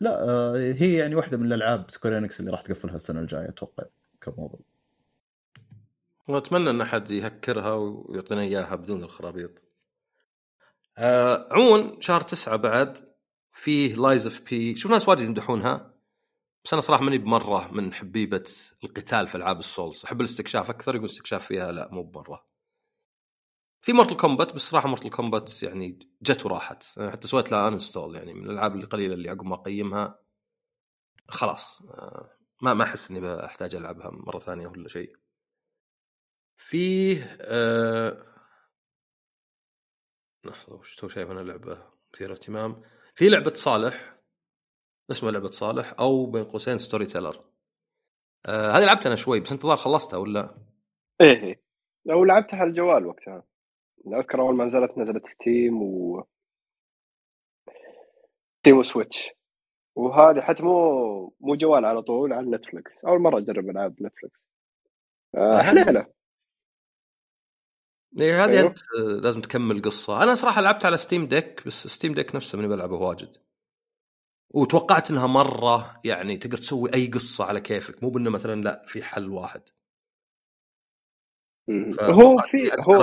لا 0.00 0.28
آه 0.28 0.56
هي 0.56 0.94
يعني 0.94 1.14
واحدة 1.14 1.36
من 1.36 1.46
الألعاب 1.46 1.90
Square 1.90 2.18
Enix 2.18 2.40
اللي 2.40 2.50
راح 2.50 2.60
تقفلها 2.60 2.96
السنة 2.96 3.20
الجاية 3.20 3.48
أتوقع 3.48 3.84
كموضوع. 4.20 4.60
وأتمنى 6.28 6.70
إن 6.70 6.80
أحد 6.80 7.10
يهكرها 7.10 7.74
ويعطينا 7.74 8.40
إياها 8.40 8.74
بدون 8.74 9.02
الخرابيط. 9.02 9.50
آه 10.98 11.48
عموما 11.50 11.96
شهر 12.00 12.20
تسعة 12.20 12.56
بعد 12.56 12.98
فيه 13.52 13.94
Lies 13.94 14.26
of 14.26 14.42
P 14.50 14.76
شوف 14.76 14.90
ناس 14.92 15.08
واجد 15.08 15.20
يمدحونها. 15.20 15.91
بس 16.64 16.72
أنا 16.72 16.82
صراحة 16.82 17.02
ماني 17.02 17.18
بمرة 17.18 17.72
من 17.72 17.94
حبيبة 17.94 18.44
القتال 18.84 19.28
في 19.28 19.34
ألعاب 19.34 19.58
ال 19.58 19.65
Souls. 19.65 20.04
أحب 20.04 20.20
الاستكشاف 20.20 20.70
أكثر 20.70 20.94
يقول 20.94 21.06
استكشاف 21.06 21.46
فيها 21.46 21.72
لا 21.72 21.88
مو 21.92 22.02
بمرة. 22.02 22.46
في 23.80 23.92
Mortal 23.92 24.16
Kombat 24.16 24.54
بس 24.54 24.60
صراحة 24.70 24.88
Mortal 24.88 25.10
Kombat 25.10 25.62
يعني 25.62 25.98
جت 26.22 26.46
وراحت. 26.46 26.84
حتى 27.10 27.28
سويت 27.28 27.52
لها 27.52 27.68
uninstall 27.68 28.16
يعني 28.16 28.34
من 28.34 28.44
الألعاب 28.44 28.76
القليلة 28.76 29.14
اللي 29.14 29.30
عقب 29.30 29.42
ما 29.44 29.54
أقيمها 29.54 30.18
خلاص. 31.28 31.82
آه، 31.82 32.30
ما 32.62 32.74
ما 32.74 32.84
أحس 32.84 33.10
إني 33.10 33.20
بحتاج 33.20 33.74
ألعبها 33.74 34.10
مرة 34.10 34.38
ثانية 34.38 34.66
ولا 34.66 34.88
شيء. 34.88 35.16
فيه 36.56 37.36
آه... 37.40 38.26
لحظة 40.44 40.74
وش 40.74 40.96
تو 40.96 41.08
شايف 41.08 41.30
أنا 41.30 41.40
لعبه 41.40 41.86
مثيرة 42.14 42.32
اهتمام. 42.32 42.82
في 43.14 43.28
لعبة 43.28 43.54
صالح. 43.54 44.21
اسمها 45.12 45.32
لعبة 45.32 45.50
صالح 45.50 45.94
أو 45.98 46.26
بين 46.26 46.44
قوسين 46.44 46.78
Storyteller 46.78 47.44
آه 48.46 48.70
هذه 48.70 48.84
لعبتها 48.84 49.06
أنا 49.08 49.16
شوي 49.16 49.40
بس 49.40 49.52
انت 49.52 49.62
ظهر 49.62 49.76
خلصتها 49.76 50.16
ولا؟ 50.16 50.54
إيه 51.20 51.42
إيه. 51.42 51.62
لو 52.04 52.24
لعبتها 52.24 52.56
على 52.56 52.70
الجوال 52.70 53.06
وقتها. 53.06 53.44
أذكر 54.06 54.40
أول 54.40 54.54
ما 54.54 54.64
نزلت 54.64 54.98
نزلت 54.98 55.26
Steam 55.26 55.82
و 55.82 56.24
Steam 58.58 58.78
و 58.78 58.85
Switch 58.85 59.30
وهذه 59.96 60.40
حتى 60.40 60.62
مو 60.62 61.34
مو 61.40 61.54
جوال 61.54 61.84
على 61.84 62.02
طول 62.02 62.32
على 62.32 62.50
Netflix 62.50 63.04
أول 63.04 63.20
مرة 63.20 63.38
أجرب 63.38 63.70
ألعاب 63.70 64.02
Netflix 64.02 64.48
آه 65.34 65.62
حليلة. 65.62 66.06
إيه 68.20 68.44
هذه 68.44 68.50
أيوه. 68.50 68.68
أنت 68.68 68.78
آه، 68.98 69.02
لازم 69.02 69.40
تكمل 69.40 69.82
قصة. 69.82 70.22
أنا 70.22 70.34
صراحة 70.34 70.60
لعبت 70.60 70.84
على 70.84 70.96
Steam 70.96 71.26
Deck 71.26 71.66
بس 71.66 71.86
Steam 71.86 72.14
Deck 72.14 72.34
نفسه 72.34 72.56
ماني 72.56 72.68
بلعبه 72.68 72.96
واجد. 72.96 73.36
وتوقعت 74.54 75.10
إنها 75.10 75.26
مرة 75.26 76.00
يعني 76.04 76.36
تقدر 76.36 76.58
تسوي 76.58 76.94
أي 76.94 77.06
قصة 77.06 77.44
على 77.44 77.60
كيفك 77.60 78.02
مو 78.02 78.10
بأنه 78.10 78.30
مثلا 78.30 78.62
لا 78.62 78.84
في 78.86 79.02
حل 79.02 79.28
واحد. 79.28 79.62
هو 82.00 82.36
في 82.36 82.72
أقدر 82.72 82.82
هو 82.82 83.02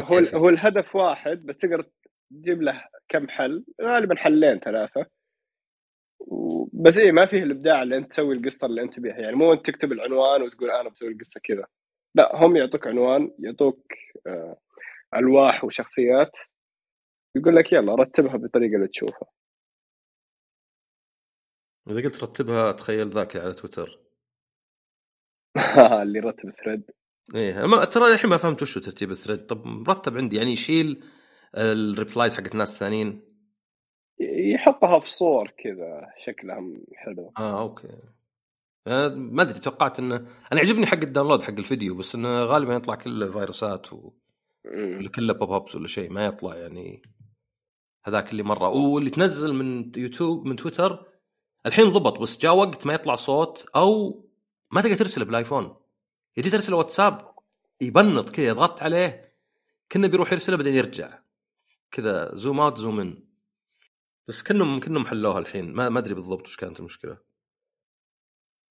هو. 0.00 0.38
هو 0.38 0.48
الهدف 0.48 0.96
واحد 0.96 1.46
بس 1.46 1.56
تقدر 1.56 1.90
تجيب 2.30 2.62
له 2.62 2.84
كم 3.08 3.28
حل 3.28 3.64
غالبا 3.82 4.16
حلين 4.16 4.58
ثلاثة. 4.58 5.06
بس 6.72 6.98
إيه 6.98 7.12
ما 7.12 7.26
فيه 7.26 7.42
الإبداع 7.42 7.82
اللي 7.82 7.96
أنت 7.96 8.10
تسوي 8.10 8.34
القصة 8.34 8.66
اللي 8.66 8.82
أنت 8.82 8.94
تبيها 8.94 9.18
يعني 9.18 9.36
مو 9.36 9.52
أنت 9.52 9.66
تكتب 9.66 9.92
العنوان 9.92 10.42
وتقول 10.42 10.70
أنا 10.70 10.88
بسوي 10.88 11.08
القصة 11.08 11.40
كذا. 11.44 11.66
لا 12.14 12.46
هم 12.46 12.56
يعطوك 12.56 12.86
عنوان 12.86 13.30
يعطوك 13.38 13.92
آه، 14.26 14.56
ألواح 15.16 15.64
وشخصيات 15.64 16.32
يقول 17.36 17.56
لك 17.56 17.72
يلا 17.72 17.94
رتبها 17.94 18.36
بالطريقة 18.36 18.76
اللي 18.76 18.88
تشوفها. 18.88 19.28
إذا 21.90 22.02
قلت 22.02 22.22
رتبها 22.22 22.72
تخيل 22.72 23.08
ذاك 23.08 23.36
على 23.36 23.54
تويتر. 23.54 24.06
اللي 26.02 26.20
رتب 26.20 26.52
thread 26.64 26.82
إيه 27.34 27.66
ما 27.66 27.84
ترى 27.84 28.12
الحين 28.12 28.30
ما 28.30 28.36
فهمت 28.36 28.62
وش 28.62 28.78
ترتيب 28.78 29.10
ال 29.10 29.15
thread 29.15 29.46
طب 29.46 29.66
مرتب 29.66 30.16
عندي 30.16 30.36
يعني 30.36 30.52
يشيل 30.52 31.04
ال 31.54 31.64
replies 31.64 32.34
حقت 32.36 32.52
الناس 32.52 32.72
الثانيين 32.72 33.22
يحطها 34.20 35.00
في 35.00 35.10
صور 35.10 35.50
كذا 35.58 36.06
شكلها 36.26 36.60
حلو. 36.94 37.32
آه 37.38 37.60
أوكي. 37.60 37.88
آه، 38.86 39.08
ما 39.08 39.42
أدري 39.42 39.58
توقعت 39.58 39.98
إنه 39.98 40.16
أنا 40.52 40.60
يعجبني 40.60 40.86
حق 40.86 40.98
ال 41.02 41.06
download 41.06 41.42
حق 41.42 41.52
الفيديو 41.52 41.94
بس 41.94 42.14
إنه 42.14 42.44
غالبا 42.44 42.74
يطلع 42.74 42.94
كله 42.94 43.32
فيروسات 43.32 43.92
و... 43.92 44.12
كله 45.14 45.32
pop-ups 45.32 45.76
ولا 45.76 45.88
شيء 45.88 46.10
ما 46.10 46.24
يطلع 46.24 46.56
يعني 46.56 47.02
هذاك 48.04 48.32
اللي 48.32 48.42
مرة. 48.42 48.68
واللي 48.68 49.10
تنزل 49.10 49.54
من 49.54 49.92
يوتيوب 49.96 50.46
من 50.46 50.56
تويتر 50.56 51.15
الحين 51.66 51.90
ضبط 51.90 52.18
بس 52.18 52.38
جاء 52.38 52.54
وقت 52.54 52.86
ما 52.86 52.94
يطلع 52.94 53.14
صوت 53.14 53.66
أو 53.76 54.22
ما 54.70 54.80
تقدر 54.80 54.96
ترسله 54.96 55.24
بالآيفون. 55.24 55.76
يجي 56.36 56.50
ترسله 56.50 56.76
واتساب 56.76 57.34
يبنط 57.80 58.30
كذا 58.30 58.52
ضغطت 58.52 58.82
عليه. 58.82 59.34
كنا 59.92 60.06
بيروح 60.06 60.32
يرسله 60.32 60.56
بعدين 60.56 60.74
يرجع. 60.74 61.18
كذا 61.90 62.34
zoom 62.34 62.60
out 62.60 62.78
zoom 62.78 63.00
in 63.00 63.24
بس 64.28 64.42
كنهم 64.42 64.80
كنهم 64.80 65.06
حلوها 65.06 65.38
الحين. 65.38 65.72
ما 65.72 65.88
ما 65.88 65.98
أدري 65.98 66.14
بالضبط 66.14 66.42
وش 66.42 66.56
كانت 66.56 66.80
المشكلة. 66.80 67.18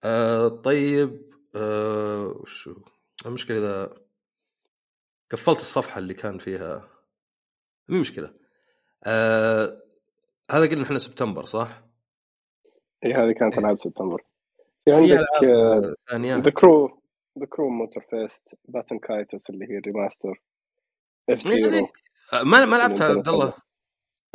آه 0.04 0.48
طيب 0.48 1.34
آه 1.56 2.26
وشو؟ 2.26 2.76
المشكلة 3.26 3.58
إذا 3.58 3.98
قفلت 5.32 5.60
الصفحة 5.60 6.00
اللي 6.00 6.14
كان 6.14 6.38
فيها. 6.38 6.90
مي 7.88 8.00
مشكلة. 8.00 8.34
آه 9.04 9.84
هذا 10.52 10.66
قلنا 10.66 10.84
إحنا 10.84 10.98
سبتمبر 10.98 11.46
صح؟ 11.46 11.86
هي 13.06 13.12
إيه، 13.12 13.26
هذه 13.26 13.32
كانت. 13.32 13.58
ألعاب 13.58 13.78
سبتمبر. 13.78 14.24
في 14.86 14.92
في 14.92 14.98
عندك 14.98 15.96
ثانية. 16.10 16.36
The 16.36 16.50
Crew 16.50 17.02
The 17.40 17.46
Crew 17.46 17.70
Motorfest 17.70 18.44
Baten 18.68 19.00
Kaitos 19.00 19.50
اللي 19.50 19.66
هي 19.70 19.78
ال 19.78 19.85
remaster 19.85 20.42
F-Zero. 21.30 21.88
آه، 22.34 22.44
ما 22.44 22.66
ما 22.66 22.76
لعبتها 22.76 23.08
عبد 23.08 23.30
الله؟ 23.30 23.54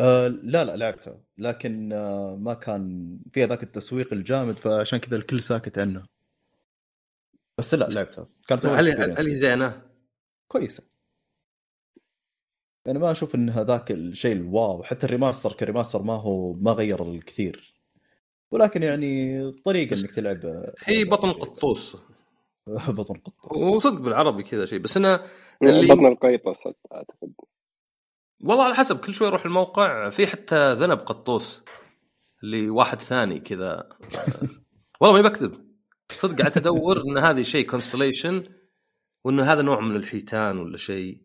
آه 0.00 0.28
لا 0.28 0.64
لا 0.64 0.76
لعبتها. 0.76 1.20
لكن 1.38 1.92
آه 1.92 2.36
ما 2.36 2.54
كان 2.54 3.18
فيها 3.32 3.46
ذاك 3.46 3.62
التسويق 3.62 4.12
الجامد 4.12 4.58
فعشان 4.58 4.98
كذا 4.98 5.16
الكل 5.16 5.42
ساكت 5.42 5.78
عنه 5.78 6.02
بس 7.58 7.74
لا 7.74 7.88
لعبتها. 7.88 8.28
كانت 8.48 8.66
هل 8.66 8.88
هل 8.88 9.28
هي 9.28 9.36
زينة؟ 9.36 9.82
كويسة. 10.48 10.90
يعني 12.86 12.98
ما 12.98 13.10
أشوف 13.10 13.34
إن 13.34 13.50
هذاك 13.50 13.90
الشيء 13.90 14.32
ال 14.32 14.45
wow 14.45 14.82
حتى 14.82 15.06
ال 15.06 15.11
remaster 15.11 15.52
ك 15.52 15.58
remaster 15.58 16.02
ما 16.02 16.14
هو 16.14 16.52
ما 16.52 16.72
غير 16.72 17.02
الكثير. 17.02 17.79
ولكن 18.52 18.82
يعني 18.82 19.52
طريقة 19.52 20.00
إنك 20.00 20.14
تلعب 20.14 20.44
آه، 20.44 20.74
هي 20.84 21.04
بطن 21.04 21.32
قطوس. 21.32 21.96
بطن 22.88 23.14
قطوس. 23.14 23.62
وصدق 23.62 24.00
بالعربي 24.00 24.42
كذا 24.42 24.64
شيء 24.64 24.78
بس 24.78 24.96
أنا 24.96 25.26
اللي... 25.62 25.94
بطن 25.94 26.06
القيطس 26.06 26.60
أعتقد. 26.92 27.32
والله 28.44 28.64
على 28.64 28.74
حسب 28.74 29.00
كل 29.00 29.14
شوي 29.14 29.28
أروح 29.28 29.44
الموقع 29.44 30.10
في 30.10 30.26
حتى 30.26 30.74
ذنب 30.74 30.98
قطوس 30.98 31.62
اللي 32.42 32.70
واحد 32.70 33.00
ثاني 33.00 33.40
كذا. 33.40 33.88
والله 35.00 35.16
ماني 35.16 35.28
بكذب. 35.28 35.70
صدق 36.12 36.42
قعدت 36.42 36.56
أدور 36.56 37.00
إن 37.00 37.18
هذه 37.18 37.42
شيء 37.42 37.66
constellation 37.66 38.44
وانه 39.24 39.42
هذا 39.42 39.62
نوع 39.62 39.80
من 39.80 39.96
الحيتان 39.96 40.58
ولا 40.58 40.76
شيء. 40.76 41.22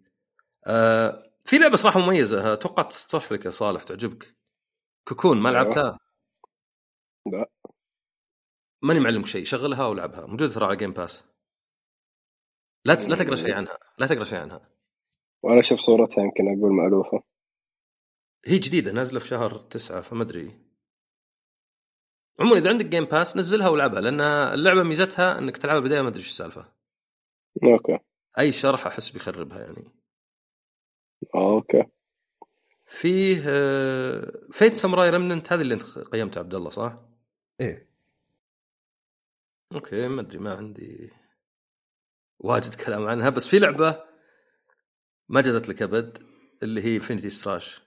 آه 0.68 1.24
في 1.46 1.58
لعبة 1.58 1.76
صراحة 1.76 2.00
مميزة 2.00 2.54
أتوقع 2.54 2.84
تصلح 2.84 3.32
لك 3.32 3.46
يا 3.46 3.50
صالح 3.52 3.84
تعجبك. 3.84 4.36
Cocoon 5.08 5.38
ما 5.38 5.50
أيوة. 5.50 5.62
لعبتها؟ 5.64 6.00
لا. 7.32 7.50
ماني 8.82 9.00
معلمك 9.00 9.26
شيء 9.26 9.46
شغلها 9.46 9.86
والعبها 9.88 10.26
موجودة 10.26 10.54
ترى 10.54 10.66
على 10.66 10.76
Game 10.76 10.94
Pass 10.94 11.26
لا 12.86 12.96
ت- 12.96 13.08
لا 13.08 13.16
تقرأ 13.16 13.36
شيء 13.36 13.54
عنها. 13.54 13.78
لا 13.98 14.08
تقرأ 14.08 14.24
شيء 14.24 14.38
عنها. 14.38 14.70
وأنا 15.44 15.60
أشوف 15.60 15.80
صورتها 15.80 16.24
يمكن 16.24 16.44
أقول 16.60 16.74
مالوفه 16.74 17.24
هي 18.46 18.58
جديدة 18.58 18.92
نازلة 18.92 19.20
في 19.20 19.28
شهر 19.28 19.50
تسعة 19.58 20.02
فما 20.02 20.24
أدري. 20.24 20.60
عموما 22.40 22.58
إذا 22.58 22.70
عندك 22.70 22.86
Game 22.86 23.06
Pass 23.06 23.38
نزلها 23.38 23.70
والعبها 23.70 24.02
لأن 24.02 24.22
اللعبة 24.22 24.84
ميزتها 24.84 25.38
إنك 25.40 25.58
تلعبها 25.58 25.82
بدايه 25.82 26.02
ما 26.02 26.08
أدري 26.08 26.20
إيش 26.20 26.30
السالفة. 26.30 26.74
أوكي. 27.64 28.00
أي 28.40 28.52
شرح 28.52 28.88
أحس 28.88 29.10
بيخربها 29.10 29.60
يعني. 29.60 29.92
أوكي. 31.36 31.84
فيه 32.86 33.36
Fate 34.52 34.76
Samurai 34.76 35.10
Remnant 35.10 35.54
هذه 35.54 35.62
اللي 35.62 35.74
أنت 35.74 35.84
قيمتها 36.00 36.40
عبد 36.40 36.56
الله 36.56 36.70
صح؟ 36.70 37.00
إيه. 37.62 37.88
أوكي 39.74 40.08
ما 40.08 40.22
أدري 40.22 40.40
ما 40.40 40.54
عندي 40.54 41.12
واجد 42.40 42.76
كلام 42.76 43.08
عنها 43.08 43.30
بس 43.30 43.48
في 43.48 43.60
لعبة 43.60 44.04
ما 45.30 45.42
جازت 45.42 45.70
لك 45.70 45.82
أبد 45.82 46.18
اللي 46.64 46.82
هي 46.82 46.96
Infinity 46.96 47.30
Strash 47.30 47.82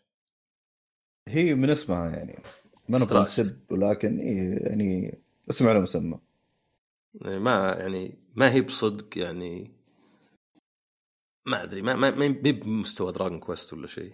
هي 1.29 1.55
من 1.55 1.71
اسمها 1.71 2.11
يعني 2.11 2.43
ما 2.89 2.99
نبغى. 2.99 3.23
نسب 3.23 3.73
ولكن 3.73 4.19
إيه 4.19 4.69
يعني 4.69 5.19
اسم 5.51 5.69
على 5.69 5.81
مسمى. 5.81 6.21
يعني 7.15 7.39
ما 7.39 7.77
يعني 7.79 8.19
ما 8.35 8.53
هي 8.53 8.61
بصدق 8.61 9.19
يعني 9.19 9.71
ما 11.47 11.63
أدري 11.63 11.83
ما 11.83 11.97
ما 11.97 12.11
ما 12.11 12.29
بمستوى 12.29 13.13
Dragon 13.13 13.41
Quest 13.41 13.73
ولا 13.73 13.87
شيء. 13.87 14.13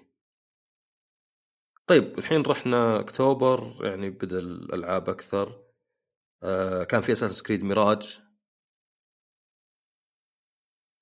طيب 1.86 2.19
الحين 2.19 2.43
رحنا 2.43 3.01
أكتوبر 3.01 3.86
يعني 3.86 4.11
بدأ 4.11 4.39
الألعاب 4.39 5.09
أكثر. 5.11 5.65
آه 6.43 6.85
كان 6.85 7.01
في 7.02 7.12
Assassin's 7.12 7.43
Creed 7.43 7.62
Mirage 7.64 8.20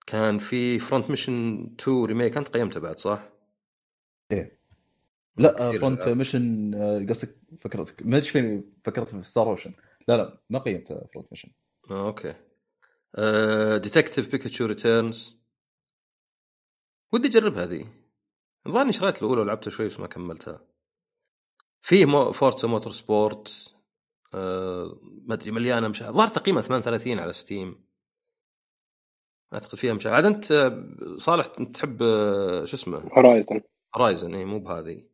كان 0.07 0.39
في 0.39 0.79
Front 0.79 1.11
Mission 1.11 1.65
2 1.81 2.05
Remake 2.05 2.37
أنت 2.37 2.49
قيمته 2.49 2.81
بعد 2.81 2.99
صح؟ 2.99 3.29
لا 5.37 5.53
كثير 5.69 5.81
فرونت 5.81 6.03
ألعاب. 6.03 6.17
ميشن 6.17 6.75
آه، 6.75 7.07
قصدك 7.09 7.37
فكرتك. 7.61 8.03
ما 8.07 8.17
أدري 8.17 8.29
فين 8.29 8.73
فكرت 8.85 9.09
في 9.09 9.23
ستار 9.23 9.51
اوشن 9.51 9.75
لا 10.09 10.17
لا 10.17 10.41
ما 10.51 10.59
قيمت 10.59 10.89
فرونت 10.89 11.29
ميشن 11.33 11.49
آه، 11.91 12.07
أوكي. 12.07 12.35
ديتكتيف 13.79 14.33
بيكاتشو 14.33 14.67
ريتيرنز 14.67 15.37
ودي 17.13 17.29
اجرب 17.29 17.55
هذه. 17.59 18.02
ظني 18.69 18.93
شريت 18.93 19.23
الأولى 19.23 19.41
ولعبتها 19.41 19.71
شوي 19.71 19.87
بس 19.87 20.01
ما 20.01 20.07
كملتها. 20.07 20.61
فيه 21.83 22.07
مو 22.07 22.33
فورتسا 22.33 22.69
موتور 22.69 22.93
سبورت 22.93 23.75
آه 24.35 24.99
ما 25.03 25.35
أدري 25.35 25.51
مليانة 25.51 25.89
مشاهد 25.89 26.13
ظهر 26.15 26.29
تقييمها 26.29 26.63
38 26.63 27.19
على 27.19 27.33
ستيم. 27.33 27.85
أعتقد 29.53 29.79
فيها 29.79 29.95
مشاهد 29.95 30.15
عاد 30.15 30.25
أنت 30.25 30.73
صالح 31.21 31.47
أنت 31.61 31.77
تحب 31.77 32.03
آه، 32.03 32.65
شو 32.65 32.77
اسمه؟ 32.77 32.99
Horizon 32.99 33.61
Horizon 33.97 34.35
إي 34.35 34.45
مو 34.45 34.59
بهذه. 34.59 35.05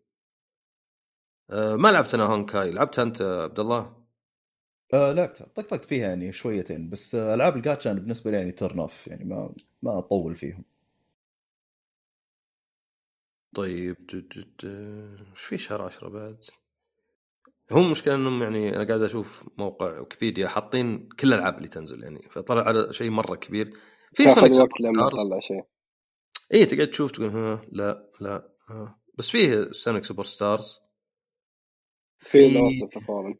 آه 1.50 1.76
ما 1.76 1.88
لعبت 1.88 2.14
أنا 2.14 2.24
Honkai 2.24 2.70
لعبتها 2.70 3.02
أنت 3.02 3.22
عبد 3.22 3.60
الله؟ 3.60 3.96
آه 4.94 5.12
لعبتها. 5.12 5.46
طقطقت 5.46 5.84
فيها 5.84 6.08
يعني 6.08 6.32
شويتين 6.32 6.90
بس 6.90 7.14
ألعاب 7.14 7.56
الجاتشا 7.56 7.92
بالنسبة 7.92 8.30
لي 8.30 8.36
يعني 8.36 8.52
turn 8.52 8.78
off 8.78 9.06
يعني 9.06 9.24
ما 9.24 9.54
ما 9.82 9.98
أطول 9.98 10.36
فيهم. 10.36 10.64
طيب 13.54 13.96
إيش 14.12 14.46
في 15.34 15.58
شهر 15.58 15.82
10 15.82 16.08
بعد؟ 16.08 16.44
هم 17.70 17.84
المشكلة 17.84 18.14
إنهم 18.14 18.42
يعني 18.42 18.76
أنا 18.76 18.86
قاعد 18.86 19.02
أشوف 19.02 19.48
موقع 19.58 19.98
ويكيبيديا 19.98 20.48
حاطين 20.48 21.08
كل 21.08 21.28
الألعاب 21.28 21.56
اللي 21.56 21.68
تنزل 21.68 22.02
يعني 22.02 22.28
فطلع 22.30 22.62
على 22.62 22.92
شيء 22.92 23.10
مرة 23.10 23.36
كبير. 23.36 23.72
في 24.14 24.28
Sonic 24.28 24.52
تاخذ 24.52 24.62
وقت 24.62 24.80
لما 24.80 25.10
سوبر 25.10 25.10
تطلع 25.10 25.40
شيء. 25.40 25.62
اي 26.54 26.66
تقعد 26.66 26.90
تشوف 26.90 27.10
تقول 27.10 27.28
ها 27.28 27.62
لا 27.72 28.10
لا 28.20 28.54
ها. 28.68 29.00
بس 29.14 29.30
فيه 29.30 29.72
Sonic 29.72 30.04
Superstars 30.04 30.80
في 32.18 32.54
Lords 32.54 32.82
of 32.82 33.06
Fallen 33.06 33.34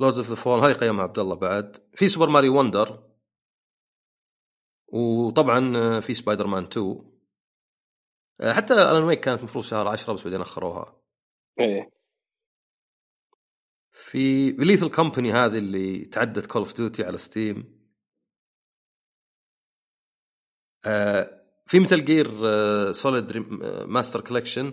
Lords 0.00 0.18
of 0.18 0.28
the 0.28 0.34
Fallen 0.34 0.60
هذه 0.60 0.72
قيمها 0.72 1.02
عبد 1.02 1.18
الله 1.18 1.34
بعد. 1.34 1.76
في 1.94 2.08
Super 2.08 2.28
Mario 2.28 2.58
Wonder 2.58 3.12
وطبعا 4.92 6.00
في 6.00 6.14
سبايدر 6.14 6.46
مان 6.46 6.64
2 6.64 6.86
آه، 6.86 7.11
حتى 8.42 8.74
Alan 8.74 9.02
Wake 9.04 9.20
كانت 9.20 9.38
المفروض 9.38 9.64
شهر 9.64 9.88
10 9.88 10.12
بس 10.12 10.24
بعدين 10.24 10.40
أخروها. 10.40 11.02
إيه. 11.60 11.90
في 13.92 14.50
Lethal 14.50 14.90
Company 14.90 15.32
هذه 15.32 15.58
اللي 15.58 16.04
تعدت 16.04 16.46
Call 16.46 16.62
of 16.62 16.76
Duty 16.76 17.04
على 17.04 17.18
Steam 17.18 17.82
آه 20.86 21.42
في 21.66 21.80
Metal 21.80 22.04
Gear 22.04 22.28
Solid 22.92 23.36
Master 23.86 24.20
Collection 24.20 24.72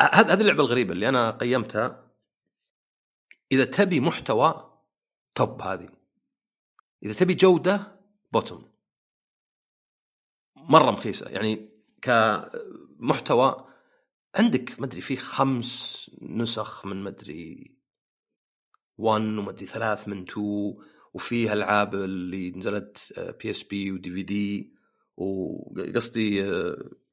هذه 0.00 0.32
هذه 0.32 0.40
اللعبة 0.40 0.62
الغريبة 0.62 0.92
اللي 0.92 1.08
أنا 1.08 1.30
قيمتها. 1.30 2.12
إذا 3.52 3.64
تبي 3.64 4.00
محتوى 4.00 4.78
top 5.34 5.62
هذه. 5.62 5.88
إذا 7.02 7.14
تبي 7.14 7.34
جودة 7.34 8.00
bottom 8.32 8.72
مرة 10.56 10.90
مخيسة. 10.90 11.30
يعني 11.30 11.71
كمحتوى 12.02 13.66
عندك 14.34 14.80
ما 14.80 14.86
أدري 14.86 15.00
في 15.00 15.16
خمس 15.16 16.10
نسخ 16.22 16.86
من 16.86 16.96
ما 17.02 17.08
أدري 17.08 17.74
1 18.98 19.22
وما 19.22 19.50
أدري 19.50 19.66
ثلاث 19.66 20.08
من 20.08 20.22
2 20.22 20.74
وفيها 21.14 21.52
ألعاب 21.52 21.94
اللي 21.94 22.50
نزلت 22.50 23.12
PSP 23.42 23.62
و 23.62 23.92
DVD 23.92 24.74
وقصدي 25.16 26.42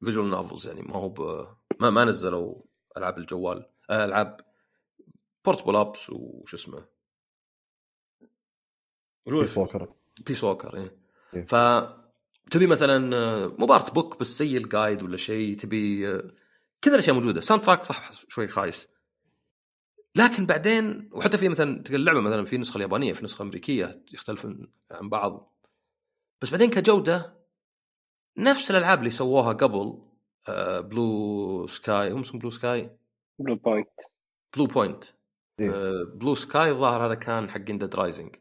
visual 0.04 0.30
novels 0.30 0.66
يعني 0.66 0.82
ما 0.82 0.94
هو 0.96 1.08
ب- 1.08 1.46
ما 1.80 1.90
ما 1.90 2.04
نزلوا 2.04 2.62
ألعاب 2.96 3.18
الجوال 3.18 3.66
آه، 3.90 4.04
ألعاب 4.04 4.40
Portable 5.44 5.76
Ops 5.76 6.10
وش 6.10 6.54
اسمه 6.54 6.86
بيس 9.26 9.56
ووكر 9.58 9.92
بيس 10.26 10.44
ووكر. 10.44 10.76
إيه. 10.76 10.98
ف 11.46 11.54
تبي 12.50 12.66
مثلا 12.66 13.16
آه، 13.16 13.46
مو 13.58 13.66
ب 13.66 13.73
art 13.73 13.94
book 13.94 14.20
بس 14.20 14.38
زي 14.38 14.56
ال 14.56 14.64
guide 14.64 15.02
ولا 15.02 15.16
شيء 15.16 15.56
تبي 15.56 16.08
آه، 16.08 16.32
كذا 16.82 16.94
الأشياء 16.94 17.16
موجودة. 17.16 17.40
soundtrack 17.40 17.84
صح 17.84 18.12
شوي 18.28 18.48
خايس. 18.48 18.88
لكن 20.16 20.46
بعدين 20.46 21.10
وحتى 21.12 21.38
في 21.38 21.48
مثلا 21.48 21.82
تلقى 21.82 21.96
اللعبة 21.96 22.20
مثلا 22.20 22.44
في 22.44 22.58
نسخة 22.58 22.76
اليابانية 22.76 23.12
في 23.12 23.24
نسخة 23.24 23.42
أمريكية 23.42 24.04
يختلفون 24.12 24.72
عن 24.90 25.08
بعض. 25.08 25.54
بس 26.42 26.50
بعدين 26.50 26.70
كجودة 26.70 27.40
نفس 28.38 28.70
الألعاب 28.70 28.98
اللي 28.98 29.10
سووها 29.10 29.52
قبل 29.52 30.02
آه، 30.48 30.80
Blue 30.80 31.66
Sky 31.66 32.10
هم 32.10 32.20
اسمه 32.20 32.40
Blue 32.40 32.50
Sky 32.50 32.90
Bluepoint 33.38 33.88
Bluepoint. 34.56 35.04
آه، 35.60 36.04
Blue 36.14 36.34
Sky 36.34 36.70
الظاهر 36.70 37.06
هذا 37.06 37.14
كان 37.14 37.50
حق 37.50 37.60
Dead 37.60 37.94
Rising 37.94 38.36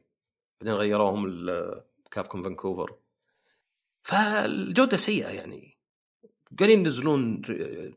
بعدين 0.62 0.74
غيروهم 0.74 1.42
Capcom 2.12 2.44
Vancouver 2.44 2.96
فالجودة 4.10 4.98
سيئة 4.98 5.28
يعني. 5.30 5.78
قاعدين 6.60 6.80
ينزلون 6.80 7.42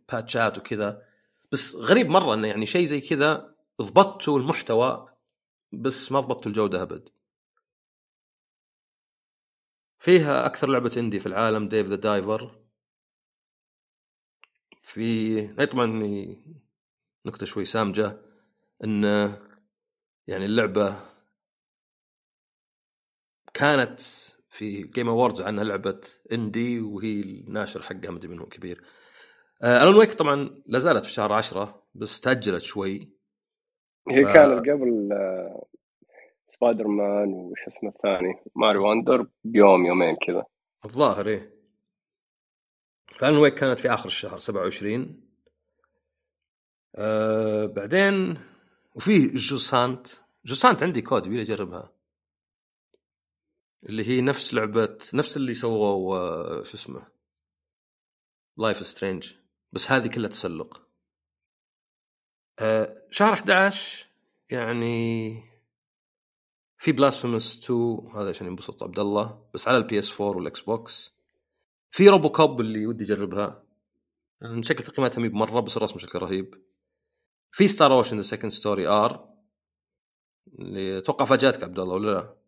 باتشات 0.08 0.58
وكذا 0.58 1.06
بس 1.52 1.74
غريب 1.74 2.06
مرة 2.06 2.34
انه 2.34 2.48
يعني 2.48 2.66
شيء 2.66 2.86
زي 2.86 3.00
كذا 3.00 3.54
ضبطتوا 3.82 4.38
المحتوى 4.38 5.06
بس 5.72 6.12
ما 6.12 6.20
ضبطتوا 6.20 6.50
الجودة 6.50 6.82
أبد. 6.82 7.08
فيها 9.98 10.46
أكثر 10.46 10.68
لعبة 10.70 10.92
indie 10.96 11.20
في 11.20 11.26
العالم 11.26 11.68
Dave 11.68 11.86
the 11.86 11.96
Diver 11.96 12.62
في 14.80 15.46
طبعا 15.66 15.86
نكتة 17.26 17.46
شوي 17.46 17.64
سامجة 17.64 18.20
إن 18.84 19.04
يعني 20.26 20.44
اللعبة 20.44 21.00
كانت 23.54 24.00
في 24.52 24.82
Game 24.82 25.08
Awards 25.08 25.40
عنها 25.42 25.64
لعبة 25.64 26.00
indie 26.32 26.80
وهي 26.80 27.20
الناشر 27.20 27.82
حقها 27.82 28.10
مدري 28.10 28.28
من 28.28 28.38
هو 28.38 28.46
كبير. 28.46 28.84
آه 29.62 29.82
Alan 29.82 29.94
Wake 29.96 30.12
طبعا 30.14 30.62
لا 30.66 30.78
زالت 30.78 31.04
في 31.04 31.10
شهر 31.12 31.32
عشرة 31.32 31.82
بس 31.94 32.20
تأجلت 32.20 32.62
شوي. 32.62 33.10
هي 34.10 34.24
ف- 34.24 34.32
كانت 34.32 34.68
قبل 34.68 35.08
آه، 35.12 35.66
سبايدر 36.48 36.86
مان 36.86 37.28
وش 37.28 37.58
اسمه 37.68 37.90
الثاني 37.90 38.34
Mario 38.56 38.78
Wonder 38.78 39.26
بيوم 39.44 39.86
يومين 39.86 40.16
كذا. 40.26 40.44
الظاهر 40.84 41.26
إيه. 41.26 41.54
ف 43.18 43.22
Alan 43.22 43.38
Wake 43.38 43.54
كانت 43.54 43.80
في 43.80 43.94
آخر 43.94 44.06
الشهر 44.06 44.38
27 44.38 45.20
آه 46.96 47.66
بعدين 47.66 48.38
وفي 48.94 49.26
Jusant. 49.26 50.06
Jusant 50.44 50.82
عندي 50.82 51.02
كود 51.02 51.26
ابي 51.26 51.42
أجربها. 51.42 51.92
اللي 53.88 54.08
هي 54.08 54.20
نفس 54.20 54.54
لعبة 54.54 54.98
نفس 55.14 55.36
اللي 55.36 55.54
سووا 55.54 56.16
آه، 56.18 56.62
شو 56.62 56.74
اسمه؟ 56.74 57.06
Life 58.56 58.86
is 58.86 58.97
Strange 58.97 59.32
بس 59.72 59.90
هذه 59.90 60.08
كلها 60.08 60.28
تسلق. 60.28 60.82
آه 62.58 63.06
شهر 63.10 63.32
11 63.32 64.06
يعني 64.50 65.34
في 66.78 66.92
Blasphemous 66.92 67.64
2 67.64 68.10
هذا 68.14 68.28
عشان 68.28 68.46
ينبسط 68.46 68.82
عبد 68.82 68.98
الله 68.98 69.48
بس 69.54 69.68
على 69.68 69.76
ال 69.76 69.98
PS 69.98 70.20
4 70.20 70.36
وال 70.36 70.60
Xbox 70.60 71.14
في 71.90 72.08
RoboCop 72.08 72.60
اللي 72.60 72.86
ودي 72.86 73.04
أجربها. 73.04 73.64
شكل 74.60 74.84
تقييماتها 74.84 75.20
مهيب 75.20 75.28
مرة 75.28 75.60
بس 75.60 75.76
الرسم 75.76 75.98
شكله 75.98 76.22
رهيب. 76.22 76.62
في 77.52 77.68
Star 77.68 77.92
Ocean 77.92 78.16
The 78.16 78.22
Second 78.22 78.50
Story 78.50 78.86
R 78.86 79.32
اللي 80.58 80.98
أتوقع 80.98 81.24
فاجأتك 81.24 81.64
عبد 81.64 81.78
الله 81.78 81.94
ولا 81.94 82.10
لا؟ 82.10 82.41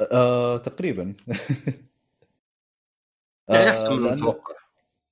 آه 0.00 0.56
تقريبا. 0.56 1.14
يعني 3.48 3.66
آه، 3.66 3.70
احسن 3.70 3.92
من 3.92 4.04
لأن- 4.04 4.12
المتوقع. 4.12 4.54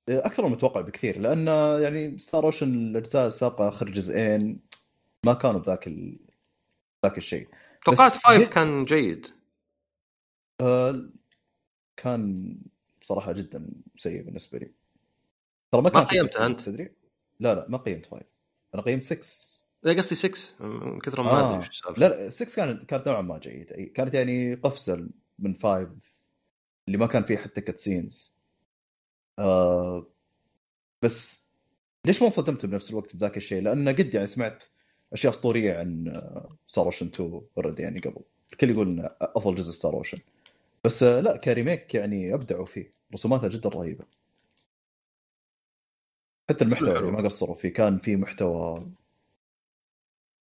أكثر 0.09 0.43
من 0.43 0.49
المتوقع 0.49 0.81
بكثير 0.81 1.19
لأن 1.19 1.47
يعني 1.83 2.19
Star 2.19 2.45
Ocean 2.45 2.75
الأجزاء 2.75 3.27
السابقة 3.27 3.69
آخر 3.69 3.91
جزئين 3.91 4.61
ما 5.27 5.35
كانوا 5.35 5.61
بذاك 5.61 5.87
ال... 5.87 6.19
ذاك 7.07 7.19
الشيء. 7.19 7.49
توقعت 7.85 8.13
five 8.13 8.49
كان 8.49 8.85
جيد. 8.85 9.27
آه 10.61 11.09
كان 11.97 12.55
بصراحه 13.01 13.33
جدا 13.33 13.71
سيء 13.97 14.23
بالنسبة 14.23 14.59
لي. 14.59 14.71
ترى 15.73 15.83
ما 15.83 15.83
ما 15.83 15.91
كان 15.91 16.05
في 16.07 16.19
قيمته 16.19 16.47
أنت؟ 16.47 16.61
تدري؟ 16.61 16.93
لا 17.41 17.55
لا 17.55 17.67
ما 17.69 17.79
قيمت 17.79 18.07
5 18.07 18.23
أنا 18.75 18.83
قيمت 18.83 19.03
6 19.05 19.27
لا 19.83 19.93
قصدي 19.93 20.15
6 20.15 20.65
من 20.67 20.99
كثر 21.01 21.23
ما 21.23 21.31
آه. 21.31 21.49
أدري 21.49 21.59
وش 21.59 21.69
السالفة. 21.69 22.01
لا 22.01 22.09
لا 22.25 22.31
6 22.31 22.57
كانت 22.57 22.91
كانت 22.91 23.09
نوعا 23.09 23.21
ما 23.23 23.39
جيده 23.39 23.85
كانت 23.95 24.15
يعني 24.15 24.55
قفزة 24.55 25.09
من 25.39 25.55
5 25.55 25.91
اللي 26.87 26.99
ما 26.99 27.07
كان 27.07 27.23
فيه 27.23 27.37
حتى 27.37 27.61
cutscenes 27.61 28.35
آه 29.39 30.07
بس 31.03 31.51
ليش 32.07 32.21
ما 32.23 32.27
انصدمت 32.27 32.67
بنفس 32.67 32.91
الوقت 32.91 33.17
بذاك 33.17 33.37
الشيء؟ 33.37 33.63
لأن 33.63 33.89
قد 33.89 34.15
يعني 34.15 34.27
سمعت 34.27 34.65
أشياء 35.13 35.33
أسطورية 35.33 35.79
عن 35.79 36.23
Star 36.67 36.85
Ocean 36.85 37.07
2 37.07 37.41
already 37.57 37.83
يعني 37.83 38.01
قبل. 38.01 38.23
الكل 38.53 38.71
يقول 38.71 38.89
إنه 38.89 39.11
أفضل 39.21 39.55
جزء 39.55 39.73
Star 39.73 39.95
Ocean 39.95 40.19
بس 40.85 41.03
آه، 41.03 41.21
لا 41.21 41.37
ك 41.37 41.45
remake 41.45 41.95
يعني 41.95 42.35
أبدعوا 42.35 42.67
فيه. 42.67 42.93
رسوماتها 43.15 43.49
جدا 43.49 43.69
رهيبة. 43.69 44.05
حتى 46.51 46.65
المحتوى. 46.65 46.89
يعني 46.91 47.11
ما 47.11 47.23
قصروا 47.23 47.55
فيه 47.55 47.69
كان 47.69 47.99
في 47.99 48.17
محتوى 48.17 48.87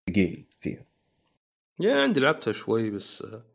ثقيل 0.07 0.45
فيها. 0.61 0.85
يعني 1.79 2.01
عندي 2.01 2.19
لعبتها 2.19 2.51
شوي 2.51 2.91
بس 2.91 3.21
آه، 3.21 3.45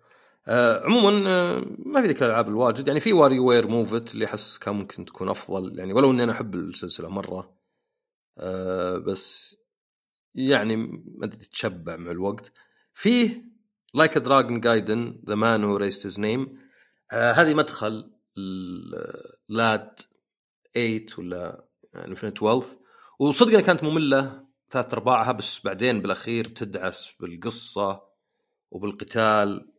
آه 0.47 0.85
عموما 0.85 1.31
آه 1.31 1.65
ما 1.79 2.01
في 2.01 2.07
ذيك 2.07 2.23
الألعاب 2.23 2.49
الواجد. 2.49 2.89
يعني 2.89 3.01
في 3.01 3.13
WarioWare 3.13 3.39
Move 3.39 3.69
It 3.69 4.15
اللي 4.15 4.25
أحس 4.25 4.59
كان 4.59 4.75
ممكن 4.75 5.05
تكون 5.05 5.29
أفضل. 5.29 5.79
يعني 5.79 5.93
ولو 5.93 6.11
إني 6.11 6.23
أنا 6.23 6.33
أحب 6.33 6.55
السلسلة 6.55 7.09
مرة 7.09 7.57
آه 8.39 8.99
بس 8.99 9.57
يعني 10.35 10.77
ما 10.77 11.25
أدري 11.25 11.39
تتشبع 11.39 11.97
مع 11.97 12.11
الوقت. 12.11 12.53
فيه 12.95 13.53
Like 13.95 14.19
a 14.19 14.25
Dragon 14.25 14.61
Gaiden 14.61 15.23
The 15.29 15.35
Man 15.35 15.65
Who 15.65 15.77
Erased 15.77 16.07
His 16.07 16.21
Name 16.21 16.59
هذه 17.13 17.55
مدخل 17.55 18.11
لاد 19.49 20.01
8 20.75 21.07
ولا 21.19 21.65
Infinite 21.95 22.43
Wealth 22.43 22.75
وصدق 23.19 23.61
كانت 23.61 23.85
مملة 23.85 24.47
ثلاث 24.73 24.95
أرباعها 24.95 25.33
بس 25.33 25.61
بعدين 25.65 26.01
بالأخير 26.01 26.45
تدعس 26.45 27.15
بالقصة 27.21 28.03
وبالقتال. 28.71 29.73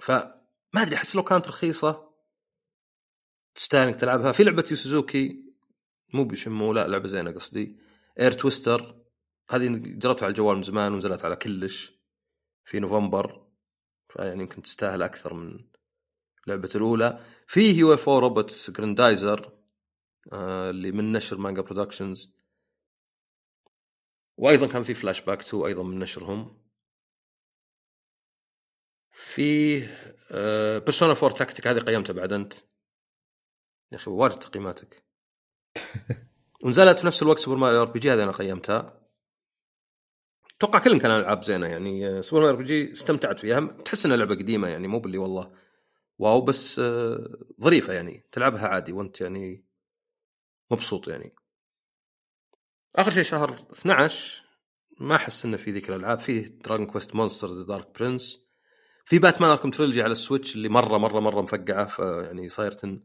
فما 0.00 0.40
أدري 0.76 0.96
أحس 0.96 1.16
لو 1.16 1.22
كانت 1.22 1.48
رخيصة 1.48 2.14
تستاهل 3.54 3.88
إنك 3.88 3.96
تلعبها. 3.96 4.32
في 4.32 4.44
لعبة 4.44 4.64
Yu 4.70 4.76
Suzuki 4.76 5.44
مو 6.14 6.24
ب 6.24 6.30
Shenmue 6.30 6.72
لا 6.72 6.88
لعبة 6.88 7.08
زينة 7.08 7.32
قصدي. 7.32 7.76
Air 8.20 8.32
Twister 8.32 8.96
هذه 9.50 9.68
جربتها 9.76 10.24
على 10.24 10.30
الجوال 10.30 10.56
من 10.56 10.62
زمان 10.62 10.92
ونزلت 10.92 11.24
على 11.24 11.36
كل 11.36 11.58
شي 11.58 11.92
في 12.64 12.80
نوفمبر. 12.80 13.46
فيعني 14.08 14.42
يمكن 14.42 14.62
تستاهل 14.62 15.02
أكثر 15.02 15.34
من 15.34 15.64
لعبة 16.46 16.70
الأولى. 16.74 17.20
في 17.46 17.70
UFO 17.70 18.08
Robot 18.08 18.70
Grendizer 18.70 19.52
اللي 20.32 20.92
من 20.92 21.12
نشر 21.12 21.38
Manga 21.38 21.62
Productions 21.62 22.34
وأيضا 24.36 24.66
كان 24.66 24.82
في 24.82 24.94
فلاش 24.94 25.20
باك 25.20 25.40
2 25.40 25.64
أيضا 25.66 25.82
من 25.82 25.98
نشرهم. 25.98 26.64
في 29.12 29.78
Persona 30.84 31.12
4 31.12 31.30
Tactica 31.30 31.66
هذه 31.66 31.78
قيمتها 31.78 32.12
بعد 32.12 32.32
أنت. 32.32 32.54
يا 33.92 33.96
أخي 33.96 34.10
واجد 34.10 34.38
تقييماتك. 34.38 35.04
ونزلت 36.64 36.98
في 36.98 37.06
نفس 37.06 37.22
الوقت 37.22 37.38
Super 37.38 37.56
Mario 37.56 37.82
RPG 37.82 38.10
هذه 38.10 38.22
أنا 38.22 38.32
قيمتها. 38.32 39.00
أتوقع 40.56 40.78
كلهم 40.78 40.98
كانوا 40.98 41.18
ألعاب 41.18 41.44
زينة 41.44 41.66
يعني 41.66 42.22
Super 42.22 42.42
Mario 42.42 42.56
RPG 42.56 42.92
استمتعت 42.92 43.40
فيها. 43.40 43.60
تحس 43.60 44.06
إنها 44.06 44.16
لعبة 44.16 44.34
قديمة 44.34 44.68
يعني 44.68 44.88
مو 44.88 44.98
باللي 44.98 45.18
والله 45.18 45.52
wow 46.18 46.40
بس 46.40 46.78
آه، 46.78 47.38
ظريفة 47.60 47.92
يعني. 47.92 48.26
تلعبها 48.32 48.68
عادي 48.68 48.92
وأنت 48.92 49.20
يعني 49.20 49.64
مبسوط 50.70 51.08
يعني. 51.08 51.34
آخر 52.96 53.10
شيء 53.10 53.22
شهر 53.22 53.50
12 53.72 54.44
ما 55.00 55.14
أحس 55.14 55.44
إنه 55.44 55.56
في 55.56 55.70
ذيك 55.70 55.88
الألعاب. 55.88 56.18
فيه 56.18 56.46
Dragon 56.46 56.86
Quest 56.86 57.14
Monsters 57.14 57.48
The 57.48 57.62
Dark 57.62 58.00
Prince 58.00 58.38
في 59.04 59.18
Batman 59.18 59.50
Arkham 59.50 59.70
Trilogy 59.70 60.02
على 60.02 60.12
ال 60.12 60.18
Switch 60.18 60.56
اللي 60.56 60.68
مرة 60.68 60.98
مرة 60.98 61.20
مرة 61.20 61.42
مفقعة 61.42 61.84
فيعني 61.84 62.48
صايرت 62.48 63.00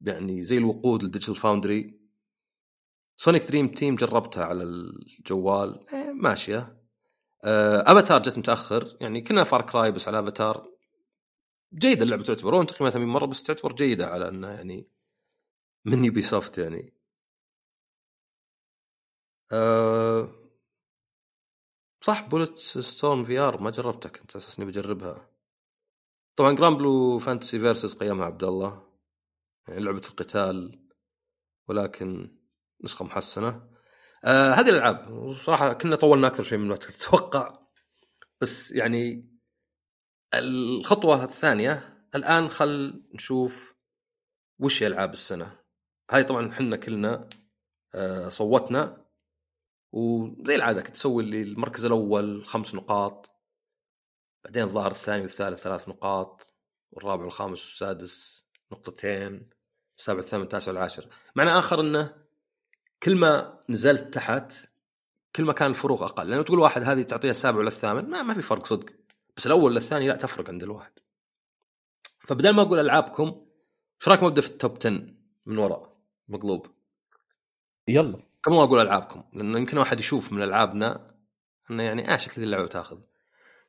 يعني 0.00 0.42
زي 0.42 0.58
الوقود 0.58 1.02
ال 1.02 1.06
Digital 1.06 1.34
Foundry 1.34 2.00
Sonic 3.16 3.44
Dream 3.44 3.68
Team 3.68 3.94
جربتها 3.96 4.44
على 4.44 4.62
الجوال 4.62 5.86
إيه 5.92 6.12
ماشية. 6.12 6.78
آه، 7.44 7.84
افاتار 7.86 8.22
جت 8.22 8.38
متأخر. 8.38 8.96
يعني 9.00 9.20
كنا 9.20 9.44
Far 9.44 9.62
Cry 9.62 9.92
بس 9.92 10.08
على 10.08 10.20
افاتار 10.20 10.66
جيدة 11.74 12.02
اللعبة 12.02 12.22
تعتبر 12.22 12.64
تقييماتها 12.64 12.98
من 12.98 13.06
مرة 13.06 13.26
بس 13.26 13.42
تعتبر 13.42 13.72
جيدة 13.72 14.06
على 14.06 14.28
إنها 14.28 14.52
يعني 14.52 14.88
من 15.84 16.04
Ubisoft 16.04 16.58
يعني. 16.58 16.97
أه 19.52 20.28
صح 22.00 22.28
Bulletstorm 22.28 23.24
VR 23.24 23.60
ما 23.60 23.70
جربتها 23.70 24.08
كنت 24.08 24.36
أساس 24.36 24.58
إني 24.58 24.68
بجربها. 24.68 25.30
طبعا 26.36 26.52
Granblue 26.52 27.18
Fantasy 27.18 27.58
Versus 27.58 27.94
قيمها 27.94 28.26
عبد 28.26 28.44
الله 28.44 28.88
يعني 29.68 29.80
لعبة 29.80 30.02
القتال 30.10 30.86
ولكن 31.68 32.36
نسخة 32.84 33.04
محسنة. 33.04 33.70
آه 34.24 34.50
هذه 34.52 34.68
الألعاب 34.68 35.30
صراحة 35.32 35.72
كنا 35.72 35.96
طولنا 35.96 36.26
أكثر 36.26 36.42
شيء 36.42 36.58
من 36.58 36.68
ما 36.68 36.76
تتوقع. 36.86 37.52
بس 38.40 38.72
يعني 38.72 39.30
الخطوة 40.34 41.24
الثانية 41.24 42.04
الآن 42.14 42.48
خل 42.48 43.04
نشوف 43.14 43.74
وش 44.60 44.82
هي 44.82 44.86
ألعاب 44.86 45.12
السنة. 45.12 45.58
هاي 46.10 46.24
طبعا 46.24 46.50
إحنا 46.52 46.76
كلنا 46.76 47.28
آه 47.94 48.28
صوتنا. 48.28 49.07
وزي 49.92 50.54
العادة 50.54 50.82
كنت 50.82 50.94
تسوي 50.94 51.22
اللي 51.22 51.42
المركز 51.42 51.84
الأول 51.84 52.46
خمس 52.46 52.74
نقاط 52.74 53.30
بعدين 54.44 54.62
الظاهر 54.62 54.90
الثاني 54.90 55.22
والثالث 55.22 55.62
ثلاث 55.62 55.88
نقاط 55.88 56.54
والرابع 56.92 57.24
والخامس 57.24 57.64
والسادس 57.64 58.44
نقطتين 58.72 59.50
السابع 59.98 60.18
الثامن 60.18 60.42
التاسع 60.42 60.72
والعاشر. 60.72 61.08
معنى 61.36 61.58
آخر 61.58 61.80
إنه 61.80 62.14
كل 63.02 63.16
ما 63.16 63.60
نزلت 63.68 64.14
تحت 64.14 64.52
كل 65.36 65.44
ما 65.44 65.52
كان 65.52 65.70
الفروق 65.70 66.02
أقل. 66.02 66.30
لأنه 66.30 66.42
تقول 66.42 66.58
واحد 66.58 66.82
هذه 66.82 67.02
تعطيها 67.02 67.30
السابع 67.30 67.58
ولا 67.58 67.68
الثامن 67.68 68.10
ما, 68.10 68.22
ما 68.22 68.34
في 68.34 68.42
فرق 68.42 68.66
صدق. 68.66 68.92
بس 69.36 69.46
الأول 69.46 69.74
للثاني 69.74 70.08
لا 70.08 70.16
تفرق 70.16 70.48
عند 70.48 70.62
الواحد. 70.62 70.92
فبدل 72.18 72.50
ما 72.50 72.62
أقول 72.62 72.78
ألعابكم 72.78 73.46
إيش 74.00 74.08
رايكم 74.08 74.26
ابدا 74.26 74.40
في 74.40 74.48
التوب 74.48 74.76
10 74.76 74.90
من 75.46 75.58
وراء؟ 75.58 75.96
مقلوب. 76.28 76.66
يلا. 77.88 78.27
قبل 78.42 78.56
ما 78.56 78.64
أقول 78.64 78.80
ألعابكم 78.80 79.24
لأنه 79.32 79.58
يمكن 79.58 79.78
واحد 79.78 80.00
يشوف 80.00 80.32
من 80.32 80.42
ألعابنا 80.42 81.14
إنه 81.70 81.82
يعني 81.82 82.14
آه 82.14 82.16
شكل 82.16 82.42
اللعبة 82.42 82.66
تاخذ 82.66 82.98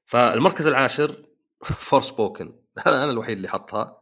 فالمركز 0.06 0.68
العاشر 0.68 1.26
Forspoken 1.88 2.60
هذا 2.86 3.04
أنا 3.04 3.12
الوحيد 3.12 3.36
اللي 3.38 3.48
حطها. 3.50 4.02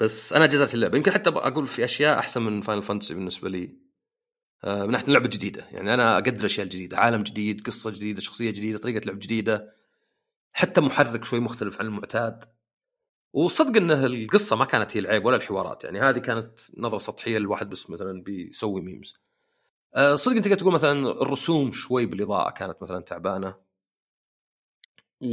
بس 0.00 0.32
أنا 0.32 0.46
جازت 0.46 0.74
اللعبة. 0.74 0.96
يمكن 0.98 1.12
حتى 1.12 1.30
أقول 1.30 1.66
في 1.66 1.84
أشياء 1.84 2.18
أحسن 2.18 2.42
من 2.42 2.60
Final 2.60 2.82
Fantasy 2.82 3.14
بالنسبة 3.14 3.48
لي. 3.48 3.76
آه، 4.64 4.86
من 4.86 4.92
ناحية 4.92 5.06
اللعبة 5.08 5.28
جديده 5.28 5.64
يعني 5.70 5.94
أنا 5.94 6.14
أقدر 6.14 6.40
الاشياء 6.40 6.64
الجديده 6.66 6.98
عالم 6.98 7.22
جديد 7.22 7.66
قصة 7.66 7.90
جديدة 7.90 8.20
شخصية 8.20 8.50
جديدة 8.50 8.78
طريقة 8.78 9.04
لعب 9.06 9.18
جديدة. 9.18 9.76
حتى 10.52 10.80
محرك 10.80 11.24
شوي 11.24 11.40
مختلف 11.40 11.80
عن 11.80 11.86
المعتاد. 11.86 12.44
وصدق 13.36 13.76
انه 13.76 14.06
القصة 14.06 14.56
ما 14.56 14.64
كانت 14.64 14.96
هي 14.96 15.00
العيب 15.00 15.24
ولا 15.24 15.36
الحوارات 15.36 15.84
يعني 15.84 16.00
هذه 16.00 16.18
كانت 16.18 16.58
نظرة 16.76 16.98
سطحية 16.98 17.38
للواحد 17.38 17.70
بس 17.70 17.90
مثلا 17.90 18.22
بيسوي 18.22 18.80
memes 18.80 19.14
آه، 19.94 20.14
صدق 20.14 20.36
أنت 20.36 20.44
تقدر 20.44 20.58
تقول 20.58 20.74
مثلا 20.74 21.22
الرسوم 21.22 21.72
شوي 21.72 22.06
بالإضاءة 22.06 22.50
كانت 22.50 22.82
مثلا 22.82 23.00
تعبانة؟ 23.00 23.54
و 25.22 25.26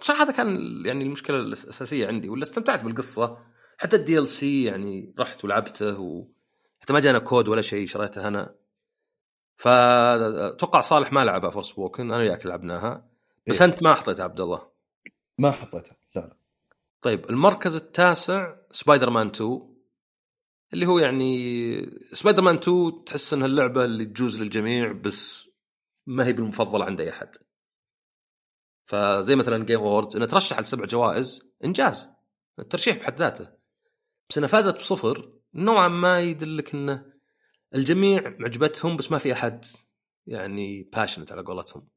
صح 0.00 0.20
هذا 0.20 0.32
كان 0.32 0.82
يعني 0.86 1.04
المشكلة 1.04 1.40
الأساسية 1.40 2.06
عندي 2.06 2.28
ولا 2.28 2.42
استمتعت 2.42 2.84
بالقصة؟ 2.84 3.38
حتى 3.78 3.96
ال 3.96 4.28
DLC 4.28 4.64
يعني 4.64 5.14
رحت 5.18 5.44
ولعبته 5.44 6.00
و 6.00 6.26
حتى 6.80 6.92
ما 6.92 7.00
جانا 7.00 7.18
كود 7.18 7.48
ولا 7.48 7.62
شيء 7.62 7.86
شريته 7.86 8.28
أنا. 8.28 8.54
فاتوقع 9.56 10.80
صالح 10.80 11.12
ما 11.12 11.24
لعبها 11.24 11.50
Forspoken 11.50 12.02
أنا 12.02 12.16
وياك 12.16 12.46
لعبناها. 12.46 13.08
بس 13.46 13.62
إيه. 13.62 13.68
أنت 13.68 13.82
ما 13.82 13.94
حطيتها 13.94 14.24
عبد 14.24 14.40
الله. 14.40 14.68
ما 15.38 15.50
حطيتها. 15.50 15.97
طيب 17.08 17.30
المركز 17.30 17.76
التاسع 17.76 18.56
سبايدر 18.70 19.10
مان 19.10 19.26
2 19.26 19.60
اللي 20.72 20.86
هو 20.86 20.98
يعني 20.98 22.00
سبايدر 22.12 22.42
مان 22.42 22.54
2 22.54 23.04
تحس 23.06 23.32
إنها 23.32 23.46
اللعبة 23.46 23.84
اللي 23.84 24.04
تجوز 24.04 24.42
للجميع 24.42 24.92
بس 24.92 25.48
ما 26.06 26.26
هي 26.26 26.32
بالمفضله 26.32 26.84
عند 26.84 27.00
أي 27.00 27.10
احد 27.10 27.36
فزي 28.86 29.36
مثلا 29.36 29.64
Game 29.64 29.80
Awards 29.80 30.16
انها 30.16 30.26
ترشح 30.26 30.58
لسبع 30.58 30.84
جوائز 30.84 31.52
إنجاز 31.64 32.08
الترشيح 32.58 32.96
بحد 32.96 33.18
ذاته. 33.18 33.48
بس 34.30 34.38
انها 34.38 34.48
فازت 34.48 34.74
بصفر 34.74 35.32
نوعا 35.54 35.88
ما 35.88 36.20
يدلك 36.20 36.74
إنه 36.74 37.12
الجميع 37.74 38.36
معجبتهم 38.38 38.96
بس 38.96 39.12
ما 39.12 39.18
في 39.18 39.32
أحد 39.32 39.64
يعني 40.26 40.82
passionate 40.82 41.32
على 41.32 41.42
قولتهم. 41.42 41.88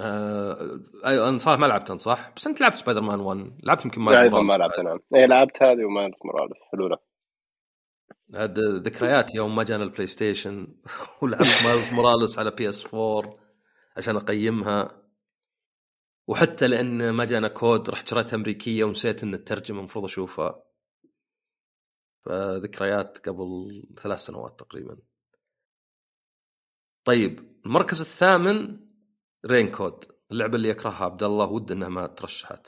آه 0.00 0.80
أيوه 1.04 1.28
أنا 1.28 1.38
صراحة 1.38 1.60
ما 1.60 1.66
لعبت 1.66 1.90
انت 1.90 2.00
صح؟ 2.00 2.32
بس 2.36 2.46
أنت 2.46 2.60
لعبت 2.60 2.74
سبايدر 2.74 3.00
مان 3.00 3.20
1 3.20 3.60
لعبت 3.62 3.84
يمكن 3.84 4.00
Miles 4.00 4.20
أيضا 4.20 4.42
ما 4.42 4.52
لعبت. 4.52 4.80
نعم 4.80 4.98
اي 5.14 5.26
لعبت 5.26 5.62
هذه 5.62 5.84
و 5.84 5.89
Miles 5.89 6.16
Morales 6.24 6.62
الأولى. 6.74 6.96
عاد 8.36 8.58
ذكريات 8.58 9.34
يوم 9.34 9.56
ما 9.56 9.62
جانا 9.62 9.84
ال 9.84 10.06
PlayStation. 10.06 10.76
ولعبت 11.22 11.62
Miles 11.64 11.90
Morales 11.90 12.38
على 12.38 12.50
PS 12.50 12.94
4 12.94 13.36
عشان 13.96 14.16
أقيمها. 14.16 15.04
وحتى 16.28 16.66
لأن 16.66 17.10
ما 17.10 17.24
جانا 17.24 17.48
كود 17.48 17.90
رحت 17.90 18.08
شريتها 18.08 18.36
أمريكية 18.36 18.84
ونسيت 18.84 19.22
إن 19.22 19.34
الترجمة 19.34 19.78
المفروض 19.78 20.04
أشوفها. 20.04 20.62
فذكريات 22.24 23.28
قبل 23.28 23.82
ثلاث 23.96 24.18
سنوات 24.18 24.58
تقريبا. 24.60 24.96
طيب 27.04 27.60
المركز 27.66 28.00
الثامن 28.00 28.83
Rain 29.46 29.70
Code 29.70 30.04
اللعبة 30.32 30.56
اللي 30.56 30.68
يكرهها 30.68 31.04
عبد 31.04 31.22
الله 31.22 31.46
وده 31.46 31.72
إنها 31.72 31.88
ما 31.88 32.06
ترشحت. 32.06 32.66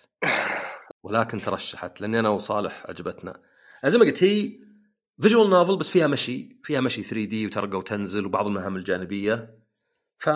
ولكن 1.03 1.39
ترشحت 1.39 2.01
لأني 2.01 2.19
أنا 2.19 2.29
وصالح 2.29 2.87
عجبتنا 2.87 3.43
زي 3.87 3.99
ما 3.99 4.05
قلت 4.05 4.23
هي 4.25 4.61
visual 5.21 5.51
novel 5.51 5.77
بس 5.77 5.91
فيها 5.91 6.07
مشي 6.07 6.61
فيها 6.65 6.81
مشي 6.81 7.03
3 7.03 7.25
D 7.25 7.47
وترقى 7.47 7.79
وتنزل 7.79 8.27
وبعض 8.27 8.47
المهام 8.47 8.77
الجانبية. 8.77 9.59
ف 10.19 10.31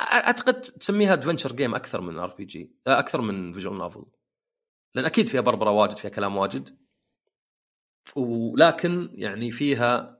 أعتقد 0.00 0.60
تسميها 0.60 1.12
adventure 1.12 1.52
game 1.52 1.74
أكثر 1.74 2.00
من 2.00 2.18
RPG 2.18 2.74
أكثر 2.86 3.20
من 3.20 3.52
visual 3.52 3.78
novel 3.78 4.04
لأن 4.94 5.04
أكيد 5.04 5.28
فيها 5.28 5.40
بربرة 5.40 5.70
واجد 5.70 5.96
فيها 5.96 6.10
كلام 6.10 6.36
واجد. 6.36 6.78
ولكن 8.16 9.10
يعني 9.12 9.50
فيها 9.50 10.19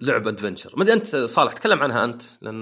لعبة 0.00 0.30
adventure 0.30 0.72
ما 0.76 0.82
أدري 0.82 0.94
أنت 0.94 1.16
صالح 1.16 1.52
تكلم 1.52 1.82
عنها 1.82 2.04
أنت؟ 2.04 2.22
لأن 2.42 2.60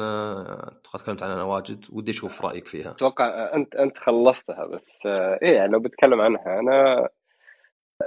تكلمت 0.85 1.23
عنها 1.23 1.43
واجد 1.43 1.85
ودي 1.93 2.11
أشوف 2.11 2.45
رأيك 2.45 2.69
فيها. 2.69 2.91
أتوقع 2.91 3.55
أنت 3.55 3.75
أنت 3.75 3.99
خلصتها 3.99 4.67
بس 4.67 5.07
إيه 5.07 5.55
يعني 5.57 5.73
لو 5.73 5.81
بتكلم 5.81 6.21
عنها 6.21 6.59
أنا 6.61 7.09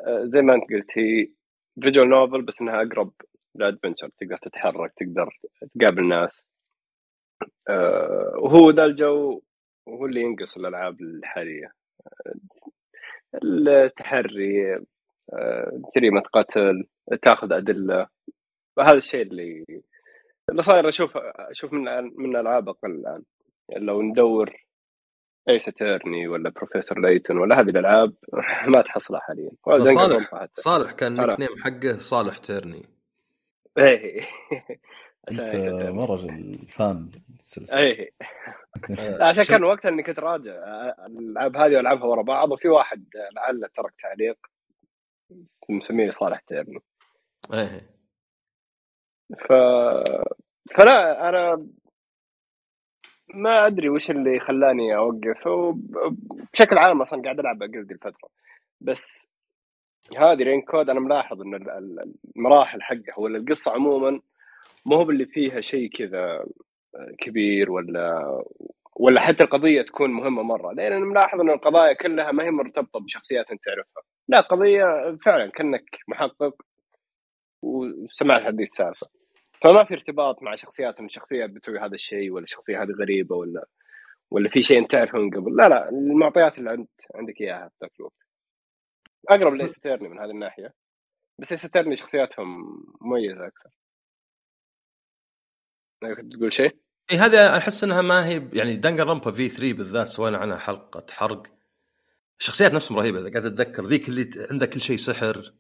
زي 0.06 0.42
ما 0.42 0.56
أنت 0.56 0.64
قلت 0.64 0.98
هي 0.98 1.32
فيجوال 1.82 2.10
نوفل 2.10 2.42
بس 2.42 2.62
إنها 2.62 2.82
أقرب 2.82 3.12
لادفنشر 3.56 4.10
تقدر 4.20 4.38
تتحرك 4.38 4.94
تقدر 4.98 5.40
تقابل 5.80 6.08
ناس. 6.08 6.46
وهو 8.38 8.72
ذا 8.72 8.86
الجو 8.86 9.42
وهو 9.88 10.06
اللي 10.06 10.22
ينقص 10.22 10.58
الألعاب 10.58 11.02
الحالية. 11.02 11.72
التحري 13.44 14.80
جريمه 15.96 16.22
قتل 16.34 16.88
تاخذ 17.22 17.54
أدلة. 17.54 18.08
هذا 18.80 18.98
الشيء 18.98 19.22
اللي 19.22 19.66
اللي 20.50 20.64
صاير 20.64 20.90
أشوف 20.90 21.18
أشوف 21.18 21.74
من 21.74 21.86
من 22.16 22.36
ألعاب 22.36 22.70
أقل 22.70 22.92
الآن. 22.92 23.24
يعني 23.70 23.86
لو 23.86 24.02
ندور 24.02 24.64
Ace 25.50 25.68
Attorney 25.68 26.28
ولا 26.28 26.50
Professor 26.50 27.00
Layton 27.00 27.38
ولا 27.38 27.56
هذه 27.56 27.70
الألعاب 27.70 28.14
ما 28.76 28.82
تحصلها 28.82 29.20
حاليا. 29.20 29.52
صالح 29.68 30.48
صالح 30.54 30.92
كان 30.92 31.20
ال 31.20 31.40
nickname 31.40 31.50
حقه 31.64 31.98
صالح 31.98 32.38
Attorney 32.38 32.86
إيه. 33.78 34.22
أنت 35.32 35.56
مره 35.90 36.18
fan 36.70 37.12
السلسله 37.40 37.80
إيه. 37.80 38.12
عشان 39.30 39.44
كان 39.44 39.64
وقتها 39.64 39.90
إني 39.90 40.04
كنت 40.04 40.20
راجع 40.20 40.52
الألعاب 41.08 41.58
هذه 41.58 41.76
والعبها 41.76 42.06
ورا 42.06 42.22
بعض 42.22 42.52
وفي 42.52 42.68
واحد 42.68 43.06
لعله 43.36 43.68
ترك 43.76 43.94
تعليق 44.02 44.38
مسميه 45.70 46.12
صالح 46.12 46.40
تيرني 46.40 46.80
إيه. 47.54 47.93
ف 49.40 49.54
فلا 50.76 51.30
أنا 51.30 51.68
ما 53.34 53.68
أدري 53.68 53.90
وش 53.90 54.12
اللي 54.12 54.40
خلاني 54.40 54.96
أوقف 54.96 55.48
بشكل 56.54 56.78
عام 56.78 57.02
أصلا 57.02 57.22
قاعد 57.22 57.40
ألعب 57.40 57.64
قبل 57.64 57.80
الفترة 57.92 58.30
بس 58.82 59.28
هذه 60.18 60.44
رين 60.44 60.62
كود 60.62 60.90
أنا 60.90 61.00
ملاحظ 61.00 61.42
إن 61.42 61.56
المراحل 62.36 62.82
حقها 62.82 63.20
ولا 63.20 63.38
القصة 63.38 63.72
عموما 63.72 64.22
ما 64.86 64.96
هو 64.96 65.10
اللي 65.10 65.26
فيها 65.26 65.62
شيء 65.62 65.90
كذا 65.90 66.46
كبير 67.20 67.72
ولا 67.72 68.44
ولا 68.96 69.22
حتى 69.22 69.44
القضية 69.44 69.82
تكون 69.82 70.12
مهمة 70.12 70.44
مرة. 70.44 70.74
لأن 70.74 70.94
أنا 70.94 71.06
ملاحظ 71.06 71.40
إن 71.42 71.50
القضايا 71.50 71.94
كلها 71.94 72.32
ما 72.32 72.44
هي 72.44 72.52
مرتبطة 72.52 73.00
بشخصيات 73.00 73.52
أنت 73.52 73.64
تعرفها. 73.66 74.04
لا 74.28 74.42
قضية 74.42 75.18
فعلا 75.26 75.52
كأنك 75.52 75.86
محقق 76.08 76.56
وسمعت 77.84 78.42
هذه 78.42 78.64
السالفة. 78.64 79.08
فما 79.62 79.84
في 79.84 79.94
ارتباط 79.94 80.44
مع 80.44 80.56
شخصيات 80.56 81.00
إن 81.00 81.06
الشخصيه 81.06 81.46
بتسوي 81.46 81.80
هذا 81.80 81.94
الشيء 81.94 82.32
ولا 82.32 82.44
الشخصيه 82.44 82.84
هذه 82.84 82.92
غريبة 83.00 83.36
ولا 83.36 83.66
ولا 84.32 84.50
في 84.50 84.64
شيء 84.64 84.80
أنت 84.80 84.92
تعرفه 84.92 85.20
من 85.20 85.30
قبل. 85.30 85.56
لا 85.56 85.70
لا 85.70 85.90
المعطيات 85.90 86.58
اللي 86.58 86.74
انت 86.74 87.02
عندك 87.16 87.42
إياها 87.42 87.70
في 87.70 87.76
ذاك 87.82 87.92
الوقت. 88.00 88.28
أقرب 89.30 89.54
ل 89.54 89.59
Ace 89.59 89.74
Attorney 89.74 90.10
من 90.10 90.20
هذه 90.20 90.30
الناحية. 90.30 90.74
بس 91.40 91.52
Ace 91.52 91.62
Attorney 91.62 91.96
شخصياتهم 91.96 92.48
مميزة 93.02 93.48
أكثر. 93.48 93.70
كنت 96.16 96.36
تقول 96.36 96.54
شيء؟ 96.54 96.78
إي 97.12 97.18
هذا 97.18 97.58
أحس 97.58 97.84
إنها 97.84 98.02
ما 98.02 98.28
هي 98.28 98.50
يعني 98.54 98.76
Danganronpa 98.76 99.32
V 99.32 99.50
3 99.50 99.74
بالذات 99.74 100.08
سوينا 100.08 100.38
عنها 100.38 100.58
حلقة 100.58 101.06
حرق. 101.10 101.44
الشخصيات 102.40 102.74
نفسهم 102.74 103.00
رهيبة 103.00 103.20
إذا 103.20 103.30
قاعد 103.30 103.46
اتذكر 103.46 103.86
ذيك 103.86 104.10
اللي 104.10 104.30
عندها 104.52 104.68
كل 104.68 104.82
شيء 104.82 104.98
سحر. 104.98 105.54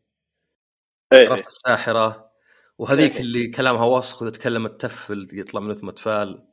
إيه. 1.13 1.33
الساحرة. 1.33 2.31
وهذيك 2.77 3.19
اللي 3.19 3.47
كلامها 3.47 3.85
وسخ 3.85 4.21
واذا 4.21 4.31
تكلمت 4.31 4.81
تفل 4.81 5.27
يطلع 5.33 5.61
من 5.61 5.73
ثم 5.73 5.89
تفال. 5.89 6.47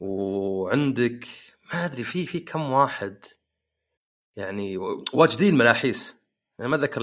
وعندك 0.00 1.26
ما 1.74 1.84
أدري 1.84 2.04
في 2.04 2.26
في 2.26 2.40
كم 2.40 2.70
واحد 2.70 3.24
يعني 4.36 4.76
واجدين 5.12 5.54
ملاحيس. 5.58 6.16
يعني 6.58 6.70
ما 6.70 6.76
أتذكر 6.76 7.00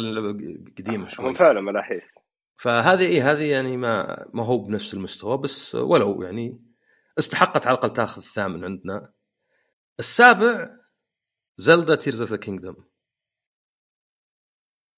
قديمة 0.77 1.07
شوي. 1.07 1.35
فعلا 1.35 1.61
ملاحيس. 1.61 2.11
فهذه 2.57 3.05
إيه 3.05 3.31
هذه 3.31 3.51
يعني 3.51 3.77
ما 3.77 4.25
ما 4.33 4.45
هو 4.45 4.57
بنفس 4.57 4.93
المستوى 4.93 5.37
بس 5.37 5.75
ولو 5.75 6.23
يعني 6.23 6.63
استحقت 7.19 7.67
على 7.67 7.77
الأقل 7.77 7.93
تأخذ 7.93 8.21
الثامن 8.21 8.63
عندنا. 8.63 9.13
السابع 9.99 10.69
Zelda 11.57 11.95
Tears 11.95 12.21
of 12.21 12.29
the 12.29 12.37
Kingdom 12.37 12.92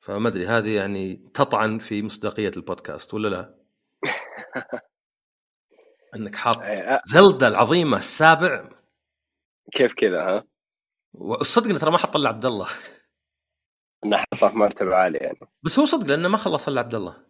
فما 0.05 0.27
أدري 0.27 0.45
هذه 0.45 0.75
يعني 0.75 1.15
تطعن 1.33 1.77
في 1.77 2.03
مصداقية 2.03 2.51
البودكاست 2.57 3.13
ولا 3.13 3.27
لا؟ 3.27 3.55
إنك 6.15 6.35
حاط 6.35 6.55
Zelda 7.05 7.47
العظيمة 7.47 7.97
السابع. 7.97 8.69
كيف 9.73 9.93
كذا 9.93 10.21
ها؟ 10.21 10.43
الصدق 11.41 11.77
ترى 11.77 11.91
ما 11.91 11.97
حط 11.97 12.15
الا 12.15 12.29
عبد 12.29 12.45
الله. 12.45 12.69
انه 14.05 14.17
حطه 14.17 14.49
في 14.49 14.57
مرتبة 14.57 14.95
عالية 14.95 15.19
يعني. 15.19 15.39
بس 15.63 15.79
هو 15.79 15.85
صدق 15.85 16.07
لأنه 16.07 16.27
ما 16.27 16.37
خلص 16.37 16.67
إلا 16.67 16.79
عبد 16.79 16.95
الله. 16.95 17.25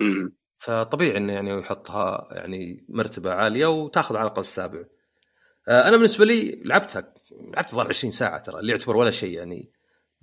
امم 0.00 0.36
فطبيعي 0.58 1.16
إنه 1.16 1.32
يعني 1.32 1.50
يحطها 1.50 2.28
يعني 2.30 2.86
مرتبة 2.88 3.32
عالية 3.32 3.66
وتأخذ 3.66 4.16
على 4.16 4.26
الأقل 4.26 4.40
السابع. 4.40 4.84
أنا 5.68 5.96
بالنسبة 5.96 6.24
لي 6.24 6.62
لعبتها 6.64 7.14
لعبت 7.30 7.70
ظهر 7.70 7.88
20 7.88 8.12
ساعة 8.12 8.38
ترى 8.38 8.60
اللي 8.60 8.72
يعتبر 8.72 8.96
ولا 8.96 9.10
شيء 9.10 9.38
يعني. 9.38 9.72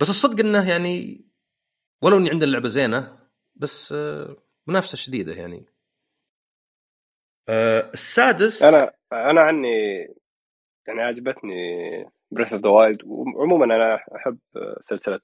بس 0.00 0.10
الصدق 0.10 0.44
إنه 0.44 0.70
يعني 0.70 1.24
ولو 2.04 2.16
إني 2.16 2.30
عندنا 2.30 2.44
اللعبة 2.44 2.68
زينة 2.68 3.18
بس 3.56 3.94
منافسة 4.66 4.96
شديدة 4.96 5.32
يعني. 5.32 5.66
السادس. 7.94 8.62
أنا 8.62 8.92
أنا 9.12 9.40
عني 9.40 9.98
يعني 10.86 11.02
عجبتني 11.02 11.54
Breath 12.30 12.52
of 12.52 12.62
the 12.62 12.68
Wild 12.68 13.02
وعموما 13.04 13.64
أنا 13.64 13.94
أحب 14.16 14.38
سلسلة 14.80 15.20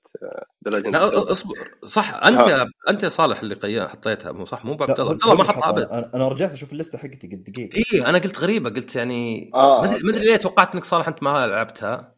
The 0.64 0.70
Legend 0.76 0.96
لا 0.96 1.30
اصبر. 1.30 1.74
صح 1.84 2.14
أنت 2.14 2.40
يا 2.40 2.66
أنت 2.88 3.02
يا 3.02 3.08
صالح 3.08 3.40
اللي 3.40 3.54
قيا 3.54 3.88
حطيتها 3.88 4.32
مو 4.32 4.44
صح؟ 4.44 4.64
مو 4.64 4.72
عبد 4.72 5.00
الله 5.00 5.10
عبد 5.10 5.22
الله 5.22 5.34
ما 5.34 5.44
حطها 5.44 5.70
ابد 5.70 6.12
أنا 6.14 6.28
رجعت 6.28 6.50
أشوف 6.50 6.72
اللسته 6.72 6.98
حقتي 6.98 7.28
قلت 7.28 7.50
دقيقة. 7.50 7.76
اي 7.76 8.06
أنا 8.06 8.18
قلت 8.18 8.38
غريبة 8.38 8.70
قلت 8.70 8.96
يعني 8.96 9.50
آه 9.54 9.80
ما 9.80 9.94
أدري 9.94 10.24
ليه 10.24 10.36
توقعت 10.36 10.74
إنك 10.74 10.84
صالح 10.84 11.08
أنت 11.08 11.22
ما 11.22 11.46
لعبتها. 11.46 12.16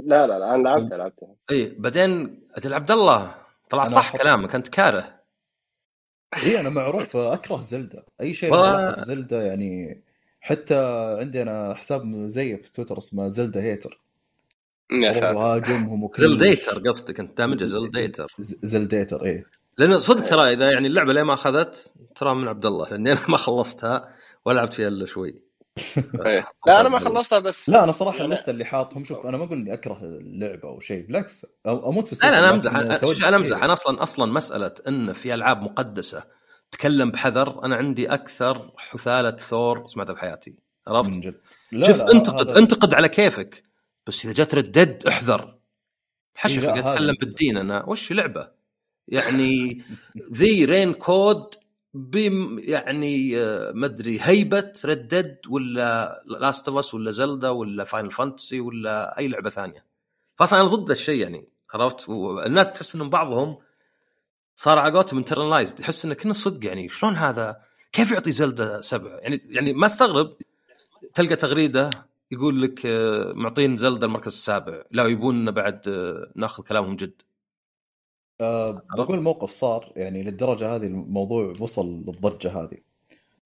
لا 0.00 0.26
لا 0.26 0.38
لا 0.38 0.54
أنا 0.54 0.62
لعبتها 0.62 0.96
لعبتها. 0.96 1.34
اي 1.50 1.74
بعدين 1.78 2.42
أجل 2.54 2.74
عبد 2.74 2.90
الله. 2.90 3.47
طلع 3.70 3.84
صح 3.84 4.12
حط... 4.12 4.20
كلامك 4.20 4.54
أنت 4.54 4.68
كاره. 4.68 5.18
إي 6.36 6.60
أنا 6.60 6.68
معروف 6.68 7.16
أكره 7.16 7.62
Zelda. 7.62 8.04
أي 8.20 8.34
شيء 8.34 8.54
و... 8.54 8.92
في 8.94 9.00
Zelda 9.00 9.42
يعني 9.42 10.02
حتى 10.40 10.76
عندي 11.20 11.42
أنا 11.42 11.74
حساب 11.74 12.26
زي 12.26 12.56
في 12.56 12.72
تويتر 12.72 12.98
اسمه 12.98 13.28
Zelda 13.28 13.62
Hater. 13.62 14.00
يا 14.90 15.12
ساتر. 15.12 15.38
هاجمهم 15.38 16.10
Zelda 16.16 16.52
Hater 16.52 16.88
قصدك 16.88 17.20
أنت 17.20 17.38
دامجه 17.38 17.64
Zelda 17.64 17.99
Hater 17.99 18.34
زلديتر 18.38 19.24
إيه 19.24 19.46
لأن 19.78 19.98
صدق 19.98 20.22
ترى 20.22 20.52
إذا 20.52 20.70
يعني 20.70 20.86
اللعبة 20.88 21.12
ليه 21.12 21.22
ما 21.22 21.34
أخذت 21.34 21.94
ترى 22.14 22.34
من 22.34 22.48
عبد 22.48 22.66
الله 22.66 22.88
لأني 22.88 23.12
أنا 23.12 23.20
ما 23.28 23.36
خلصتها 23.36 24.14
ولا 24.44 24.56
لعبت 24.56 24.74
فيها 24.74 24.88
إلا 24.88 25.06
شوي. 25.06 25.47
لا 26.66 26.80
أنا 26.80 26.88
ما 26.88 26.98
خلصتها 26.98 27.38
بس 27.38 27.68
لا 27.68 27.84
أنا 27.84 27.92
صراحة 27.92 28.16
يعني 28.16 28.28
اللسته 28.28 28.50
اللي 28.50 28.64
حاطهم 28.64 29.04
شوف 29.04 29.26
أنا 29.26 29.36
ما 29.36 29.44
أقول 29.44 29.58
إني 29.58 29.72
أكره 29.74 29.98
اللعبة 30.02 30.68
أو 30.68 30.80
شيء 30.80 31.06
بالعكس 31.06 31.46
أموت 31.66 32.14
في 32.14 32.26
لا 32.26 32.38
أنا 32.38 32.54
أمزح 32.54 32.74
أنا 32.74 33.36
أمزح. 33.36 33.62
أنا 33.62 33.72
أصلا 33.72 34.02
أصلا 34.02 34.32
مسألة 34.32 34.74
إن 34.88 35.12
في 35.12 35.34
ألعاب 35.34 35.62
مقدسة 35.62 36.24
تكلم 36.70 37.10
بحذر 37.10 37.64
أنا 37.64 37.76
عندي 37.76 38.14
أكثر 38.14 38.72
حثالة 38.76 39.30
ثور 39.30 39.86
سمعتها 39.86 40.12
بحياتي. 40.12 40.56
عرفت؟ 40.86 41.10
من 41.10 41.20
جد. 41.20 41.40
لا 41.72 41.86
شوف 41.86 42.02
لا 42.02 42.12
انتقد 42.12 42.50
هذا... 42.50 42.58
انتقد 42.58 42.94
على 42.94 43.08
كيفك 43.08 43.62
بس 44.06 44.24
إذا 44.24 44.44
جت 44.44 44.54
ردد 44.54 45.06
احذر. 45.06 45.58
إيه 46.46 46.66
قاعد 46.66 46.86
اتكلم 46.86 47.14
بالدين 47.20 47.56
أنا. 47.56 47.84
وش 47.88 48.12
لعبة؟ 48.12 48.50
يعني 49.08 49.82
ذي 50.32 50.64
رين 50.64 50.92
كود 50.92 51.54
بم 51.98 52.58
يعني 52.62 53.38
آه، 53.38 53.72
ما 53.72 53.86
أدري 53.86 54.18
هيبة 54.22 54.72
ردد 54.84 55.38
ولا 55.48 56.22
لاست 56.26 56.68
اوف 56.68 56.94
ولا 56.94 57.10
زلدا 57.10 57.48
ولا 57.48 57.84
فاينل 57.84 58.10
فانتسي 58.10 58.60
ولا 58.60 59.18
أي 59.18 59.28
لعبة 59.28 59.50
ثانية. 59.50 59.84
فاصلا 60.36 60.60
أنا 60.60 60.68
ضد 60.68 60.90
الشيء 60.90 61.22
يعني 61.22 61.48
عرفت؟ 61.74 62.08
والناس 62.08 62.72
تحس 62.72 62.94
إنهم 62.94 63.10
بعضهم 63.10 63.58
صار 64.56 64.78
على 64.78 64.94
قولتهم 64.94 65.18
انترنلايزد 65.18 65.74
تحس 65.74 66.04
إنه 66.04 66.14
كنا 66.14 66.32
صدق 66.32 66.66
يعني 66.66 66.88
شلون 66.88 67.14
هذا؟ 67.14 67.60
كيف 67.92 68.12
يعطي 68.12 68.32
زلدا 68.32 68.80
سبعه 68.80 69.16
يعني 69.16 69.40
يعني 69.48 69.72
ما 69.72 69.86
أستغرب. 69.86 70.36
تلقى 71.14 71.36
تغريدة 71.36 71.90
يقول 72.30 72.62
لك 72.62 72.86
آه، 72.86 73.32
معطين 73.32 73.76
Zelda 73.76 74.06
المركز 74.06 74.32
السابع 74.32 74.82
لا 74.90 75.06
يبون 75.06 75.50
بعد 75.50 75.88
آه، 75.88 76.32
ناخذ 76.36 76.62
كلامهم 76.62 76.96
جد. 76.96 77.22
أه 78.40 78.82
بقول 78.96 79.20
موقف 79.22 79.50
صار 79.50 79.92
يعني 79.96 80.22
للدرجة 80.22 80.74
هذه 80.76 80.86
الموضوع 80.86 81.54
وصل 81.60 81.86
للضجة 81.86 82.52
هذه. 82.62 82.78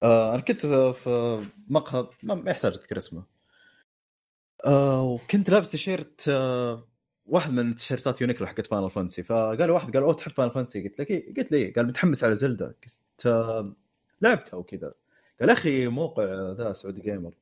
أه 0.03 0.35
أنا 0.35 0.41
كنت 0.43 0.67
في- 0.67 1.47
مقهى 1.69 2.09
ما 2.23 2.51
يحتاج 2.51 2.73
أذكر 2.77 2.97
اسمه. 2.99 3.25
أه 4.67 5.03
وكنت 5.03 5.51
لابس 5.51 5.71
تيشيرت 5.71 6.29
أه 6.29 6.89
واحد 7.27 7.53
من 7.53 7.75
تيشيرتات 7.75 8.21
Uniqlo 8.21 8.47
حقت 8.47 8.67
Final 8.67 8.91
Fantasy 8.91 9.23
فقال 9.23 9.71
واحد 9.71 9.93
قال 9.97 10.03
أوه 10.03 10.15
تحب 10.15 10.33
Final 10.33 10.53
Fantasy 10.53 10.89
قلت 10.89 11.01
له 11.01 11.07
إيه. 11.11 11.35
قلت 11.35 11.53
لي 11.53 11.71
قال 11.71 11.87
متحمس 11.87 12.25
على 12.25 12.37
Zelda 12.37 12.67
قلت 12.67 13.27
أه 13.27 13.73
لعبتها 14.21 14.57
وكذا. 14.57 14.95
قال 15.41 15.51
أخي 15.51 15.87
موقع 15.89 16.25
ذا 16.59 16.73
Saudi 16.73 17.01
Gamer 17.03 17.35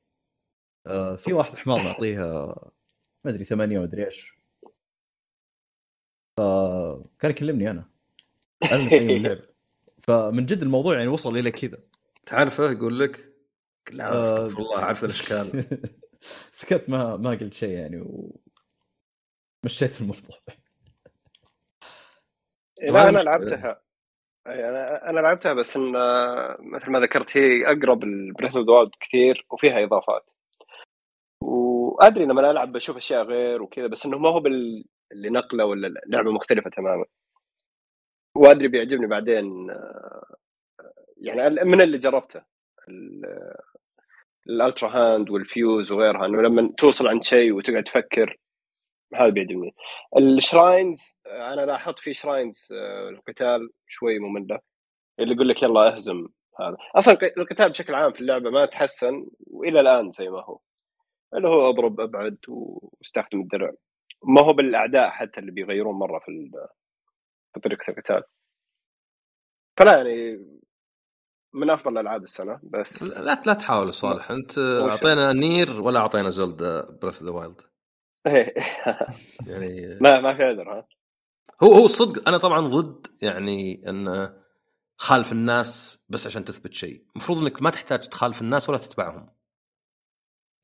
أه 0.86 1.16
في 1.16 1.32
واحد 1.32 1.56
حمار 1.56 1.82
معطيها 1.84 2.46
ما 3.24 3.30
أدري 3.30 3.44
ثمانية 3.44 3.78
ما 3.78 3.84
ادري 3.84 4.06
إيش. 4.06 4.39
فكان 6.40 7.30
يكلمني 7.30 7.70
أنا. 7.70 7.84
قيم 8.70 9.10
اللعبه 9.10 9.42
فمن 10.02 10.46
جد 10.46 10.62
الموضوع 10.62 10.96
يعني 10.96 11.08
وصل 11.08 11.36
إلى 11.36 11.50
كذا. 11.50 11.78
تعرفه 12.26 12.70
يقول 12.70 13.00
لك 13.00 13.34
لا 13.92 14.12
آه، 14.12 14.22
أستغفر 14.22 14.58
الله 14.58 14.82
أعرف 14.82 15.04
الأشكال. 15.04 15.64
سكت 16.52 16.90
ما 16.90 17.16
ما 17.16 17.30
قلت 17.30 17.54
شيء 17.54 17.70
يعني 17.70 18.04
ومشيت 19.64 20.00
الموضوع. 20.00 20.38
لا 22.82 22.92
وهذا 22.92 23.08
أنا. 23.08 23.18
لعبتها. 23.18 23.82
أي 24.46 24.68
أنا 24.68 25.10
أنا 25.10 25.20
لعبتها 25.20 25.54
بس 25.54 25.76
إن 25.76 25.92
مثل 26.60 26.90
ما 26.90 27.00
ذكرت 27.00 27.36
هي 27.36 27.66
أقرب 27.66 28.04
ال 28.04 28.11
Breath 28.11 28.56
of 28.56 28.66
the 28.66 28.90
كثير 29.00 29.46
وفيها 29.50 29.84
إضافات. 29.84 30.30
وأدري 31.42 32.24
لما 32.24 32.50
ألعب 32.50 32.72
بشوف 32.72 32.96
أشياء 32.96 33.22
غير 33.22 33.62
وكذا 33.62 33.86
بس 33.86 34.06
إنه 34.06 34.18
ما 34.18 34.28
هو 34.28 34.40
بال 34.40 34.84
اللي 35.12 35.30
نقله 35.30 35.64
ولا 35.64 36.00
لعبة 36.06 36.32
مختلفة 36.32 36.70
تماما. 36.70 37.04
وأدري 38.36 38.68
بيعجبني 38.68 39.06
بعدين 39.06 39.70
آه، 39.70 40.34
يعني 41.16 41.64
من 41.64 41.80
اللي 41.80 41.98
جربته 41.98 42.42
ال- 42.88 43.54
ال 44.48 44.88
Ultrahand 44.90 45.30
وال 45.30 45.51
Fuse 45.51 45.92
وغيرها 45.92 46.26
إنه 46.26 46.42
لما 46.42 46.72
توصل 46.78 47.08
عند 47.08 47.22
شيء 47.24 47.52
وتقعد 47.52 47.84
تفكر 47.84 48.36
هذا 49.14 49.28
بيعجبني. 49.28 49.74
ال 50.18 50.28
shrines 50.28 51.00
آه، 51.26 51.52
أنا 51.54 51.66
لاحظت 51.66 51.98
في 51.98 52.12
shrines 52.14 52.68
آه، 52.72 53.08
القتال 53.08 53.70
شوي 53.88 54.18
مملة. 54.18 54.60
اللي 55.20 55.34
يقول 55.34 55.48
لك 55.48 55.62
يلا 55.62 55.94
اهزم 55.94 56.28
هذا. 56.60 56.76
أصلا 56.96 57.18
القتال 57.38 57.68
بشكل 57.70 57.94
عام 57.94 58.12
في 58.12 58.20
اللعبة 58.20 58.50
ما 58.50 58.66
تحسن 58.66 59.26
وإلى 59.46 59.80
الآن 59.80 60.10
زي 60.12 60.28
ما 60.28 60.44
هو. 60.44 60.58
اللي 61.34 61.48
هو 61.48 61.70
أضرب 61.70 62.00
أبعد 62.00 62.38
واستخدم 62.48 63.40
الدرع. 63.40 63.72
ما 64.24 64.40
هو 64.40 64.52
بالأعداء 64.52 65.10
حتى 65.10 65.40
اللي 65.40 65.50
بيغيرون 65.52 65.94
مرة 65.94 66.18
في 66.18 66.50
في 67.54 67.60
طريقة 67.60 67.90
القتال. 67.90 68.22
فلا 69.78 69.96
يعني 69.96 70.46
من 71.52 71.70
أفضل 71.70 71.98
العاب 71.98 72.22
السنة 72.22 72.60
بس 72.62 73.02
لا 73.02 73.42
لا 73.46 73.54
تحاول 73.54 73.94
صالح. 73.94 74.30
أنت؟ 74.30 74.58
أعطينا 74.58 75.32
Nier 75.32 75.80
ولا 75.80 76.00
أعطينا 76.00 76.30
Zelda 76.30 76.98
Breath 77.02 77.22
the 77.22 77.30
Wild 77.32 77.60
يعني 79.46 79.98
ما 80.02 80.20
ما 80.20 80.34
في 80.36 80.42
عذر 80.42 80.72
ها. 80.78 80.86
هو 81.62 81.72
هو 81.72 81.86
صدق 81.86 82.28
أنا 82.28 82.38
طبعا 82.38 82.60
ضد 82.66 83.06
يعني 83.22 83.88
إن 83.88 84.34
خالف 84.96 85.32
الناس 85.32 85.98
بس 86.08 86.26
عشان 86.26 86.44
تثبت 86.44 86.72
شيء. 86.74 87.04
المفروض 87.12 87.38
إنك 87.38 87.62
ما 87.62 87.70
تحتاج 87.70 88.08
تخالف 88.08 88.42
الناس 88.42 88.68
ولا 88.68 88.78
تتبعهم. 88.78 89.28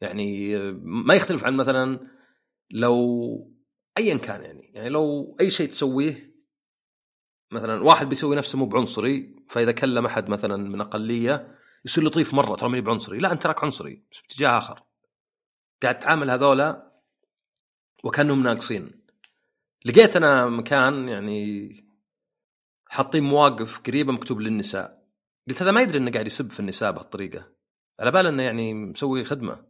يعني 0.01 0.59
ما 0.83 1.15
يختلف 1.15 1.45
عن 1.45 1.57
مثلا 1.57 2.16
لو 2.71 3.57
ايا 3.99 4.17
كان 4.17 4.45
يعني 4.45 4.71
يعني 4.75 4.89
لو 4.89 5.37
أي 5.41 5.51
شيء 5.51 5.69
تسويه 5.69 6.37
مثلا 7.53 7.83
واحد 7.85 8.09
بيسوي 8.09 8.37
نفسه 8.37 8.59
مو 8.59 8.67
بعنصري 8.67 9.37
فإذا 9.49 9.73
كلم 9.73 10.07
أحد 10.07 10.29
مثلا 10.29 10.57
من 10.57 10.81
أقلية 10.81 11.57
يصير 11.85 12.05
لطيف 12.05 12.35
مرة 12.35 12.57
ترى 12.57 12.69
ماني 12.69 12.81
بعنصري 12.81 13.19
لا 13.19 13.33
أنت 13.33 13.43
تراك 13.43 13.65
عنصري 13.65 14.03
بس 14.13 14.21
باتجاه 14.21 14.59
آخر. 14.59 14.83
قاعد 15.83 15.99
تعامل 15.99 16.31
هذولا 16.31 16.93
وكأنهم 18.05 18.43
ناقصين. 18.43 19.05
لقيت 19.85 20.17
أنا 20.17 20.47
مكان 20.47 21.09
يعني 21.09 21.71
حاطين 22.87 23.23
مواقف 23.23 23.79
قريبة 23.79 24.13
مكتوب 24.13 24.41
للنساء. 24.41 25.07
قلت 25.49 25.63
هذا 25.63 25.71
ما 25.71 25.83
يدري 25.83 25.99
إنه 25.99 26.11
قاعد 26.11 26.27
يسب 26.27 26.51
في 26.51 26.61
النساء 26.61 26.93
بهالطريقة. 26.93 27.53
على 28.01 28.11
بال 28.11 28.27
إنه 28.27 28.43
يعني 28.43 28.75
مسوي 28.75 29.25
خدمة. 29.25 29.65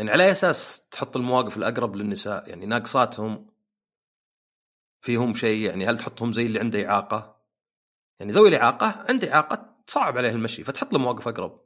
يعني 0.00 0.12
على 0.12 0.30
أساس 0.30 0.82
تحط 0.90 1.16
المواقف 1.16 1.56
الأقرب 1.56 1.96
للنساء؟ 1.96 2.48
يعني 2.48 2.66
ناقصاتهم 2.66 3.46
فيهم 5.00 5.34
شيء؟ 5.34 5.66
يعني 5.68 5.86
هل 5.86 5.98
تحطهم 5.98 6.32
زي 6.32 6.46
اللي 6.46 6.60
عنده 6.60 6.88
إعاقة؟ 6.88 7.36
يعني 8.20 8.32
ذوي 8.32 8.48
الإعاقة 8.48 9.04
عنده 9.08 9.34
إعاقة 9.34 9.76
صعب 9.86 10.18
عليه 10.18 10.30
المشي 10.30 10.64
فتحط 10.64 10.92
له 10.92 10.98
مواقف 10.98 11.28
أقرب. 11.28 11.60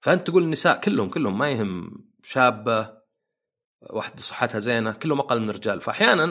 فأنت 0.00 0.26
تقول 0.26 0.42
النساء 0.42 0.80
كلهم 0.80 1.10
كلهم 1.10 1.38
ما 1.38 1.50
يهم 1.50 2.04
شابة 2.22 2.98
واحدة 3.90 4.22
صحتها 4.22 4.58
زينة 4.58 4.92
كلهم 4.92 5.20
أقل 5.20 5.40
من 5.40 5.50
الرجال. 5.50 5.80
فأحيانا 5.80 6.24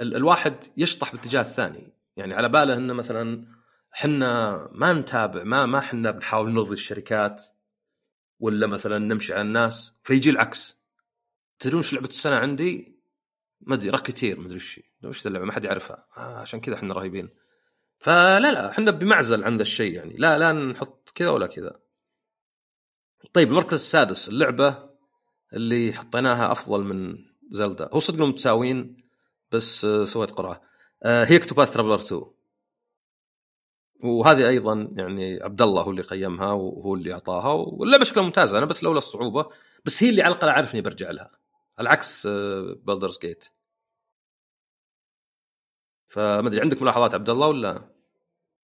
ال- 0.00 0.16
الواحد 0.16 0.64
يشطح 0.76 1.12
باتجاه 1.12 1.40
الثاني. 1.40 1.92
يعني 2.16 2.34
على 2.34 2.48
باله 2.48 2.74
انه 2.74 2.94
مثلا 2.94 3.46
حنا 3.90 4.68
ما 4.72 4.92
نتابع 4.92 5.42
ما 5.44 5.66
ما 5.66 5.80
حنا 5.80 6.10
بنحاول 6.10 6.50
نرضي 6.50 6.72
الشركات. 6.72 7.42
ولا 8.42 8.66
مثلا 8.66 8.98
نمشي 8.98 9.32
على 9.32 9.42
الناس 9.42 9.92
فيجي 10.04 10.30
العكس. 10.30 10.78
تدرون 11.58 11.82
إيش 11.82 11.92
لعبة 11.92 12.08
السنة 12.08 12.36
عندي؟ 12.36 13.00
ما 13.60 13.74
أدري 13.74 13.90
راكيتير 13.90 14.40
ما 14.40 14.46
أدري. 14.46 14.60
وش 15.04 15.22
ذا 15.22 15.28
اللعبة؟ 15.28 15.46
ما 15.46 15.52
حد 15.52 15.64
يعرفها. 15.64 16.06
آه 16.16 16.38
عشان 16.38 16.60
كذا 16.60 16.74
إحنا 16.74 16.94
رهيبين. 16.94 17.28
فلا 17.98 18.52
لا 18.52 18.70
إحنا 18.70 18.90
بمعزل 18.90 19.44
عن 19.44 19.56
ذا 19.56 19.62
الشيء 19.62 19.94
يعني. 19.94 20.14
لا 20.16 20.38
لا 20.38 20.52
نحط 20.52 21.12
كذا 21.14 21.30
ولا 21.30 21.46
كذا. 21.46 21.80
طيب 23.32 23.48
المركز 23.48 23.72
السادس 23.72 24.28
اللعبة 24.28 24.90
اللي 25.52 25.92
حطيناها 25.92 26.52
أفضل 26.52 26.84
من 26.84 27.18
Zelda 27.50 27.88
هو 27.92 27.98
صدق 27.98 28.24
متساويين 28.24 28.96
بس 29.52 29.84
آه، 29.84 30.04
سويت 30.04 30.30
قرعة. 30.30 30.62
آه، 31.02 31.24
هي 31.24 31.36
Octopath 31.36 31.70
Traveler 31.70 31.94
2 31.94 32.22
وهذه 34.02 34.48
أيضا 34.48 34.88
يعني 34.96 35.42
عبد 35.42 35.62
الله 35.62 35.82
هو 35.82 35.90
اللي 35.90 36.02
قيمها 36.02 36.52
وهو 36.52 36.94
اللي 36.94 37.12
أعطاها 37.12 37.52
واللعبة 37.52 38.04
شكلها 38.04 38.24
ممتازه 38.24 38.58
أنا 38.58 38.66
بس 38.66 38.84
لولا 38.84 38.98
الصعوبة 38.98 39.46
بس 39.84 40.02
هي 40.02 40.10
اللي 40.10 40.22
على 40.22 40.34
الأقل 40.34 40.48
اعرف 40.48 40.74
اني 40.74 40.82
برجع 40.82 41.10
لها 41.10 41.30
على 41.78 41.88
عكس 41.88 42.26
Baldur's 42.86 43.18
Gate 43.18 43.44
فما 46.08 46.48
أدري 46.48 46.60
عندك 46.60 46.82
ملاحظات 46.82 47.14
عبد 47.14 47.30
الله 47.30 47.48
ولا؟ 47.48 47.88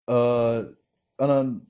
آه 0.08 0.74
أنا 1.20 1.60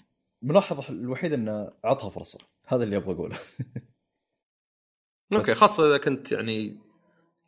ملاحظ 0.42 0.90
الوحيد 0.90 1.32
انه 1.32 1.72
أعطها 1.84 2.10
فرصة 2.10 2.38
هذا 2.66 2.84
اللي 2.84 2.96
أبغى 2.96 3.14
أقوله. 3.14 3.38
أوكي 5.32 5.54
خاصة 5.54 5.86
إذا 5.86 5.98
كنت 5.98 6.32
يعني 6.32 6.78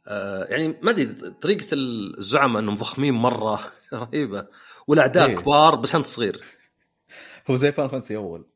آه 0.07 0.45
يعني 0.45 0.79
ما 0.83 0.91
أدري 0.91 1.07
طريقة 1.31 1.67
الزعماء 1.73 2.63
إنهم 2.63 2.75
ضخمين 2.75 3.15
مرة 3.15 3.73
رهيبة. 3.93 4.49
والأعداء 4.91 5.29
إيه. 5.29 5.37
كبار 5.37 5.75
بس 5.77 5.95
أنت 5.95 6.07
صغير. 6.07 6.45
هو 7.51 7.57
زي 7.57 7.73
Final 7.73 7.89
Fantasy 7.89 8.17
أول 8.17 8.47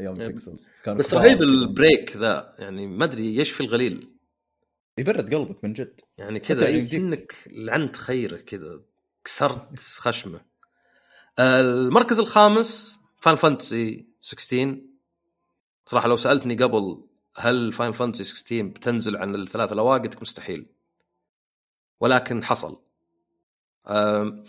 أيام 0.00 0.14
إيه. 0.20 0.26
pixels 0.26 0.70
كانوا 0.84 0.98
بس 0.98 1.10
كبار. 1.10 1.22
رهيب. 1.24 1.42
ال 1.42 1.54
break 1.54 2.16
ذا 2.16 2.54
يعني 2.58 2.86
ما 2.86 3.04
أدري 3.04 3.36
يشفي 3.36 3.60
الغليل. 3.60 4.08
يبرد 4.98 5.34
قلبك 5.34 5.64
من 5.64 5.72
جد. 5.72 6.00
يعني 6.18 6.40
كذا 6.40 6.84
كأنك 6.84 7.34
لعنت 7.46 7.96
خيره 7.96 8.36
كذا 8.36 8.80
كسرت 9.24 9.78
خشمه. 9.78 10.40
آه، 11.38 11.60
المركز 11.60 12.18
الخامس 12.20 13.00
Final 13.20 13.36
Fantasy 13.36 14.06
16 14.20 14.80
صراحة 15.86 16.08
لو 16.08 16.16
سألتني 16.16 16.54
قبل 16.54 17.04
هل 17.36 17.72
Final 17.72 17.92
Fantasy 17.92 18.24
16 18.24 18.62
بتنزل 18.62 19.16
عن 19.16 19.34
الثلاث 19.34 19.72
الاوائل 19.72 20.02
قلت 20.02 20.14
لك 20.14 20.22
مستحيل. 20.22 20.66
ولكن 22.00 22.44
حصل. 22.44 22.80
آم، 23.86 24.44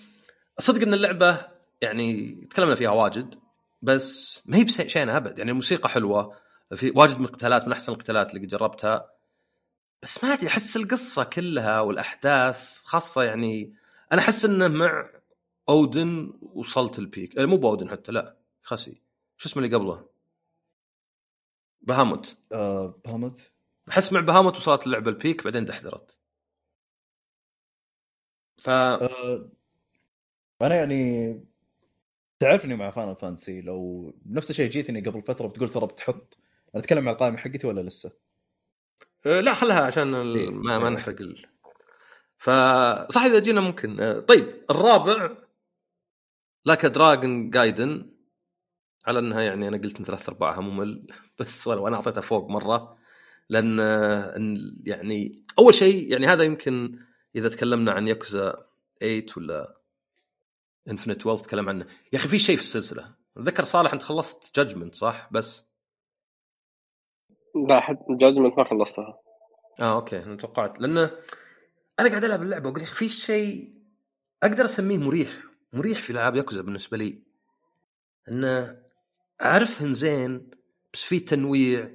صدق 0.60 0.82
إن 0.82 0.94
اللعبة 0.94 1.48
يعني 1.82 2.36
تكلمنا 2.49 2.76
فيها 2.76 2.90
واجد 2.90 3.36
بس 3.82 4.40
ما 4.45 4.57
هي 4.57 4.64
بشيء 4.64 5.18
أبد. 5.18 5.40
يعني 5.40 5.52
الموسيقى 5.52 5.90
حلوة 5.90 6.36
في 6.76 6.91
واجد 6.95 7.19
من 7.19 7.26
القتالات 7.26 7.65
من 7.65 7.72
أحسن 7.72 7.94
القتالات 7.94 8.34
اللي 8.34 8.48
جربتها. 8.48 9.11
بس 10.03 10.23
ما 10.23 10.34
أدري 10.34 10.48
أحس 10.48 10.77
القصة 10.77 11.23
كلها 11.23 11.82
والأحداث 11.82 12.82
خاصة 12.84 13.23
يعني 13.23 13.73
أنا 14.11 14.22
أحس 14.22 14.45
إنه 14.45 14.68
مع 14.68 15.10
أودن 15.69 16.34
وصلت 16.41 16.99
البيك. 16.99 17.38
آه، 17.38 17.45
مو 17.45 17.57
بأودن 17.57 17.90
حتى 17.90 18.11
لا 18.11 18.38
خسي. 18.64 19.02
شو 19.38 19.49
اسمه 19.49 19.64
اللي 19.64 19.76
قبله؟ 19.76 20.10
بهاموت. 21.82 22.38
آه 22.52 22.99
بهامت 23.06 23.52
أحس 23.90 24.14
مع 24.14 24.19
بهاموت 24.19 24.57
وصلت 24.57 24.86
اللعبة 24.86 25.10
البيك 25.11 25.44
بعدين 25.44 25.65
دحدرت. 25.65 26.18
ف 28.57 28.69
آه 28.69 29.49
أنا 30.61 30.76
يعني 30.76 31.40
تعرفني 32.40 32.76
مع 32.76 32.91
Final 32.91 33.15
Fantasy 33.15 33.61
لو 33.61 34.14
نفس 34.26 34.49
الشيء 34.49 34.69
جيتني 34.69 35.02
قبل 35.02 35.22
فترة 35.22 35.48
بتقول 35.48 35.69
ترى 35.69 35.86
بتحط 35.88 36.38
أنا 36.76 36.84
أتكلم 36.84 37.07
عن 37.07 37.14
القائمة 37.14 37.38
حقتي 37.38 37.68
ولا 37.68 37.82
لسه؟ 37.82 38.14
آه، 39.26 39.40
لا 39.40 39.53
خلها 39.53 39.86
عشان 39.86 40.15
ال- 40.15 40.36
إيه. 40.36 40.49
ما, 40.49 40.80
ما 40.80 40.90
نحرق 40.90 41.22
ال... 41.22 41.45
فصح 42.38 43.22
إذا 43.22 43.40
جينا 43.40 43.61
ممكن 43.61 43.99
آه، 43.99 44.19
طيب 44.19 44.65
الرابع 44.69 45.38
Like 46.65 46.85
a 46.85 46.95
Dragon 46.95 47.49
Gaiden 47.49 48.11
على 49.07 49.19
إنها 49.19 49.41
يعني 49.41 49.68
أنا 49.68 49.77
قلت 49.77 49.98
إن 49.99 50.06
ثلاث 50.06 50.30
أرباعها 50.30 50.61
ممل 50.61 51.07
بس 51.40 51.68
ولو 51.68 51.88
أنا 51.88 51.95
أعطيتها 51.95 52.22
فوق 52.22 52.49
مرة 52.49 52.98
لأن 53.49 53.80
إن 53.80 54.76
يعني 54.86 55.45
أول 55.60 55.73
شيء 55.73 56.11
يعني 56.11 56.27
هذا 56.27 56.44
يمكن 56.44 56.99
إذا 57.36 57.49
تكلمنا 57.49 57.91
عن 57.91 58.07
يكزا 58.07 58.65
8 58.99 59.26
ولا 59.38 59.77
Infinite 60.89 61.26
Wealth 61.26 61.41
تكلم 61.41 61.69
عنه. 61.69 61.85
يا 62.13 62.17
أخي 62.17 62.29
في 62.29 62.39
شيء 62.39 62.55
في 62.55 62.61
السلسلة. 62.61 63.15
اتذكر 63.37 63.63
صالح 63.63 63.93
أنت 63.93 64.01
خلصت 64.01 64.55
Judgment 64.55 64.95
صح؟ 64.95 65.29
بس. 65.31 65.65
لا 67.69 67.79
حتى 67.79 67.99
Judgment 68.09 68.57
ما 68.57 68.63
خلصتها. 68.63 69.19
آه 69.79 69.95
أوكي. 69.95 70.23
أنا 70.23 70.37
توقعت. 70.37 70.79
لأنه 70.79 71.11
أنا 71.99 72.09
قاعد 72.09 72.23
ألعب 72.23 72.41
اللعبة 72.41 72.69
واقول 72.69 72.85
في 72.85 73.09
شيء 73.09 73.73
أقدر 74.43 74.65
أسميه 74.65 74.97
مريح. 74.97 75.43
مريح 75.73 76.01
في 76.01 76.09
العاب 76.09 76.35
ياكوزا 76.35 76.61
بالنسبة 76.61 76.97
لي. 76.97 77.21
انه 78.29 78.81
اعرفهن 79.41 79.93
زين 79.93 80.49
بس 80.93 81.03
في 81.03 81.19
تنويع. 81.19 81.91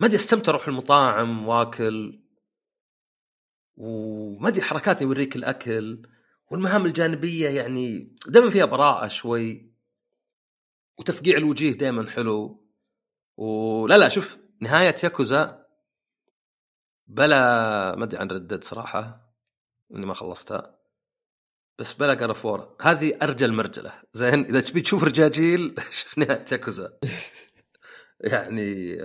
ما 0.00 0.06
أدري 0.06 0.16
أستمتع 0.16 0.52
أروح 0.52 0.68
المطاعم 0.68 1.48
وأكل. 1.48 2.20
وما 3.76 4.48
أدري 4.48 4.62
حركات 4.62 5.02
يوريك 5.02 5.36
الأكل. 5.36 6.06
والمهام 6.50 6.86
الجانبية 6.86 7.48
يعني 7.48 8.16
دائما 8.26 8.50
فيها 8.50 8.64
براءة 8.64 9.08
شوي 9.08 9.74
وتفقيع 10.98 11.36
الوجيه 11.36 11.72
دائما 11.72 12.10
حلو. 12.10 12.64
ولا 13.36 13.98
لا 13.98 14.08
شوف 14.08 14.38
نهاية 14.60 14.94
ياكوزا 15.04 15.66
بلا 17.06 17.36
ما 17.96 18.04
أدري 18.04 18.20
عن 18.20 18.30
ردد 18.30 18.64
صراحة 18.64 19.34
إني 19.94 20.06
ما 20.06 20.14
خلصتها 20.14 20.78
بس 21.78 21.92
بلا 21.92 22.14
جار 22.14 22.34
فور 22.34 22.76
هذه 22.80 23.18
أرجل 23.22 23.52
مرجلة. 23.52 23.92
زين 24.12 24.44
إذا 24.44 24.60
تبي 24.60 24.80
تشوف 24.80 25.04
رجاجيل 25.04 25.74
شوف 25.90 26.18
نهاية 26.18 26.46
ياكوزا. 26.52 26.98
يعني 28.32 28.98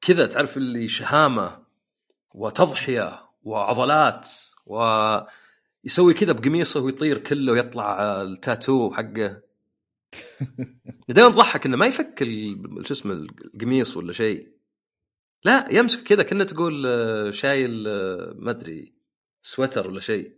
كذا 0.00 0.26
تعرف 0.26 0.56
اللي 0.56 0.88
شهامة 0.88 1.64
وتضحية 2.34 3.30
وعضلات 3.42 4.28
ويسوي 5.84 6.14
كذا 6.14 6.32
بقميصه 6.32 6.80
ويطير 6.80 7.18
كله 7.18 7.52
ويطلع 7.52 8.22
التاتو 8.22 8.92
حقه. 8.92 9.42
دائما 11.08 11.30
تضحك 11.30 11.66
إنه 11.66 11.76
ما 11.76 11.86
يفك 11.86 12.24
شو 12.82 12.94
اسمه 12.94 13.12
القميص 13.12 13.96
ولا 13.96 14.12
شيء. 14.12 14.48
لا 15.44 15.66
يمسك 15.70 16.02
كذا 16.02 16.22
كأنه 16.22 16.44
تقول 16.44 16.86
آه، 16.86 17.30
شايل 17.30 17.88
آه، 17.88 18.34
ما 18.36 18.50
أدري 18.50 18.94
سويتر 19.42 19.88
ولا 19.88 20.00
شيء. 20.00 20.36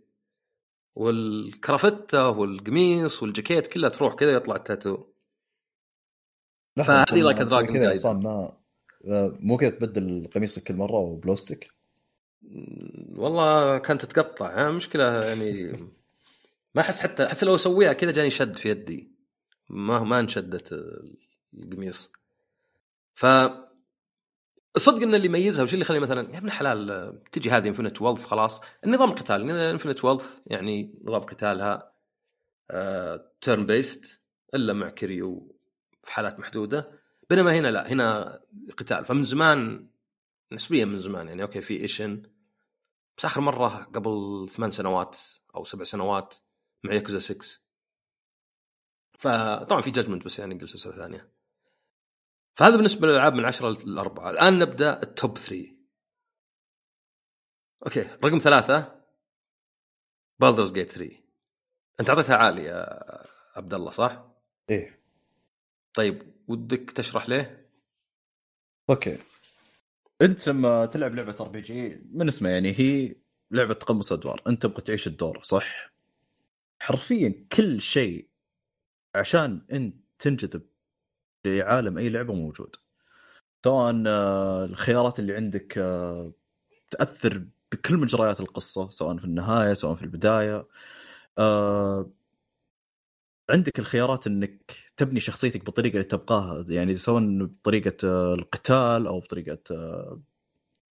والكرافتة 0.95 2.29
والقميص 2.29 3.23
والجاكيت 3.23 3.67
كلها 3.67 3.89
تروح 3.89 4.13
كذا 4.13 4.31
يطلع 4.31 4.55
التاتو. 4.55 5.03
فهذه 6.77 7.31
كذا 7.31 7.61
guide. 7.61 7.93
عصام 7.93 8.23
ما 8.23 8.57
مو 9.39 9.57
كذا 9.57 9.69
تبدل 9.69 10.29
قميصك 10.35 10.63
كل 10.63 10.73
مرة 10.73 10.97
وبلوستيك 10.99 11.76
والله 13.15 13.77
كانت 13.77 14.05
تتقطع 14.05 14.67
ها 14.67 14.71
مشكلة 14.71 15.23
يعني 15.25 15.71
ما 16.75 16.81
أحس 16.81 17.01
حتى 17.01 17.27
حتى 17.27 17.45
لو 17.45 17.55
أسويها 17.55 17.93
كذا 17.93 18.11
جاني 18.11 18.29
شد 18.29 18.57
في 18.57 18.69
يدي. 18.69 19.11
ما 19.69 19.99
ما 20.03 20.19
انشدت 20.19 20.85
القميص. 21.53 22.11
ف 23.15 23.25
الصدق 24.75 25.01
إن 25.01 25.15
اللي 25.15 25.25
يميزها 25.25 25.63
وش 25.63 25.73
اللي 25.73 25.81
يخلي 25.81 25.99
مثلا 25.99 26.33
يا 26.33 26.37
ابن 26.37 26.47
الحلال 26.47 27.21
تجي 27.31 27.49
هذه 27.51 27.67
انفنت 27.67 28.01
ويلث 28.01 28.25
خلاص 28.25 28.61
النظام 28.85 29.09
القتال 29.09 29.51
انفنت 29.51 30.05
ويلث 30.05 30.39
يعني 30.45 30.99
نظام 31.03 31.21
قتالها 31.21 31.93
turn 33.41 33.65
based 33.65 34.21
إلا 34.55 34.73
مع 34.73 34.89
Kiryu 34.89 35.55
في 36.03 36.11
حالات 36.11 36.39
محدودة. 36.39 36.91
بينما 37.29 37.55
هنا 37.55 37.67
لا 37.67 37.91
هنا 37.91 38.39
قتال. 38.77 39.05
فمن 39.05 39.23
زمان 39.23 39.87
نسبيا 40.51 40.85
من 40.85 40.99
زمان 40.99 41.27
يعني 41.27 41.43
أوكي 41.43 41.61
في 41.61 41.81
Ishin 41.81 42.23
بس 43.17 43.25
آخر 43.25 43.41
مرة 43.41 43.83
قبل 43.83 44.47
ثمان 44.49 44.71
سنوات 44.71 45.17
أو 45.55 45.63
سبع 45.63 45.83
سنوات 45.83 46.35
مع 46.83 46.93
ياكوزا 46.93 47.19
6 47.19 47.59
فطبعا 49.19 49.81
في 49.81 49.91
Judgment 49.91 50.25
بس 50.25 50.39
يعني 50.39 50.59
قل 50.59 50.69
سلسله 50.69 50.95
ثانية. 50.95 51.33
فهذا 52.55 52.75
بالنسبة 52.75 53.07
للألعاب 53.07 53.33
من 53.33 53.45
10 53.45 53.77
للأربعة 53.85 54.29
الآن 54.29 54.59
نبدأ 54.59 55.03
ال 55.03 55.11
top 55.11 55.37
3 55.37 55.77
أوكي 57.85 58.01
رقم 58.01 58.37
ثلاثة. 58.37 59.05
Baldur's 60.39 60.71
Gate 60.71 60.91
3 60.91 61.17
أنت 61.99 62.09
أعطيتها 62.09 62.35
عالي 62.35 62.63
يا 62.63 63.03
عبد 63.55 63.73
الله 63.73 63.91
صح؟ 63.91 64.25
إيه. 64.69 65.03
طيب 65.93 66.43
ودك 66.47 66.91
تشرح 66.91 67.29
ليه؟ 67.29 67.71
أوكي. 68.89 69.17
انت 70.21 70.47
لما 70.49 70.85
تلعب 70.85 71.15
لعبة 71.15 71.35
RPG 71.39 72.01
من 72.11 72.27
اسمها 72.27 72.51
يعني 72.51 72.79
هي 72.79 73.15
لعبة 73.51 73.73
تقمص 73.73 74.11
أدوار. 74.11 74.41
انت 74.47 74.63
تبغى 74.63 74.81
تعيش 74.81 75.07
الدور 75.07 75.39
صح؟ 75.43 75.93
حرفيا 76.79 77.45
كل 77.51 77.81
شيء 77.81 78.29
عشان 79.15 79.61
انت 79.71 79.95
تنجذب 80.19 80.61
لعالم 81.45 81.97
أي 81.97 82.09
لعبة 82.09 82.33
موجود. 82.33 82.75
سواء 83.65 84.03
آه، 84.07 84.65
الخيارات 84.65 85.19
اللي 85.19 85.35
عندك 85.35 85.77
آه، 85.77 86.33
تأثر 86.91 87.45
بكل 87.71 87.97
مجريات 87.97 88.39
القصة 88.39 88.89
سواء 88.89 89.17
في 89.17 89.25
النهاية 89.25 89.73
سواء 89.73 89.95
في 89.95 90.03
البداية. 90.03 90.67
آه، 91.37 92.11
عندك 93.49 93.79
الخيارات 93.79 94.27
إنك 94.27 94.71
تبني 94.97 95.19
شخصيتك 95.19 95.65
بالطريقة 95.65 95.93
اللي 95.93 96.03
تبغاها 96.03 96.65
يعني 96.69 96.97
سواء 96.97 97.45
بطريقة 97.45 97.97
آه، 98.03 98.33
القتال 98.33 99.07
أو 99.07 99.19
بطريقة 99.19 99.59
آه، 99.71 100.21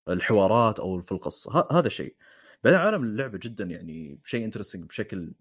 الحوارات 0.09 0.81
أو 0.81 1.01
في 1.01 1.13
القصة 1.13 1.67
هذا 1.71 1.89
شيء 1.89 2.17
بعدين 2.65 2.81
عالم 2.81 3.03
اللعبة 3.05 3.39
جدا 3.39 3.65
يعني 3.65 4.21
شيء 4.25 4.45
interesting 4.45 4.85
بشكل 4.85 5.33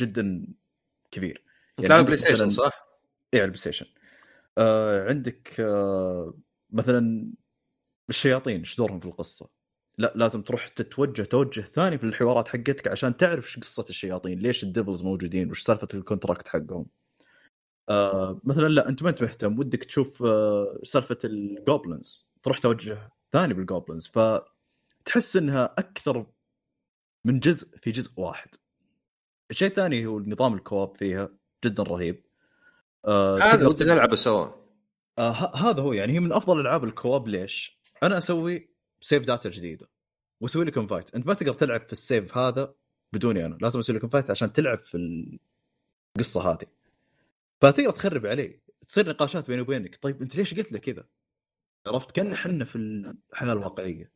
جدا 0.00 0.46
كبير 1.10 1.44
يعني 1.78 1.92
على 1.92 1.94
عندك 1.94 2.06
PlayStation 2.06 2.48
صح؟ 2.48 2.86
إيه 3.34 3.40
على 3.40 3.44
ال 3.44 3.60
PlayStation 3.60 3.86
آه 4.58 5.08
عندك 5.08 5.60
آه 5.60 6.34
مثلا 6.70 7.32
الشياطين 8.08 8.58
إيش 8.58 8.76
دورهم 8.76 9.00
في 9.00 9.06
القصة؟ 9.06 9.50
لا 9.98 10.12
لازم 10.16 10.42
تروح 10.42 10.68
تتوجه 10.68 11.22
توجه 11.22 11.60
ثاني 11.60 11.98
في 11.98 12.04
الحوارات 12.04 12.48
حقتك 12.48 12.88
عشان 12.88 13.16
تعرف 13.16 13.44
إيش 13.44 13.58
قصة 13.58 13.84
الشياطين، 13.90 14.38
ليش 14.38 14.62
ال 14.62 14.68
devils 14.68 15.02
موجودين، 15.02 15.50
وش 15.50 15.62
سالفة 15.62 15.88
ال 15.94 16.00
contract 16.00 16.48
حقهم. 16.48 16.86
آه 17.88 18.40
مثلا 18.44 18.68
لا 18.68 18.88
أنت 18.88 19.02
ما 19.02 19.10
أنت 19.10 19.22
مهتم 19.22 19.58
ودك 19.58 19.84
تشوف 19.84 20.22
آه 20.22 20.80
سالفة 20.82 21.18
ال 21.24 21.35
goblins، 21.35 22.26
تروح 22.42 22.58
توجه 22.58 23.12
ثاني 23.32 23.54
بال 23.54 23.66
goblins 23.66 24.06
فتحس 24.06 25.36
إنها 25.36 25.74
أكثر 25.78 26.26
من 27.24 27.40
جزء 27.40 27.78
في 27.78 27.90
جزء 27.90 28.20
واحد. 28.20 28.48
الشيء 29.50 29.68
الثاني 29.68 30.06
هو 30.06 30.18
النظام 30.18 30.54
ال 30.54 30.61
co-op 30.61 30.96
فيها 30.96 31.28
جدا 31.64 31.82
رهيب. 31.82 32.24
آه 33.04 33.38
هذا 33.38 33.66
ودي 33.66 33.84
نلعبه 33.84 34.16
سوا 34.16 34.46
آه 35.18 35.56
هذا 35.56 35.82
هو 35.82 35.92
يعني 35.92 36.12
هي 36.12 36.20
من 36.20 36.32
أفضل 36.32 36.60
ألعاب 36.60 36.84
ال 36.84 36.91
co-op 36.91 37.28
ليش؟ 37.28 37.80
أنا 38.02 38.18
أسوي 38.18 38.73
save 39.04 39.24
data 39.24 39.50
جديدة 39.50 39.88
واسوي 40.40 40.64
لك 40.64 40.78
invite، 40.78 41.14
أنت 41.14 41.26
ما 41.26 41.34
تقدر 41.34 41.54
تلعب 41.54 41.80
في 41.80 41.92
ال 41.92 42.01
save 42.01 42.38
هذا 42.38 42.74
بدوني 43.12 43.46
أنا، 43.46 43.58
لازم 43.60 43.78
أسوي 43.78 43.96
لك 43.96 44.02
invite 44.02 44.30
عشان 44.30 44.52
تلعب 44.52 44.78
في 44.78 44.96
القصة 46.16 46.52
هذه. 46.52 46.66
فتقدر 47.62 47.90
تخرب 47.90 48.26
علي، 48.26 48.60
تصير 48.88 49.08
نقاشات 49.08 49.48
بيني 49.48 49.62
وبينك، 49.62 49.98
طيب 50.02 50.22
أنت 50.22 50.36
ليش 50.36 50.54
قلت 50.54 50.72
له 50.72 50.78
كذا؟ 50.78 51.04
عرفت 51.86 52.10
كأن 52.10 52.32
إحنا 52.32 52.64
في 52.64 52.76
الحياة 52.76 53.52
الواقعية. 53.52 54.12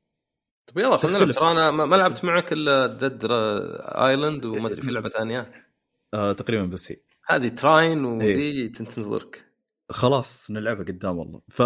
طيب 0.67 0.79
يلا 0.79 0.97
خلينا 0.97 1.19
نلعب. 1.19 1.33
ترى 1.33 1.51
أنا 1.51 1.71
ما 1.71 1.97
لعبت 1.97 2.25
معك 2.25 2.53
إلا 2.53 2.87
Dead 2.87 3.21
Island 3.25 4.45
وما 4.45 4.69
أدري 4.69 4.83
في 4.83 4.91
لعبة 4.91 5.09
ثانية 5.09 5.69
آه 6.15 6.33
تقريبا 6.33 6.65
بس 6.65 6.93
هي. 6.93 7.01
هذه 7.27 7.49
تراين. 7.49 8.05
وذي 8.05 8.69
تنتظرك 8.69 9.45
خلاص 9.91 10.51
نلعبها 10.51 10.85
قدام 10.85 11.19
والله 11.19 11.43
ف 11.49 11.63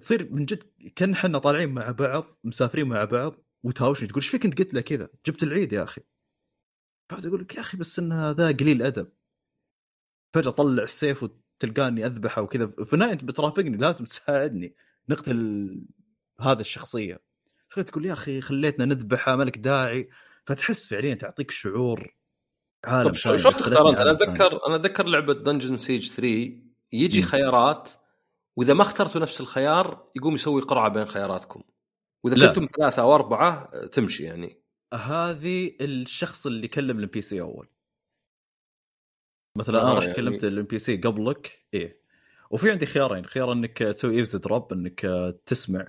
تصير 0.00 0.28
من 0.32 0.44
جد 0.44 0.62
كأن 0.96 1.12
إحنا 1.12 1.38
طالعين 1.38 1.68
مع 1.68 1.90
بعض 1.90 2.38
مسافرين 2.44 2.88
مع 2.88 3.04
بعض 3.04 3.36
وتهاوشني 3.62 4.08
تقول 4.08 4.22
إيش 4.22 4.28
فيك 4.28 4.44
أنت 4.44 4.58
قلت 4.58 4.74
له 4.74 4.80
كذا؟ 4.80 5.08
جبت 5.26 5.42
العيد 5.42 5.72
يا 5.72 5.82
أخي. 5.82 6.00
فجاه 7.08 7.28
أقول 7.28 7.40
لك 7.40 7.54
يا 7.54 7.60
أخي 7.60 7.76
بس 7.76 7.98
إن 7.98 8.12
هذا 8.12 8.52
قليل 8.52 8.82
أدب. 8.82 9.08
فجأة 10.34 10.50
طلع 10.50 10.82
السيف 10.82 11.22
وتلقاني 11.22 12.06
أذبحه 12.06 12.42
وكذا. 12.42 12.66
في 12.66 12.92
النهاية 12.94 13.12
أنت 13.12 13.24
بترافقني 13.24 13.76
لازم 13.76 14.04
تساعدني 14.04 14.74
نقتل 15.08 15.86
هذا 16.40 16.60
الشخصية. 16.60 17.20
تقول 17.76 18.06
يا 18.06 18.12
أخي 18.12 18.40
خليتنا 18.40 18.84
نذبحه 18.84 19.36
ملك 19.36 19.58
داعي. 19.58 20.10
فتحس 20.46 20.88
فعليا 20.88 21.14
تعطيك 21.14 21.50
شعور 21.50 22.14
عالم 22.84 23.08
طب 23.08 23.14
شلون 23.14 23.38
تختار 23.38 23.90
أنت؟ 23.90 23.98
أنا 23.98 24.10
اتذكر 24.10 24.66
أنا 24.66 24.76
أتذكر 24.76 25.06
لعبة 25.06 25.32
Dungeon 25.32 25.76
Siege 25.76 26.10
3 26.10 26.52
يجي 26.92 27.20
م. 27.20 27.24
خيارات 27.24 27.90
وإذا 28.56 28.74
ما 28.74 28.82
اخترتوا 28.82 29.20
نفس 29.20 29.40
الخيار 29.40 30.10
يقوم 30.16 30.34
يسوي 30.34 30.62
قرعة 30.62 30.88
بين 30.88 31.06
خياراتكم. 31.06 31.62
وإذا 32.24 32.46
كنتم 32.46 32.64
ثلاثة 32.64 33.02
أو 33.02 33.14
أربعة 33.14 33.70
تمشي 33.86 34.24
يعني. 34.24 34.60
هذه 34.94 35.72
الشخص 35.80 36.46
اللي 36.46 36.68
كلم 36.68 36.98
ال 36.98 37.10
NPC 37.10 37.40
أول. 37.40 37.68
مثلا 39.58 39.78
آه 39.78 39.82
أنا 39.82 39.94
رحت 39.94 40.02
يعني... 40.02 40.14
كلمت 40.14 40.44
ال 40.44 40.64
NPC 40.64 40.96
قبلك 40.96 41.66
إيه. 41.74 42.00
وفي 42.50 42.70
عندي 42.70 42.86
خيارين 42.86 43.26
خيار 43.26 43.52
إنك 43.52 43.78
تسوي 43.78 44.18
eavesdrop 44.18 44.72
إنك 44.72 45.00
تسمع 45.46 45.88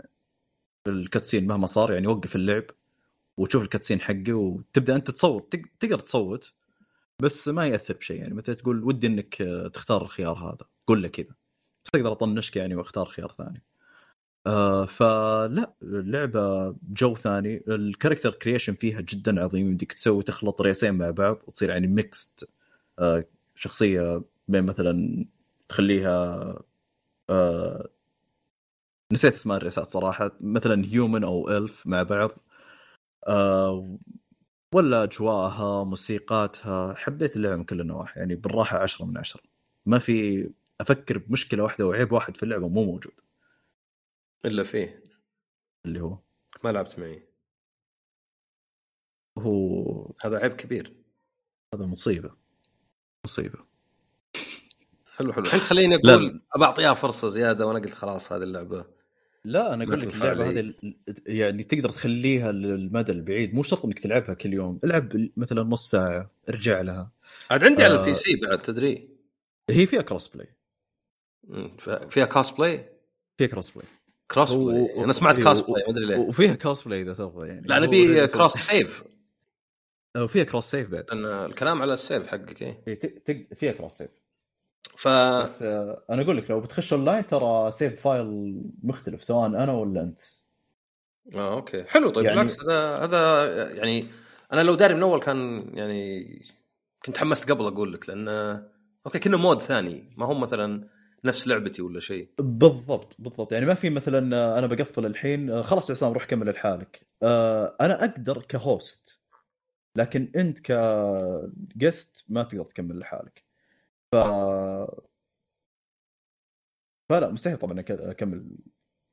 ال 0.87 0.94
cutscene 0.94 1.47
مهما 1.47 1.67
صار 1.67 1.93
يعني 1.93 2.07
وقف 2.07 2.35
اللعب 2.35 2.63
وتشوف 3.37 3.63
ال 3.63 3.68
cutscene 3.68 4.01
حقه 4.01 4.33
وتبدأ 4.33 4.95
أنت 4.95 5.11
تصوت 5.11 5.55
تقدر 5.79 5.99
تصوت 5.99 6.53
بس 7.21 7.47
ما 7.47 7.67
يأثر 7.67 7.93
بشيء 7.93 8.17
يعني. 8.21 8.33
مثلا 8.33 8.55
تقول 8.55 8.83
ودي 8.83 9.07
إنك 9.07 9.35
تختار 9.73 10.01
الخيار 10.01 10.37
هذا 10.37 10.67
قول 10.87 11.01
له 11.01 11.07
كذا. 11.07 11.35
بس 11.85 11.91
تقدر 11.91 12.11
أطنشك 12.11 12.55
يعني 12.55 12.75
وأختار 12.75 13.05
خيار 13.05 13.31
ثاني. 13.31 13.61
آه 14.47 14.85
فلا 14.85 15.73
اللعبة 15.83 16.75
جو 16.93 17.15
ثاني. 17.15 17.63
ال 17.67 17.74
character 17.74 18.31
creation 18.31 18.73
فيها 18.73 19.01
جدا 19.01 19.43
عظيم. 19.43 19.67
يمديك 19.69 19.93
تسوي 19.93 20.23
تخلط 20.23 20.61
race 20.61 20.83
ين 20.83 20.93
مع 20.95 21.11
بعض 21.11 21.37
وتصير 21.47 21.69
يعني 21.69 21.87
mixed 21.87 22.49
آه 22.99 23.25
شخصية 23.55 24.23
بين 24.47 24.63
مثلا 24.63 25.25
تخليها 25.69 26.41
آه 27.29 27.89
نسيت 29.11 29.33
اسماء 29.33 29.57
الريسات 29.57 29.87
صراحة. 29.87 30.31
مثلا 30.41 30.85
هيومن 30.85 31.23
أو 31.23 31.49
الف 31.49 31.87
مع 31.87 32.03
بعض. 32.03 32.31
آه 33.27 33.97
ولا 34.73 35.03
أجواءها 35.03 35.83
موسيقاتها. 35.83 36.93
حبيت 36.93 37.35
اللعبة 37.35 37.55
من 37.55 37.63
كل 37.63 37.81
النواحي. 37.81 38.19
يعني 38.19 38.35
بالراحة 38.35 38.77
عشرة 38.77 39.05
من 39.05 39.17
عشرة. 39.17 39.41
ما 39.85 39.99
في 39.99 40.49
أفكر 40.81 41.17
بمشكلة 41.17 41.63
واحدة 41.63 41.87
وعيب 41.87 42.11
واحد 42.11 42.37
في 42.37 42.43
اللعبة 42.43 42.67
مو 42.67 42.83
موجود. 42.83 43.13
إلا 44.45 44.63
فيه. 44.63 45.03
اللي 45.85 46.01
هو؟ 46.01 46.19
ما 46.63 46.69
لعبت 46.69 46.99
معي. 46.99 47.27
هو 49.37 50.15
هذا 50.23 50.37
عيب 50.37 50.51
كبير. 50.51 50.93
هذا 51.73 51.85
مصيبة. 51.85 52.31
مصيبة. 53.25 53.59
حلو 55.13 55.33
حلو. 55.33 55.45
الحين 55.45 55.59
خليني 55.59 55.95
أقول 55.95 56.41
أبى 56.55 56.65
أعطيها 56.65 56.93
فرصة 56.93 57.27
زيادة 57.27 57.67
وأنا 57.67 57.79
قلت 57.79 57.93
خلاص 57.93 58.31
هذه 58.31 58.43
اللعبة 58.43 58.85
لا 59.43 59.73
أنا 59.73 59.83
أقول 59.83 59.99
لك 59.99 60.13
اللعبة 60.15 60.49
هذه 60.49 60.73
يعني 61.25 61.63
تقدر 61.63 61.89
تخليها 61.89 62.51
للمدى 62.51 63.11
البعيد. 63.11 63.53
مو 63.53 63.63
شرط 63.63 63.85
إنك 63.85 63.99
تلعبها 63.99 64.33
كل 64.33 64.53
يوم. 64.53 64.79
العب 64.83 65.29
مثلا 65.37 65.63
نص 65.63 65.91
ساعة 65.91 66.31
ارجع 66.49 66.81
لها. 66.81 67.11
عاد 67.51 67.63
عندي 67.63 67.83
آه 67.83 67.85
على 67.85 67.99
ال 67.99 68.13
PC 68.13 68.35
بعد 68.35 68.61
تدري. 68.61 69.09
هي 69.69 69.85
فيها 69.85 70.01
كروس 70.01 70.27
بلاي 70.27 70.54
فيها 72.09 72.25
كروس 72.25 72.51
بلاي 72.51 72.89
فيها 73.37 73.47
كروس 73.47 73.71
بلاي 73.71 73.87
كروس 74.31 74.51
بلاي 74.51 75.03
أنا 75.03 75.13
سمعت 75.13 75.39
كروس 75.39 75.61
بلاي 75.61 75.83
ما 75.83 75.89
أدري 75.89 76.05
ليه. 76.05 76.17
وفيها 76.17 76.53
cross-play 76.53 77.01
إذا 77.01 77.13
تبغى 77.13 77.47
يعني. 77.47 77.67
لا 77.67 77.79
نبي 77.79 78.27
cross-save 78.27 79.03
وفيها 80.17 80.43
cross-save 80.43 80.89
بعد. 80.89 81.05
الكلام 81.11 81.81
على 81.81 81.93
ال 81.93 82.00
save 82.00 82.27
حقك 82.27 82.61
إيه. 82.61 82.99
فيها 83.53 83.71
cross-save 83.71 84.09
ف 84.97 85.07
بس 85.07 85.63
آه، 85.63 86.03
أنا 86.09 86.21
أقول 86.21 86.37
لك 86.37 86.51
لو 86.51 86.59
بتخش 86.59 86.93
اونلاين 86.93 87.27
ترى 87.27 87.71
save 87.71 88.01
file 88.01 88.61
مختلف 88.83 89.23
سواء 89.23 89.47
أنا 89.47 89.73
ولا 89.73 90.01
أنت. 90.01 90.19
آه 91.35 91.53
okay. 91.53 91.83
حلو. 91.83 92.09
طيب 92.09 92.25
يعني... 92.25 92.37
بالعكس 92.37 92.63
هذا 92.63 92.97
هذا 92.97 93.71
يعني 93.71 94.07
أنا 94.53 94.61
لو 94.61 94.75
داري 94.75 94.93
من 94.93 95.01
أول 95.01 95.21
كان 95.21 95.71
يعني 95.73 96.41
كنت 97.05 97.17
حمست 97.17 97.51
قبل 97.51 97.65
أقول 97.65 97.93
لك 97.93 98.09
لأن 98.09 98.27
okay 99.05 99.19
كنا 99.19 99.37
mood 99.37 99.61
ثاني. 99.61 100.13
ما 100.17 100.25
هو 100.25 100.33
مثلا 100.33 100.87
نفس 101.25 101.47
لعبتي 101.47 101.81
ولا 101.81 101.99
شيء؟ 101.99 102.29
بالضبط 102.37 103.15
بالضبط. 103.19 103.51
يعني 103.51 103.65
ما 103.65 103.73
في 103.73 103.89
مثلا 103.89 104.37
آه، 104.37 104.59
أنا 104.59 104.67
بقفل 104.67 105.05
الحين 105.05 105.49
آه، 105.49 105.61
خلاص 105.61 105.91
عصام 105.91 106.13
روح 106.13 106.25
كمل 106.25 106.49
لحالك. 106.51 107.07
أنا 107.81 108.03
أقدر 108.05 108.41
ك 108.41 108.57
host 108.57 109.21
لكن 109.95 110.31
أنت 110.35 110.59
ك 110.59 110.87
guest 110.87 112.25
ما 112.29 112.43
تقدر 112.43 112.65
تكمل 112.65 112.99
لحالك. 112.99 113.43
ف 114.11 114.15
فلا 117.09 117.31
مستحيل 117.31 117.57
طبعا 117.57 117.83
أكمل 117.89 118.45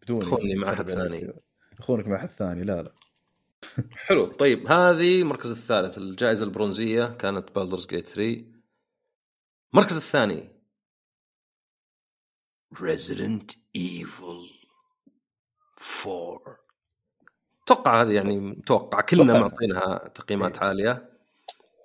بدون 0.03 0.21
تخوني 0.21 0.55
مع 0.55 0.73
أحد 0.73 0.91
ثاني. 0.91 1.33
اخونك 1.79 2.07
مع 2.09 2.17
أحد 2.17 2.31
ثاني 2.31 2.65
لا 2.65 2.83
لا. 2.83 2.93
حلو 4.07 4.27
طيب. 4.27 4.67
هذه 4.67 5.23
المركز 5.23 5.51
الثالث 5.51 5.99
الجائزة 5.99 6.45
البرونزية 6.45 7.07
كانت 7.07 7.59
Baldur's 7.59 7.87
Gate 7.87 8.09
3 8.09 8.45
المركز 9.75 9.97
الثاني 9.97 10.52
Resident 12.81 13.51
Evil 13.77 14.51
4 16.07 16.63
أتوقع 17.65 18.03
هذه 18.03 18.13
يعني 18.13 18.41
متوقع 18.41 19.01
كلنا 19.01 19.41
معطينها 19.41 20.09
تقييمات 20.09 20.59
إيه. 20.59 20.69
عالية 20.69 21.13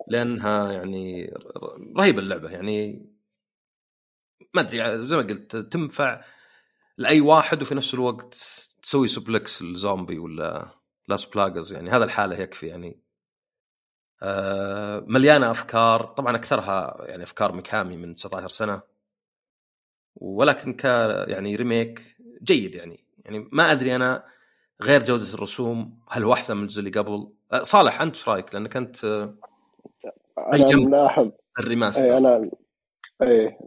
لأنها 0.08 0.72
يعني 0.72 1.34
رهيبة 1.98 2.20
اللعبة. 2.20 2.50
يعني 2.50 3.06
ما 4.54 4.62
أدري 4.62 5.06
زي 5.06 5.16
ما 5.16 5.22
قلت 5.22 5.56
تنفع 5.56 6.22
لأي 6.98 7.22
واحد 7.22 7.62
وفي 7.62 7.76
نفس 7.76 7.94
الوقت 7.94 8.34
تسوي 8.82 9.08
suplex 9.08 9.62
الزومبي 9.62 10.20
ولا 10.20 10.72
Las 11.08 11.26
Plagas 11.26 11.74
يعني 11.74 11.90
هذا 11.90 12.04
لحاله 12.04 12.40
يكفي 12.40 12.68
يعني. 12.68 13.02
آه 14.22 15.04
مليانة 15.08 15.52
أفكار. 15.52 16.08
طبعا 16.08 16.36
أكثرها 16.36 17.06
يعني 17.06 17.24
أفكار 17.24 17.52
ميكامي 17.52 17.98
من 17.98 18.16
19 18.16 18.48
سنة. 18.48 18.82
ولكن 20.22 20.73
ك 20.73 20.84
يعني 21.27 21.56
remake 21.56 22.18
جيد 22.44 22.76
يعني. 22.76 22.99
يعني 23.26 23.49
ما 23.52 23.72
أدري 23.72 23.95
أنا 23.95 24.23
غير 24.81 25.03
جودة 25.03 25.34
الرسوم 25.34 25.99
هل 26.10 26.23
هو 26.23 26.34
أحسن 26.34 26.57
من 26.57 26.64
الجزء 26.64 26.80
اللي 26.80 26.91
قبل؟ 26.91 27.27
آه 27.53 27.64
صالح 27.64 28.02
أنت 28.02 28.15
إيش 28.15 28.30
رأيك؟ 28.30 28.53
لأنك 28.53 28.77
أنت 28.77 29.06
أنا 30.38 30.76
ملاحظ 30.76 31.31
ال 31.60 31.64
remaster. 31.64 32.04
أي 32.03 32.18
أنا 32.18 32.52
أي 33.22 33.57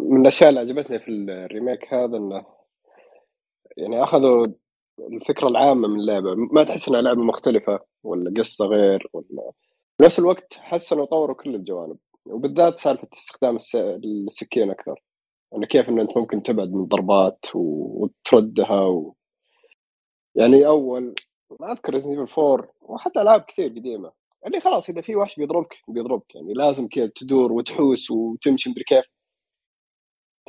من 0.00 0.20
الأشياء 0.20 0.50
اللي 0.50 0.60
عجبتني 0.60 0.98
في 0.98 1.10
ال 1.10 1.22
remake 1.22 1.94
هذا 1.94 2.16
إنه 2.16 2.46
يعني 3.76 4.02
أخذوا 4.02 4.46
الفكرة 5.12 5.48
العامة 5.48 5.88
من 5.88 6.00
اللعبة. 6.00 6.34
ما 6.34 6.64
تحس 6.64 6.88
إنها 6.88 7.00
لعبة 7.00 7.22
مختلفة 7.22 7.80
ولا 8.04 8.34
قصة 8.40 8.66
غير 8.66 9.08
ولا 9.12 9.52
في 9.98 10.04
نفس 10.04 10.18
الوقت 10.18 10.54
حسنوا 10.54 11.02
وطوروا 11.02 11.36
كل 11.36 11.54
الجوانب. 11.54 11.96
وبالذات 12.26 12.78
سالفة 12.78 13.08
استخدام 13.12 13.56
السكين 14.04 14.70
أكثر. 14.70 15.02
انه 15.56 15.66
كيف 15.66 15.88
إنه 15.88 16.02
أنت 16.02 16.18
ممكن 16.18 16.42
تبعد 16.42 16.72
من 16.72 16.84
ضربات 16.84 17.46
وتردها 17.54 18.80
و... 18.80 19.14
يعني 20.34 20.66
أول 20.66 21.14
ما 21.60 21.72
أذكر 21.72 21.94
Resident 21.94 22.38
4 22.38 22.68
وحتى 22.80 23.22
ألعاب 23.22 23.40
كثير 23.40 23.68
قديمة. 23.70 24.12
يعني 24.42 24.60
خلاص 24.60 24.88
إذا 24.88 25.00
في 25.02 25.16
وحش 25.16 25.36
بيضربك 25.36 25.76
بيضربك. 25.88 26.34
يعني 26.34 26.52
لازم 26.54 26.88
كذا 26.88 27.10
تدور 27.16 27.52
وتحوس 27.52 28.10
وتمشي 28.10 28.70
مدري 28.70 28.84
كيف. 28.84 29.04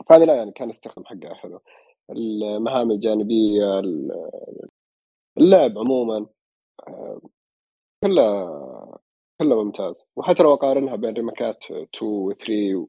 فهذه 0.10 0.24
لا 0.26 0.36
يعني 0.36 0.52
كان 0.52 0.70
يستخدم 0.70 1.06
حقها 1.06 1.34
حلو. 1.34 1.62
المهام 2.12 2.92
الجانبية 2.92 3.82
اللعب 5.38 5.78
عموما 5.80 6.28
آه، 6.88 7.22
كلها 8.04 9.00
كلها 9.42 9.64
ممتاز. 9.64 10.06
وحتى 10.16 10.44
لو 10.44 10.54
أقارنها 10.54 10.96
بين 10.96 11.14
remake 11.14 11.56
ات 11.56 11.64
2 11.72 11.88
و 12.04 12.32
3 12.34 12.88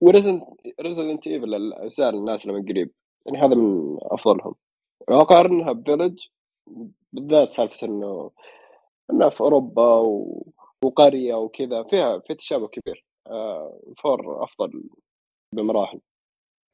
و 0.00 0.05
Resident 0.05 0.42
Resident 0.80 1.26
Evil 1.26 1.54
الاجزاء 1.54 2.10
الناس 2.10 2.46
من 2.46 2.62
قريب. 2.62 2.90
يعني 3.26 3.38
هذا 3.38 3.54
من 3.54 3.98
أفضلهم. 4.02 4.54
لو 5.10 5.20
اقارنها 5.20 5.72
ب 5.72 5.79
Village 5.79 6.26
بالذات 7.12 7.52
سالفة 7.52 7.86
انه 7.86 8.30
إنها 9.10 9.28
في 9.28 9.40
أوروبا 9.40 9.96
و... 9.96 10.46
وقرية 10.84 11.34
وكذا 11.34 11.82
فيها 11.82 12.18
في 12.18 12.34
تشابه 12.34 12.68
كبير. 12.68 13.04
آه 13.26 13.80
four 14.02 14.44
أفضل 14.44 14.82
بمراحل. 15.54 16.00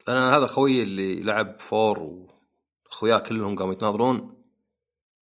أنا 0.09 0.37
هذا 0.37 0.47
خويي 0.47 0.83
اللي 0.83 1.23
لعب 1.23 1.61
four 1.61 2.27
واخوياه 2.87 3.19
كلهم 3.19 3.57
قاموا 3.57 3.73
يتناظرون. 3.73 4.39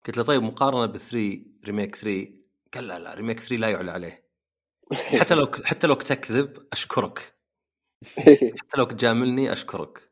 قلت 0.07 0.17
له 0.17 0.23
طيب 0.23 0.43
مقارنة 0.43 0.85
ب 0.85 0.97
3 0.97 1.41
ريميك 1.65 1.95
3 1.95 2.27
قال 2.73 2.87
لا 2.87 2.99
لا 2.99 3.13
ريميك 3.13 3.39
3 3.39 3.55
لا 3.55 3.69
يعلى 3.69 3.91
عليه. 3.91 4.29
حتى 5.19 5.35
لو 5.35 5.51
حتى 5.63 5.87
لو 5.87 5.95
تكذب 5.95 6.67
أشكرك. 6.73 7.38
حتى 8.59 8.77
لو 8.77 8.83
تجاملني 8.83 9.51
أشكرك. 9.51 10.11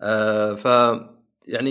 آه 0.00 0.54
ف 0.54 0.64
يعني 1.48 1.70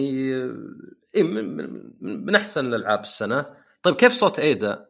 إيه 1.16 1.24
من, 1.24 2.26
من 2.26 2.36
أحسن 2.36 2.66
الألعاب 2.66 3.00
السنة. 3.00 3.58
طيب 3.84 3.96
كيف 3.96 4.14
صوت 4.14 4.40
إيدا؟ 4.40 4.90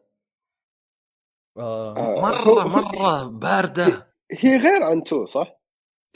آه. 1.56 1.96
آه، 1.96 2.20
مرة 2.22 2.64
مرة 2.78 3.24
باردة. 3.24 4.12
هي 4.32 4.56
غير 4.56 4.82
عن 4.82 5.02
2 5.02 5.26
صح؟ 5.26 5.60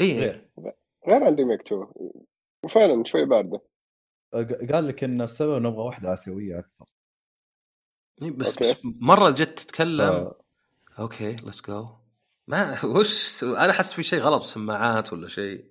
اي 0.00 0.18
غير. 0.18 0.50
غير 1.08 1.24
عن 1.24 1.34
remake 1.34 1.60
2 1.60 1.86
وفعلا 2.64 3.04
شوي 3.04 3.24
باردة. 3.24 3.60
آه، 4.34 4.48
قال 4.72 4.88
لك 4.88 5.04
إن 5.04 5.22
السبب 5.22 5.62
نبغى 5.62 5.82
واحدة 5.82 6.12
آسيوية 6.12 6.58
أكثر. 6.58 6.86
إيه، 8.22 8.30
بس, 8.30 8.58
okay. 8.58 8.70
بس 8.70 8.80
مرة 9.00 9.30
جت 9.30 9.58
تتكلم. 9.58 10.00
آه، 10.00 10.38
okay 10.98 11.32
let's 11.32 11.62
go 11.62 11.99
ما 12.48 12.84
وش 12.96 13.44
أنا 13.44 13.70
أحس 13.70 13.92
في 13.92 14.02
شيء 14.02 14.20
غلط 14.20 14.42
سماعات 14.42 15.12
ولا 15.12 15.28
شيء. 15.28 15.70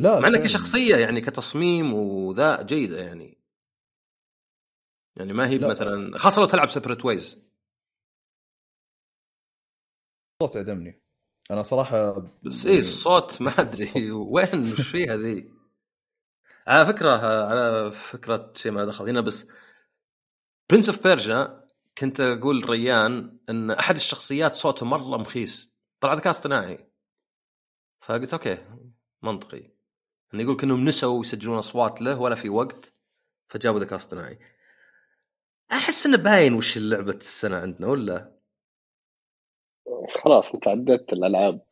لا 0.00 0.10
مع 0.10 0.18
انها 0.18 0.30
فعلاً. 0.30 0.44
كشخصيه 0.44 0.96
يعني 0.96 1.20
كتصميم 1.20 1.94
وذا 1.94 2.62
جيدة 2.62 2.98
يعني. 3.00 3.38
يعني 5.16 5.32
ما 5.32 5.48
هي 5.48 5.58
لا. 5.58 5.68
مثلا 5.68 6.18
خاصة 6.18 6.40
لو 6.40 6.46
تلعب 6.46 6.68
Separate 6.68 7.04
Ways 7.04 7.38
الصوت 10.42 10.56
عدمني 10.56 11.02
أنا 11.50 11.62
صراحة 11.62 12.12
بس 12.42 12.66
إيه 12.66 12.78
الصوت 12.78 13.42
ما 13.42 13.50
أدري 13.60 14.10
وين 14.10 14.60
مش 14.72 14.88
فيها 14.88 15.16
ذي 15.16 15.52
على 16.66 16.86
فكرة 16.86 17.10
على 17.46 17.90
فكرة 17.90 18.52
شيء 18.56 18.72
ما 18.72 18.84
دخل 18.84 19.08
هنا 19.08 19.20
بس. 19.20 19.48
Prince 20.70 20.88
of 20.88 21.02
Persia 21.06 21.67
كنت 21.98 22.20
أقول 22.20 22.70
ريان 22.70 23.38
إن 23.48 23.70
أحد 23.70 23.96
الشخصيات 23.96 24.54
صوته 24.54 24.86
مرة 24.86 25.16
مخيس. 25.16 25.72
طلع 26.00 26.14
ذكاء 26.14 26.30
اصطناعي. 26.30 26.92
فقلت 28.00 28.32
okay 28.32 28.58
منطقي. 29.22 29.70
انه 30.34 30.42
يقول 30.42 30.56
كأنهم 30.56 30.84
نسوا 30.84 31.20
يسجلون 31.20 31.58
أصوات 31.58 32.00
له 32.00 32.20
ولا 32.20 32.34
في 32.34 32.48
وقت 32.48 32.94
فجابوا 33.48 33.80
ذكاء 33.80 33.96
اصطناعي. 33.96 34.38
أحس 35.72 36.06
إنه 36.06 36.16
باين 36.16 36.54
وش 36.54 36.78
لعبه 36.78 37.12
السنة 37.12 37.56
عندنا 37.56 37.86
ولا؟ 37.86 38.38
خلاص 40.24 40.54
أنت 40.54 40.68
عديت 40.68 41.12
الألعاب. 41.12 41.62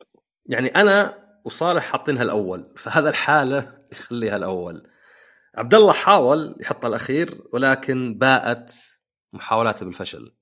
يعني 0.45 0.67
أنا 0.67 1.23
وصالح 1.45 1.83
حاطينها 1.83 2.23
الأول 2.23 2.73
فهذا 2.77 3.09
الحالة 3.09 3.85
يخليها 3.91 4.35
الأول. 4.35 4.89
عبد 5.55 5.73
الله 5.73 5.93
حاول 5.93 6.55
يحطها 6.61 6.87
الأخير 6.87 7.47
ولكن 7.53 8.17
باءت. 8.17 8.73
محاولاته 9.33 9.85
بالفشل 9.85 10.33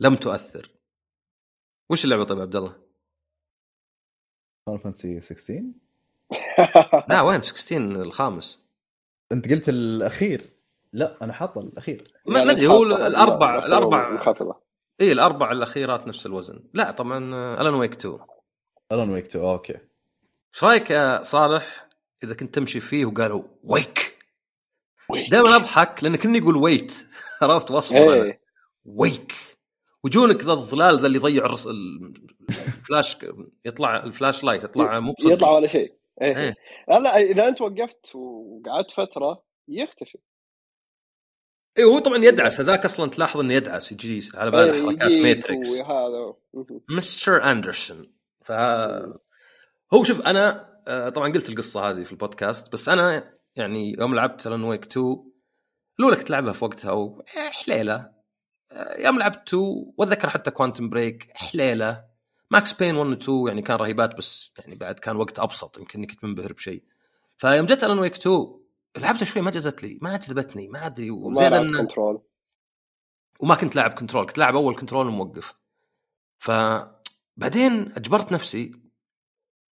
لم 0.00 0.16
تؤثر. 0.16 0.70
وش 1.90 2.04
اللعبة 2.04 2.24
طيب 2.24 2.38
يا 2.38 2.42
عبد 2.42 2.56
الله؟ 2.56 2.76
فان 4.66 4.78
فانسي 4.78 5.20
16 5.20 5.62
لا 7.08 7.20
وين 7.20 7.42
16 7.42 7.76
الخامس. 7.76 8.64
انت 9.32 9.50
قلت 9.50 9.68
الأخير. 9.68 10.50
لا 10.92 11.24
أنا 11.24 11.32
حاطه 11.32 11.60
الأخير. 11.60 12.12
ما 12.26 12.44
ما 12.44 12.52
أدري 12.52 12.66
هو 12.66 12.82
الاربع 12.82 13.66
الاربع 13.66 14.10
منخفضه 14.10 14.60
اي 15.00 15.12
الاربع 15.12 15.52
الأخيرات 15.52 16.06
نفس 16.06 16.26
الوزن. 16.26 16.64
لا 16.74 16.90
طبعا 16.90 17.18
الان 17.60 17.74
ويك 17.74 17.92
2 17.92 18.18
الون 18.92 19.10
ويك 19.10 19.26
2 19.26 19.44
أوكي. 19.44 19.72
إيش 19.74 20.64
رأيك 20.64 20.90
يا 20.90 21.22
صالح؟ 21.22 21.88
إذا 22.24 22.34
كنت 22.34 22.54
تمشي 22.54 22.80
فيه 22.80 23.06
وقالوا 23.06 23.42
ويك 23.62 24.13
دائما 25.30 25.56
أضحك 25.56 26.04
لأن 26.04 26.16
كني 26.16 26.38
يقول 26.38 26.56
ويت 26.56 27.06
عرفت؟ 27.42 27.70
وأصبر 27.70 28.12
أنا 28.12 28.24
إيه 28.24 28.40
ويك 28.84 29.34
ويجونك 30.04 30.44
ذا 30.44 30.52
الظلال 30.52 31.00
ذا 31.00 31.06
اللي 31.06 31.18
يضيع 31.18 31.44
الرص... 31.44 31.66
الفلاش 31.66 33.16
يطلع 33.66 33.96
الفلاش 34.04 34.44
لايت 34.44 34.64
يطلع 34.64 35.00
مو 35.00 35.12
بصدق. 35.12 35.32
يطلع 35.32 35.50
ولا 35.50 35.66
شيء. 35.66 35.94
إيه. 36.22 36.36
إيه. 36.36 36.56
لا 36.88 37.16
إذا 37.16 37.48
أنت 37.48 37.60
وقفت 37.60 38.14
وقعدت 38.14 38.90
فترة 38.90 39.42
يختفي. 39.68 40.18
اي 41.78 41.84
هو 41.84 41.98
طبعا 41.98 42.18
يدعس. 42.18 42.60
هذاك 42.60 42.84
أصلا 42.84 43.10
تلاحظ 43.10 43.40
إنه 43.40 43.54
يدعس 43.54 43.92
يجي 43.92 44.28
على 44.34 44.50
باله 44.50 44.72
إيه، 44.72 44.82
حركات 44.82 45.10
Matrix 45.10 45.68
Mr. 46.90 47.44
Anderson. 47.50 48.12
ف 48.44 48.52
هو 49.94 50.04
شوف 50.04 50.26
أنا 50.26 50.74
آه، 50.88 51.08
طبعا 51.08 51.32
قلت 51.32 51.48
القصة 51.48 51.90
هذه 51.90 52.02
في 52.02 52.12
البودكاست 52.12 52.72
بس 52.72 52.88
أنا 52.88 53.33
يعني 53.56 53.96
يوم 53.98 54.14
لعبت 54.14 54.46
Alan 54.46 54.64
Wake 54.64 54.84
2 54.84 55.24
الأولى 55.98 56.16
كنت 56.16 56.30
لعبها 56.30 56.52
في 56.52 56.64
وقتها 56.64 56.92
و 56.92 57.24
إيه، 57.36 57.50
حليلة. 57.50 58.10
آه، 58.72 59.00
يوم 59.00 59.18
لعبت 59.18 59.48
2 59.48 59.92
وأتذكر 59.98 60.30
حتى 60.30 60.50
Quantum 60.50 60.88
Break 60.88 61.30
حليلة. 61.34 62.04
Max 62.50 62.72
Payne 62.72 62.96
1 62.96 63.10
و 63.10 63.12
2 63.12 63.48
يعني 63.48 63.62
كان 63.62 63.76
رهيبات 63.76 64.14
بس 64.16 64.50
يعني 64.58 64.74
بعد 64.74 64.98
كان 64.98 65.16
وقت 65.16 65.38
أبسط 65.38 65.78
يمكن 65.78 65.98
إني 65.98 66.06
كنت 66.06 66.24
منبهر 66.24 66.52
بشيء. 66.52 66.82
فيوم 67.38 67.66
جت 67.66 67.84
Alan 67.84 67.98
Wake 67.98 68.14
2 68.14 68.60
لعبتها 68.96 69.24
شوي 69.24 69.42
ما 69.42 69.50
جزت 69.50 69.82
لي 69.82 69.98
ما 70.02 70.16
جذبتني 70.16 70.68
ما 70.68 70.86
أدري 70.86 71.10
لعبت 71.10 71.54
إنه 71.66 71.78
Control 71.78 72.22
وما 73.40 73.54
كنت 73.54 73.76
لاعب 73.76 73.92
Control 73.92 74.26
كنت 74.26 74.38
لاعب 74.38 74.56
أول 74.56 74.76
Control 74.76 75.06
وموقف. 75.06 75.54
فبعدين 76.38 77.92
أجبرت 77.96 78.32
نفسي 78.32 78.72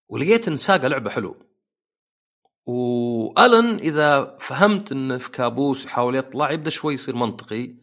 ولقيت 0.09 0.47
إن 0.47 0.57
Saga 0.57 0.87
لعبه 0.87 1.09
حلو. 1.09 1.46
وألن 2.67 3.75
إذا 3.75 4.37
فهمت 4.39 4.91
انه 4.91 5.17
في 5.17 5.31
كابوس 5.31 5.85
يحاول 5.85 6.15
يطلع 6.15 6.51
يبدأ 6.51 6.69
شوي 6.69 6.93
يصير 6.93 7.15
منطقي. 7.15 7.75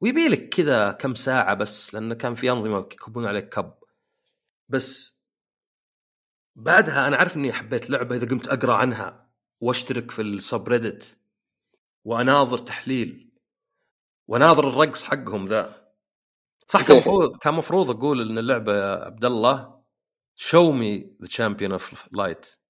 ويبي 0.00 0.28
لك 0.28 0.48
كذا 0.48 0.92
كم 0.92 1.14
ساعة 1.14 1.54
بس 1.54 1.94
لأنه 1.94 2.14
كان 2.14 2.34
في 2.34 2.50
أنظمة 2.50 2.78
يكبون 2.78 3.26
عليك 3.26 3.48
كب. 3.48 3.74
بس 4.68 5.20
بعدها 6.56 7.08
أنا 7.08 7.16
عارف 7.16 7.36
إني 7.36 7.52
حبيت 7.52 7.90
لعبة 7.90 8.16
إذا 8.16 8.28
قمت 8.28 8.48
أقرأ 8.48 8.74
عنها 8.74 9.30
وأشترك 9.60 10.10
في 10.10 10.22
ال 10.22 10.32
subreddit 10.32 11.18
وأناظر 12.04 12.58
تحليل 12.58 13.32
وأناظر 14.28 14.68
الرقص 14.68 15.04
حقهم 15.04 15.48
ذا. 15.48 15.82
صح 16.66 16.82
كان 16.82 16.98
مفروض 16.98 17.36
كان 17.36 17.54
مفروض 17.54 17.90
أقول 17.90 18.30
إن 18.30 18.38
اللعبة 18.38 18.74
يا 18.74 19.04
عبد 19.04 19.24
الله 19.24 19.82
show 20.34 20.72
me 20.72 21.16
the 21.22 21.28
champion 21.28 21.72
of 21.72 22.08
light 22.12 22.61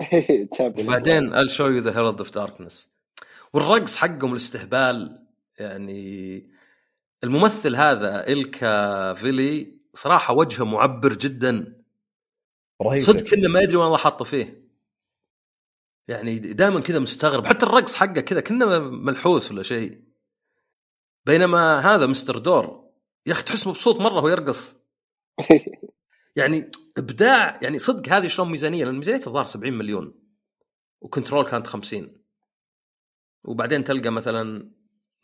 بعدين 0.88 1.34
I'll 1.34 1.48
show 1.48 1.68
you 1.68 1.80
the 1.80 1.92
herald 1.92 2.20
of 2.20 2.32
darkness. 2.32 2.88
والرقص 3.52 3.96
حقهم 3.96 4.32
الاستهبال 4.32 5.26
يعني 5.58 6.50
الممثل 7.24 7.76
هذا 7.76 8.28
إلكا 8.28 9.14
فيلي 9.14 9.78
صراحة 9.94 10.34
وجهه 10.34 10.64
معبر 10.64 11.14
جدا. 11.14 11.82
رهيب. 12.82 13.00
صدق 13.00 13.26
كنا 13.26 13.48
ما 13.48 13.60
يدري 13.60 13.76
وين 13.76 13.86
الله 13.86 13.98
حاطه 13.98 14.24
فيه. 14.24 14.70
يعني 16.08 16.38
دائما 16.38 16.80
كذا 16.80 16.98
مستغرب. 16.98 17.46
حتى 17.46 17.66
الرقص 17.66 17.94
حقه 17.94 18.20
كذا 18.20 18.40
كنا 18.40 18.78
ملحوس 18.78 19.50
ولا 19.52 19.62
شيء. 19.62 20.00
بينما 21.26 21.78
هذا 21.78 22.06
مستر 22.06 22.38
دور 22.38 22.90
يا 23.26 23.32
أخي 23.32 23.42
تحس 23.42 23.66
مبسوط 23.66 24.00
مرة 24.00 24.14
وهو 24.14 24.28
يرقص. 24.28 24.76
يعني 26.36 26.70
إبداع 26.98 27.58
يعني 27.62 27.78
صدق 27.78 28.12
هذه 28.12 28.28
شلون 28.28 28.50
ميزانية؟ 28.50 28.84
لأن 28.84 28.94
ميزانية 28.94 29.26
الظاهر 29.26 29.44
70 29.44 29.72
مليون 29.72 30.14
و 31.00 31.05
Control 31.05 31.44
كانت 31.44 31.66
50 31.66 32.16
وبعدين 33.44 33.84
تلقى 33.84 34.10
مثلا 34.10 34.70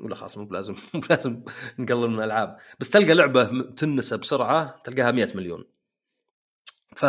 ولا 0.01 0.15
خلاص 0.15 0.39
مو 0.39 0.45
بلازم 0.45 0.77
مو 0.95 1.01
بلازم 1.01 1.43
نقلل 1.79 2.11
من 2.11 2.19
الألعاب 2.19 2.59
بس 2.81 2.91
تلقى 2.91 3.15
لعبة 3.15 3.63
تنسى 3.63 4.17
بسرعة 4.17 4.83
تلقاها 4.85 5.13
100 5.13 5.37
مليون. 5.37 5.65
ف 6.97 7.05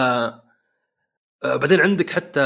بعدين 1.43 1.81
عندك 1.81 2.09
حتى 2.09 2.39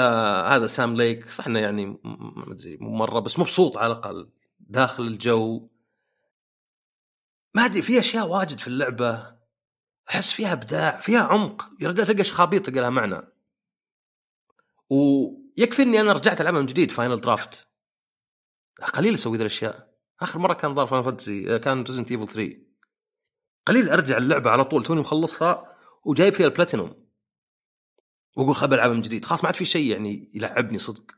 هذا 0.47 0.67
Sam 0.67 0.95
Lake 0.95 1.29
صح 1.29 1.47
إنه 1.47 1.59
يعني 1.59 1.85
ما 2.03 2.53
أدري 2.53 2.77
مو 2.77 2.89
مرة 2.89 3.19
بس 3.19 3.39
مبسوط 3.39 3.77
على 3.77 3.93
الأقل 3.93 4.29
داخل 4.59 5.03
الجو. 5.03 5.69
ما 7.55 7.65
أدري 7.65 7.81
في 7.81 7.99
أشياء 7.99 8.27
واجد 8.27 8.59
في 8.59 8.67
اللعبة 8.67 9.40
أحس 10.11 10.31
فيها 10.31 10.53
إبداع 10.53 10.99
فيها 10.99 11.21
عمق. 11.21 11.69
يا 11.79 11.89
رجال 11.89 12.07
تلقى 12.07 12.23
خرابيط 12.23 12.65
تلقى 12.65 12.79
لها 12.79 12.89
معنى. 12.89 13.21
ويكفي 14.89 15.81
إني 15.83 16.01
أنا 16.01 16.13
رجعت 16.13 16.41
ألعبها 16.41 16.59
من 16.59 16.65
جديد 16.65 16.91
Final 16.91 17.21
Draft 17.21 17.67
قليل 18.93 19.13
أسوي 19.13 19.37
ذي 19.37 19.41
الأشياء. 19.41 19.91
آخر 20.19 20.39
مرة 20.39 20.53
كان 20.53 20.75
ظهر 20.75 20.87
Final 20.87 21.05
Fantasy 21.05 21.59
كان 21.59 21.83
Resident 21.83 22.11
Evil 22.11 22.27
3 22.27 22.57
قليل 23.65 23.89
أرجع 23.89 24.17
اللعبة 24.17 24.49
على 24.49 24.63
طول 24.63 24.83
توني 24.83 25.01
مخلصها 25.01 25.77
وجايب 26.05 26.33
فيها 26.33 26.45
البلاتينوم 26.45 27.07
وأقول 28.37 28.55
خل 28.55 28.73
ألعبها 28.73 28.93
من 28.93 29.01
جديد. 29.01 29.25
خلاص 29.25 29.43
ما 29.43 29.47
عاد 29.47 29.55
في 29.55 29.65
شيء 29.65 29.91
يعني 29.91 30.31
يلعبني 30.33 30.77
صدق. 30.77 31.11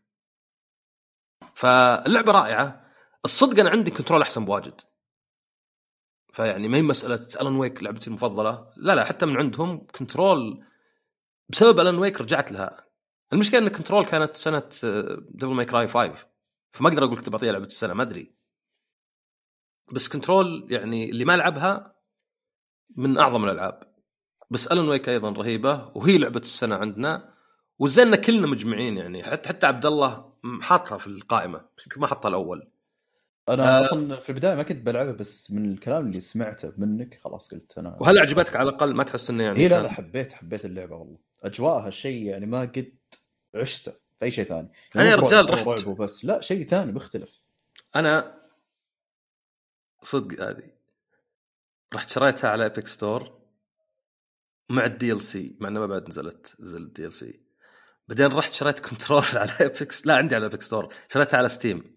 فاللعبة 1.56 2.32
رائعة. 2.32 2.91
الصدق 3.26 3.60
أنا 3.60 3.70
عندي 3.70 3.91
Control 3.91 4.22
أحسن 4.22 4.45
بواجد. 4.45 4.82
فيعني 6.34 6.68
ما 6.68 6.78
هي 6.78 6.82
مسألة 6.82 7.28
Alan 7.41 7.56
Wake 7.56 7.84
لعبتي 7.84 8.08
المفضلة. 8.08 8.68
لا 8.78 8.96
لا 8.96 9.06
حتى 9.06 9.26
من 9.26 9.38
عندهم 9.38 9.88
Control 9.88 10.64
بسبب 11.50 11.80
Alan 11.80 11.98
Wake 11.98 12.22
رجعت 12.22 12.52
لها. 12.52 12.88
المشكلة 13.34 13.60
إن 13.60 13.68
Control 13.68 14.06
كانت 14.06 14.38
سنة 14.38 14.70
Devil 15.30 15.54
May 15.54 15.66
Cry 15.66 15.88
5 15.88 16.28
فما 16.72 16.90
أقدر 16.90 17.04
أقول 17.04 17.18
كنت 17.18 17.30
بعطيها 17.30 17.52
لعبة 17.52 17.66
السنة 17.66 17.94
ما 17.94 18.04
أدري. 18.04 18.36
بس 19.92 20.08
Control 20.08 20.68
يعني 20.70 21.10
اللي 21.10 21.26
ما 21.26 21.38
لعبها 21.38 21.96
من 22.96 23.18
أعظم 23.18 23.46
الألعاب. 23.46 23.94
بس 24.50 24.68
Alan 24.68 24.90
Wake 24.90 25.10
أيضا 25.10 25.30
رهيبة 25.30 25.92
وهي 25.96 26.18
لعبة 26.18 26.40
السنة 26.40 26.76
عندنا. 26.76 27.34
والزين 27.80 28.16
كلنا 28.16 28.48
مجمعين 28.48 28.98
يعني. 28.98 29.24
حتى 29.24 29.50
حتى 29.50 29.68
عبد 29.68 29.86
الله 29.86 30.34
حاطها 30.62 30.98
في 30.98 31.08
القائمة. 31.08 31.66
يمكن 31.88 32.02
ما 32.02 32.08
حطها 32.08 32.30
الأول. 32.30 32.73
أنا 33.49 33.78
آه. 33.78 33.82
أصلا 33.82 34.20
في 34.20 34.30
البداية 34.30 34.56
ما 34.56 34.64
كنت 34.64 34.86
بلعبها 34.86 35.11
بس 35.11 35.52
من 35.52 35.72
الكلام 35.74 36.07
اللي 36.07 36.20
سمعته 36.20 36.74
منك 36.78 37.20
خلاص 37.24 37.53
قلت 37.53 37.78
أنا 37.78 37.98
وهل 38.02 38.20
عجبتك 38.20 38.56
على 38.56 38.70
الأقل؟ 38.70 38.94
ما 38.95 39.03
تحس 39.03 39.30
إنه 39.30 39.44
يعني 39.44 39.60
اي 39.60 39.68
لا 39.68 39.82
لا 39.82 39.90
حبيت 39.91 40.34
حبيت 40.34 40.65
اللعبة 40.65 40.95
والله. 40.95 41.18
أجواءها 41.44 41.90
شيء 41.90 42.24
يعني 42.24 42.45
ما 42.45 42.61
قد 42.61 42.94
عشته 43.56 43.91
في 43.91 44.26
أي 44.26 44.32
شيء 44.32 44.45
ثاني. 44.45 44.72
أنا 44.95 45.03
يا 45.11 45.15
مو 45.15 45.28
رجال 45.28 45.49
رحت- 45.49 45.88
وبس 45.88 46.26
لا 46.26 46.41
شيء 46.41 46.68
ثاني 46.68 46.91
مختلف. 46.91 47.41
أنا 47.95 48.41
صدق 50.02 50.44
هذه. 50.44 50.72
رحت 51.94 52.10
شريتها 52.10 52.49
على 52.49 52.64
Epic 52.64 52.88
Store 52.88 53.40
مع 54.70 54.86
ال 54.86 55.22
DLC 55.22 55.58
مع 55.60 55.68
إنه 55.70 55.80
ما 55.80 55.86
بعد 55.88 56.10
نزلت 56.10 56.56
نزل 56.60 56.82
ال 56.82 57.14
DLC 57.14 57.40
بعدين 58.07 58.26
رحت 58.28 58.53
شريت 58.53 58.80
Control 58.90 59.24
على 59.34 59.52
Epic 59.62 59.94
لا 60.06 60.15
عندي 60.15 60.36
على 60.36 60.44
Epic 60.44 60.62
Store 60.62 60.94
شريتها 61.07 61.38
على 61.38 61.49
Steam 61.50 61.93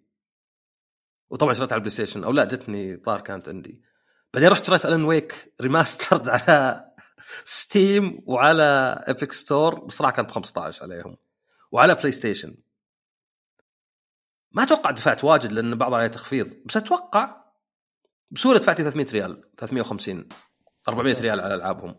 وطبعا 1.30 1.54
شريتها 1.54 1.74
على 1.74 1.80
ال 1.80 1.90
PlayStation 1.90 2.24
أو 2.24 2.32
لا 2.32 2.44
جتني 2.44 2.96
طار 2.96 3.20
كانت 3.20 3.48
عندي. 3.48 3.82
بعدين 4.34 4.48
رحت 4.48 4.64
شريت 4.64 4.86
Alan 4.86 5.04
Wake 5.04 5.54
Remastered 5.60 6.28
على 6.28 6.86
Steam 7.44 8.22
وعلى 8.26 9.04
Epic 9.08 9.32
Store 9.32 9.80
بصراحة 9.84 10.12
كانت 10.12 10.28
ب 10.28 10.32
15 10.32 10.82
عليهم. 10.82 11.16
وعلى 11.72 11.94
PlayStation 11.94 12.54
ما 14.52 14.62
أتوقع 14.62 14.90
دفعت 14.90 15.24
واجد 15.24 15.52
لأن 15.52 15.74
بعض 15.74 15.94
عليه 15.94 16.06
تخفيض 16.06 16.50
بس 16.64 16.76
أتوقع 16.76 17.44
بسهولة 18.30 18.58
دفعت 18.58 18.78
لي 18.80 18.84
300 18.84 19.06
ريال 19.12 19.42
350 19.56 20.28
400 20.88 21.20
ريال 21.20 21.40
على 21.40 21.54
ألعابهم. 21.54 21.96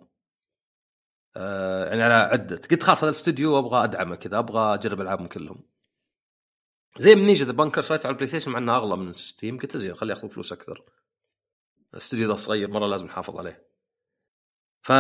آه 1.36 1.90
يعني 1.90 2.04
على 2.04 2.14
عدة. 2.14 2.62
قلت 2.72 2.84
خلاص 2.84 2.98
هذا 2.98 3.10
الاستوديو 3.10 3.60
أبغى 3.60 3.84
أدعمه 3.84 4.16
كذا 4.16 4.40
أبغى 4.40 4.74
أجرب 4.74 5.02
ألعابهم 5.02 5.28
كلهم. 5.28 5.64
زي 6.99 7.15
Amnesia 7.16 7.45
The 7.45 7.52
Bunker 7.52 7.82
شريته 7.82 8.07
على 8.07 8.14
ال 8.14 8.28
PlayStation 8.28 8.52
مع 8.52 8.60
إنه 8.60 8.76
أغلى 8.76 8.98
من 8.98 9.14
Steam. 9.14 9.60
قلت 9.60 9.78
زين 9.78 9.95
خليه 9.95 10.14
ياخذ 10.14 10.30
فلوس 10.30 10.53
أكثر. 10.53 10.84
الاستوديو 11.94 12.28
ذا 12.28 12.36
صغير 12.36 12.69
مرة 12.69 12.88
لازم 12.88 13.06
نحافظ 13.06 13.38
عليه. 13.38 13.68
ف 14.82 14.91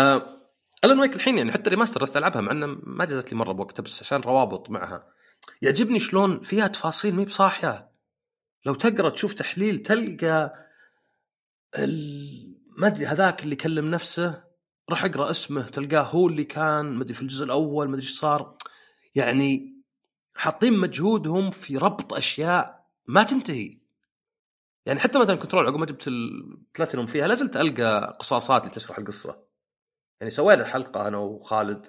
Alan 0.85 0.99
Wake 0.99 1.15
الحين 1.15 1.37
يعني 1.37 1.51
حتى 1.51 1.69
remaster 1.69 2.03
رحت 2.03 2.17
ألعبها 2.17 2.41
مع 2.41 2.51
إنه 2.51 2.65
ما 2.83 3.05
جازت 3.05 3.31
لي 3.31 3.37
مرة 3.37 3.51
بوقتها 3.51 3.83
بس 3.83 4.01
عشان 4.01 4.21
روابط 4.21 4.69
معها. 4.69 5.13
يعجبني 5.61 5.99
شلون 5.99 6.39
فيها 6.39 6.67
تفاصيل 6.67 7.15
مي 7.15 7.25
بصاحية. 7.25 7.91
لو 8.65 8.73
تقرأ 8.73 9.09
تشوف 9.09 9.33
تحليل 9.33 9.77
تلقى 9.77 10.53
ال... 11.77 12.57
ما 12.77 12.87
أدري 12.87 13.05
هذاك 13.05 13.43
اللي 13.43 13.55
كلم 13.55 13.91
نفسه 13.91 14.43
راح 14.89 15.05
أقرأ 15.05 15.29
اسمه 15.29 15.61
تلقاه 15.61 16.01
هو 16.01 16.27
اللي 16.27 16.43
كان 16.43 16.85
ما 16.85 17.03
أدري 17.03 17.13
في 17.13 17.21
الجزء 17.21 17.45
الأول 17.45 17.87
ما 17.87 17.93
أدري 17.93 18.05
إيش 18.05 18.19
صار. 18.19 18.57
يعني 19.15 19.76
حاطين 20.37 20.79
مجهودهم 20.79 21.51
في 21.51 21.77
ربط 21.77 22.13
أشياء 22.13 22.85
ما 23.07 23.23
تنتهي. 23.23 23.77
يعني 24.85 24.99
حتى 24.99 25.19
مثلا 25.19 25.35
Control 25.35 25.67
عقب 25.67 25.75
ما 25.75 25.85
جبت 25.85 26.07
البلاتينوم 26.07 27.05
فيها 27.05 27.27
لازلت 27.27 27.57
ألقى 27.57 28.17
قصاصات 28.19 28.63
اللي 28.63 28.75
تشرح 28.75 28.97
القصة. 28.97 29.43
يعني 30.21 30.31
سوينا 30.31 30.65
حلقه 30.65 31.07
أنا 31.07 31.17
وخالد 31.17 31.87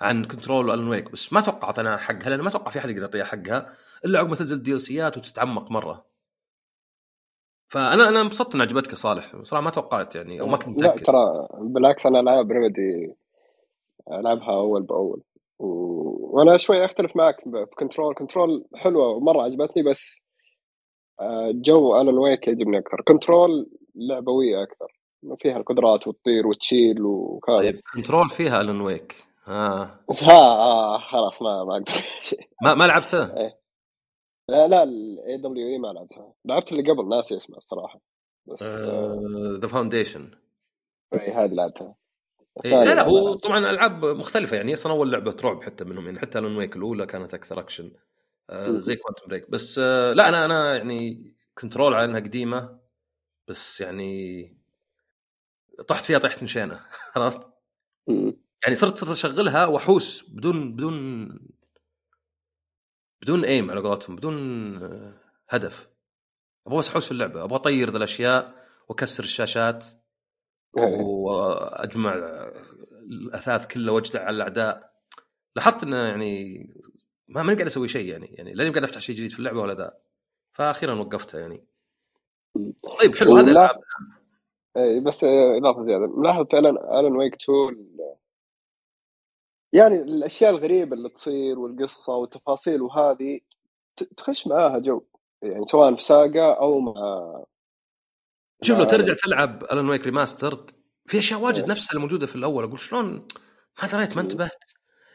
عن 0.00 0.24
Control 0.24 0.68
و 0.68 0.72
Alan 0.72 0.88
Wake 0.88 1.10
بس 1.10 1.32
ما 1.32 1.40
توقع 1.40 1.68
اعطيناها 1.68 1.96
حقها 1.96 2.30
لأن 2.30 2.40
ما 2.40 2.48
أتوقع 2.48 2.70
في 2.70 2.78
أحد 2.78 2.90
يقدر 2.90 3.02
يعطيها 3.02 3.24
حقها 3.24 3.72
إلا 4.04 4.18
عقب 4.18 4.28
ما 4.28 4.36
تنزل 4.36 4.62
DLC 4.62 4.80
ات 4.80 5.16
وتتعمق 5.18 5.70
مرة. 5.70 6.06
فانا 7.68 8.08
أنا 8.08 8.20
انبسطت 8.20 8.54
ان 8.54 8.60
عجبتك 8.60 8.90
يا 8.90 8.94
صالح. 8.94 9.42
صراحة 9.42 9.64
ما 9.64 9.70
توقعت 9.70 10.16
يعني 10.16 10.40
أو 10.40 10.46
ما 10.46 10.56
كنت 10.56 10.82
لا 10.82 10.88
متأكد. 10.88 11.06
ترى 11.06 11.48
بالعكس 11.60 12.06
أنا 12.06 12.20
العاب 12.20 12.52
Remedy 12.52 13.14
ألعبها 14.12 14.50
أول 14.50 14.82
بأول. 14.82 15.22
وأنا 15.58 16.56
شوي 16.56 16.84
أختلف 16.84 17.16
معك 17.16 17.36
في 17.40 17.66
Control 17.78 18.14
Control 18.14 18.64
حلوة 18.74 19.08
ومرة 19.08 19.42
عجبتني 19.42 19.82
بس 19.82 20.20
آه، 21.20 21.50
جو 21.54 22.00
Alan 22.00 22.18
Wake 22.18 22.48
يعجبني 22.48 22.78
أكثر. 22.78 23.00
Control 23.00 23.70
لعبوية 23.94 24.62
أكثر. 24.62 25.00
فيها 25.38 25.56
القدرات 25.56 26.08
وتطير 26.08 26.46
وتشيل 26.46 27.02
وكذا. 27.02 27.56
طيب 27.56 27.80
Control 27.94 28.28
فيها 28.28 28.60
Alan 28.60 28.80
Wake 28.80 29.14
ها. 29.44 30.00
ها 30.30 30.40
آه 30.40 30.98
خلاص 30.98 31.42
ما 31.42 31.64
ما 31.64 31.76
أقدر. 31.76 31.92
ما 32.64 32.74
ما 32.74 32.84
لعبته؟ 32.84 33.24
لا 34.48 34.68
لا 34.68 34.82
ال 34.82 35.36
AWE 35.36 35.78
ما 35.78 35.88
لعبتها. 35.88 36.32
لعبت 36.44 36.72
اللي 36.72 36.90
قبل 36.90 37.08
ناسي 37.08 37.36
اسمها 37.36 37.58
الصراحة. 37.58 38.00
بس 38.46 38.62
آه، 38.62 39.58
The 39.62 39.68
Foundation 39.68 40.30
اي 41.14 41.32
هذه 41.32 41.54
لعبتها. 41.54 41.94
إيه 42.64 42.84
لا 42.84 42.94
لا 42.94 43.02
هو 43.02 43.34
طبعا 43.34 43.58
ألعاب 43.58 44.04
مختلفة 44.04 44.56
يعني 44.56 44.74
أصلا 44.74 44.92
اول 44.92 45.12
لعبه 45.12 45.36
رعب 45.44 45.62
حتى 45.62 45.84
منهم 45.84 46.06
يعني 46.06 46.18
حتى 46.18 46.38
Alan 46.38 46.56
Wake 46.56 46.76
الأولى 46.76 47.06
كانت 47.06 47.34
أكثر 47.34 47.60
اكشن 47.60 47.92
آه. 48.50 48.80
زي 48.80 48.96
Quantum 48.96 49.26
Break 49.28 49.50
بس 49.50 49.78
آه 49.78 50.12
لا 50.12 50.28
أنا 50.28 50.44
أنا 50.44 50.76
يعني 50.76 51.32
Control 51.58 51.94
على 51.94 52.04
إنها 52.04 52.20
قديمة 52.20 52.78
بس 53.48 53.80
يعني 53.80 54.44
طحت 55.88 56.04
فيها 56.04 56.18
طيحة 56.18 56.36
شينه 56.44 56.80
عرفت؟ 57.16 57.50
يعني 58.64 58.76
صرت 58.76 58.98
صرت 58.98 59.10
أشغلها 59.10 59.66
وأحوس 59.66 60.24
بدون 60.30 60.72
بدون 60.72 61.28
بدون 63.22 63.44
aim 63.44 63.70
على 63.70 63.80
قولتهم 63.80 64.16
بدون 64.16 64.36
آه، 64.82 65.14
هدف 65.48 65.88
أبغى 66.66 66.78
بس 66.78 66.88
أحوس 66.88 67.04
في 67.06 67.12
اللعبة 67.12 67.44
أبغى 67.44 67.56
أطير 67.56 67.90
ذا 67.90 67.96
الأشياء 67.96 68.54
وأكسر 68.88 69.24
الشاشات. 69.24 69.84
وأجمع 70.76 72.14
الأثاث 72.94 73.66
كله 73.66 73.92
وأجدع 73.92 74.24
على 74.24 74.36
الأعداء. 74.36 74.94
لاحظت 75.56 75.82
إنه 75.82 75.96
يعني 75.96 76.58
ما 77.28 77.42
ماني 77.42 77.54
قاعد 77.54 77.66
أسوي 77.66 77.88
شيء 77.88 78.06
يعني 78.06 78.26
يعني 78.26 78.54
لاني 78.54 78.70
قاعد 78.70 78.84
أفتح 78.84 79.00
شيء 79.00 79.16
جديد 79.16 79.30
في 79.30 79.38
اللعبة 79.38 79.60
ولا 79.60 79.74
ذا. 79.74 79.94
فاخيرا 80.52 80.94
وقفتها 80.94 81.40
يعني. 81.40 81.64
طيب 83.00 83.14
حلو. 83.14 83.36
هذا 83.36 83.46
الألعاب. 83.46 83.80
اي 84.76 85.00
بس 85.00 85.24
إضافة 85.24 85.84
زيادة. 85.84 86.06
ملاحظ 86.06 86.46
فعلا 86.52 87.00
Alan 87.00 87.16
Wake 87.16 87.36
2 87.42 87.96
يعني 89.72 90.02
الأشياء 90.02 90.50
الغريبة 90.50 90.96
اللي 90.96 91.08
تصير 91.08 91.58
والقصة 91.58 92.16
والتفاصيل 92.16 92.82
وهذه 92.82 93.40
تخش 94.16 94.46
معاها 94.46 94.78
جو. 94.78 95.02
يعني 95.42 95.64
سواء 95.64 95.94
في 95.94 96.02
Saga 96.02 96.52
أو 96.52 96.80
مع 96.80 97.44
شوف 98.64 98.78
لو 98.78 98.84
ترجع 98.84 99.12
تلعب 99.12 99.64
Alan 99.72 99.88
Wake 99.88 100.04
Remastered 100.04 100.70
في 101.06 101.18
أشياء 101.18 101.40
واجد 101.40 101.62
إيه. 101.62 101.70
نفسها 101.70 101.94
الموجودة 101.94 102.26
في 102.26 102.36
الأول. 102.36 102.64
أقول 102.64 102.78
شلون؟ 102.78 103.28
ما 103.82 103.88
دريت 103.88 104.16
ما 104.16 104.22
انتبهت. 104.22 104.64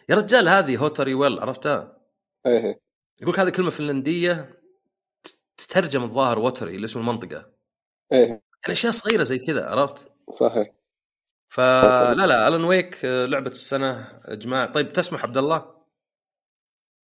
يا 0.09 0.15
رجال 0.15 0.49
هذه 0.49 0.77
Huotari 0.77 1.13
Well 1.13 1.39
عرفتها؟ 1.39 1.97
إيه. 2.45 2.79
يقول 3.21 3.33
لك 3.33 3.39
هذه 3.39 3.49
كلمة 3.49 3.69
فنلندية 3.69 4.61
تترجم 5.57 6.03
الظاهر 6.03 6.39
Watery 6.39 6.75
اللي 6.75 6.85
اسم 6.85 6.99
المنطقة. 6.99 7.51
إيه. 8.11 8.27
يعني 8.27 8.41
أشياء 8.69 8.91
صغيرة 8.91 9.23
زي 9.23 9.39
كذا 9.39 9.69
عرفت؟ 9.69 10.11
صحيح. 10.31 10.73
فلا 11.49 12.25
لا 12.27 12.47
Alan 12.47 12.63
Wake 12.63 13.05
آه، 13.05 13.25
لعبة 13.25 13.51
السنة 13.51 14.21
يا 14.27 14.35
جماعة 14.35 14.71
طيب 14.71 14.93
تسمح 14.93 15.23
عبد 15.23 15.37
الله؟ 15.37 15.75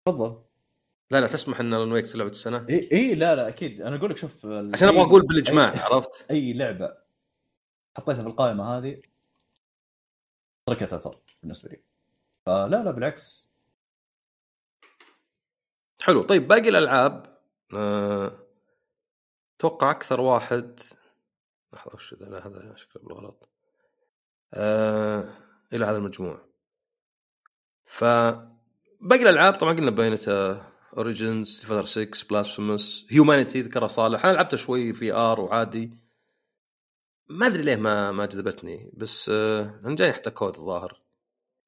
تفضل. 0.05 0.44
لا 1.11 1.21
لا 1.21 1.27
تسمح 1.27 1.59
إن 1.59 1.73
Alan 1.73 1.91
Wake 1.91 2.15
لعبه 2.15 2.29
السنة؟ 2.29 2.65
اي 2.69 2.89
اي 2.91 3.15
لا 3.15 3.35
لا 3.35 3.47
أكيد. 3.47 3.81
أنا 3.81 3.95
أقول 3.95 4.09
لك 4.09 4.17
شوف 4.17 4.45
عشان 4.45 4.87
أبغى 4.87 5.01
أقول 5.01 5.21
بالإجماع 5.21 5.83
عرفت؟ 5.85 6.31
أي 6.31 6.53
لعبة 6.53 6.97
حطيتها 7.97 8.21
في 8.21 8.27
القائمة 8.27 8.77
هذه 8.77 9.01
تركت 10.67 10.93
أثر 10.93 11.19
بالنسبة 11.41 11.69
لي. 11.69 11.81
فلا 12.45 12.83
لا 12.83 12.91
بالعكس. 12.91 13.49
حلو. 16.01 16.21
طيب 16.23 16.47
باقي 16.47 16.69
الألعاب 16.69 17.37
أه... 17.73 18.39
أتوقع 19.57 19.91
أكثر 19.91 20.21
واحد. 20.21 20.79
لحظة 21.73 21.95
وش 21.95 22.13
ذا؟ 22.13 22.29
لا 22.29 22.47
هذا 22.47 22.75
شكله 22.75 23.03
بالغلط. 23.03 23.49
أه... 24.53 25.29
إلى 25.73 25.85
هذا 25.85 25.97
المجموع. 25.97 26.45
ف 27.85 28.03
باقي 29.01 29.21
الألعاب 29.21 29.53
طبعا 29.53 29.73
قلنا 29.73 29.91
Bayonetta 29.91 30.74
Origins 30.97 31.61
Fighter 31.61 31.85
6 31.85 32.27
Blasphemous 32.29 33.05
Humanity 33.09 33.61
ذكرها 33.61 33.87
صالح. 33.87 34.25
أنا 34.25 34.33
لعبتها 34.33 34.57
شوي 34.57 34.93
VR 34.93 35.39
وعادي. 35.39 35.91
ما 37.27 37.47
أدري 37.47 37.63
ليه 37.63 37.75
ما 37.75 38.11
ما 38.11 38.25
جذبتني 38.25 38.91
بس 38.93 39.29
آه 39.29 39.81
أنا 39.85 39.95
جاني 39.95 40.13
حتى 40.13 40.29
كود 40.29 40.57
الظاهر. 40.57 41.01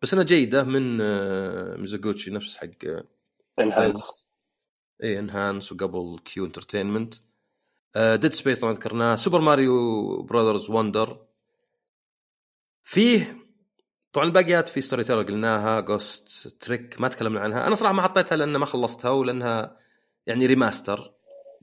بس 0.02 0.14
انها 0.14 0.26
جيدة 0.26 0.64
من 0.64 1.02
آه 1.02 1.76
Mizuguchi 1.76 2.32
نفس 2.32 2.58
حق 2.58 3.04
Enhance 3.60 4.28
اي 5.04 5.20
Enhance 5.20 5.72
وقبل 5.72 6.20
Q 6.26 6.46
Entertainment 6.46 7.14
Dead 7.96 8.34
Space 8.34 8.60
طبعا 8.60 8.74
ذكرناه. 8.74 9.16
Super 9.16 9.42
Mario 9.42 10.22
Brothers 10.24 10.70
Wonder 10.70 11.26
فيه 12.84 13.47
طبعا 14.14 14.28
الباقيات 14.28 14.70
في 14.70 14.82
Storyteller 14.82 15.22
قلناها 15.22 15.80
Ghost 15.80 16.48
Trick 16.48 17.02
ما 17.02 17.08
تكلمنا 17.08 17.40
عنها. 17.40 17.68
أنا 17.68 17.76
صراحة 17.76 17.94
ما 17.94 18.02
حطيتها 18.02 18.36
لأن 18.36 18.58
ما 18.58 18.66
خلصتها 18.66 19.12
ولأنها 19.12 19.78
يعني 20.28 20.46
remaster 20.46 21.14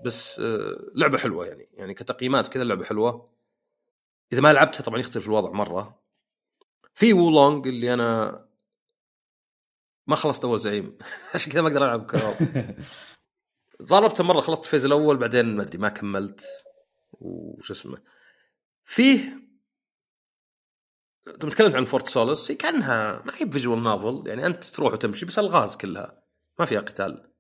بس 0.05 0.41
آه، 0.41 0.91
لعبة 0.95 1.19
حلوة 1.19 1.47
يعني. 1.47 1.69
يعني 1.73 1.95
كتقييمات 1.95 2.47
كذا 2.49 2.65
لعبة 2.65 2.85
حلوة. 2.85 3.31
إذا 4.33 4.41
ما 4.41 4.53
لعبتها 4.53 4.83
طبعا 4.83 4.99
يختلف 4.99 5.27
الوضع 5.27 5.51
مرة. 5.51 6.01
في 6.95 7.13
Wo 7.13 7.31
Long 7.31 7.67
اللي 7.69 7.95
أنا 7.95 8.45
ما 10.07 10.17
خلصت 10.17 10.45
أول 10.45 10.59
زعيم. 10.59 10.99
عشان 11.35 11.53
كذا 11.53 11.63
ما 11.63 11.69
أقدر 11.69 11.85
ألعب 11.85 12.11
co-op 12.11 12.49
ضربته 13.83 14.25
مرة 14.25 14.41
خلصت 14.41 14.65
ال 14.65 14.68
phase 14.68 14.85
الأول 14.85 15.17
بعدين 15.17 15.57
ما 15.57 15.63
أدري 15.63 15.79
ما 15.79 15.89
كملت. 15.89 16.45
وش 17.13 17.71
اسمه. 17.71 17.99
فيه 18.85 19.45
انت 21.29 21.47
تكلمت 21.47 21.75
عن 21.75 21.85
Fort 21.85 22.09
Solis 22.09 22.51
هي 22.51 22.55
كأنها 22.55 23.23
ما 23.27 23.33
هي 23.35 23.51
visual 23.51 23.83
novel 23.83 24.29
يعني 24.29 24.47
أنت 24.47 24.65
تروح 24.65 24.93
وتمشي 24.93 25.27
بس 25.27 25.39
الغاز 25.39 25.77
كلها 25.77 26.23
ما 26.59 26.65
فيها 26.65 26.81
قتال. 26.81 27.31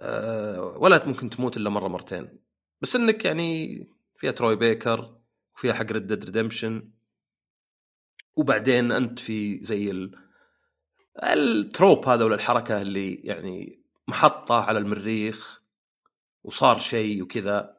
أه 0.00 0.76
ولا 0.78 1.06
ممكن 1.06 1.30
تموت 1.30 1.56
إلا 1.56 1.70
مرة 1.70 1.88
مرتين. 1.88 2.38
بس 2.80 2.96
إنك 2.96 3.24
يعني 3.24 3.78
فيها 4.16 4.30
Troy 4.30 4.56
Baker 4.56 5.16
وفيها 5.54 5.72
حق 5.74 5.92
Red 5.92 6.12
Redemption 6.12 6.90
وبعدين 8.36 8.92
أنت 8.92 9.18
في 9.18 9.62
زي 9.62 9.90
ال... 9.90 10.18
ال 11.22 11.36
trope 11.36 12.08
هذا 12.08 12.24
ولا 12.24 12.34
الحركة 12.34 12.82
اللي 12.82 13.14
يعني 13.14 13.82
محطة 14.08 14.54
على 14.54 14.78
المريخ 14.78 15.62
وصار 16.44 16.78
شيء 16.78 17.22
وكذا. 17.22 17.76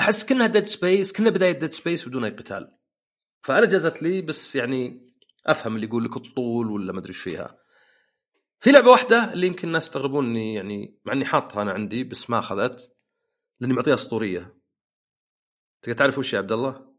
أحس 0.00 0.24
كأنها 0.24 0.46
Dead 0.46 0.66
Space 0.66 1.12
كنا 1.12 1.30
بداية 1.30 1.52
Dead 1.52 1.72
Space 1.72 2.08
بدون 2.08 2.24
أي 2.24 2.30
قتال. 2.30 2.81
فأنا 3.42 3.66
جازت 3.66 4.02
لي 4.02 4.22
بس 4.22 4.56
يعني 4.56 5.08
أفهم 5.46 5.76
اللي 5.76 5.86
يقول 5.86 6.04
لك 6.04 6.16
الطول 6.16 6.70
ولا 6.70 6.92
ما 6.92 6.98
أدري 6.98 7.08
إيش 7.08 7.18
فيها 7.18 7.62
في 8.62 8.70
لعبة 8.70 8.90
واحدة 8.90 9.32
اللي 9.32 9.46
يمكن 9.46 9.68
الناس 9.68 9.86
يستغربون 9.86 10.26
إني 10.26 10.54
يعني 10.54 11.00
مع 11.04 11.12
إني 11.12 11.24
حاطها 11.24 11.62
أنا 11.62 11.72
عندي 11.72 12.04
بس 12.04 12.30
ما 12.30 12.38
أخذت 12.38 12.96
لأني 13.60 13.74
معطيها 13.74 13.94
أسطورية. 13.94 14.58
تقدر 15.82 15.98
تعرف 15.98 16.18
وش 16.18 16.32
يا 16.32 16.38
عبد 16.38 16.52
الله؟ 16.52 16.94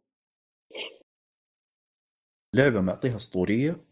لعبة 2.53 2.81
معطيها 2.81 3.15
أسطورية. 3.15 3.85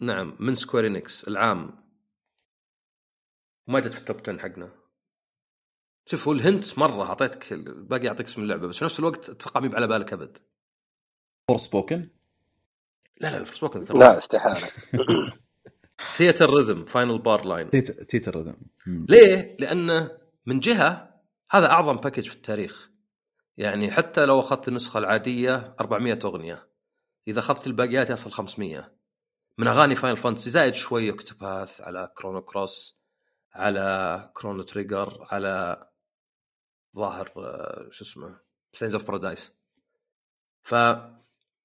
نعم 0.00 0.36
من 0.40 0.54
Square 0.54 0.86
Enix 0.86 1.28
العام. 1.28 1.84
وما 3.68 3.80
جت 3.80 3.92
في 3.92 3.98
ال 3.98 4.03
top 4.03 4.20
10 4.20 4.38
حقنا. 4.38 4.72
شوف 6.06 6.28
هو 6.28 6.34
ال 6.34 6.43
hint 6.43 6.78
مرة 6.78 7.02
أعطيتك 7.02 7.52
باقي 7.52 8.08
اعطيك 8.08 8.26
اسم 8.26 8.42
اللعبة 8.42 8.66
بس 8.68 8.78
في 8.78 8.84
نفس 8.84 8.98
الوقت 8.98 9.30
أتوقع 9.30 9.60
ما 9.60 9.76
على 9.76 9.86
بالك 9.86 10.12
أبد. 10.12 10.38
Forspoken؟ 11.48 12.08
لا 13.20 13.38
لا 13.38 13.44
Forspoken 13.44 13.98
لا 13.98 14.18
استحالة. 14.18 14.68
Theatrhythm 16.16 16.84
Final 16.84 17.18
Bar 17.18 17.46
Line 17.46 17.70
Theatrhythm 18.10 18.54
ليه؟ 18.86 19.56
لأنه 19.60 20.18
من 20.46 20.60
جهة 20.60 21.20
هذا 21.50 21.70
أعظم 21.70 21.96
package 21.96 22.28
في 22.28 22.34
التاريخ. 22.34 22.90
يعني 23.56 23.90
حتى 23.90 24.24
لو 24.24 24.40
أخذت 24.40 24.68
النسخه 24.68 24.98
العادية 24.98 25.74
400 25.80 26.18
أغنية. 26.24 26.68
إذا 27.28 27.38
أخذت 27.38 27.66
الباقيات 27.66 28.10
يصل 28.10 28.32
500 28.32 28.92
من 29.58 29.66
أغاني 29.66 29.94
Final 29.94 30.16
Fantasy 30.16 30.50
زائد 30.50 30.74
شوي 30.74 31.10
Octopath 31.10 31.80
على 31.80 32.12
Chrono 32.16 32.42
Cross 32.42 32.98
على 33.52 34.30
Chrono 34.34 34.62
Trigger 34.62 35.26
على 35.30 35.86
ظاهر 36.96 37.32
آه، 37.36 37.88
شو 37.90 38.04
اسمه 38.04 38.40
Stranger 38.72 38.94
of 38.94 39.06
Paradise 39.06 39.52
ف 40.62 40.74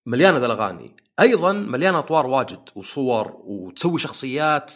مليانة 0.05 0.37
ذا 0.37 0.45
الأغاني. 0.45 0.95
أيضا 1.19 1.53
مليانة 1.53 1.99
أطوار 1.99 2.27
واجد 2.27 2.69
وصور 2.75 3.41
وتسوي 3.43 3.99
شخصيات 3.99 4.73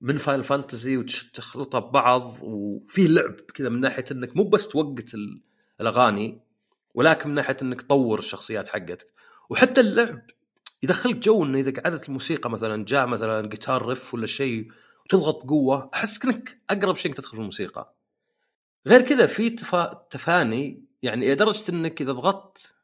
من 0.00 0.16
Final 0.16 0.44
Fantasy 0.44 0.96
وتخلطها 0.96 1.78
ببعض 1.78 2.38
وفيه 2.42 3.08
لعب 3.08 3.34
كذا 3.34 3.68
من 3.68 3.80
ناحية 3.80 4.04
إنك 4.12 4.36
مو 4.36 4.44
بس 4.44 4.68
توقت 4.68 5.14
الأغاني 5.80 6.40
ولكن 6.94 7.28
من 7.28 7.34
ناحية 7.34 7.56
إنك 7.62 7.82
تطور 7.82 8.18
الشخصيات 8.18 8.68
حقتك. 8.68 9.12
وحتى 9.50 9.80
اللعب 9.80 10.20
يدخلك 10.82 11.16
جو 11.16 11.44
إنه 11.44 11.58
إذا 11.58 11.80
قعدت 11.80 12.08
الموسيقى 12.08 12.50
مثلا 12.50 12.84
جاء 12.84 13.06
مثلا 13.06 13.48
جيتار 13.48 13.86
riff 13.86 14.14
ولا 14.14 14.26
شيء 14.26 14.68
وتضغط 15.04 15.44
بقوه 15.44 15.90
أحس 15.94 16.18
كانك 16.18 16.60
أقرب 16.70 16.96
شيء 16.96 17.14
تدخل 17.14 17.30
في 17.30 17.36
الموسيقى. 17.36 17.94
غير 18.86 19.02
كذا 19.02 19.26
في 19.26 19.50
تفا... 19.50 20.06
تفاني 20.10 20.84
يعني 21.02 21.32
لدرجه 21.32 21.64
إنك 21.68 22.02
إذا 22.02 22.12
ضغطت 22.12 22.74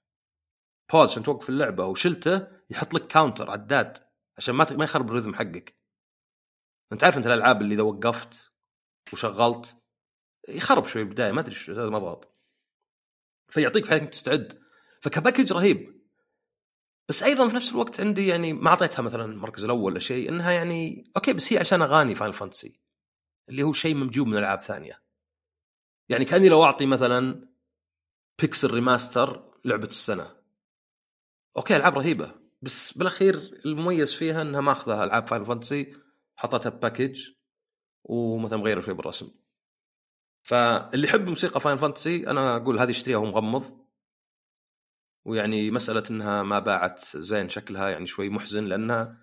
pause 0.93 1.11
عشان 1.11 1.23
توقف 1.23 1.48
اللعبة 1.48 1.86
وشلته 1.86 2.47
يحط 2.70 2.94
لك 2.94 3.06
counter 3.07 3.51
عداد 3.51 3.98
عشان 4.36 4.55
ما 4.55 4.66
ما 4.70 4.85
يخرب 4.85 5.09
ال 5.09 5.12
rhythm 5.12 5.35
حقك. 5.35 5.78
أنت 6.93 7.05
عارف 7.05 7.16
أنت 7.16 7.27
الألعاب 7.27 7.62
اللي 7.62 7.74
إذا 7.74 7.82
وقفت 7.82 8.52
وشغلت 9.12 9.77
يخرب 10.48 10.86
شوي 10.86 11.02
البدايه 11.02 11.32
ما 11.32 11.40
أدري 11.40 11.55
إيش 11.55 11.70
ما 11.70 11.98
ضغط 11.98 12.35
فيعطيك 13.48 13.85
في 13.85 13.97
إنك 13.97 14.09
تستعد. 14.09 14.62
فك 15.01 15.12
package 15.12 15.53
رهيب. 15.52 15.94
بس 17.09 17.23
أيضا 17.23 17.48
في 17.48 17.56
نفس 17.56 17.73
الوقت 17.73 18.01
عندي 18.01 18.27
يعني 18.27 18.52
ما 18.52 18.69
أعطيتها 18.69 19.02
مثلا 19.02 19.24
المركز 19.24 19.65
الأول 19.65 19.82
ولا 19.82 19.98
شيء 19.98 20.28
إنها 20.28 20.52
يعني 20.52 21.12
okay 21.16 21.32
بس 21.32 21.52
هي 21.52 21.59
عشان 21.59 21.82
أغاني 21.82 22.15
Final 22.15 22.35
Fantasy 22.35 22.81
اللي 23.48 23.62
هو 23.62 23.73
شيء 23.73 23.94
مجيوب 23.95 24.27
من 24.27 24.39
ألعاب 24.39 24.61
ثانية. 24.61 25.02
يعني 26.09 26.24
كأني 26.24 26.48
لو 26.48 26.65
أعطي 26.65 26.86
مثلا 26.86 27.48
Pixel 28.41 28.74
Remaster 28.74 29.55
لعبة 29.65 29.86
السنة. 29.86 30.44
okay 31.57 31.77
ألعاب 31.76 31.98
رهيبة. 31.98 32.35
بس 32.62 32.93
بالأخير 32.93 33.60
المميز 33.66 34.14
فيها 34.14 34.43
إنها 34.43 34.60
ماخذه 34.60 35.05
ألعاب 35.05 35.26
Final 35.27 35.45
Fantasy 35.45 35.95
حطتها 36.36 36.70
ب 36.70 36.78
package 36.78 37.28
ومثلا 38.05 38.59
مغيره 38.59 38.81
شوي 38.81 38.94
بالرسم. 38.94 39.31
فاللي 40.43 41.06
يحب 41.06 41.28
موسيقى 41.28 41.60
Final 41.61 41.77
Fantasy 41.77 42.27
أنا 42.26 42.56
أقول 42.56 42.78
هذه 42.78 42.90
اشتريها 42.90 43.18
وهو 43.18 43.31
مغمض. 43.31 43.85
ويعني 45.24 45.70
مسألة 45.70 46.02
إنها 46.10 46.43
ما 46.43 46.59
باعت 46.59 47.16
زين 47.16 47.48
شكلها 47.48 47.89
يعني 47.89 48.06
شوي 48.06 48.28
محزن 48.28 48.64
لأنها 48.64 49.18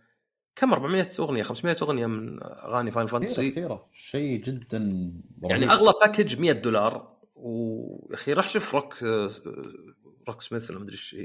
كم؟ 0.55 0.73
400 0.73 1.09
أغنية 1.19 1.43
500 1.43 1.77
أغنية 1.81 2.05
من 2.05 2.43
أغاني 2.43 2.91
Final 2.91 3.07
Fantasy 3.07 3.51
كثيرة. 3.51 3.89
شيء 3.93 4.41
جدا 4.43 5.11
يعني 5.43 5.71
أغلى 5.71 5.93
package 6.01 6.39
100 6.39 6.51
دولار. 6.51 7.17
ويا 7.35 8.15
أخي 8.15 8.33
راح 8.33 8.49
شوف 8.49 8.75
Rock 8.76 9.03
Rocksmith 10.27 10.72
ولا 10.71 10.79
مدري 10.79 10.93
إيش 10.93 11.15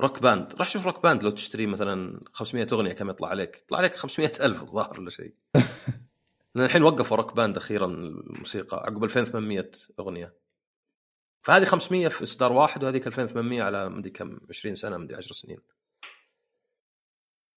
Rock 0.00 0.22
Band 0.22 0.54
راح 0.54 0.68
شوف 0.68 0.86
Rock 0.86 1.02
Band 1.02 1.22
لو 1.22 1.30
تشتري 1.30 1.66
مثلا 1.66 2.20
500 2.32 2.66
أغنية 2.72 2.92
كم 2.92 3.10
يطلع 3.10 3.28
عليك؟ 3.28 3.56
يطلع 3.56 3.78
عليك 3.78 3.94
500 3.94 4.32
ألف 4.40 4.62
الظاهر 4.62 5.00
ولا 5.00 5.10
شيء. 5.10 5.34
لأن 6.54 6.64
الحين 6.64 6.82
وقفوا 6.82 7.16
Rock 7.16 7.36
Band 7.36 7.56
أخيرا 7.56 7.86
الموسيقى 7.86 8.76
عقب 8.76 9.04
2800 9.04 9.70
أغنية. 10.00 10.34
فهذه 11.42 11.64
500 11.64 12.08
في 12.08 12.22
إصدار 12.22 12.52
واحد 12.52 12.84
وهذيك 12.84 13.06
2800 13.06 13.62
على 13.62 13.88
مدري 13.88 14.10
كم 14.10 14.40
20 14.50 14.74
سنة 14.74 14.96
مدري 14.96 15.16
10 15.16 15.32
سنين. 15.32 15.58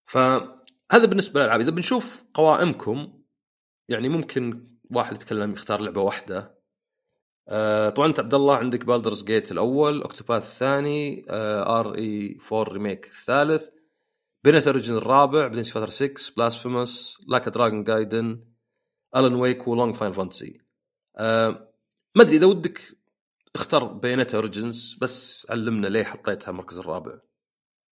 فهذا 0.05 1.05
بالنسبة 1.05 1.39
للألعاب. 1.39 1.61
إذا 1.61 1.71
بنشوف 1.71 2.23
قوائمكم 2.33 3.23
يعني 3.89 4.09
ممكن 4.09 4.67
واحد 4.91 5.15
يتكلم 5.15 5.51
يختار 5.51 5.81
لعبة 5.81 6.01
واحدة. 6.01 6.62
آه 7.49 7.89
طبعا 7.89 8.07
أنت 8.07 8.19
عبد 8.19 8.33
الله 8.33 8.55
عندك 8.55 8.85
Baldur's 8.85 9.23
Gate 9.23 9.51
الأول 9.51 10.01
Octopath 10.01 10.43
الثاني 10.43 11.25
RE 11.29 12.37
4 12.51 12.73
Remake 12.73 13.05
الثالث 13.07 13.67
Bayonetta 14.43 14.67
Origins 14.67 14.95
الرابع 14.95 15.47
بعدين 15.47 15.63
Street 15.63 15.75
Fighter 15.75 15.89
6 15.89 16.33
Blasphemous 16.37 17.21
Like 17.27 17.49
a 17.49 17.54
Dragon 17.54 17.83
Gaiden 17.83 18.43
Alan 19.15 19.33
Wake 19.35 19.67
Wo 19.67 19.77
Long 19.77 19.95
Final 19.95 20.11
Fantasy 20.11 20.61
ما 22.15 22.21
أدري 22.21 22.35
إذا 22.35 22.45
ودك 22.45 22.81
اختار 23.55 23.83
Bayonetta 23.83 24.35
Origins 24.35 24.97
بس 25.01 25.47
علمنا 25.49 25.87
ليه 25.87 26.03
حطيتها 26.03 26.51
المركز 26.51 26.77
الرابع. 26.77 27.19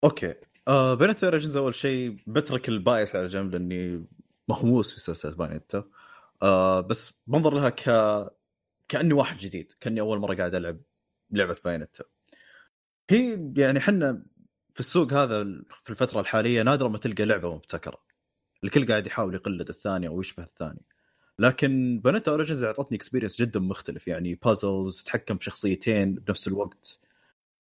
okay. 0.05 0.35
آه 0.69 0.95
Bayonetta 0.95 1.25
Origins 1.25 1.57
أول 1.57 1.75
شيء 1.75 2.17
بترك 2.27 2.69
ال 2.69 2.78
bias 2.78 3.17
على 3.17 3.27
جنب 3.27 3.53
لأني 3.53 4.07
مهووس 4.49 4.93
في 4.93 5.01
سلسلة 5.01 5.35
Bayonetta 5.35 5.85
آه 6.43 6.81
بس 6.81 7.13
بنظر 7.27 7.55
لها 7.55 7.69
ك 7.71 7.89
كأني 8.89 9.15
واحد 9.15 9.39
جديد 9.39 9.73
كأني 9.81 10.01
أول 10.01 10.19
مرة 10.19 10.35
قاعد 10.37 10.55
ألعب 10.55 10.79
لعبة 11.31 11.57
Bayonetta 11.65 12.05
هي 13.11 13.53
يعني 13.57 13.81
حنا 13.81 14.23
في 14.75 14.81
السوق 14.81 15.13
هذا 15.13 15.45
في 15.85 15.91
الفترة 15.91 16.21
الحالية 16.21 16.63
نادرا 16.63 16.89
ما 16.89 16.99
تلقى 16.99 17.25
لعبة 17.25 17.55
مبتكرة. 17.55 17.99
الكل 18.65 18.87
قاعد 18.87 19.07
يحاول 19.07 19.35
يقلد 19.35 19.69
الثاني 19.69 20.09
أو 20.09 20.21
يشبه 20.21 20.43
الثاني 20.43 20.83
لكن 21.39 22.01
Bayonetta 22.05 22.31
Origins 22.31 22.63
أعطتني 22.65 22.97
experience 22.97 23.43
جدا 23.43 23.61
مختلف 23.61 24.09
يعني 24.09 24.35
puzzles 24.35 25.03
تتحكم 25.03 25.37
في 25.39 25.45
شخصيتين 25.45 26.15
بنفس 26.15 26.49
الوقت. 26.49 27.01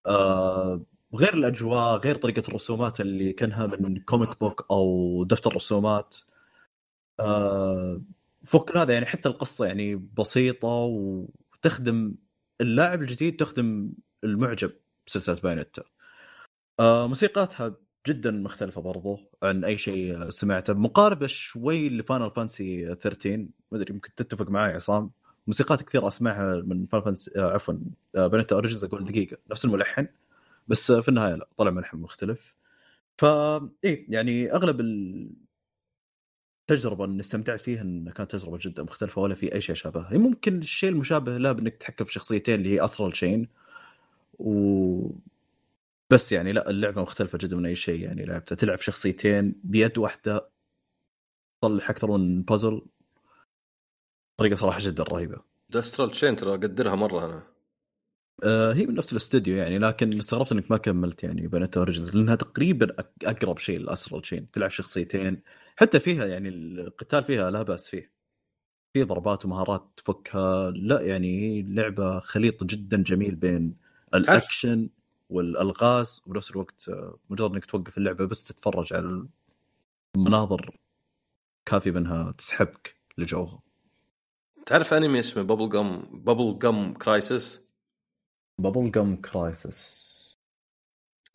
آه 0.06 0.82
غير 1.14 1.34
الأجواء 1.34 1.98
غير 1.98 2.16
طريقة 2.16 2.42
الرسومات 2.48 3.00
اللي 3.00 3.32
كأنها 3.32 3.66
من 3.66 4.00
comic 4.00 4.40
book 4.40 4.66
أو 4.70 5.24
دفتر 5.24 5.56
رسومات. 5.56 6.16
آه 7.20 8.00
فوق 8.46 8.76
هذا 8.76 8.92
يعني 8.94 9.06
حتى 9.06 9.28
القصة 9.28 9.66
يعني 9.66 9.96
بسيطة 10.18 10.68
وتخدم 10.68 12.14
اللاعب 12.60 13.02
الجديد 13.02 13.36
تخدم 13.36 13.92
المعجب 14.24 14.72
بسلسلة 15.06 15.36
Bayonetta 15.42 15.82
آه 16.80 17.06
موسيقاتها 17.08 17.76
جدا 18.06 18.30
مختلفة 18.30 18.80
برضو 18.80 19.18
عن 19.42 19.64
أي 19.64 19.78
شيء 19.78 20.30
سمعته. 20.30 20.72
مقاربة 20.74 21.26
شوي 21.26 21.88
ل 21.88 21.95
Final 21.95 22.30
Fantasy 22.30 22.94
13 22.94 23.36
ما 23.72 23.78
أدري 23.78 23.92
ممكن 23.94 24.14
تتفق 24.14 24.50
معي 24.50 24.72
عصام. 24.74 25.10
موسيقات 25.46 25.82
كثير 25.82 26.08
أسمعها 26.08 26.56
من 26.66 26.86
Final 26.86 27.00
Fantasy 27.02 27.30
آه 27.36 27.54
عفوا 27.54 27.74
آه 28.16 28.26
Bayonetta 28.26 28.52
Origins 28.52 28.84
أقول 28.84 29.04
دقيقة. 29.04 29.36
نفس 29.50 29.64
الملحن 29.64 30.08
بس 30.68 30.92
في 30.92 31.08
النهاية 31.08 31.34
لا 31.34 31.48
طلع 31.56 31.70
ملحن 31.70 31.96
مختلف. 31.96 32.54
فا 33.18 33.70
إيه 33.84 34.06
يعني 34.08 34.52
أغلب 34.52 34.80
ال... 34.80 35.30
تجربة 36.66 37.04
إني 37.04 37.20
استمتعت 37.20 37.60
فيها 37.60 37.82
ان 37.82 38.10
كانت 38.10 38.32
تجربة 38.32 38.58
جدا 38.60 38.82
مختلفة 38.82 39.22
ولا 39.22 39.34
في 39.34 39.54
أي 39.54 39.60
شيء 39.60 39.74
شابه. 39.74 40.00
هي 40.00 40.18
ممكن 40.18 40.58
الشيء 40.58 40.90
المشابه 40.90 41.38
له 41.38 41.52
بإنك 41.52 41.76
تتحكم 41.76 42.04
في 42.04 42.12
شخصيتين 42.12 42.54
اللي 42.54 42.74
هي 42.74 42.84
اسرل 42.84 43.16
شين 43.16 43.48
و 44.38 45.10
بس 46.10 46.32
يعني 46.32 46.52
لا 46.52 46.70
اللعبة 46.70 47.02
مختلفة 47.02 47.38
جدا 47.38 47.56
من 47.56 47.66
أي 47.66 47.74
شيء 47.76 48.00
يعني 48.00 48.24
لعبتها. 48.24 48.56
تلعب 48.56 48.78
شخصيتين 48.78 49.54
بيد 49.64 49.98
واحدة 49.98 50.50
تصلح 51.62 51.90
أكثر 51.90 52.10
من 52.10 52.42
بازل 52.42 52.82
طريقة 54.36 54.56
صراحة 54.56 54.78
جدا 54.80 55.02
رهيبة. 55.02 55.40
دسترال 55.70 56.10
تشين 56.10 56.36
ترى 56.36 56.50
اقدرها 56.50 56.94
مرة 56.94 57.24
أنا. 57.24 57.42
آه 58.44 58.72
هي 58.72 58.86
من 58.86 58.94
نفس 58.94 59.12
الاستوديو 59.12 59.56
يعني 59.56 59.78
لكن 59.78 60.18
استغربت 60.18 60.52
إنك 60.52 60.70
ما 60.70 60.76
كملت 60.76 61.24
يعني 61.24 61.48
Bayonetta 61.48 61.76
Origins 61.76 62.16
لأنها 62.16 62.34
تقريبا 62.34 62.96
أقرب 63.24 63.58
شيء 63.58 63.80
ل 63.80 63.86
Astral 63.86 64.22
Chain 64.22 64.50
تلعب 64.50 64.70
شخصيتين 64.70 65.42
حتى 65.76 66.00
فيها 66.00 66.26
يعني 66.26 66.48
القتال 66.48 67.24
فيها 67.24 67.50
لا 67.50 67.62
بأس 67.62 67.88
فيه. 67.88 68.12
في 68.92 69.02
ضربات 69.02 69.44
ومهارات 69.44 69.88
تفكها. 69.96 70.70
لا 70.70 71.00
يعني 71.00 71.62
لعبة 71.62 72.20
خليط 72.20 72.64
جدا 72.64 73.02
جميل 73.02 73.34
بين 73.34 73.76
الأكشن 74.14 74.88
والألغاز. 75.30 76.22
وبنفس 76.26 76.50
الوقت 76.50 76.90
مجرد 77.30 77.52
إنك 77.52 77.64
توقف 77.64 77.98
اللعبة 77.98 78.26
بس 78.26 78.48
تتفرج 78.48 78.92
على 78.92 79.26
المناظر 80.16 80.76
كافي 81.64 81.90
منها 81.90 82.32
تسحبك 82.32 82.96
لجوها. 83.18 83.62
تعرف 84.66 84.94
أنمي 84.94 85.18
اسمه 85.18 85.42
Bubblegum 85.42 86.00
Bubblegum 86.12 86.94
Crisis 86.94 87.62
Bubblegum 88.58 89.16
Crisis 89.16 90.05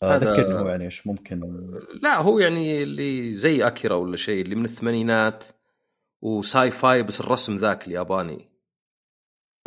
ذكرني 0.04 0.60
هو 0.60 0.68
يعني 0.68 0.86
إيش 0.86 1.08
ممكن 1.08 1.42
لا 2.02 2.18
هو 2.22 2.40
يعني 2.40 2.84
اللي 2.84 3.34
زي 3.34 3.68
Akira 3.68 3.96
ولا 3.96 4.18
شيء 4.18 4.42
اللي 4.42 4.56
من 4.56 4.64
الثمانينات 4.66 5.44
و 6.22 6.72
sci-fi 6.72 7.04
بس 7.04 7.22
الرسم 7.22 7.56
ذاك 7.56 7.88
الياباني 7.88 8.52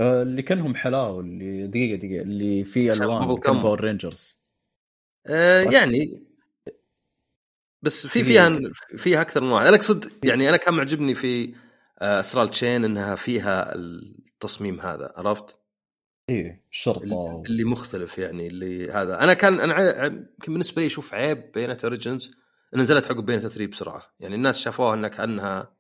آه، 0.01 0.23
اللي 0.23 0.43
كأنهم 0.43 0.75
حلاوة 0.75 1.21
اللي 1.21 1.67
دقيقة 1.67 1.97
دقيقة 1.97 2.23
اللي 2.23 2.65
فيه 2.65 2.93
ألوان 2.93 3.37
كان. 3.37 3.63
Power 3.63 3.81
Rangers 3.81 4.37
آه؟ 5.27 5.61
يعني 5.61 6.23
بس 7.83 8.07
في 8.07 8.25
فيها. 8.25 8.61
فيها 8.97 9.21
أكثر 9.21 9.45
من 9.45 9.51
واحد 9.51 9.67
أنا 9.67 9.77
أقصد 9.77 10.25
يعني 10.25 10.49
أنا 10.49 10.57
كان 10.57 10.75
معجبني 10.75 11.15
في 11.15 11.55
آه، 11.99 12.21
Astral 12.21 12.49
Chain 12.49 12.85
إنها 12.85 13.15
فيها 13.15 13.75
التصميم 13.75 14.81
هذا 14.81 15.13
عرفت؟ 15.17 15.64
إيه 16.29 16.65
الشرطه 16.71 17.17
و... 17.17 17.43
اللي 17.47 17.65
مختلف 17.65 18.19
يعني 18.19 18.47
اللي 18.47 18.91
هذا. 18.91 19.23
أنا 19.23 19.35
كان 19.35 19.61
أنا 19.61 20.07
يمكن 20.07 20.53
بالنسبة 20.53 20.83
لي 20.83 20.87
أشوف 20.87 21.15
عيب 21.15 21.53
Bayonetta 21.53 21.85
Origins 21.85 22.35
نزلت 22.75 23.07
عقب 23.07 23.27
Bayonetta 23.27 23.47
3 23.47 23.67
بسرعة. 23.67 24.03
يعني 24.21 24.35
الناس 24.35 24.59
شافوها 24.59 24.95
إنها 24.95 25.09
كأنها 25.09 25.75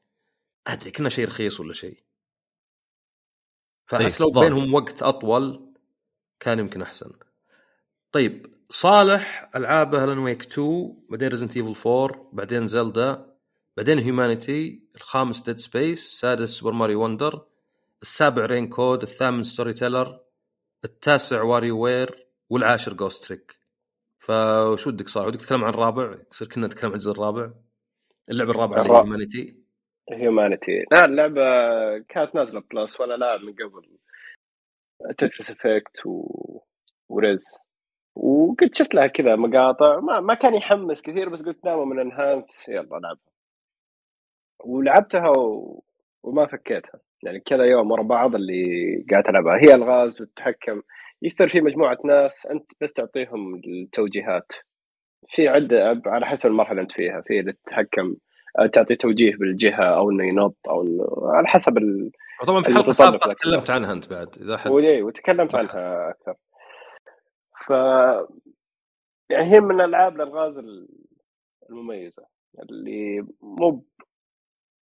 أدري 0.66 0.90
كنا 0.90 1.08
شيء 1.08 1.26
رخيص 1.28 1.60
ولا 1.60 1.72
شيء. 1.72 1.98
فأحس 3.86 4.20
إيه، 4.20 4.28
لو. 4.34 4.40
بينهم 4.40 4.74
وقت 4.74 5.02
أطول 5.02 5.74
كان 6.40 6.58
يمكن 6.58 6.82
أحسن. 6.82 7.12
طيب 8.12 8.46
صالح 8.70 9.50
ألعابه 9.56 10.04
Alan 10.04 10.18
Wake 10.18 10.42
2 10.42 11.04
بعدين 11.10 11.28
Resident 11.28 11.56
Evil 11.56 11.90
4 11.90 12.30
بعدين 12.32 12.66
Zelda 12.66 13.34
بعدين 13.76 13.98
Humanity 13.98 14.88
الخامس 14.96 15.40
Dead 15.40 15.58
Space 15.58 16.06
السادس 16.06 16.50
Super 16.50 16.72
Mario 16.72 17.04
Wonder 17.04 17.46
السابع 18.02 18.46
Rain 18.46 18.68
Code 18.68 19.02
الثامن 19.02 19.44
Storyteller 19.44 20.23
التاسع 20.84 21.42
WarioWare 21.42 22.28
والعاشر 22.50 22.94
Ghost 22.94 23.24
Trick 23.28 23.60
فوش 24.20 24.86
ودك 24.86 25.08
صار؟ 25.08 25.28
ودك 25.28 25.40
تتكلم 25.40 25.64
عن 25.64 25.70
الرابع 25.70 26.18
يصير 26.32 26.48
كنا 26.48 26.66
نتكلم 26.66 26.90
عن 26.90 26.96
الجزء 26.96 27.12
الرابع؟ 27.12 27.52
اللعبة 28.30 28.50
الرابعة 28.50 28.82
اللي. 28.82 28.92
Humanity 28.92 29.64
Humanity 30.12 30.72
لا 30.92 31.04
اللعبة 31.04 31.42
كانت 32.08 32.34
نازلة 32.34 32.62
Plus 32.72 33.00
ولا 33.00 33.16
لاعب 33.16 33.40
من 33.40 33.52
قبل. 33.54 33.98
Tetris 35.18 35.50
Effect 35.50 36.06
و... 36.06 36.28
و 37.08 37.17
Rez 37.17 37.44
وقد 38.16 38.74
شفت 38.74 38.94
لها 38.94 39.06
كذا 39.06 39.36
مقاطع. 39.36 40.00
ما, 40.00 40.20
ما 40.20 40.34
كان 40.34 40.54
يحمس 40.54 41.02
كثير 41.02 41.28
بس 41.28 41.42
قلت 41.42 41.64
دامها 41.64 41.84
من 41.84 42.00
Enhance 42.00 42.68
يلا 42.68 42.98
العبها 42.98 43.32
ولعبتها 44.64 45.28
و... 45.38 45.84
وما 46.22 46.46
فكيتها. 46.46 47.00
يعني 47.24 47.40
كذا 47.40 47.64
يوم 47.64 47.90
ورا 47.90 48.02
بعض 48.02 48.34
اللي 48.34 49.04
قاعد 49.10 49.28
ألعبها. 49.28 49.58
هي 49.58 49.74
الغاز 49.74 50.20
والتحكم 50.20 50.82
يصير 51.22 51.48
في 51.48 51.60
مجموعة 51.60 51.98
ناس 52.04 52.46
أنت 52.46 52.72
بس 52.80 52.92
تعطيهم 52.92 53.54
التوجيهات. 53.54 54.52
في 55.28 55.48
عده 55.48 56.02
على 56.06 56.26
حسب 56.26 56.46
المرحلة 56.46 56.72
اللي 56.72 56.82
أنت 56.82 56.92
فيها. 56.92 57.20
في 57.20 57.40
اللي 57.40 57.52
تتحكم 57.52 58.16
تعطي 58.72 58.96
توجيه 58.96 59.36
بالجهة 59.36 59.84
أو 59.84 60.10
إنه 60.10 60.24
ينط 60.24 60.56
أو 60.68 60.82
إنه 60.82 61.06
على 61.22 61.46
حسب 61.46 61.78
ال... 61.78 62.10
طبعا 62.46 62.62
في 62.62 62.74
حلقة 62.74 62.92
سابقة. 62.92 63.32
تكلمت 63.32 63.70
عنها 63.70 63.92
أنت 63.92 64.10
بعد 64.10 64.28
إذا 64.42 64.56
حد 64.56 64.70
وتكلمت. 64.70 65.54
عنها 65.54 66.10
أكثر. 66.10 66.34
ف 67.66 67.70
يعني 69.30 69.52
هي 69.52 69.60
من 69.60 69.80
الألعاب 69.80 70.16
الالغاز 70.16 70.54
المميزة. 71.70 72.26
اللي 72.62 73.26
مو 73.42 73.84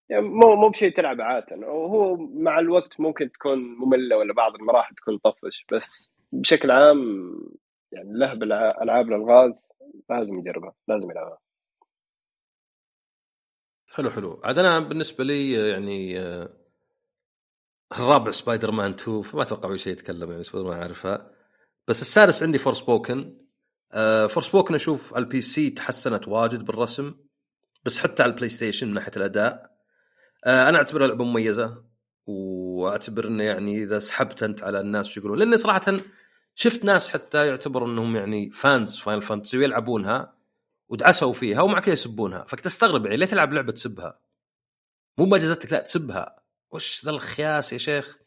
يعني 0.09 0.23
مو 0.29 0.57
مو 0.57 0.69
بشيء 0.69 0.97
تلعب 0.97 1.21
عادة. 1.21 1.57
وهو 1.57 2.17
مع 2.17 2.59
الوقت 2.59 3.01
ممكن 3.01 3.33
تكون 3.33 3.59
مملة 3.59 4.17
ولا 4.17 4.35
بعض 4.35 4.55
المراحل 4.55 4.95
تكون 4.95 5.19
طفش 5.19 5.67
بس 5.73 6.11
بشكل 6.33 6.71
عام 6.71 7.33
يعني 7.93 8.13
له 8.13 8.35
بالألعاب 8.35 9.09
الألغاز 9.09 9.67
لازم 10.11 10.39
يجربها 10.39 10.75
لازم 10.89 11.11
يلعبها. 11.11 11.39
حلو 13.89 14.11
حلو. 14.11 14.41
عاد 14.45 14.59
أنا 14.59 14.81
بالنسبة 14.81 15.25
لي 15.25 15.53
يعني 15.71 16.21
آه، 16.21 16.49
الرابع 17.93 18.31
سبايدر 18.31 18.71
مان 18.71 18.91
2 18.91 19.23
فما 19.23 19.43
أتوقع 19.43 19.69
في 19.69 19.79
شيء 19.79 19.93
يتكلم 19.93 20.31
يعني 20.31 20.43
سبايدر 20.43 20.69
مان 20.69 20.81
اعرفها 20.81 21.31
بس 21.89 22.03
السادس 22.03 22.43
عندي 22.43 22.59
Forspoken. 22.59 23.47
Forspoken 24.29 24.75
أشوف 24.75 25.15
على 25.15 25.25
ال 25.25 25.41
PC 25.43 25.71
تحسنت 25.71 26.29
واجد 26.29 26.65
بالرسم 26.65 27.15
بس 27.85 27.99
حتى 27.99 28.23
على 28.23 28.33
ال 28.33 28.49
PlayStation 28.49 28.89
من 28.89 28.95
ناحية 28.95 29.13
الأداء. 29.17 29.53
آه، 29.53 29.76
أنا 30.47 30.79
أعتبرها 30.79 31.07
لعبة 31.07 31.25
مميزة 31.25 31.85
واعتبر 32.27 33.27
انه 33.27 33.45
يعني 33.45 33.83
إذا 33.83 33.99
سحبت 33.99 34.43
أنت 34.43 34.63
على 34.63 34.81
الناس 34.81 35.07
شو 35.07 35.21
يقولون. 35.21 35.39
لاني 35.39 35.57
صراحة 35.57 36.01
شفت 36.55 36.85
ناس 36.85 37.09
حتى 37.09 37.47
يعتبروا 37.47 37.89
إنهم 37.89 38.17
يعني 38.17 38.51
fans 38.51 38.97
Final 38.97 39.23
Fantasy 39.23 39.59
ويلعبونها 39.59 40.35
ودعسوا 40.89 41.33
فيها 41.33 41.63
ومع 41.63 41.81
كذا 41.81 41.93
يسبونها. 41.93 42.45
فكنت 42.49 42.67
استغرب 42.67 43.05
يعني 43.05 43.17
ليه 43.17 43.27
تلعب 43.27 43.53
لعبة 43.53 43.73
تسبها؟ 43.73 44.19
مو 45.19 45.27
ما 45.27 45.39
جازتك 45.39 45.73
لا 45.73 45.81
تسبها. 45.81 46.37
وش 46.71 47.05
ذا 47.05 47.11
الخياس 47.11 47.73
يا 47.73 47.79
شيخ؟ 47.79 48.19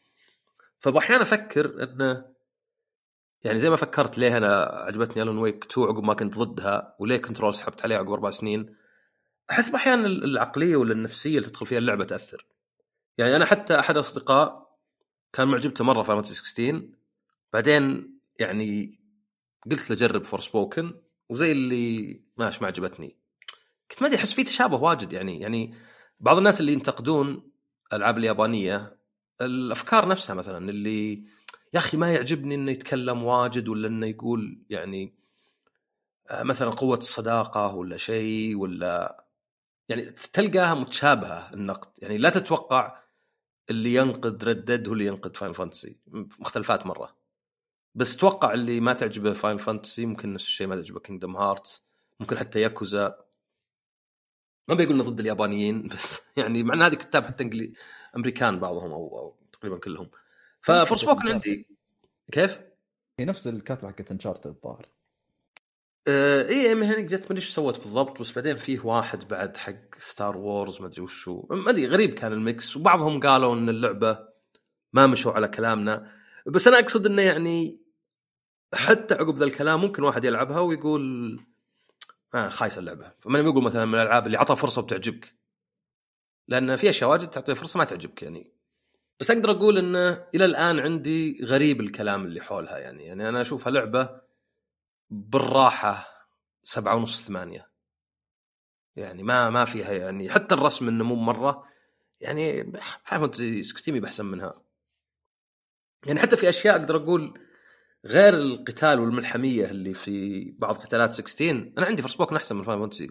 فاحيانا 0.78 1.22
أفكر 1.22 1.82
إنه 1.82 2.24
يعني 3.44 3.58
زي 3.58 3.70
ما 3.70 3.76
فكرت 3.76 4.18
ليه 4.18 4.36
أنا 4.36 4.62
عجبتني 4.62 5.22
Alan 5.22 5.38
Wake 5.38 5.64
2 5.64 5.86
عقب 5.86 6.04
ما 6.04 6.14
كنت 6.14 6.38
ضدها 6.38 6.96
وليه 6.98 7.16
Control 7.16 7.54
سحبت 7.54 7.82
عليها 7.82 7.98
عقب 7.98 8.12
أربع 8.12 8.30
سنين. 8.30 8.74
أحس 9.50 9.74
أحيانا 9.74 10.06
العقلية 10.06 10.76
ولا 10.76 10.92
النفسية 10.92 11.38
اللي 11.38 11.48
تدخل 11.48 11.66
فيها 11.66 11.78
اللعبة 11.78 12.04
تأثر. 12.04 12.46
يعني 13.18 13.36
أنا 13.36 13.44
حتى 13.44 13.78
أحد 13.78 13.94
الاصدقاء 13.94 14.76
كان 15.32 15.48
معجبته 15.48 15.84
مرة 15.84 16.22
في 16.22 16.34
16 16.34 16.88
بعدين 17.52 18.14
يعني 18.40 19.00
قلت 19.70 19.90
له 19.90 19.96
جرب 19.96 20.24
Forspoken 20.24 20.94
وزي 21.28 21.52
اللي 21.52 22.20
ماش 22.36 22.62
ما 22.62 22.68
عجبتني. 22.68 23.16
كنت 23.90 24.02
ما 24.02 24.08
أدري 24.08 24.18
أحس 24.18 24.32
في 24.32 24.44
تشابه 24.44 24.76
واجد 24.76 25.12
يعني 25.12 25.40
يعني 25.40 25.74
بعض 26.20 26.36
الناس 26.36 26.60
اللي 26.60 26.72
ينتقدون 26.72 27.50
الألعاب 27.92 28.18
اليابانية 28.18 28.96
الأفكار 29.40 30.08
نفسها 30.08 30.34
مثلا 30.34 30.70
اللي 30.70 31.14
يا 31.74 31.78
أخي 31.78 31.96
ما 31.96 32.12
يعجبني 32.12 32.54
إنه 32.54 32.72
يتكلم 32.72 33.22
واجد 33.22 33.68
ولا 33.68 33.88
إنه 33.88 34.06
يقول 34.06 34.62
يعني 34.70 35.14
آه، 36.30 36.42
مثلا 36.42 36.70
قوة 36.70 36.98
الصداقة 36.98 37.74
ولا 37.74 37.96
شيء 37.96 38.56
ولا 38.56 39.24
يعني 39.90 40.02
تلقاها 40.32 40.74
متشابهة 40.74 41.54
النقد. 41.54 41.88
يعني 41.98 42.18
لا 42.18 42.30
تتوقع 42.30 43.02
اللي 43.70 43.94
ينقد 43.94 44.44
Red 44.44 44.63
Dead 44.63 44.88
هو 44.88 44.92
اللي 44.92 45.06
ينقد 45.06 45.36
Final 45.36 45.52
Fantasy 45.52 45.96
مختلفات 46.40 46.86
مرة. 46.86 47.16
بس 47.94 48.16
توقع 48.16 48.52
اللي 48.52 48.80
ما 48.80 48.92
تعجبه 48.92 49.32
Final 49.32 49.58
Fantasy 49.58 50.06
ممكن 50.06 50.32
نفس 50.32 50.44
الشيء 50.44 50.66
ما 50.66 50.76
تعجبه 50.76 51.00
Kingdom 51.00 51.36
Hearts 51.36 51.84
ممكن 52.20 52.38
حتى 52.38 52.60
ياكوزا 52.60 53.24
ما 54.68 54.74
بيقول 54.74 55.04
ضد 55.04 55.20
اليابانيين 55.20 55.86
بس 55.88 56.22
يعني 56.36 56.62
مع 56.62 56.74
إن 56.74 56.82
هذه 56.82 56.94
كتاب 56.94 57.24
حتى 57.24 57.44
انجلي 57.44 57.72
أمريكان 58.16 58.60
بعضهم 58.60 58.92
أو, 58.92 59.18
أو 59.18 59.36
تقريبا 59.52 59.78
كلهم. 59.78 60.10
ف 60.62 61.00
Forspoken 61.00 61.28
عندي. 61.28 61.68
كيف؟ 62.32 62.60
هي 63.18 63.24
نفس 63.24 63.46
الكاتبه 63.46 63.88
حقت 63.88 64.10
Uncharted 64.10 64.46
الظاهر. 64.46 64.88
آه 66.08 66.42
إيه 66.48 66.68
Amy 66.68 66.86
Hennig 66.86 67.04
جت 67.04 67.20
ما 67.20 67.26
أدري 67.26 67.36
إيش 67.36 67.50
سوت 67.50 67.78
بالضبط 67.78 68.20
بس 68.20 68.32
بعدين 68.32 68.56
فيه 68.56 68.80
واحد 68.80 69.28
بعد 69.28 69.56
حق 69.56 69.94
Star 69.98 70.36
Wars 70.36 70.80
ما 70.80 70.86
أدري 70.86 71.02
وشو. 71.02 71.46
ما 71.50 71.70
أدري 71.70 71.86
غريب 71.86 72.14
كان 72.14 72.32
ال 72.32 72.41
mix. 72.41 72.76
وبعضهم 72.76 73.20
قالوا 73.20 73.54
إن 73.54 73.68
اللعبة 73.68 74.18
ما 74.92 75.06
مشوا 75.06 75.32
على 75.32 75.48
كلامنا. 75.48 76.12
بس 76.46 76.68
أنا 76.68 76.78
أقصد 76.78 77.06
إنه 77.06 77.22
يعني 77.22 77.76
حتى 78.74 79.14
عقب 79.14 79.34
ذا 79.34 79.44
الكلام 79.44 79.80
ممكن 79.80 80.02
واحد 80.02 80.24
يلعبها 80.24 80.60
ويقول 80.60 81.36
آه 82.34 82.48
خايسه 82.48 82.78
اللعبة. 82.78 83.12
فماني 83.20 83.50
بقول 83.50 83.64
مثلا 83.64 83.84
من 83.84 83.94
الألعاب 83.94 84.26
اللي 84.26 84.38
عطى 84.38 84.56
فرصة 84.56 84.82
وبتعجبك 84.82 85.34
لأن 86.48 86.76
في 86.76 86.90
أشياء 86.90 87.10
واجد 87.10 87.30
تعطي 87.30 87.54
فرصة 87.54 87.78
ما 87.78 87.84
تعجبك 87.84 88.22
يعني. 88.22 88.52
بس 89.20 89.30
أقدر 89.30 89.50
أقول 89.50 89.78
إنه 89.78 90.24
إلى 90.34 90.44
الآن 90.44 90.80
عندي 90.80 91.44
غريب 91.44 91.80
الكلام 91.80 92.24
اللي 92.24 92.40
حولها 92.40 92.78
يعني. 92.78 93.04
يعني 93.04 93.28
أنا 93.28 93.40
أشوفها 93.40 93.70
لعبة 93.70 94.20
بالراحة 95.10 96.06
سبعة 96.62 96.96
ونص 96.96 97.22
ثمانية. 97.22 97.70
يعني 98.96 99.22
ما 99.22 99.50
ما 99.50 99.64
فيها 99.64 99.92
يعني 99.92 100.30
حتى 100.30 100.54
الرسم 100.54 100.88
إنه 100.88 101.04
مو 101.04 101.14
مرة 101.14 101.64
يعني 102.20 102.72
فاهم 103.04 103.32
16 103.62 104.04
أحسن 104.04 104.26
منها. 104.26 104.62
يعني 106.06 106.20
حتى 106.20 106.36
في 106.36 106.48
أشياء 106.48 106.76
أقدر 106.80 106.96
أقول 106.96 107.40
غير 108.04 108.34
القتال 108.34 109.00
والملحمية 109.00 109.70
اللي 109.70 109.94
في 109.94 110.44
بعض 110.58 110.76
قتالات 110.76 111.14
16 111.14 111.50
أنا 111.78 111.86
عندي 111.86 112.02
Forspoken 112.02 112.36
أحسن 112.36 112.56
من 112.56 112.62
Final 112.62 112.80
Fantasy 112.80 113.10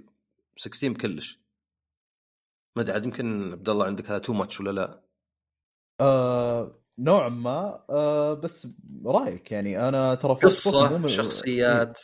16 0.57 0.89
بكلش 0.89 1.39
ما 2.75 2.81
أدري 2.81 2.93
عاد 2.93 3.05
يمكن 3.05 3.51
عبد 3.51 3.69
الله 3.69 3.85
عندك 3.85 4.09
هذا 4.09 4.19
too 4.19 4.33
much 4.33 4.59
ولا 4.59 4.71
لا؟ 4.71 5.03
آه 5.99 6.78
نوعا 6.99 7.29
ما 7.29 7.85
آه 7.89 8.33
بس 8.33 8.67
رأيك 9.05 9.51
يعني. 9.51 9.89
أنا 9.89 10.15
ترى 10.15 10.33
قصة 10.33 11.07
شخصيات. 11.07 11.99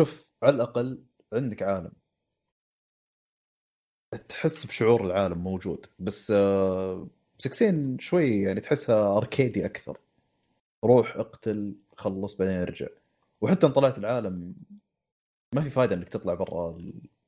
شوف 0.00 0.32
على 0.42 0.56
الأقل 0.56 1.04
عندك 1.32 1.62
عالم. 1.62 1.92
تحس 4.28 4.66
بشعور 4.66 5.04
العالم 5.04 5.38
موجود. 5.38 5.86
بس 5.98 6.30
آه 6.30 7.08
16 7.38 7.96
شوي 8.00 8.42
يعني 8.42 8.60
تحسها 8.60 9.16
أركيدي 9.16 9.64
أكثر. 9.66 9.98
روح 10.84 11.16
اقتل 11.16 11.76
خلص 11.96 12.36
بعدين 12.36 12.56
ارجع. 12.56 12.88
وحتى 13.40 13.66
إن 13.66 13.72
طلعت 13.72 13.98
العالم 13.98 14.54
ما 15.54 15.62
في 15.62 15.70
فائده 15.70 15.94
إنك 15.94 16.08
تطلع 16.08 16.34
برا 16.34 16.78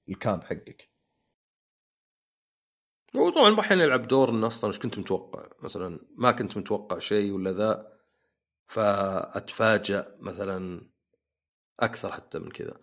الكامب 0.08 0.42
حقك. 0.44 0.93
وطبعا 3.14 3.60
أحيانا 3.60 3.84
يلعب 3.84 4.08
دور 4.08 4.30
انه 4.30 4.46
أصلا 4.46 4.70
إيش 4.70 4.78
كنت 4.78 4.98
متوقع؟ 4.98 5.46
مثلا 5.62 6.00
ما 6.16 6.32
كنت 6.32 6.56
متوقع 6.56 6.98
شيء 6.98 7.32
ولا 7.32 7.52
ذا 7.52 7.92
فأتفاجأ 8.66 10.16
مثلا 10.20 10.86
أكثر 11.80 12.12
حتى 12.12 12.38
من 12.38 12.50
كذا. 12.50 12.74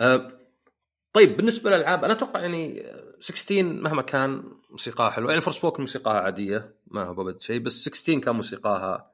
أه 0.00 0.46
طيب 1.12 1.36
بالنسبة 1.36 1.70
للألعاب 1.70 2.04
أنا 2.04 2.12
أتوقع 2.12 2.40
يعني 2.40 2.92
16 3.20 3.62
مهما 3.62 4.02
كان 4.02 4.42
موسيقاها 4.70 5.10
حلوة 5.10 5.30
يعني 5.30 5.40
Forspoken 5.40 5.82
موسيقاها 5.82 6.20
عادية 6.20 6.74
ما 6.86 7.04
هو 7.04 7.14
بد 7.14 7.40
شيء 7.40 7.60
بس 7.60 7.72
16 7.72 8.20
كان 8.20 8.34
موسيقاها 8.34 9.12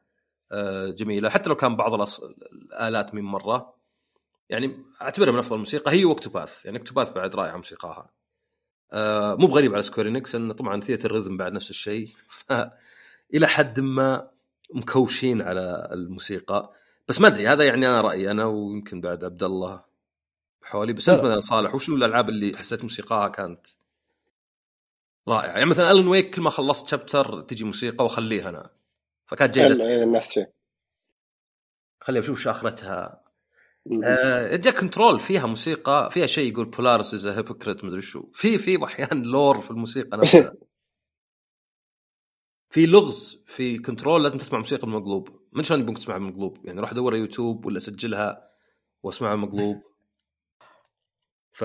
آه، 0.53 0.90
جميلة 0.90 1.31
حتى 1.31 1.49
لو 1.49 1.57
كان 1.57 1.77
بعض 1.77 2.09
الآلات 2.53 3.15
من 3.15 3.23
مرة. 3.23 3.74
يعني 4.49 4.85
أعتبرها 5.03 5.32
من 5.32 5.39
أفضل 5.39 5.55
الموسيقى 5.55 5.93
هي 5.93 6.05
و 6.05 6.11
Octopath 6.11 6.64
يعني 6.65 6.78
Octopath 6.78 7.10
بعد 7.11 7.35
رائعة 7.36 7.57
موسيقاها. 7.57 8.11
آه، 8.93 9.35
مو 9.35 9.47
بغريب 9.47 9.73
على 9.73 9.82
Square 9.82 10.14
Enix 10.14 10.35
انه 10.35 10.52
طبعا 10.52 10.81
Theatrhythm 10.81 11.36
بعد 11.36 11.52
نفس 11.52 11.70
الشيء. 11.70 12.14
إلى 13.35 13.47
حد 13.47 13.81
ما 13.81 14.31
مكوشين 14.74 15.43
على 15.43 15.89
الموسيقى. 15.93 16.73
بس 17.09 17.20
ما 17.20 17.28
أدري 17.28 17.48
هذا 17.48 17.64
يعني 17.64 17.89
أنا 17.89 18.01
رأيي 18.01 18.31
أنا 18.31 18.44
ويمكن 18.44 19.01
بعد 19.01 19.24
عبد 19.24 19.43
الله 19.43 19.85
حولي 20.62 20.93
بس 20.93 21.09
أنت 21.09 21.20
مثلا 21.20 21.40
صالح 21.40 21.74
وشنو 21.74 21.97
الألعاب 21.97 22.28
اللي 22.28 22.56
حسيت 22.56 22.82
موسيقاها 22.82 23.28
كانت 23.28 23.66
رائعة؟ 25.28 25.52
يعني 25.52 25.66
مثلا 25.66 25.90
Alan 25.90 26.09
Wake 26.09 26.35
كل 26.35 26.43
ما 26.43 26.51
خلصت 26.51 26.89
chapter 26.89 27.40
تجي 27.40 27.64
موسيقى 27.64 28.05
وأخليها 28.05 28.48
أنا. 28.48 28.70
فكانت 29.27 29.55
جايزة. 29.55 29.89
إيه، 29.89 30.05
نفس 30.05 30.28
الشيء. 30.28 30.48
خليني 32.01 32.24
أشوف 32.24 32.40
شو 32.40 32.51
آخرتها. 32.51 33.22
جاك 34.56 34.80
Control 34.81 35.20
فيها 35.20 35.46
موسيقى 35.46 36.10
فيها 36.12 36.26
شيء 36.26 36.52
يقول 36.52 36.64
Polaris 36.64 37.14
is 37.14 37.27
hypocrite 37.27 37.85
مدري 37.84 38.02
شو. 38.02 38.30
في 38.34 38.59
في 38.59 38.84
أحيانا 38.84 39.24
lore 39.24 39.60
في 39.60 39.70
الموسيقى 39.70 40.18
نفسها. 40.18 40.54
في 42.72 42.86
لغز 42.86 43.42
في 43.46 43.78
Control 43.78 44.23
لازم 44.22 44.38
تسمع 44.38 44.59
موسيقى 44.59 44.86
بالمقلوب 44.86 45.28
من 45.52 45.62
شلون 45.62 45.80
يبونك 45.80 45.98
تسمعها 45.98 46.18
بالمقلوب؟ 46.18 46.66
يعني 46.66 46.80
روح 46.80 46.90
أدور 46.90 47.16
يوتيوب 47.16 47.66
ولا 47.66 47.76
أسجلها 47.76 48.50
وأسمعها 49.02 49.34
بالمقلوب. 49.34 49.82
ف 51.52 51.64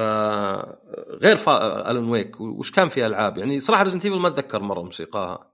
غير 1.09 1.35
فا... 1.35 1.91
Alan 1.91 2.09
Wake 2.09 2.41
وش 2.41 2.71
كان 2.71 2.89
في 2.89 3.05
ألعاب؟ 3.05 3.37
يعني 3.37 3.59
صراحة 3.59 3.83
Resident 3.83 4.05
Evil 4.05 4.19
ما 4.19 4.27
أتذكر 4.27 4.61
مرة 4.61 4.81
موسيقاها. 4.81 5.46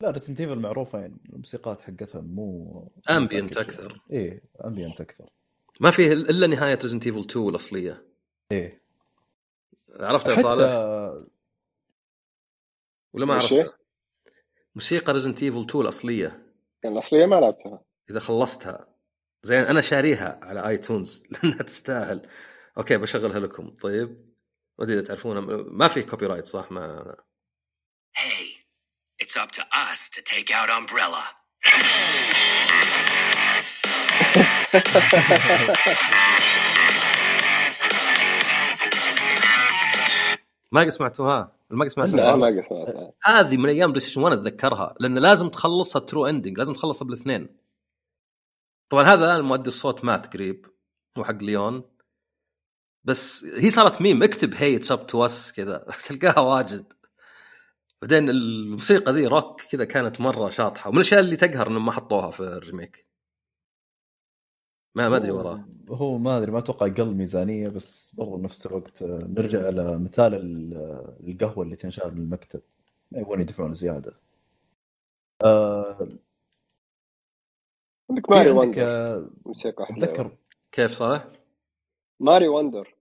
لا 0.00 0.10
Resident 0.10 0.40
Evil 0.40 0.58
معروفة 0.58 0.98
يعني 0.98 1.16
الموسيقات 1.32 1.80
حقتها 1.80 2.20
مو 2.20 2.92
ambient 3.10 3.56
أكثر. 3.56 4.00
إيه 4.10 4.42
ambient 4.64 5.00
أكثر. 5.00 5.30
ما 5.80 5.90
فيه 5.90 6.12
إلا 6.12 6.46
نهاية 6.46 6.78
Resident 6.82 7.06
Evil 7.06 7.20
2 7.20 7.48
الأصلية. 7.48 8.06
إيه. 8.52 8.82
عرفتها 10.00 10.34
يا 10.34 10.42
صالح؟ 10.42 10.70
ولا 13.12 13.26
ما 13.26 13.34
عرفتها؟ 13.34 13.78
موسيقى 14.74 15.12
Resident 15.12 15.42
Evil 15.42 15.60
2 15.60 15.84
الأصلية. 15.84 16.52
الأصلية 16.84 17.26
ما 17.26 17.36
لعبتها. 17.36 17.82
إذا 18.10 18.20
خلصتها. 18.20 18.88
زين 19.42 19.60
أنا 19.62 19.80
شاريها 19.80 20.40
على 20.42 20.68
iTunes 20.68 21.22
لأنها 21.32 21.62
تستاهل. 21.62 22.28
okay 22.78 22.96
بشغلها 22.96 23.38
لكم. 23.38 23.74
طيب. 23.74 24.08
ما 24.78 24.84
أدري 24.84 24.98
إذا 24.98 25.06
تعرفونها. 25.06 25.40
ما 25.70 25.88
في 25.88 26.02
copyright 26.02 26.44
صح؟ 26.44 26.72
ما 26.72 27.16
Hey, 28.18 28.55
it's 29.36 29.42
up 29.42 29.52
to 29.52 29.64
us 29.90 30.08
to 30.10 30.22
take 30.22 30.50
out 30.50 30.70
Umbrella. 30.70 31.24
ما 40.72 40.80
قد 40.80 40.88
سمعتوها؟ 40.88 41.52
ما 41.70 41.84
قد 41.84 41.90
سمعتوها؟ 41.90 42.16
لا 42.16 42.36
ما 42.36 42.46
قد 42.46 42.64
سمعتها. 42.68 43.12
هذه 43.24 43.56
من 43.56 43.68
أيام 43.68 43.90
PlayStation 43.90 44.22
1 44.22 44.38
أتذكرها 44.38 44.94
لأن 45.00 45.18
لازم 45.18 45.48
تخلصها 45.48 46.00
true 46.00 46.26
ending 46.26 46.58
لازم 46.58 46.72
تخلصها 46.72 47.06
بالاثنين. 47.06 47.48
طبعا 48.88 49.04
هذا 49.04 49.36
المؤدي 49.36 49.68
الصوت 49.68 50.04
مات 50.04 50.34
قريب 50.34 50.66
هو 51.18 51.24
حق 51.24 51.42
ليون. 51.42 51.84
بس 53.04 53.44
هي 53.44 53.70
صارت 53.70 54.02
ميم 54.02 54.22
اكتب 54.22 54.54
هي 54.54 54.76
it's 54.76 54.88
up 54.88 55.06
to 55.06 55.24
us 55.26 55.52
كذا 55.52 55.78
تلقاها 56.06 56.40
واجد. 56.40 56.92
بعدين 58.02 58.30
الموسيقى 58.30 59.12
ذي 59.12 59.26
روك 59.26 59.62
كذا 59.62 59.84
كانت 59.84 60.20
مرة 60.20 60.50
شاطحة. 60.50 60.88
ومن 60.88 60.98
الأشياء 60.98 61.20
اللي 61.20 61.36
تقهر 61.36 61.66
إنهم 61.68 61.84
ما 61.86 61.92
حطوها 61.92 62.30
في 62.30 62.40
ال 62.40 62.49
remake 62.49 63.06
ما 64.94 65.08
ما 65.08 65.16
أدري 65.16 65.30
وراه 65.30 65.64
هو 65.88 66.18
ما 66.18 66.38
أدري 66.38 66.50
ما 66.50 66.58
أتوقع 66.58 66.88
قل 66.88 67.14
ميزانية 67.14 67.68
بس 67.68 68.14
برضو 68.14 68.36
بنفس 68.36 68.66
الوقت 68.66 69.02
نرجع 69.02 69.66
على 69.66 69.98
مثال 69.98 70.34
القهوة 71.28 71.64
اللي 71.64 71.76
تنشال 71.76 72.14
من 72.14 72.20
المكتب. 72.20 72.62
ما 73.10 73.18
يبغون 73.18 73.40
يدفعون 73.40 73.74
زيادة. 73.74 74.14
آه 75.44 76.08
عندك 78.10 78.30
Mario 78.30 78.50
Wonder 78.50 79.30
موسيقى 79.46 79.86
حلوة. 79.86 80.38
كيف 80.72 80.92
صالح؟ 80.92 81.28
Mario 82.20 82.48
Wonder 82.48 82.94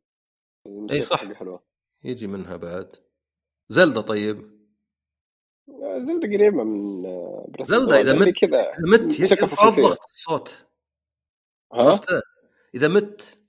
إي 0.91 1.01
صح. 1.01 1.33
حلوة. 1.33 1.63
يجي 2.03 2.27
منها 2.27 2.55
بعد. 2.55 2.95
Zelda 3.69 4.01
طيب. 4.01 4.54
Zelda 5.67 6.27
قريبة 6.27 6.63
من 6.63 7.03
Zelda 7.61 8.01
إذا 8.01 8.13
مت 8.13 8.29
كذا 8.29 8.59
إذا 8.59 9.05
مت 9.05 9.19
يرفع 9.19 9.69
ضغط 9.69 10.03
الصوت. 10.03 10.67
عرفت؟ 11.71 12.21
إذا 12.75 12.87
مت 12.87 13.39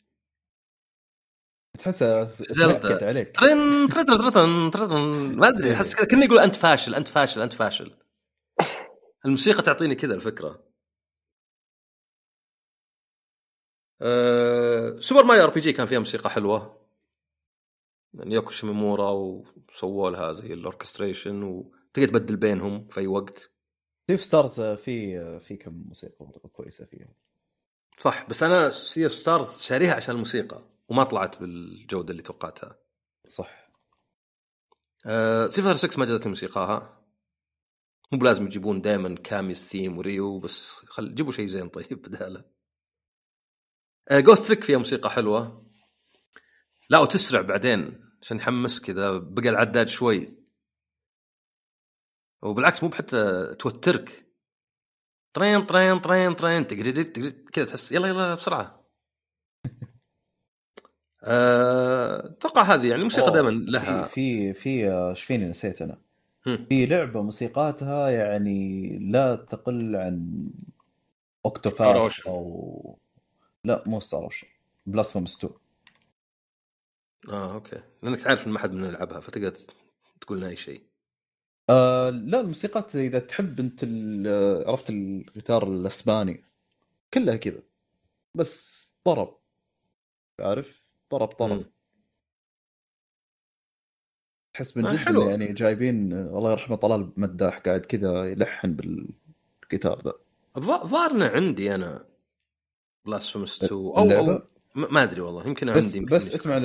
تحسها 1.78 2.24
Zelda 2.24 3.08
عليك. 3.08 3.36
ترن 3.36 3.88
ترن 3.88 4.06
ترن 4.06 4.70
ترن 4.70 4.90
ما 5.36 5.48
أدري 5.48 5.74
أحس 5.74 5.94
كذا 5.94 6.06
كأني 6.06 6.24
يقول 6.24 6.38
أنت 6.38 6.56
فاشل 6.56 6.94
أنت 6.94 7.08
فاشل 7.08 7.42
أنت 7.42 7.52
فاشل. 7.52 7.96
الموسيقى 9.24 9.62
تعطيني 9.62 9.94
كذا 9.94 10.14
الفكرة. 10.14 10.66
أه... 14.02 15.00
Super 15.00 15.24
Mario 15.24 15.44
RPG 15.44 15.72
كان 15.72 15.86
فيها 15.86 15.98
موسيقى 15.98 16.30
حلوة. 16.30 16.86
يعني 18.14 18.34
يوكو 18.34 18.50
شيمومورا 18.50 19.10
وسووا 19.10 20.10
لها 20.10 20.32
زي 20.32 20.52
ال 20.52 20.59
orchestration 20.59 21.42
وتقدر 21.98 22.18
تبدل 22.18 22.36
بينهم 22.36 22.88
في 22.88 23.00
أي 23.00 23.06
وقت. 23.06 23.50
Sea 24.10 24.19
of 24.19 24.24
Stars 24.24 24.60
في 24.60 25.40
في 25.40 25.56
كم 25.56 25.72
موسيقى 25.72 26.26
كويسة 26.52 26.84
فيها 26.84 27.08
صح 28.00 28.28
بس 28.28 28.42
أنا 28.42 28.70
Sea 28.70 28.95
of 28.95 29.12
Stars 29.14 29.60
شاريها 29.60 29.94
عشان 29.94 30.14
الموسيقى 30.14 30.62
وما 30.88 31.04
طلعت 31.04 31.40
بالجودة 31.40 32.10
اللي 32.10 32.22
توقعتها. 32.22 32.78
صح. 33.28 33.66
آه 35.06 35.48
Street 35.48 35.60
Fighter 35.60 35.74
6 35.74 35.98
ما 36.00 36.06
جاتني 36.06 36.28
موسيقاها 36.28 37.02
مو 38.12 38.18
بلازم 38.18 38.46
يجيبون 38.46 38.80
دائما 38.80 39.14
Cammy's 39.14 39.64
theme 39.68 39.98
و 39.98 40.08
Ryu 40.08 40.38
بس 40.38 40.70
خل 40.86 41.14
جيبوا 41.14 41.32
شيء 41.32 41.46
زين 41.46 41.68
طيب 41.68 42.02
بدالة. 42.02 42.44
آه 44.10 44.20
Ghost 44.20 44.46
Trick 44.46 44.64
فيها 44.64 44.78
موسيقى 44.78 45.10
حلوة. 45.10 45.66
لا 46.90 46.98
وتسرع 46.98 47.40
بعدين 47.40 48.06
عشان 48.22 48.36
يحمس 48.36 48.80
كذا 48.80 49.18
بقى 49.18 49.48
العداد 49.48 49.88
شوي. 49.88 50.45
وبالعكس 52.42 52.82
مو 52.82 52.88
بحتى 52.88 53.54
توترك. 53.58 54.26
طرين 55.32 55.66
طرين 55.66 55.98
طرين 55.98 56.34
طرين 56.34 56.66
تقريد 56.66 56.98
كذا 57.52 57.64
تحس 57.64 57.92
يلا 57.92 58.08
يلا 58.08 58.34
بسرعة. 58.34 58.86
آه، 61.24 62.26
أتوقع 62.26 62.62
هذه 62.62 62.86
يعني 62.88 62.94
الموسيقى 62.98 63.32
دائما 63.32 63.50
لها 63.50 64.04
في 64.04 64.52
في 64.52 64.90
آه، 64.90 65.10
إيش 65.10 65.22
فيني 65.24 65.48
نسيت 65.48 65.82
أنا. 65.82 65.98
هم. 66.46 66.66
في 66.68 66.86
لعبة 66.86 67.22
موسيقاتها 67.22 68.10
يعني 68.10 68.88
لا 68.98 69.34
تقل 69.34 69.96
عن 69.96 70.50
Octopath. 71.46 72.26
أو 72.26 72.98
لا 73.64 73.82
مو 73.86 74.00
Star 74.00 74.24
Ocean 74.24 74.46
Blasphemous 74.86 75.44
2 75.44 75.54
آه 77.28 77.54
okay. 77.54 77.82
لأنك 78.02 78.20
تعرف 78.20 78.46
إن 78.46 78.52
ما 78.52 78.58
حد 78.58 78.72
من 78.72 78.84
يلعبها 78.84 79.20
فتقدر 79.20 79.52
تقول 80.20 80.38
لنا 80.38 80.48
أي 80.48 80.56
شيء. 80.56 80.82
آه 81.70 82.10
لا 82.10 82.40
الموسيقات 82.40 82.96
إذا 82.96 83.18
تحب 83.18 83.60
أنت 83.60 83.80
ال- 83.82 84.68
عرفت 84.68 84.90
الجيتار 84.90 85.68
الأسباني 85.68 86.44
كلها 87.14 87.36
كذا 87.36 87.62
بس 88.34 88.86
طرب 89.04 89.38
عارف 90.40 90.82
طرب 91.10 91.28
طرب. 91.28 91.64
تحس 94.54 94.76
من 94.76 94.86
آه، 94.86 94.92
جد 94.92 94.98
حلو. 94.98 95.30
يعني 95.30 95.52
جايبين 95.52 96.12
آه، 96.12 96.38
الله 96.38 96.50
يرحمه 96.52 96.76
طلال 96.76 97.12
مداح 97.16 97.58
قاعد 97.58 97.80
كذا 97.80 98.24
يلحن 98.30 98.72
بالجيتار 98.76 100.02
ذا 100.04 100.12
ظاهرنا 100.86 101.26
عندي 101.26 101.74
أنا 101.74 102.04
Blasphemous 103.04 103.64
2 103.64 103.80
أو 103.80 104.02
اللعبة؟ 104.02 104.42
ما 104.74 105.02
أدري 105.02 105.20
والله 105.20 105.46
يمكن 105.46 105.66
بس 105.74 105.84
عندي 105.84 105.98
يمكن 105.98 106.16
بس 106.16 106.34
اسمع 106.34 106.54
عارف. 106.54 106.64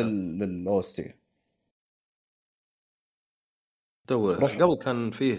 روح. 4.15 4.55
قبل 4.55 4.75
كان 4.75 5.11
فيه 5.11 5.35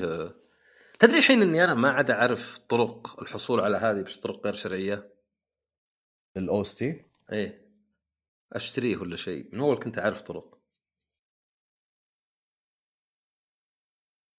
تدري 0.99 1.19
الحين 1.19 1.43
إني 1.43 1.65
أنا 1.65 1.74
ما 1.74 1.90
عاد 1.90 2.11
أعرف 2.11 2.59
طرق 2.59 3.20
الحصول 3.23 3.61
على 3.61 3.77
هذه 3.77 4.03
بس 4.03 4.16
طرق 4.16 4.44
غير 4.44 4.55
شرعية؟ 4.55 5.12
ال 6.36 6.61
OST 6.62 7.05
إيه. 7.32 7.69
أشتريه 8.53 8.97
ولا 8.97 9.16
شيء؟ 9.16 9.49
من 9.55 9.61
أول 9.61 9.78
كنت 9.78 9.99
أعرف 9.99 10.20
طرق. 10.23 10.59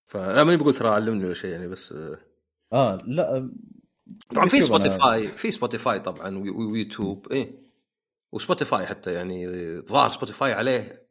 فانا 0.07 0.43
ماني 0.43 0.57
بقول 0.57 0.73
ترى 0.73 0.89
علمني 0.89 1.25
ولا 1.25 1.33
شيء 1.33 1.51
يعني 1.51 1.67
بس 1.67 1.93
آه 2.73 2.95
لا 3.05 3.53
طبعا 4.35 4.47
في 4.47 4.61
Spotify 4.61 5.27
في 5.27 5.51
Spotify 5.51 5.99
طبعا 5.99 6.37
وي- 6.37 6.49
وي- 6.49 6.65
ويوتيوب 6.65 7.31
إيه. 7.31 7.63
و 8.31 8.38
Spotify 8.38 8.85
حتى 8.85 9.13
يعني 9.13 9.47
ظاهر 9.81 10.09
Spotify 10.09 10.53
عليه 10.53 11.02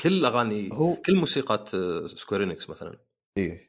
كل 0.00 0.24
أغاني 0.24 0.70
هو 0.72 0.94
كل 0.94 1.16
موسيقى 1.16 1.64
Square 2.06 2.44
Enix 2.44 2.70
مثلا 2.70 2.98
إيه 3.36 3.68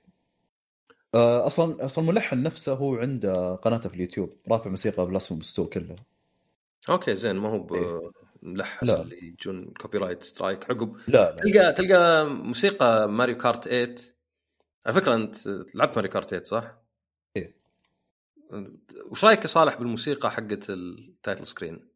آه، 1.16 1.48
أصلا 1.48 1.86
أصلا 1.86 2.04
الملحن 2.04 2.44
نفسه 2.44 2.74
هو 2.74 2.96
عنده 2.96 3.56
قناته 3.56 3.90
في 3.90 3.96
اليوتيوب 3.96 4.38
رافع 4.52 4.70
موسيقى 4.70 5.06
Blasphemous 5.06 5.54
2 5.54 5.70
كلها 5.70 5.96
okay 6.90 7.16
زين 7.16 7.36
ما 7.36 7.50
هو 7.50 7.76
إيه. 7.76 8.12
ملحس 8.44 8.88
لا. 8.88 9.02
اللي 9.02 9.28
يجون 9.28 9.74
copyright 9.82 10.24
strike 10.24 10.70
عقب 10.70 10.98
لا 11.08 11.36
لا 11.36 11.36
تلقى 11.36 11.74
تلقى 11.74 12.26
موسيقى 12.26 13.10
Mario 13.10 13.38
Kart 13.38 13.64
8 13.68 13.96
على 14.86 14.96
فكرة 14.96 15.16
أنت 15.16 15.48
لعبت 15.76 15.96
Mario 15.96 16.12
Kart 16.12 16.30
8 16.30 16.44
صح؟ 16.44 16.78
إيه. 17.36 17.56
وش 19.12 19.26
رأيك 19.26 19.42
يا 19.42 19.48
صالح 19.48 19.76
بالموسيقى 19.76 20.32
حقت 20.32 20.70
ال 20.70 20.83
title 20.83 21.48
screen؟ 21.48 21.90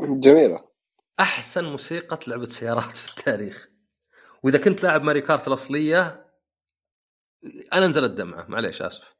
جميلة 0.00 0.69
أحسن 1.20 1.64
موسيقى 1.64 2.18
لعبه 2.26 2.48
سيارات 2.48 2.96
في 2.96 3.08
التاريخ. 3.08 3.68
وإذا 4.42 4.58
كنت 4.58 4.82
لاعب 4.82 5.02
Mario 5.02 5.22
Kart 5.22 5.48
الأصلية 5.48 6.26
أنا 7.72 7.86
نزلت 7.86 8.10
دمعة 8.10 8.46
معليش 8.48 8.82
آسف. 8.82 9.16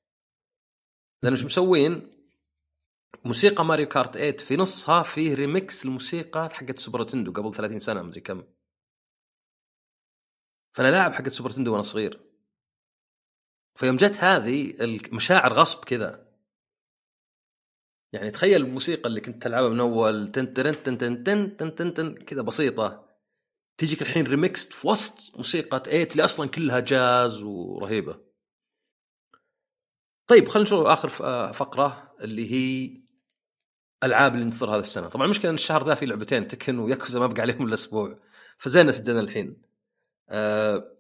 لأن 1.23 1.33
إيش 1.33 1.45
مسوين؟ 1.45 2.21
موسيقى 3.25 3.65
Mario 3.65 3.89
Kart 3.89 4.15
8 4.15 4.37
في 4.37 4.57
نصها 4.57 5.03
فيه 5.03 5.35
ريميكس 5.35 5.85
الموسيقى 5.85 6.49
حقت 6.53 6.79
Super 6.79 7.03
Nintendo 7.03 7.33
قبل 7.33 7.55
30 7.55 7.79
سنة 7.79 8.03
مدري 8.03 8.21
كم. 8.21 8.45
فأنا 10.75 10.89
لاعب 10.89 11.13
حقت 11.13 11.29
Super 11.29 11.51
Nintendo 11.51 11.73
وأنا 11.73 11.83
صغير. 11.83 12.21
فيوم 13.79 13.97
جت 13.97 14.17
هذه 14.17 14.71
المشاعر 14.81 15.53
غصب 15.53 15.85
كذا. 15.85 16.30
يعني 18.13 18.31
تخيل 18.31 18.63
الموسيقى 18.63 19.09
اللي 19.09 19.21
كنت 19.21 19.43
تلعبها 19.43 19.69
من 19.69 19.81
أول 19.81 20.29
تن 20.29 20.55
تن 20.55 20.83
تن 20.83 20.99
تن 20.99 21.25
تن 21.25 21.57
تن 21.57 21.75
تن, 21.75 21.95
تن 21.95 22.15
كذا 22.15 22.43
بسيطة 22.43 23.11
تجيك 23.79 24.03
الحين 24.03 24.27
remixed 24.27 24.73
في 24.73 24.89
وسط 24.89 25.37
موسيقى 25.37 25.83
eight 25.87 26.13
اللي 26.13 26.25
أصلا 26.25 26.49
كلها 26.49 26.81
جاز 26.81 27.43
ورهيبة. 27.43 28.21
طيب 30.27 30.49
خلينا 30.49 30.69
نشوف 30.69 30.87
آخر 30.87 31.25
آه، 31.27 31.53
فقرة 31.53 32.15
اللي 32.21 32.53
هي 32.53 33.01
ألعاب 34.05 34.35
اللي 34.35 34.45
ننتظرها 34.45 34.75
هذا 34.75 34.81
السنة، 34.83 35.09
طبعا 35.09 35.25
المشكلة 35.25 35.51
إن 35.51 35.55
الشهر 35.55 35.87
ذا 35.87 35.95
في 35.95 36.07
لعبتين 36.07 36.49
Tekken 36.49 36.79
و 36.79 36.85
Yakuza 36.85 37.19
ما 37.19 37.27
بقى 37.27 37.43
عليهم 37.43 37.67
الا 37.67 37.75
أسبوع 37.75 38.19
فزين 38.59 38.93
سجلنا 38.93 39.21
الحين. 39.21 39.63
آه، 40.29 40.97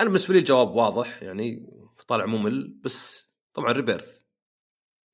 أنا 0.00 0.08
بالنسبة 0.08 0.34
لي 0.34 0.40
الجواب 0.40 0.68
واضح 0.70 1.22
يعني 1.22 1.66
طالع 2.08 2.26
ممل 2.26 2.68
بس 2.68 3.28
طبعا 3.54 3.72
Rebirth 3.72 4.23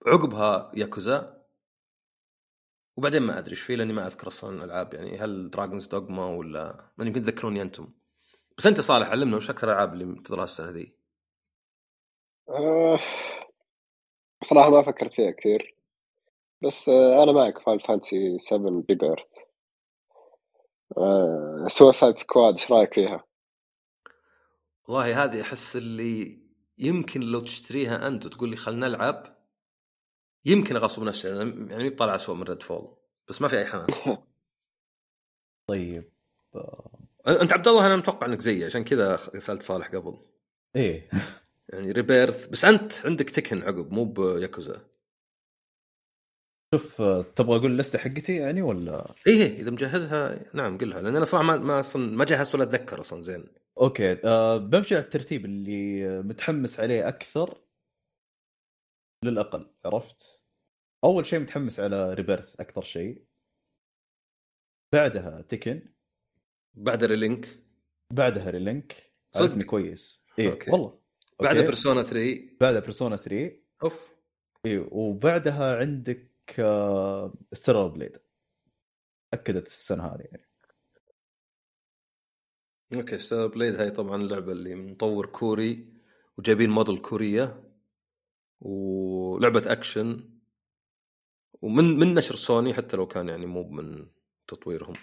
عقبها 0.07 0.73
ياكوزا. 0.75 1.45
وبعدين 2.97 3.23
ما 3.23 3.39
أدري 3.39 3.51
إيش 3.51 3.61
فيه 3.61 3.75
لأني 3.77 3.93
ما 3.93 4.07
أذكر 4.07 4.27
أصلا 4.29 4.57
الألعاب. 4.57 4.95
يعني 4.95 5.19
هل 5.19 5.51
Dragon's 5.51 5.87
Dogma 5.87 6.27
ولا 6.27 6.91
ما 6.99 7.05
يمكن 7.05 7.23
تذكروني 7.23 7.63
أنتم. 7.63 7.89
بس 8.59 8.67
أنت 8.67 8.81
صالح 8.81 9.09
علمنا 9.09 9.37
وش 9.37 9.51
أكثر 9.51 9.69
الالعاب 9.69 9.93
اللي 9.93 10.05
منتظرها 10.05 10.45
السنة 10.45 10.71
ذي؟ 10.71 10.95
آه، 12.49 13.01
صراحة 14.45 14.71
ما 14.71 14.83
فكرت 14.83 15.13
فيها 15.13 15.31
كثير. 15.31 15.77
بس 16.63 16.89
آه، 16.89 17.23
أنا 17.23 17.33
معك 17.33 17.59
Final 17.59 17.81
Fantasy 17.81 18.39
7 18.39 18.83
Rebirth 18.89 19.31
Suicide 21.67 22.17
Squad 22.17 22.59
إيش 22.59 22.71
رأيك 22.71 22.95
فيها؟ 22.95 23.25
والله 24.89 25.25
هذه 25.25 25.41
أحس 25.41 25.77
اللي 25.77 26.39
يمكن 26.79 27.21
لو 27.21 27.41
تشتريها 27.41 28.07
أنت 28.07 28.27
وتقول 28.27 28.49
لي 28.49 28.57
خلنا 28.57 28.89
نلعب 28.89 29.40
يمكن 30.45 30.77
أغصب 30.77 31.03
نفسي 31.03 31.29
يعني 31.71 31.91
طالع 31.91 32.15
اسوء 32.15 32.37
من 32.37 32.43
Redfall 32.43 32.97
بس 33.29 33.43
ما 33.43 33.49
في 33.49 33.59
أي 33.59 33.67
حماس. 33.67 33.91
طيب. 35.69 36.13
أنت 37.29 37.53
عبد 37.53 37.69
الله 37.69 37.87
أنا 37.87 37.97
متوقع 37.97 38.27
إنك 38.27 38.41
زيي 38.41 38.65
عشان 38.65 38.85
كذا 38.85 39.17
سألت 39.17 39.63
صالح 39.63 39.89
قبل. 39.89 40.19
إيه. 40.77 41.09
يعني 41.73 41.93
Rebirth 41.93 42.47
بس 42.47 42.65
أنت 42.65 42.93
عندك 43.07 43.31
Tekken 43.31 43.63
عقب 43.63 43.93
مو 43.93 44.05
بياكوزا 44.05 44.91
شوف 46.75 47.03
تبغى 47.37 47.57
أقول 47.57 47.73
اللستة 47.73 47.99
حقتي 47.99 48.37
يعني 48.37 48.63
ولا؟ 48.63 49.15
إيه 49.27 49.43
إيه، 49.43 49.61
إذا 49.61 49.71
مجهزها 49.71 50.41
نعم 50.55 50.79
قلها 50.79 51.03
لأن 51.03 51.17
أنا 51.17 51.25
صراحة 51.25 51.45
ما 51.45 51.57
ما 51.57 51.81
أصلا 51.81 52.17
ما 52.17 52.25
جهزت 52.25 52.55
ولا 52.55 52.65
أتذكر 52.65 53.01
أصلا 53.01 53.23
زين. 53.23 53.45
okay 53.81 54.19
آه 54.25 54.57
بمشي 54.57 54.95
على 54.95 55.05
الترتيب 55.05 55.45
اللي 55.45 56.23
متحمس 56.23 56.81
عليه 56.81 57.09
أكثر. 57.09 57.59
للأقل 59.25 59.71
عرفت؟ 59.85 60.43
أول 61.05 61.27
شيء 61.27 61.39
متحمس 61.39 61.81
على 61.81 62.15
Rebirth 62.15 62.61
أكثر 62.61 62.83
شيء. 62.83 63.25
بعدها 64.93 65.41
Tekken 65.41 65.83
بعد 66.75 67.05
Relink. 67.05 67.49
بعدها 68.13 68.51
Relink. 68.51 69.13
صدق؟ 69.33 69.43
عرفني 69.45 69.65
كويس. 69.65 70.27
okay. 70.41 70.71
والله. 70.71 71.01
بعد 71.41 71.57
okay. 71.57 71.67
بيرسونا 71.67 72.03
3 72.03 72.57
بعدها 72.61 72.81
Persona 72.81 73.17
3 73.17 73.57
أوف. 73.83 74.11
إيه 74.67 74.89
وبعدها 74.93 75.77
عندك 75.77 76.31
آه 76.59 77.35
Stellar 77.53 77.91
Blade 77.91 78.19
أكدت 79.35 79.67
السنة 79.67 80.07
هذه 80.07 80.21
يعني. 80.21 80.51
okay 82.95 83.19
Stellar 83.19 83.47
Blade 83.47 83.75
هاي 83.75 83.91
طبعا 83.91 84.23
اللعبة 84.23 84.53
اللي 84.53 84.75
مطور 84.75 85.27
كوري 85.27 85.93
وجايبين 86.39 86.71
موديل 86.71 86.99
كورية. 86.99 87.70
ولعبة 88.61 89.73
أكشن 89.73 90.31
ومن 91.63 91.85
من 91.99 92.15
نشر 92.15 92.35
سوني 92.37 92.75
حتى 92.75 92.97
لو 92.97 93.07
كان 93.07 93.29
يعني 93.29 93.47
مو 93.47 93.63
من 93.63 94.07
تطويرهم. 94.47 94.95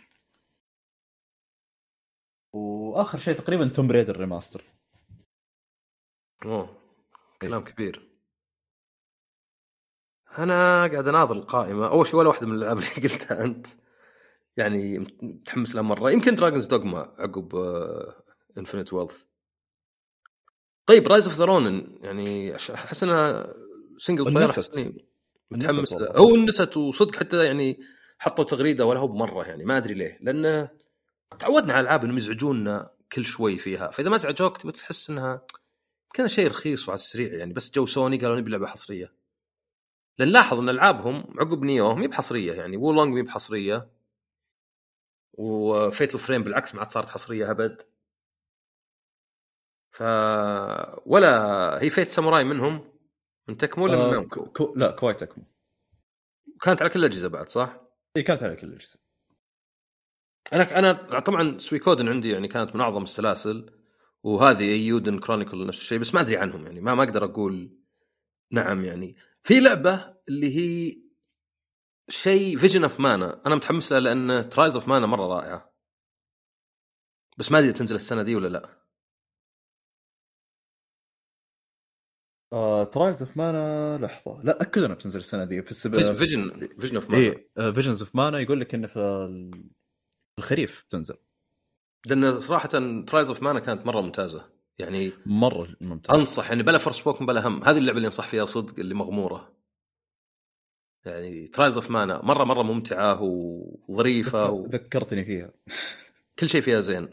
وآخر 2.53 3.19
شيء 3.19 3.34
تقريبا 3.36 3.68
Tomb 3.68 3.88
Raider 3.88 4.18
Remaster 4.19 4.64
أوه 6.45 6.77
كلام 7.42 7.64
كبير. 7.64 8.08
أنا 10.38 10.88
قاعد 10.88 11.08
أناظر 11.08 11.36
القائمة. 11.36 11.88
أول 11.88 12.08
شيء 12.08 12.16
ولا 12.16 12.27
واحدة 12.27 12.48
من 12.48 12.56
الألعاب 12.56 12.77
اللي 12.77 12.90
قلتها 13.10 13.44
أنت. 13.44 13.68
يعني 14.58 15.00
متحمس 15.22 15.76
لها 15.76 15.84
مرة. 15.84 16.11
يمكن 16.11 16.36
Dragon's 16.36 16.66
Dogma 16.66 17.00
عقب 17.00 17.56
Infinite 18.58 18.94
Wealth 18.94 19.26
طيب 20.88 21.07
Rise 21.08 21.27
of 21.27 21.38
the 21.38 21.45
Ronin 21.45 21.98
يعني 22.01 22.56
أحس 22.56 23.03
إنها 23.03 23.53
single 23.98 24.24
player 24.26 24.50
متحمس. 25.51 25.93
هو 25.93 26.35
نست 26.35 26.77
وصدق 26.77 27.16
حتى 27.16 27.45
يعني 27.45 27.80
حطوا 28.19 28.43
تغريدة 28.43 28.85
ولا 28.85 28.99
هو 28.99 29.07
بمرة 29.07 29.48
يعني 29.48 29.66
ما 29.66 29.77
أدري 29.77 29.93
ليه. 29.93 30.17
لأن 30.22 30.67
تعودنا 31.40 31.74
على 31.74 31.82
الألعاب 31.82 32.03
إنهم 32.03 32.17
يزعجونا 32.17 32.91
كل 33.11 33.25
شوي 33.25 33.57
فيها. 33.57 33.91
فإذا 33.91 34.09
ما 34.09 34.16
ازعجوك 34.16 34.57
تبي 34.57 34.72
تحس 34.72 35.09
إنها 35.09 35.45
كان 36.14 36.27
شيء 36.27 36.48
رخيص 36.48 36.88
وعلى 36.88 36.99
السريع 36.99 37.33
يعني. 37.33 37.53
بس 37.53 37.72
جو 37.72 37.85
سوني 37.85 38.17
قالوا 38.17 38.38
نبي 38.38 38.51
لعبة 38.51 38.67
حصرية. 38.67 39.14
لأن 40.19 40.30
لاحظ 40.30 40.57
إن 40.57 40.69
ألعابهم 40.69 41.25
عقب 41.40 41.64
نيوه 41.64 41.95
مي 41.95 42.07
بحصرية 42.07 42.53
يعني. 42.53 42.77
وولونج 42.77 43.14
مي 43.14 43.22
بحصرية. 43.22 43.90
وفيتل 45.33 46.19
فريم 46.19 46.43
بالعكس 46.43 46.75
ما 46.75 46.82
عاد 46.82 46.91
صارت 46.91 47.09
حصرية 47.09 47.51
أبد. 47.51 47.82
ف 49.91 50.01
ولا 51.06 51.38
هي 51.82 51.90
فيت 51.90 52.09
ساموراي 52.09 52.43
منهم 52.43 52.93
من 53.48 53.57
تكمو 53.57 53.85
ولا 53.85 53.95
من 53.95 54.01
آه 54.01 54.11
نامكو؟ 54.11 54.45
كو... 54.45 54.74
لا 54.75 54.91
كواي 54.91 55.14
تكمو. 55.14 55.43
كانت 56.61 56.82
على 56.82 56.91
كل 56.91 56.99
الأجهزة 56.99 57.27
بعد 57.27 57.49
صح؟ 57.49 57.82
إي 58.17 58.24
كانت 58.24 58.43
على 58.43 58.56
كل 58.56 58.67
الأجهزة. 58.67 58.99
أنا 60.53 60.80
أنا 60.80 61.19
طبعا 61.19 61.57
سويكودن 61.57 62.07
عندي 62.07 62.30
يعني 62.30 62.48
كانت 62.48 62.75
من 62.75 62.82
أعظم 62.82 63.03
السلاسل 63.03 63.72
وهذه 64.24 64.64
ايودن 64.64 65.19
كرونيكل 65.19 65.67
نفس 65.67 65.82
الشيء 65.82 65.99
بس 65.99 66.14
ما 66.14 66.22
أدري 66.22 66.38
عنهم 66.38 66.66
يعني 66.66 66.82
ما 66.82 66.95
ما 66.95 67.03
أقدر 67.03 67.25
أقول 67.25 67.77
نعم 68.51 68.83
يعني. 68.83 69.16
في 69.43 69.59
لعبة 69.59 70.16
اللي 70.30 70.57
هي 70.57 71.01
شيء 72.09 72.57
فيجن 72.57 72.83
اوف 72.83 72.99
مانا 72.99 73.41
أنا 73.45 73.56
متحمس 73.56 73.91
لها 73.91 73.99
لأن 73.99 74.49
ترايلز 74.50 74.76
اوف 74.75 74.88
مانا 74.88 75.06
مرة 75.07 75.27
رائعة. 75.27 75.74
بس 77.38 77.51
ما 77.51 77.59
أدري 77.59 77.72
بتنزل 77.72 77.95
السنة 77.95 78.24
دي 78.24 78.35
ولا 78.35 78.48
لا. 78.48 78.86
ترايلز 82.92 83.24
اوف 83.24 83.38
مانا 83.38 83.98
لحظة. 83.98 84.42
لا 84.43 84.61
أكد 84.61 84.84
أنها 84.84 84.95
بتنزل 84.95 85.19
السنة 85.19 85.43
دي 85.43 85.61
في 85.61 85.72
السبب 85.72 86.17
فيجن 86.17 86.67
فيجن 86.80 86.95
اوف 86.95 87.09
مانا 87.09 87.24
اي 87.58 87.74
فيجنز 87.74 88.01
اوف 88.01 88.16
مانا 88.16 88.40
يقول 88.40 88.59
لك 88.61 88.76
انه 88.76 88.88
في 88.88 89.00
ال- 89.00 89.69
الخريف 90.40 90.85
بتنزل. 90.90 91.17
لأن 92.06 92.40
صراحة 92.42 92.69
ترايلز 93.08 93.27
اوف 93.27 93.43
مانا 93.43 93.59
كانت 93.59 93.85
مرة 93.85 94.01
ممتازة. 94.01 94.50
يعني 94.80 95.11
مرة 95.26 95.76
ممتاز 95.82 96.16
أنصح 96.16 96.50
يعني 96.50 96.64
بلا 96.64 96.77
فرس 96.77 97.01
بوكن 97.01 97.26
بلا 97.26 97.48
هم. 97.48 97.64
هذه 97.64 97.77
اللعبة 97.77 97.98
اللي 97.98 98.06
أنصح 98.06 98.27
فيها 98.27 98.45
صدق 98.45 98.80
اللي 98.80 98.93
مغمورة. 98.95 99.58
يعني 101.06 101.48
ترايلز 101.48 101.76
اوف 101.76 101.92
مانا 101.92 102.22
مره 102.26 102.43
مرة 102.43 102.64
ممتعة 102.64 103.22
وظريفة 103.22 104.67
ذكرتني 104.69 105.26
فيها. 105.26 105.53
شيء 106.45 106.61
فيها 106.61 106.80
زين. 106.80 107.09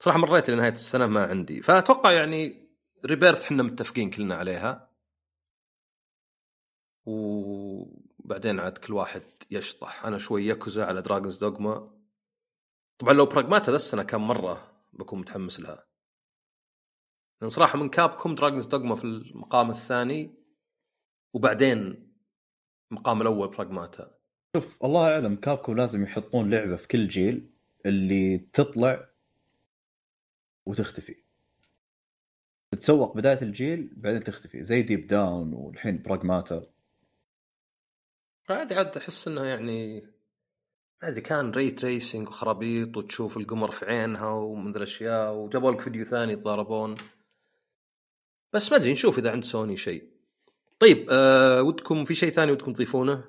صراحة 0.00 0.18
مريت 0.18 0.50
لنهاية 0.50 0.72
السنة 0.72 1.06
ما 1.06 1.24
عندي. 1.24 1.62
فأتوقع 1.62 2.12
يعني 2.12 2.67
ريبيرث 3.06 3.44
إحنا 3.44 3.62
متفقين 3.62 4.10
كلنا 4.10 4.34
عليها. 4.34 4.90
وبعدين 7.06 8.60
عاد 8.60 8.78
كل 8.78 8.92
واحد 8.92 9.22
يشطح. 9.50 10.04
أنا 10.04 10.18
شوي 10.18 10.46
ياكوزا 10.46 10.84
على 10.84 11.02
دراجونز 11.02 11.36
دوغما 11.36 11.98
طبعا 12.98 13.12
لو 13.12 13.26
براغماتا 13.26 13.70
ذا 13.70 13.76
السنة 13.76 14.02
كان 14.02 14.20
مرة 14.20 14.72
بكون 14.92 15.20
متحمس 15.20 15.60
لها. 15.60 15.86
لأن 17.40 17.50
صراحة 17.50 17.78
من 17.78 17.88
كاب 17.88 18.10
كوم 18.10 18.34
دراجونز 18.34 18.66
دوغما 18.66 18.94
في 18.94 19.04
المقام 19.04 19.70
الثاني 19.70 20.34
وبعدين 21.32 22.08
المقام 22.90 23.22
الأول 23.22 23.48
براغماتا 23.48 24.18
شوف 24.56 24.84
الله 24.84 25.14
أعلم 25.14 25.36
كابكم 25.36 25.76
لازم 25.76 26.02
يحطون 26.02 26.50
لعبة 26.50 26.76
في 26.76 26.88
كل 26.88 27.08
جيل 27.08 27.50
اللي 27.86 28.38
تطلع 28.38 29.08
وتختفي. 30.66 31.27
تتسوق 32.78 33.16
بداية 33.16 33.42
الجيل 33.42 33.90
بعدين 33.96 34.24
تختفي 34.24 34.62
زي 34.62 34.82
ديب 34.82 35.06
داون 35.06 35.54
والحين 35.54 36.02
براغماتا 36.02 36.66
عادي 38.50 38.74
عاد 38.74 38.96
أحس 38.96 39.28
إنه 39.28 39.44
يعني 39.44 40.00
ما 41.02 41.08
ادري 41.08 41.20
كان 41.20 41.50
ray 41.50 41.70
tracing 41.70 42.28
وخرابيط 42.28 42.96
وتشوف 42.96 43.36
القمر 43.36 43.70
في 43.70 43.84
عينها 43.84 44.30
ومن 44.30 44.76
الاشياء 44.76 45.34
وجابوا 45.34 45.72
لك 45.72 45.80
فيديو 45.80 46.04
ثاني 46.04 46.32
يتضاربون. 46.32 46.96
بس 48.52 48.70
ما 48.70 48.76
أدري 48.76 48.92
نشوف 48.92 49.18
إذا 49.18 49.30
عند 49.30 49.44
سوني 49.44 49.76
شيء. 49.76 50.08
طيب 50.78 51.06
آه 51.10 51.62
ودكم 51.62 52.04
في 52.04 52.14
شيء 52.14 52.30
ثاني 52.30 52.52
ودكم 52.52 52.72
تضيفونه؟ 52.72 53.24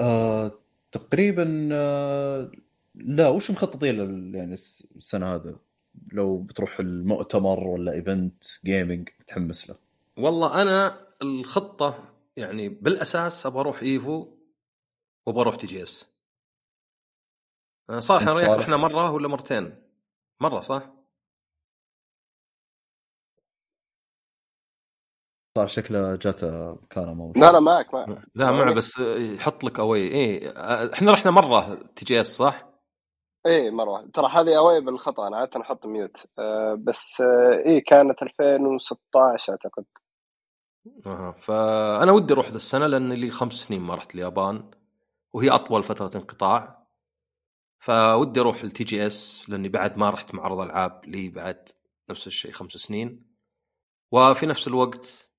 آه 0.00 0.58
تقريبا 0.92 1.68
آه 1.72 2.52
لا 2.94 3.28
وش 3.28 3.50
مخططين 3.50 4.34
يعني 4.34 4.52
الس- 4.52 4.92
السنة 4.96 5.34
هذا؟ 5.34 5.60
لو 6.12 6.38
بتروح 6.38 6.80
المؤتمر 6.80 7.64
ولا 7.68 7.92
event 7.92 8.44
gaming 8.64 9.08
متحمس 9.20 9.70
له 9.70 9.76
والله 10.18 10.62
أنا 10.62 11.06
الخطة 11.22 12.04
يعني 12.36 12.68
بالأساس 12.68 13.46
أبغى 13.46 13.60
أروح 13.60 13.82
إيفو 13.82 14.28
وابغى 15.26 15.42
أروح 15.42 15.56
تي 15.56 15.66
جي 15.66 15.82
إس 15.82 16.12
آه، 17.90 18.00
صالح 18.00 18.22
أنا 18.22 18.36
وياك؟ 18.36 18.58
رحنا 18.58 18.76
مرة 18.76 19.10
ولا 19.10 19.28
مرتين؟ 19.28 19.74
مرة 20.40 20.60
صح؟ 20.60 20.90
صار 25.58 25.68
شكله 25.68 26.16
جاته 26.16 26.72
مكانه 26.72 27.14
مو 27.14 27.32
لا 27.36 27.52
لا 27.52 27.60
معك 27.60 27.94
معك 27.94 28.08
لا 28.34 28.50
معه 28.50 28.74
بس 28.74 28.98
يحط 28.98 29.64
لك 29.64 29.78
أوي 29.78 30.00
إيه 30.00 30.48
آه، 30.50 30.92
إحنا 30.92 31.12
رحنا 31.12 31.30
مرة 31.30 31.74
تي 31.96 32.04
جي 32.04 32.20
إس 32.20 32.36
صح؟ 32.36 32.71
إيه 33.46 33.70
مرة 33.70 34.08
ترى 34.14 34.28
هذه 34.28 34.58
اواي 34.58 34.80
بالخطأ 34.80 35.28
أنا 35.28 35.36
عادة 35.36 35.60
أحط 35.60 35.86
mute 35.86 36.26
آه 36.38 36.74
بس 36.74 37.20
آه 37.20 37.62
إيه 37.66 37.84
كانت 37.84 38.22
2016 38.22 39.52
أعتقد. 39.52 39.84
أها. 41.06 41.32
فأنا 41.32 42.12
ودي 42.12 42.34
أروح 42.34 42.48
ذا 42.48 42.56
السنة 42.56 42.86
لأن 42.86 43.12
لي 43.12 43.30
خمس 43.30 43.52
سنين 43.52 43.80
ما 43.80 43.94
رحت 43.94 44.14
اليابان 44.14 44.70
وهي 45.32 45.50
أطول 45.50 45.82
فترة 45.82 46.10
انقطاع. 46.16 46.86
فودي 47.80 48.40
أروح 48.40 48.62
التي 48.62 48.84
جي 48.84 49.06
اس 49.06 49.50
لأني 49.50 49.68
بعد 49.68 49.96
ما 49.96 50.08
رحت 50.10 50.34
معرض 50.34 50.60
ألعاب 50.60 51.04
لي 51.04 51.28
بعد 51.28 51.68
نفس 52.10 52.26
الشيء 52.26 52.52
خمس 52.52 52.72
سنين. 52.72 53.26
وفي 54.12 54.46
نفس 54.46 54.68
الوقت 54.68 55.30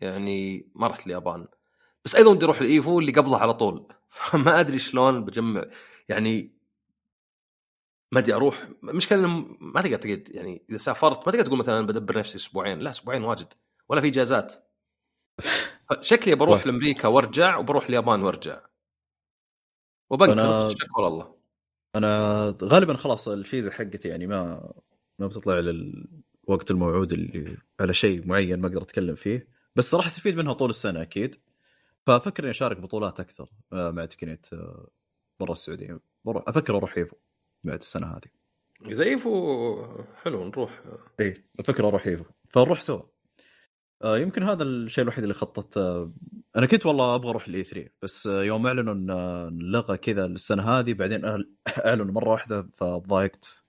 يعني 0.00 0.70
ما 0.74 0.86
رحت 0.86 1.06
اليابان. 1.06 1.48
بس 2.04 2.16
أيضا 2.16 2.30
ودي 2.30 2.44
أروح 2.44 2.60
الإيفو 2.60 2.98
اللي 3.00 3.12
قبلها 3.12 3.38
على 3.38 3.54
طول. 3.54 3.88
فما 4.08 4.60
أدري 4.60 4.78
شلون 4.78 5.24
بجمع 5.24 5.64
يعني 6.08 6.59
ما 8.12 8.18
أدري 8.20 8.32
أروح. 8.34 8.68
مشكلة 8.82 9.18
إنه 9.18 9.28
ما 9.60 9.82
تقدر 9.82 9.96
تقعد 9.96 10.28
يعني 10.30 10.62
إذا 10.70 10.78
سافرت 10.78 11.26
ما 11.26 11.32
تقدر 11.32 11.44
تقول 11.46 11.58
مثلا 11.58 11.86
بدبر 11.86 12.18
نفسي 12.18 12.36
أسبوعين 12.36 12.78
لا 12.78 12.90
أسبوعين 12.90 13.24
واجد 13.24 13.52
ولا 13.88 14.00
في 14.00 14.08
إجازات. 14.08 14.52
شكلي 16.00 16.34
بروح 16.34 16.58
طيب. 16.58 16.66
لأمريكا 16.66 17.08
وأرجع 17.08 17.56
وبروح 17.56 17.84
اليابان 17.86 18.22
وأرجع. 18.22 18.60
وبنكر 20.10 20.34
أنا- 20.34 20.72
شكر 20.72 21.06
الله 21.06 21.36
أنا 21.96 22.56
غالبا 22.62 22.96
خلاص 22.96 23.28
الفيزا 23.28 23.70
حقتي 23.70 24.08
يعني 24.08 24.26
ما 24.26 24.72
ما 25.18 25.26
بتطلع 25.26 25.58
للوقت 25.58 26.70
الموعود 26.70 27.12
اللي 27.12 27.56
على 27.80 27.94
شيء 27.94 28.26
معين 28.26 28.60
ما 28.60 28.66
أقدر 28.68 28.82
أتكلم 28.82 29.14
فيه. 29.14 29.48
بس 29.76 29.94
راح 29.94 30.06
أستفيد 30.06 30.36
منها 30.36 30.52
طول 30.52 30.70
السنة 30.70 31.02
أكيد. 31.02 31.40
فأفكر 32.06 32.42
إني 32.42 32.50
أشارك 32.50 32.80
بطولات 32.80 33.20
أكثر 33.20 33.50
آه، 33.72 33.90
مع 33.90 34.04
تقنيه 34.04 34.40
آه، 34.52 34.88
برا 35.40 35.52
السعودية. 35.52 36.00
بروح 36.24 36.44
أفكر 36.48 36.76
أروح 36.76 36.96
ايفو 36.96 37.16
بعد 37.64 37.78
السنة 37.78 38.06
هذه. 38.06 38.30
إذا 38.86 39.04
إيفو 39.04 40.04
حلو 40.22 40.44
نروح. 40.44 40.80
اي 41.20 41.44
أفكر 41.60 41.88
أروح 41.88 42.06
إيفو. 42.06 42.24
فنروح 42.48 42.80
سوا. 42.80 43.02
آه، 44.02 44.18
يمكن 44.18 44.42
هذا 44.42 44.62
الشيء 44.62 45.02
الوحيد 45.02 45.22
اللي 45.22 45.34
خططت 45.34 45.76
آه، 45.76 46.12
أنا 46.56 46.66
كنت 46.66 46.86
والله 46.86 47.14
أبغى 47.14 47.30
أروح 47.30 47.48
ال 47.48 47.62
E3 47.62 47.90
بس 48.02 48.26
آه، 48.26 48.42
يوم 48.44 48.66
اعلنوا 48.66 48.94
إن 48.94 49.10
انلغى 49.10 49.96
كذا 49.96 50.26
السنة 50.26 50.62
هذه 50.62 50.92
بعدين 50.92 51.24
اعلنوا 51.86 52.12
مرة 52.12 52.30
واحدة 52.30 52.70
فضايقت. 52.74 53.64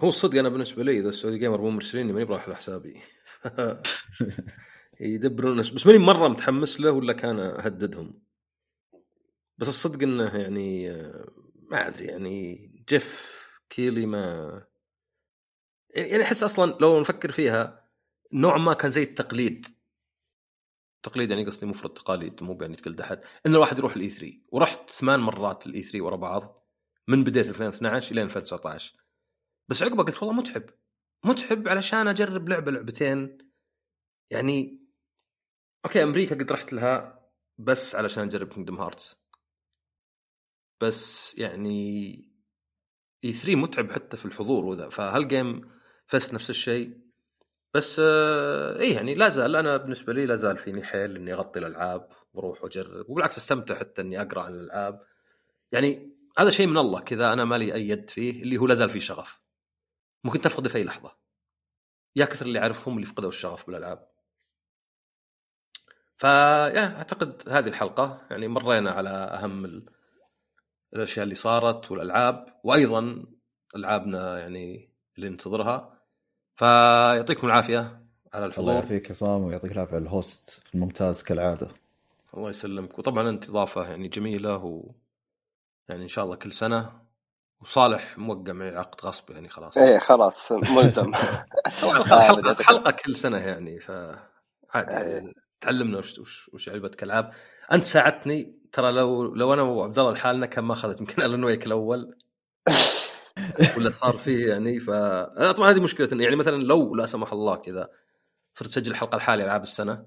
هو 0.00 0.08
الصدق 0.08 0.38
أنا 0.38 0.48
بالنسبة 0.48 0.82
لي 0.82 0.98
إذا 0.98 1.08
السعودي 1.08 1.38
جيمر 1.38 1.60
مو 1.60 1.70
مرسليني 1.70 2.12
ماني 2.12 2.24
براح 2.24 2.44
على 2.46 2.56
حسابي 2.56 3.00
يدبرون 5.00 5.56
نفس 5.56 5.70
بس 5.70 5.86
ماني 5.86 5.98
مرة 5.98 6.28
متحمس 6.28 6.80
له 6.80 6.90
ولا 6.90 7.12
كان 7.12 7.38
أهددهم. 7.40 8.22
بس 9.58 9.68
الصدق 9.68 10.02
إنه 10.02 10.36
يعني 10.36 10.90
ما 11.70 11.88
أدري 11.88 12.04
يعني 12.04 12.66
جيف 12.88 13.40
كيلي 13.70 14.06
ما 14.06 14.66
يعني 15.94 16.22
أحس 16.22 16.42
أصلا 16.42 16.76
لو 16.80 17.00
نفكر 17.00 17.30
فيها 17.32 17.90
نوع 18.32 18.56
ما 18.58 18.74
كان 18.74 18.90
زي 18.90 19.02
التقليد. 19.02 19.66
تقليد 21.02 21.30
يعني 21.30 21.46
قصدي 21.46 21.66
مفرد 21.66 21.94
تقاليد 21.94 22.42
مو 22.42 22.58
يعني 22.60 22.76
تقلد 22.76 23.00
أحد 23.00 23.20
إن 23.46 23.54
الواحد 23.54 23.78
يروح 23.78 23.96
ال 23.96 24.08
E3 24.10 24.32
ورحت 24.48 24.90
ثمان 24.90 25.20
مرات 25.20 25.66
ال 25.66 25.82
E3 25.82 26.00
ورا 26.04 26.16
بعض 26.16 26.66
من 27.08 27.24
بداية 27.24 27.48
2012 27.48 28.12
إلى 28.12 28.22
2019 28.22 28.94
بس 29.68 29.82
عقبه 29.82 30.04
قلت 30.04 30.22
والله 30.22 30.32
متعب 30.34 30.64
متعب 31.24 31.68
علشان 31.68 32.08
أجرب 32.08 32.48
لعبة 32.48 32.72
لعبتين. 32.72 33.38
يعني 34.30 34.86
okay 35.84 36.02
أمريكا 36.02 36.34
قد 36.34 36.52
رحت 36.52 36.72
لها 36.72 37.20
بس 37.58 37.94
علشان 37.94 38.24
أجرب 38.24 38.48
كينجدم 38.48 38.78
هارتس 38.78 39.19
بس 40.80 41.34
يعني 41.38 42.12
E3 43.24 43.56
متعب 43.56 43.92
حتى 43.92 44.16
في 44.16 44.24
الحضور 44.24 44.64
وذا. 44.64 44.88
فهل 44.88 45.28
جيم 45.28 45.70
فست 46.06 46.34
نفس 46.34 46.50
الشيء؟ 46.50 47.00
بس 47.74 48.00
آه 48.04 48.78
إيه 48.80 48.94
يعني 48.94 49.14
لا 49.14 49.28
زال. 49.28 49.56
أنا 49.56 49.76
بالنسبة 49.76 50.12
لي 50.12 50.26
لا 50.26 50.34
زال 50.34 50.56
فيني 50.58 50.82
حيل 50.84 51.16
إني 51.16 51.32
أغطي 51.32 51.58
الألعاب 51.58 52.08
وأروح 52.32 52.64
وأجرب. 52.64 53.10
وبالعكس 53.10 53.38
أستمتع 53.38 53.78
حتى 53.78 54.02
إني 54.02 54.22
أقرأ 54.22 54.42
عن 54.42 54.54
الألعاب. 54.54 55.00
يعني 55.72 56.16
هذا 56.38 56.50
شيء 56.50 56.66
من 56.66 56.78
الله. 56.78 57.00
كذا 57.00 57.32
أنا 57.32 57.44
مالي 57.44 57.74
أي 57.74 57.88
يد 57.88 58.10
فيه 58.10 58.42
اللي 58.42 58.58
هو 58.58 58.66
لا 58.66 58.74
زال 58.74 58.90
فيه 58.90 59.00
شغف. 59.00 59.40
ممكن 60.24 60.40
تفقده 60.40 60.68
في 60.68 60.78
أي 60.78 60.84
لحظة. 60.84 61.16
يا 62.16 62.24
كثر 62.24 62.46
اللي 62.46 62.58
اعرفهم 62.58 62.94
اللي 62.96 63.06
فقدوا 63.06 63.28
الشغف 63.28 63.66
بالألعاب. 63.66 64.10
فيا 66.18 66.96
أعتقد 66.96 67.42
هذه 67.48 67.68
الحلقة. 67.68 68.26
يعني 68.30 68.48
مرينا 68.48 68.90
على 68.90 69.08
أهم. 69.08 69.84
الأشياء 70.94 71.24
اللي 71.24 71.34
صارت 71.34 71.90
والألعاب 71.90 72.46
وأيضا 72.64 73.24
ألعابنا 73.76 74.38
يعني 74.38 74.90
اللي 75.18 75.28
ننتظرها. 75.28 76.00
فيعطيكم 76.56 77.46
العافية 77.46 77.78
على 77.78 78.44
الله 78.44 78.46
الحضور 78.46 78.72
يعافيك 78.72 79.10
عصام 79.10 79.42
ويعطيك 79.44 79.72
العافية 79.72 79.94
على 79.94 80.02
الهوست 80.02 80.62
الممتاز 80.74 81.22
كالعادة. 81.22 81.68
الله 82.34 82.50
يسلمك. 82.50 82.98
وطبعا 82.98 83.28
انت 83.28 83.48
اضافه 83.48 83.84
يعني 83.84 84.08
جميلة 84.08 84.56
و 84.56 84.92
يعني 85.88 86.02
إن 86.02 86.08
شاء 86.08 86.24
الله 86.24 86.36
كل 86.36 86.52
سنة. 86.52 87.00
وصالح 87.60 88.18
موقع 88.18 88.52
معي 88.52 88.76
عقد 88.76 89.06
غصب 89.06 89.30
يعني 89.30 89.48
خلاص. 89.48 89.78
إيه 89.78 89.98
خلاص 89.98 90.52
ملزم. 90.52 91.12
طبعا 91.82 91.98
آه، 91.98 92.20
حلقه 92.20 92.62
حلقه 92.62 92.90
كل 92.90 93.16
سنة 93.16 93.38
يعني 93.38 93.80
فعادي 93.80 94.92
يعني. 94.92 95.34
تعلمنا 95.60 95.98
وش 95.98 96.18
وش, 96.18 96.50
وش 96.52 96.68
عجبتك 96.68 97.02
العاب 97.02 97.32
أنت 97.72 97.84
ساعدتني. 97.84 98.60
ترى 98.72 98.92
لو 98.92 99.34
لو 99.34 99.52
أنا 99.54 99.62
وعبد 99.62 99.98
الله 99.98 100.12
لحالنا 100.12 100.46
كان 100.46 100.64
ما 100.64 100.72
أخذت 100.72 101.00
يمكن 101.00 101.22
الون 101.22 101.44
ويك 101.44 101.66
الأول. 101.66 102.18
ولا 103.76 103.90
صار 103.90 104.18
فيه 104.18 104.48
يعني 104.48 104.80
ف 104.80 104.90
طبعا 105.56 105.70
هذه 105.70 105.82
مشكلة 105.82 106.22
يعني 106.22 106.36
مثلا 106.36 106.56
لو 106.56 106.94
لا 106.94 107.06
سمح 107.06 107.32
الله 107.32 107.56
كذا 107.56 107.90
صرت 108.54 108.68
أسجل 108.68 108.90
الحلقة 108.90 109.16
الحاليه 109.16 109.44
ألعاب 109.44 109.62
السنة. 109.62 110.06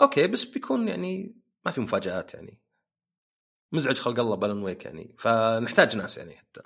okay 0.00 0.26
بس 0.26 0.44
بيكون 0.44 0.88
يعني 0.88 1.36
ما 1.66 1.70
في 1.70 1.80
مفاجآت 1.80 2.34
يعني. 2.34 2.60
مزعج 3.72 3.98
خلق 3.98 4.20
الله 4.20 4.36
بالون 4.36 4.62
ويك 4.62 4.84
يعني. 4.84 5.14
فنحتاج 5.18 5.96
ناس 5.96 6.18
يعني 6.18 6.36
حتى. 6.36 6.60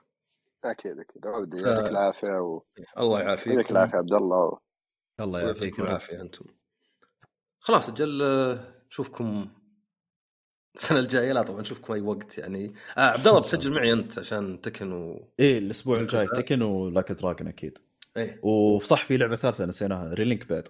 أكيد 0.64 0.98
أكيد. 0.98 1.26
عودي 1.26 1.58
ف- 1.58 1.66
يعطيك 1.66 1.86
العافية 1.86 2.40
و... 2.40 2.62
الله 2.98 3.20
يعطيك 3.20 3.46
يعافيك 3.46 3.70
العافية 3.70 3.96
عبد 3.98 4.12
الله 4.12 4.36
و... 4.36 4.58
الله 5.20 5.40
يعافيك 5.40 5.80
العافيه 5.80 6.20
أنتم. 6.20 6.44
خلاص 7.60 7.88
أجل 7.88 8.22
آه، 8.22 8.74
نشوفكم 8.86 9.48
السنة 10.78 10.98
الجاية. 10.98 11.32
لا 11.32 11.42
طبعا 11.42 11.60
نشوفكم 11.60 11.92
اي 11.92 12.00
وقت 12.00 12.38
يعني. 12.38 12.74
آه 12.98 13.00
عبد 13.00 13.26
الله 13.26 13.40
بتسجل 13.40 13.72
معي 13.72 13.92
أنت 13.92 14.18
عشان 14.18 14.60
تيكن 14.60 14.92
و 14.92 15.28
إيه 15.40 15.58
الأسبوع 15.58 16.00
الجاي 16.00 16.26
تيكن 16.26 16.62
ولايك 16.62 17.12
دراجون 17.12 17.48
أكيد. 17.48 17.78
إيه. 18.16 18.44
وصح 18.44 19.04
في 19.04 19.16
لعبة 19.16 19.36
ثالثة 19.36 19.64
نسيناها 19.64 20.14
ريلينك 20.14 20.48
بعد. 20.48 20.68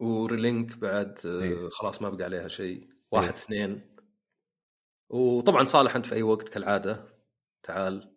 وريلينك 0.00 0.78
بعد 0.78 1.18
آه 1.26 1.42
إيه. 1.42 1.68
خلاص 1.68 2.02
ما 2.02 2.10
بقى 2.10 2.24
عليها 2.24 2.48
شيء. 2.48 2.88
واحد 3.12 3.32
اثنين. 3.32 3.96
وطبعا 5.10 5.64
صالح 5.64 5.96
أنت 5.96 6.06
في 6.06 6.14
أي 6.14 6.22
وقت 6.22 6.48
كالعادة. 6.48 7.04
تعال. 7.62 8.12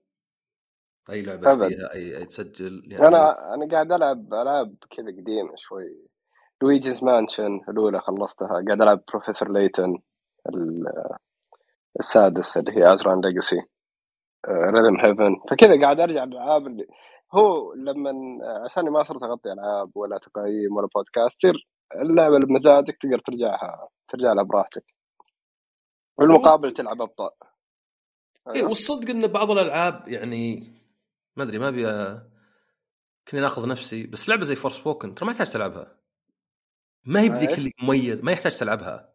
أي 1.09 1.21
لعبة 1.21 1.51
أبد. 1.53 1.67
فيها 1.67 1.93
أي 1.93 2.17
أي 2.17 2.25
تسجل. 2.25 2.83
يعني 2.91 3.07
أنا 3.07 3.53
أنا 3.53 3.71
قاعد 3.71 3.91
ألعب 3.91 4.33
العاب 4.33 4.75
كذا 4.89 5.07
قديمة 5.07 5.53
شوي. 5.55 6.07
Luigi's 6.61 7.03
Mansion 7.03 7.61
الأولى 7.69 8.01
خلصتها. 8.01 8.47
قاعد 8.47 8.81
ألعب 8.81 9.03
Professor 9.07 9.51
Layton 9.51 9.97
السادس 11.99 12.57
اللي 12.57 12.71
هي 12.77 12.93
Azran 12.93 13.21
Legacy 13.21 13.61
Rhythm 14.49 14.99
Heaven 14.99 15.35
فكذا 15.49 15.81
قاعد 15.81 15.99
أرجع 15.99 16.23
الالعاب 16.23 16.67
اللي 16.67 16.87
هو 17.33 17.73
لما 17.73 18.11
عشان 18.65 18.89
ما 18.89 19.03
صرت 19.03 19.23
أغطي 19.23 19.51
ألعاب 19.51 19.91
ولا 19.97 20.17
تقييم 20.17 20.75
ولا 20.75 20.87
بودكاست 20.95 21.39
اللعبة 21.95 22.35
اللي 22.35 22.47
بمزاجك 22.47 22.97
تقدر 23.01 23.19
ترجعها 23.19 23.89
ترجع 24.07 24.33
لها 24.33 24.43
براحتك. 24.43 24.85
بالمقابل 26.17 26.73
تلعب 26.73 27.01
ابطال 27.01 27.31
إيه 28.55 28.63
والصدق 28.63 29.09
إن 29.09 29.27
بعض 29.27 29.51
الألعاب 29.51 30.07
يعني 30.07 30.73
ما 31.35 31.43
أدري 31.43 31.59
ما 31.59 31.67
أبي 31.67 31.85
كني 33.27 33.41
ناخذ 33.41 33.67
نفسي 33.67 34.07
بس 34.07 34.29
لعبة 34.29 34.43
زي 34.43 34.55
Forspoken 34.55 35.15
ترى 35.15 35.25
ما 35.25 35.31
يحتاج 35.31 35.49
تلعبها. 35.49 35.97
ما 37.05 37.21
هي 37.21 37.29
بذيك 37.29 37.49
إيش؟ 37.49 37.57
اللي 37.57 37.71
مميز 37.83 38.23
ما 38.23 38.31
يحتاج 38.31 38.57
تلعبها. 38.57 39.14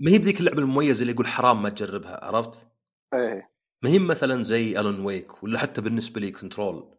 ما 0.00 0.10
هي 0.10 0.18
بذيك 0.18 0.40
اللعبة 0.40 0.58
المميزة 0.58 1.02
اللي 1.02 1.12
يقول 1.12 1.26
حرام 1.26 1.62
ما 1.62 1.70
تجربها 1.70 2.24
عرفت؟ 2.24 2.68
إيه 3.14 3.52
ما 3.82 3.90
هي 3.90 3.98
مثلا 3.98 4.42
زي 4.42 4.80
Alan 4.80 5.00
Wake 5.00 5.42
ولا 5.42 5.58
حتى 5.58 5.80
بالنسبة 5.80 6.20
لي 6.20 6.30
Control 6.32 6.98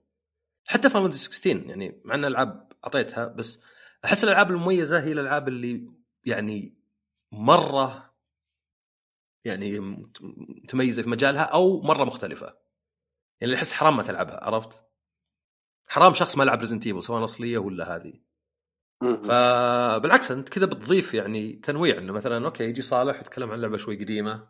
حتى 0.66 0.90
Final 0.90 1.14
16 1.14 1.69
يعني 1.69 2.01
مع 2.06 2.16
إن 2.16 2.25
العاب 2.25 2.72
غطيتها 2.84 3.27
بس 3.27 3.59
أحس 4.06 4.24
الألعاب 4.24 4.51
المميزة 4.51 5.00
هي 5.03 5.11
الألعاب 5.11 5.48
اللي 5.48 5.92
يعني 6.25 6.77
مرة 7.32 8.14
يعني 9.45 9.80
مت- 9.80 10.22
متميزه 10.64 11.01
في 11.03 11.09
مجالها 11.09 11.42
أو 11.42 11.82
مرة 11.82 12.03
مختلفة 12.03 12.45
يعني 12.45 12.58
اللي 13.43 13.56
أحس 13.56 13.74
حرام 13.74 13.98
ما 13.98 14.03
تلعبها 14.03 14.43
عرفت؟ 14.43 14.83
حرام 15.88 16.14
شخص 16.14 16.38
ما 16.38 16.43
لعب 16.43 16.59
Resident 16.60 16.88
Evil 16.88 17.03
سواء 17.03 17.24
أصلية 17.24 17.58
ولا 17.58 17.95
هذه. 17.95 18.14
فبالعكس 19.23 20.32
أنت 20.32 20.49
كذا 20.49 20.65
بتضيف 20.65 21.14
يعني 21.14 21.53
تنويع 21.53 21.98
إنه 21.98 22.14
مثلا 22.14 22.45
okay 22.45 22.64
يجي 22.64 22.82
صالح 22.82 23.19
يتكلم 23.19 23.51
عن 23.51 23.61
لعبة 23.61 23.77
شوي 23.77 23.95
قديمة 23.95 24.48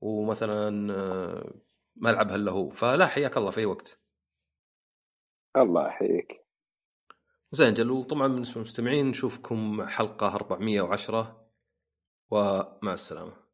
ومثلا 0.00 0.92
آه، 0.94 1.54
ما 1.96 2.08
لعبها 2.08 2.36
إلا 2.36 2.52
هو 2.52 2.70
فلا 2.70 3.06
حياك 3.06 3.36
الله 3.36 3.50
في 3.50 3.60
أي 3.60 3.66
وقت. 3.66 4.00
الله 5.56 5.86
يحييك. 5.86 6.46
زين 7.52 7.74
جل 7.74 7.90
وطبعا 7.90 8.28
بالنسبة 8.28 8.54
للمستمعين 8.56 9.06
نشوفكم 9.06 9.86
حلقة 9.86 10.34
410 10.34 11.50
ومع 12.30 12.92
السلامة. 12.92 13.45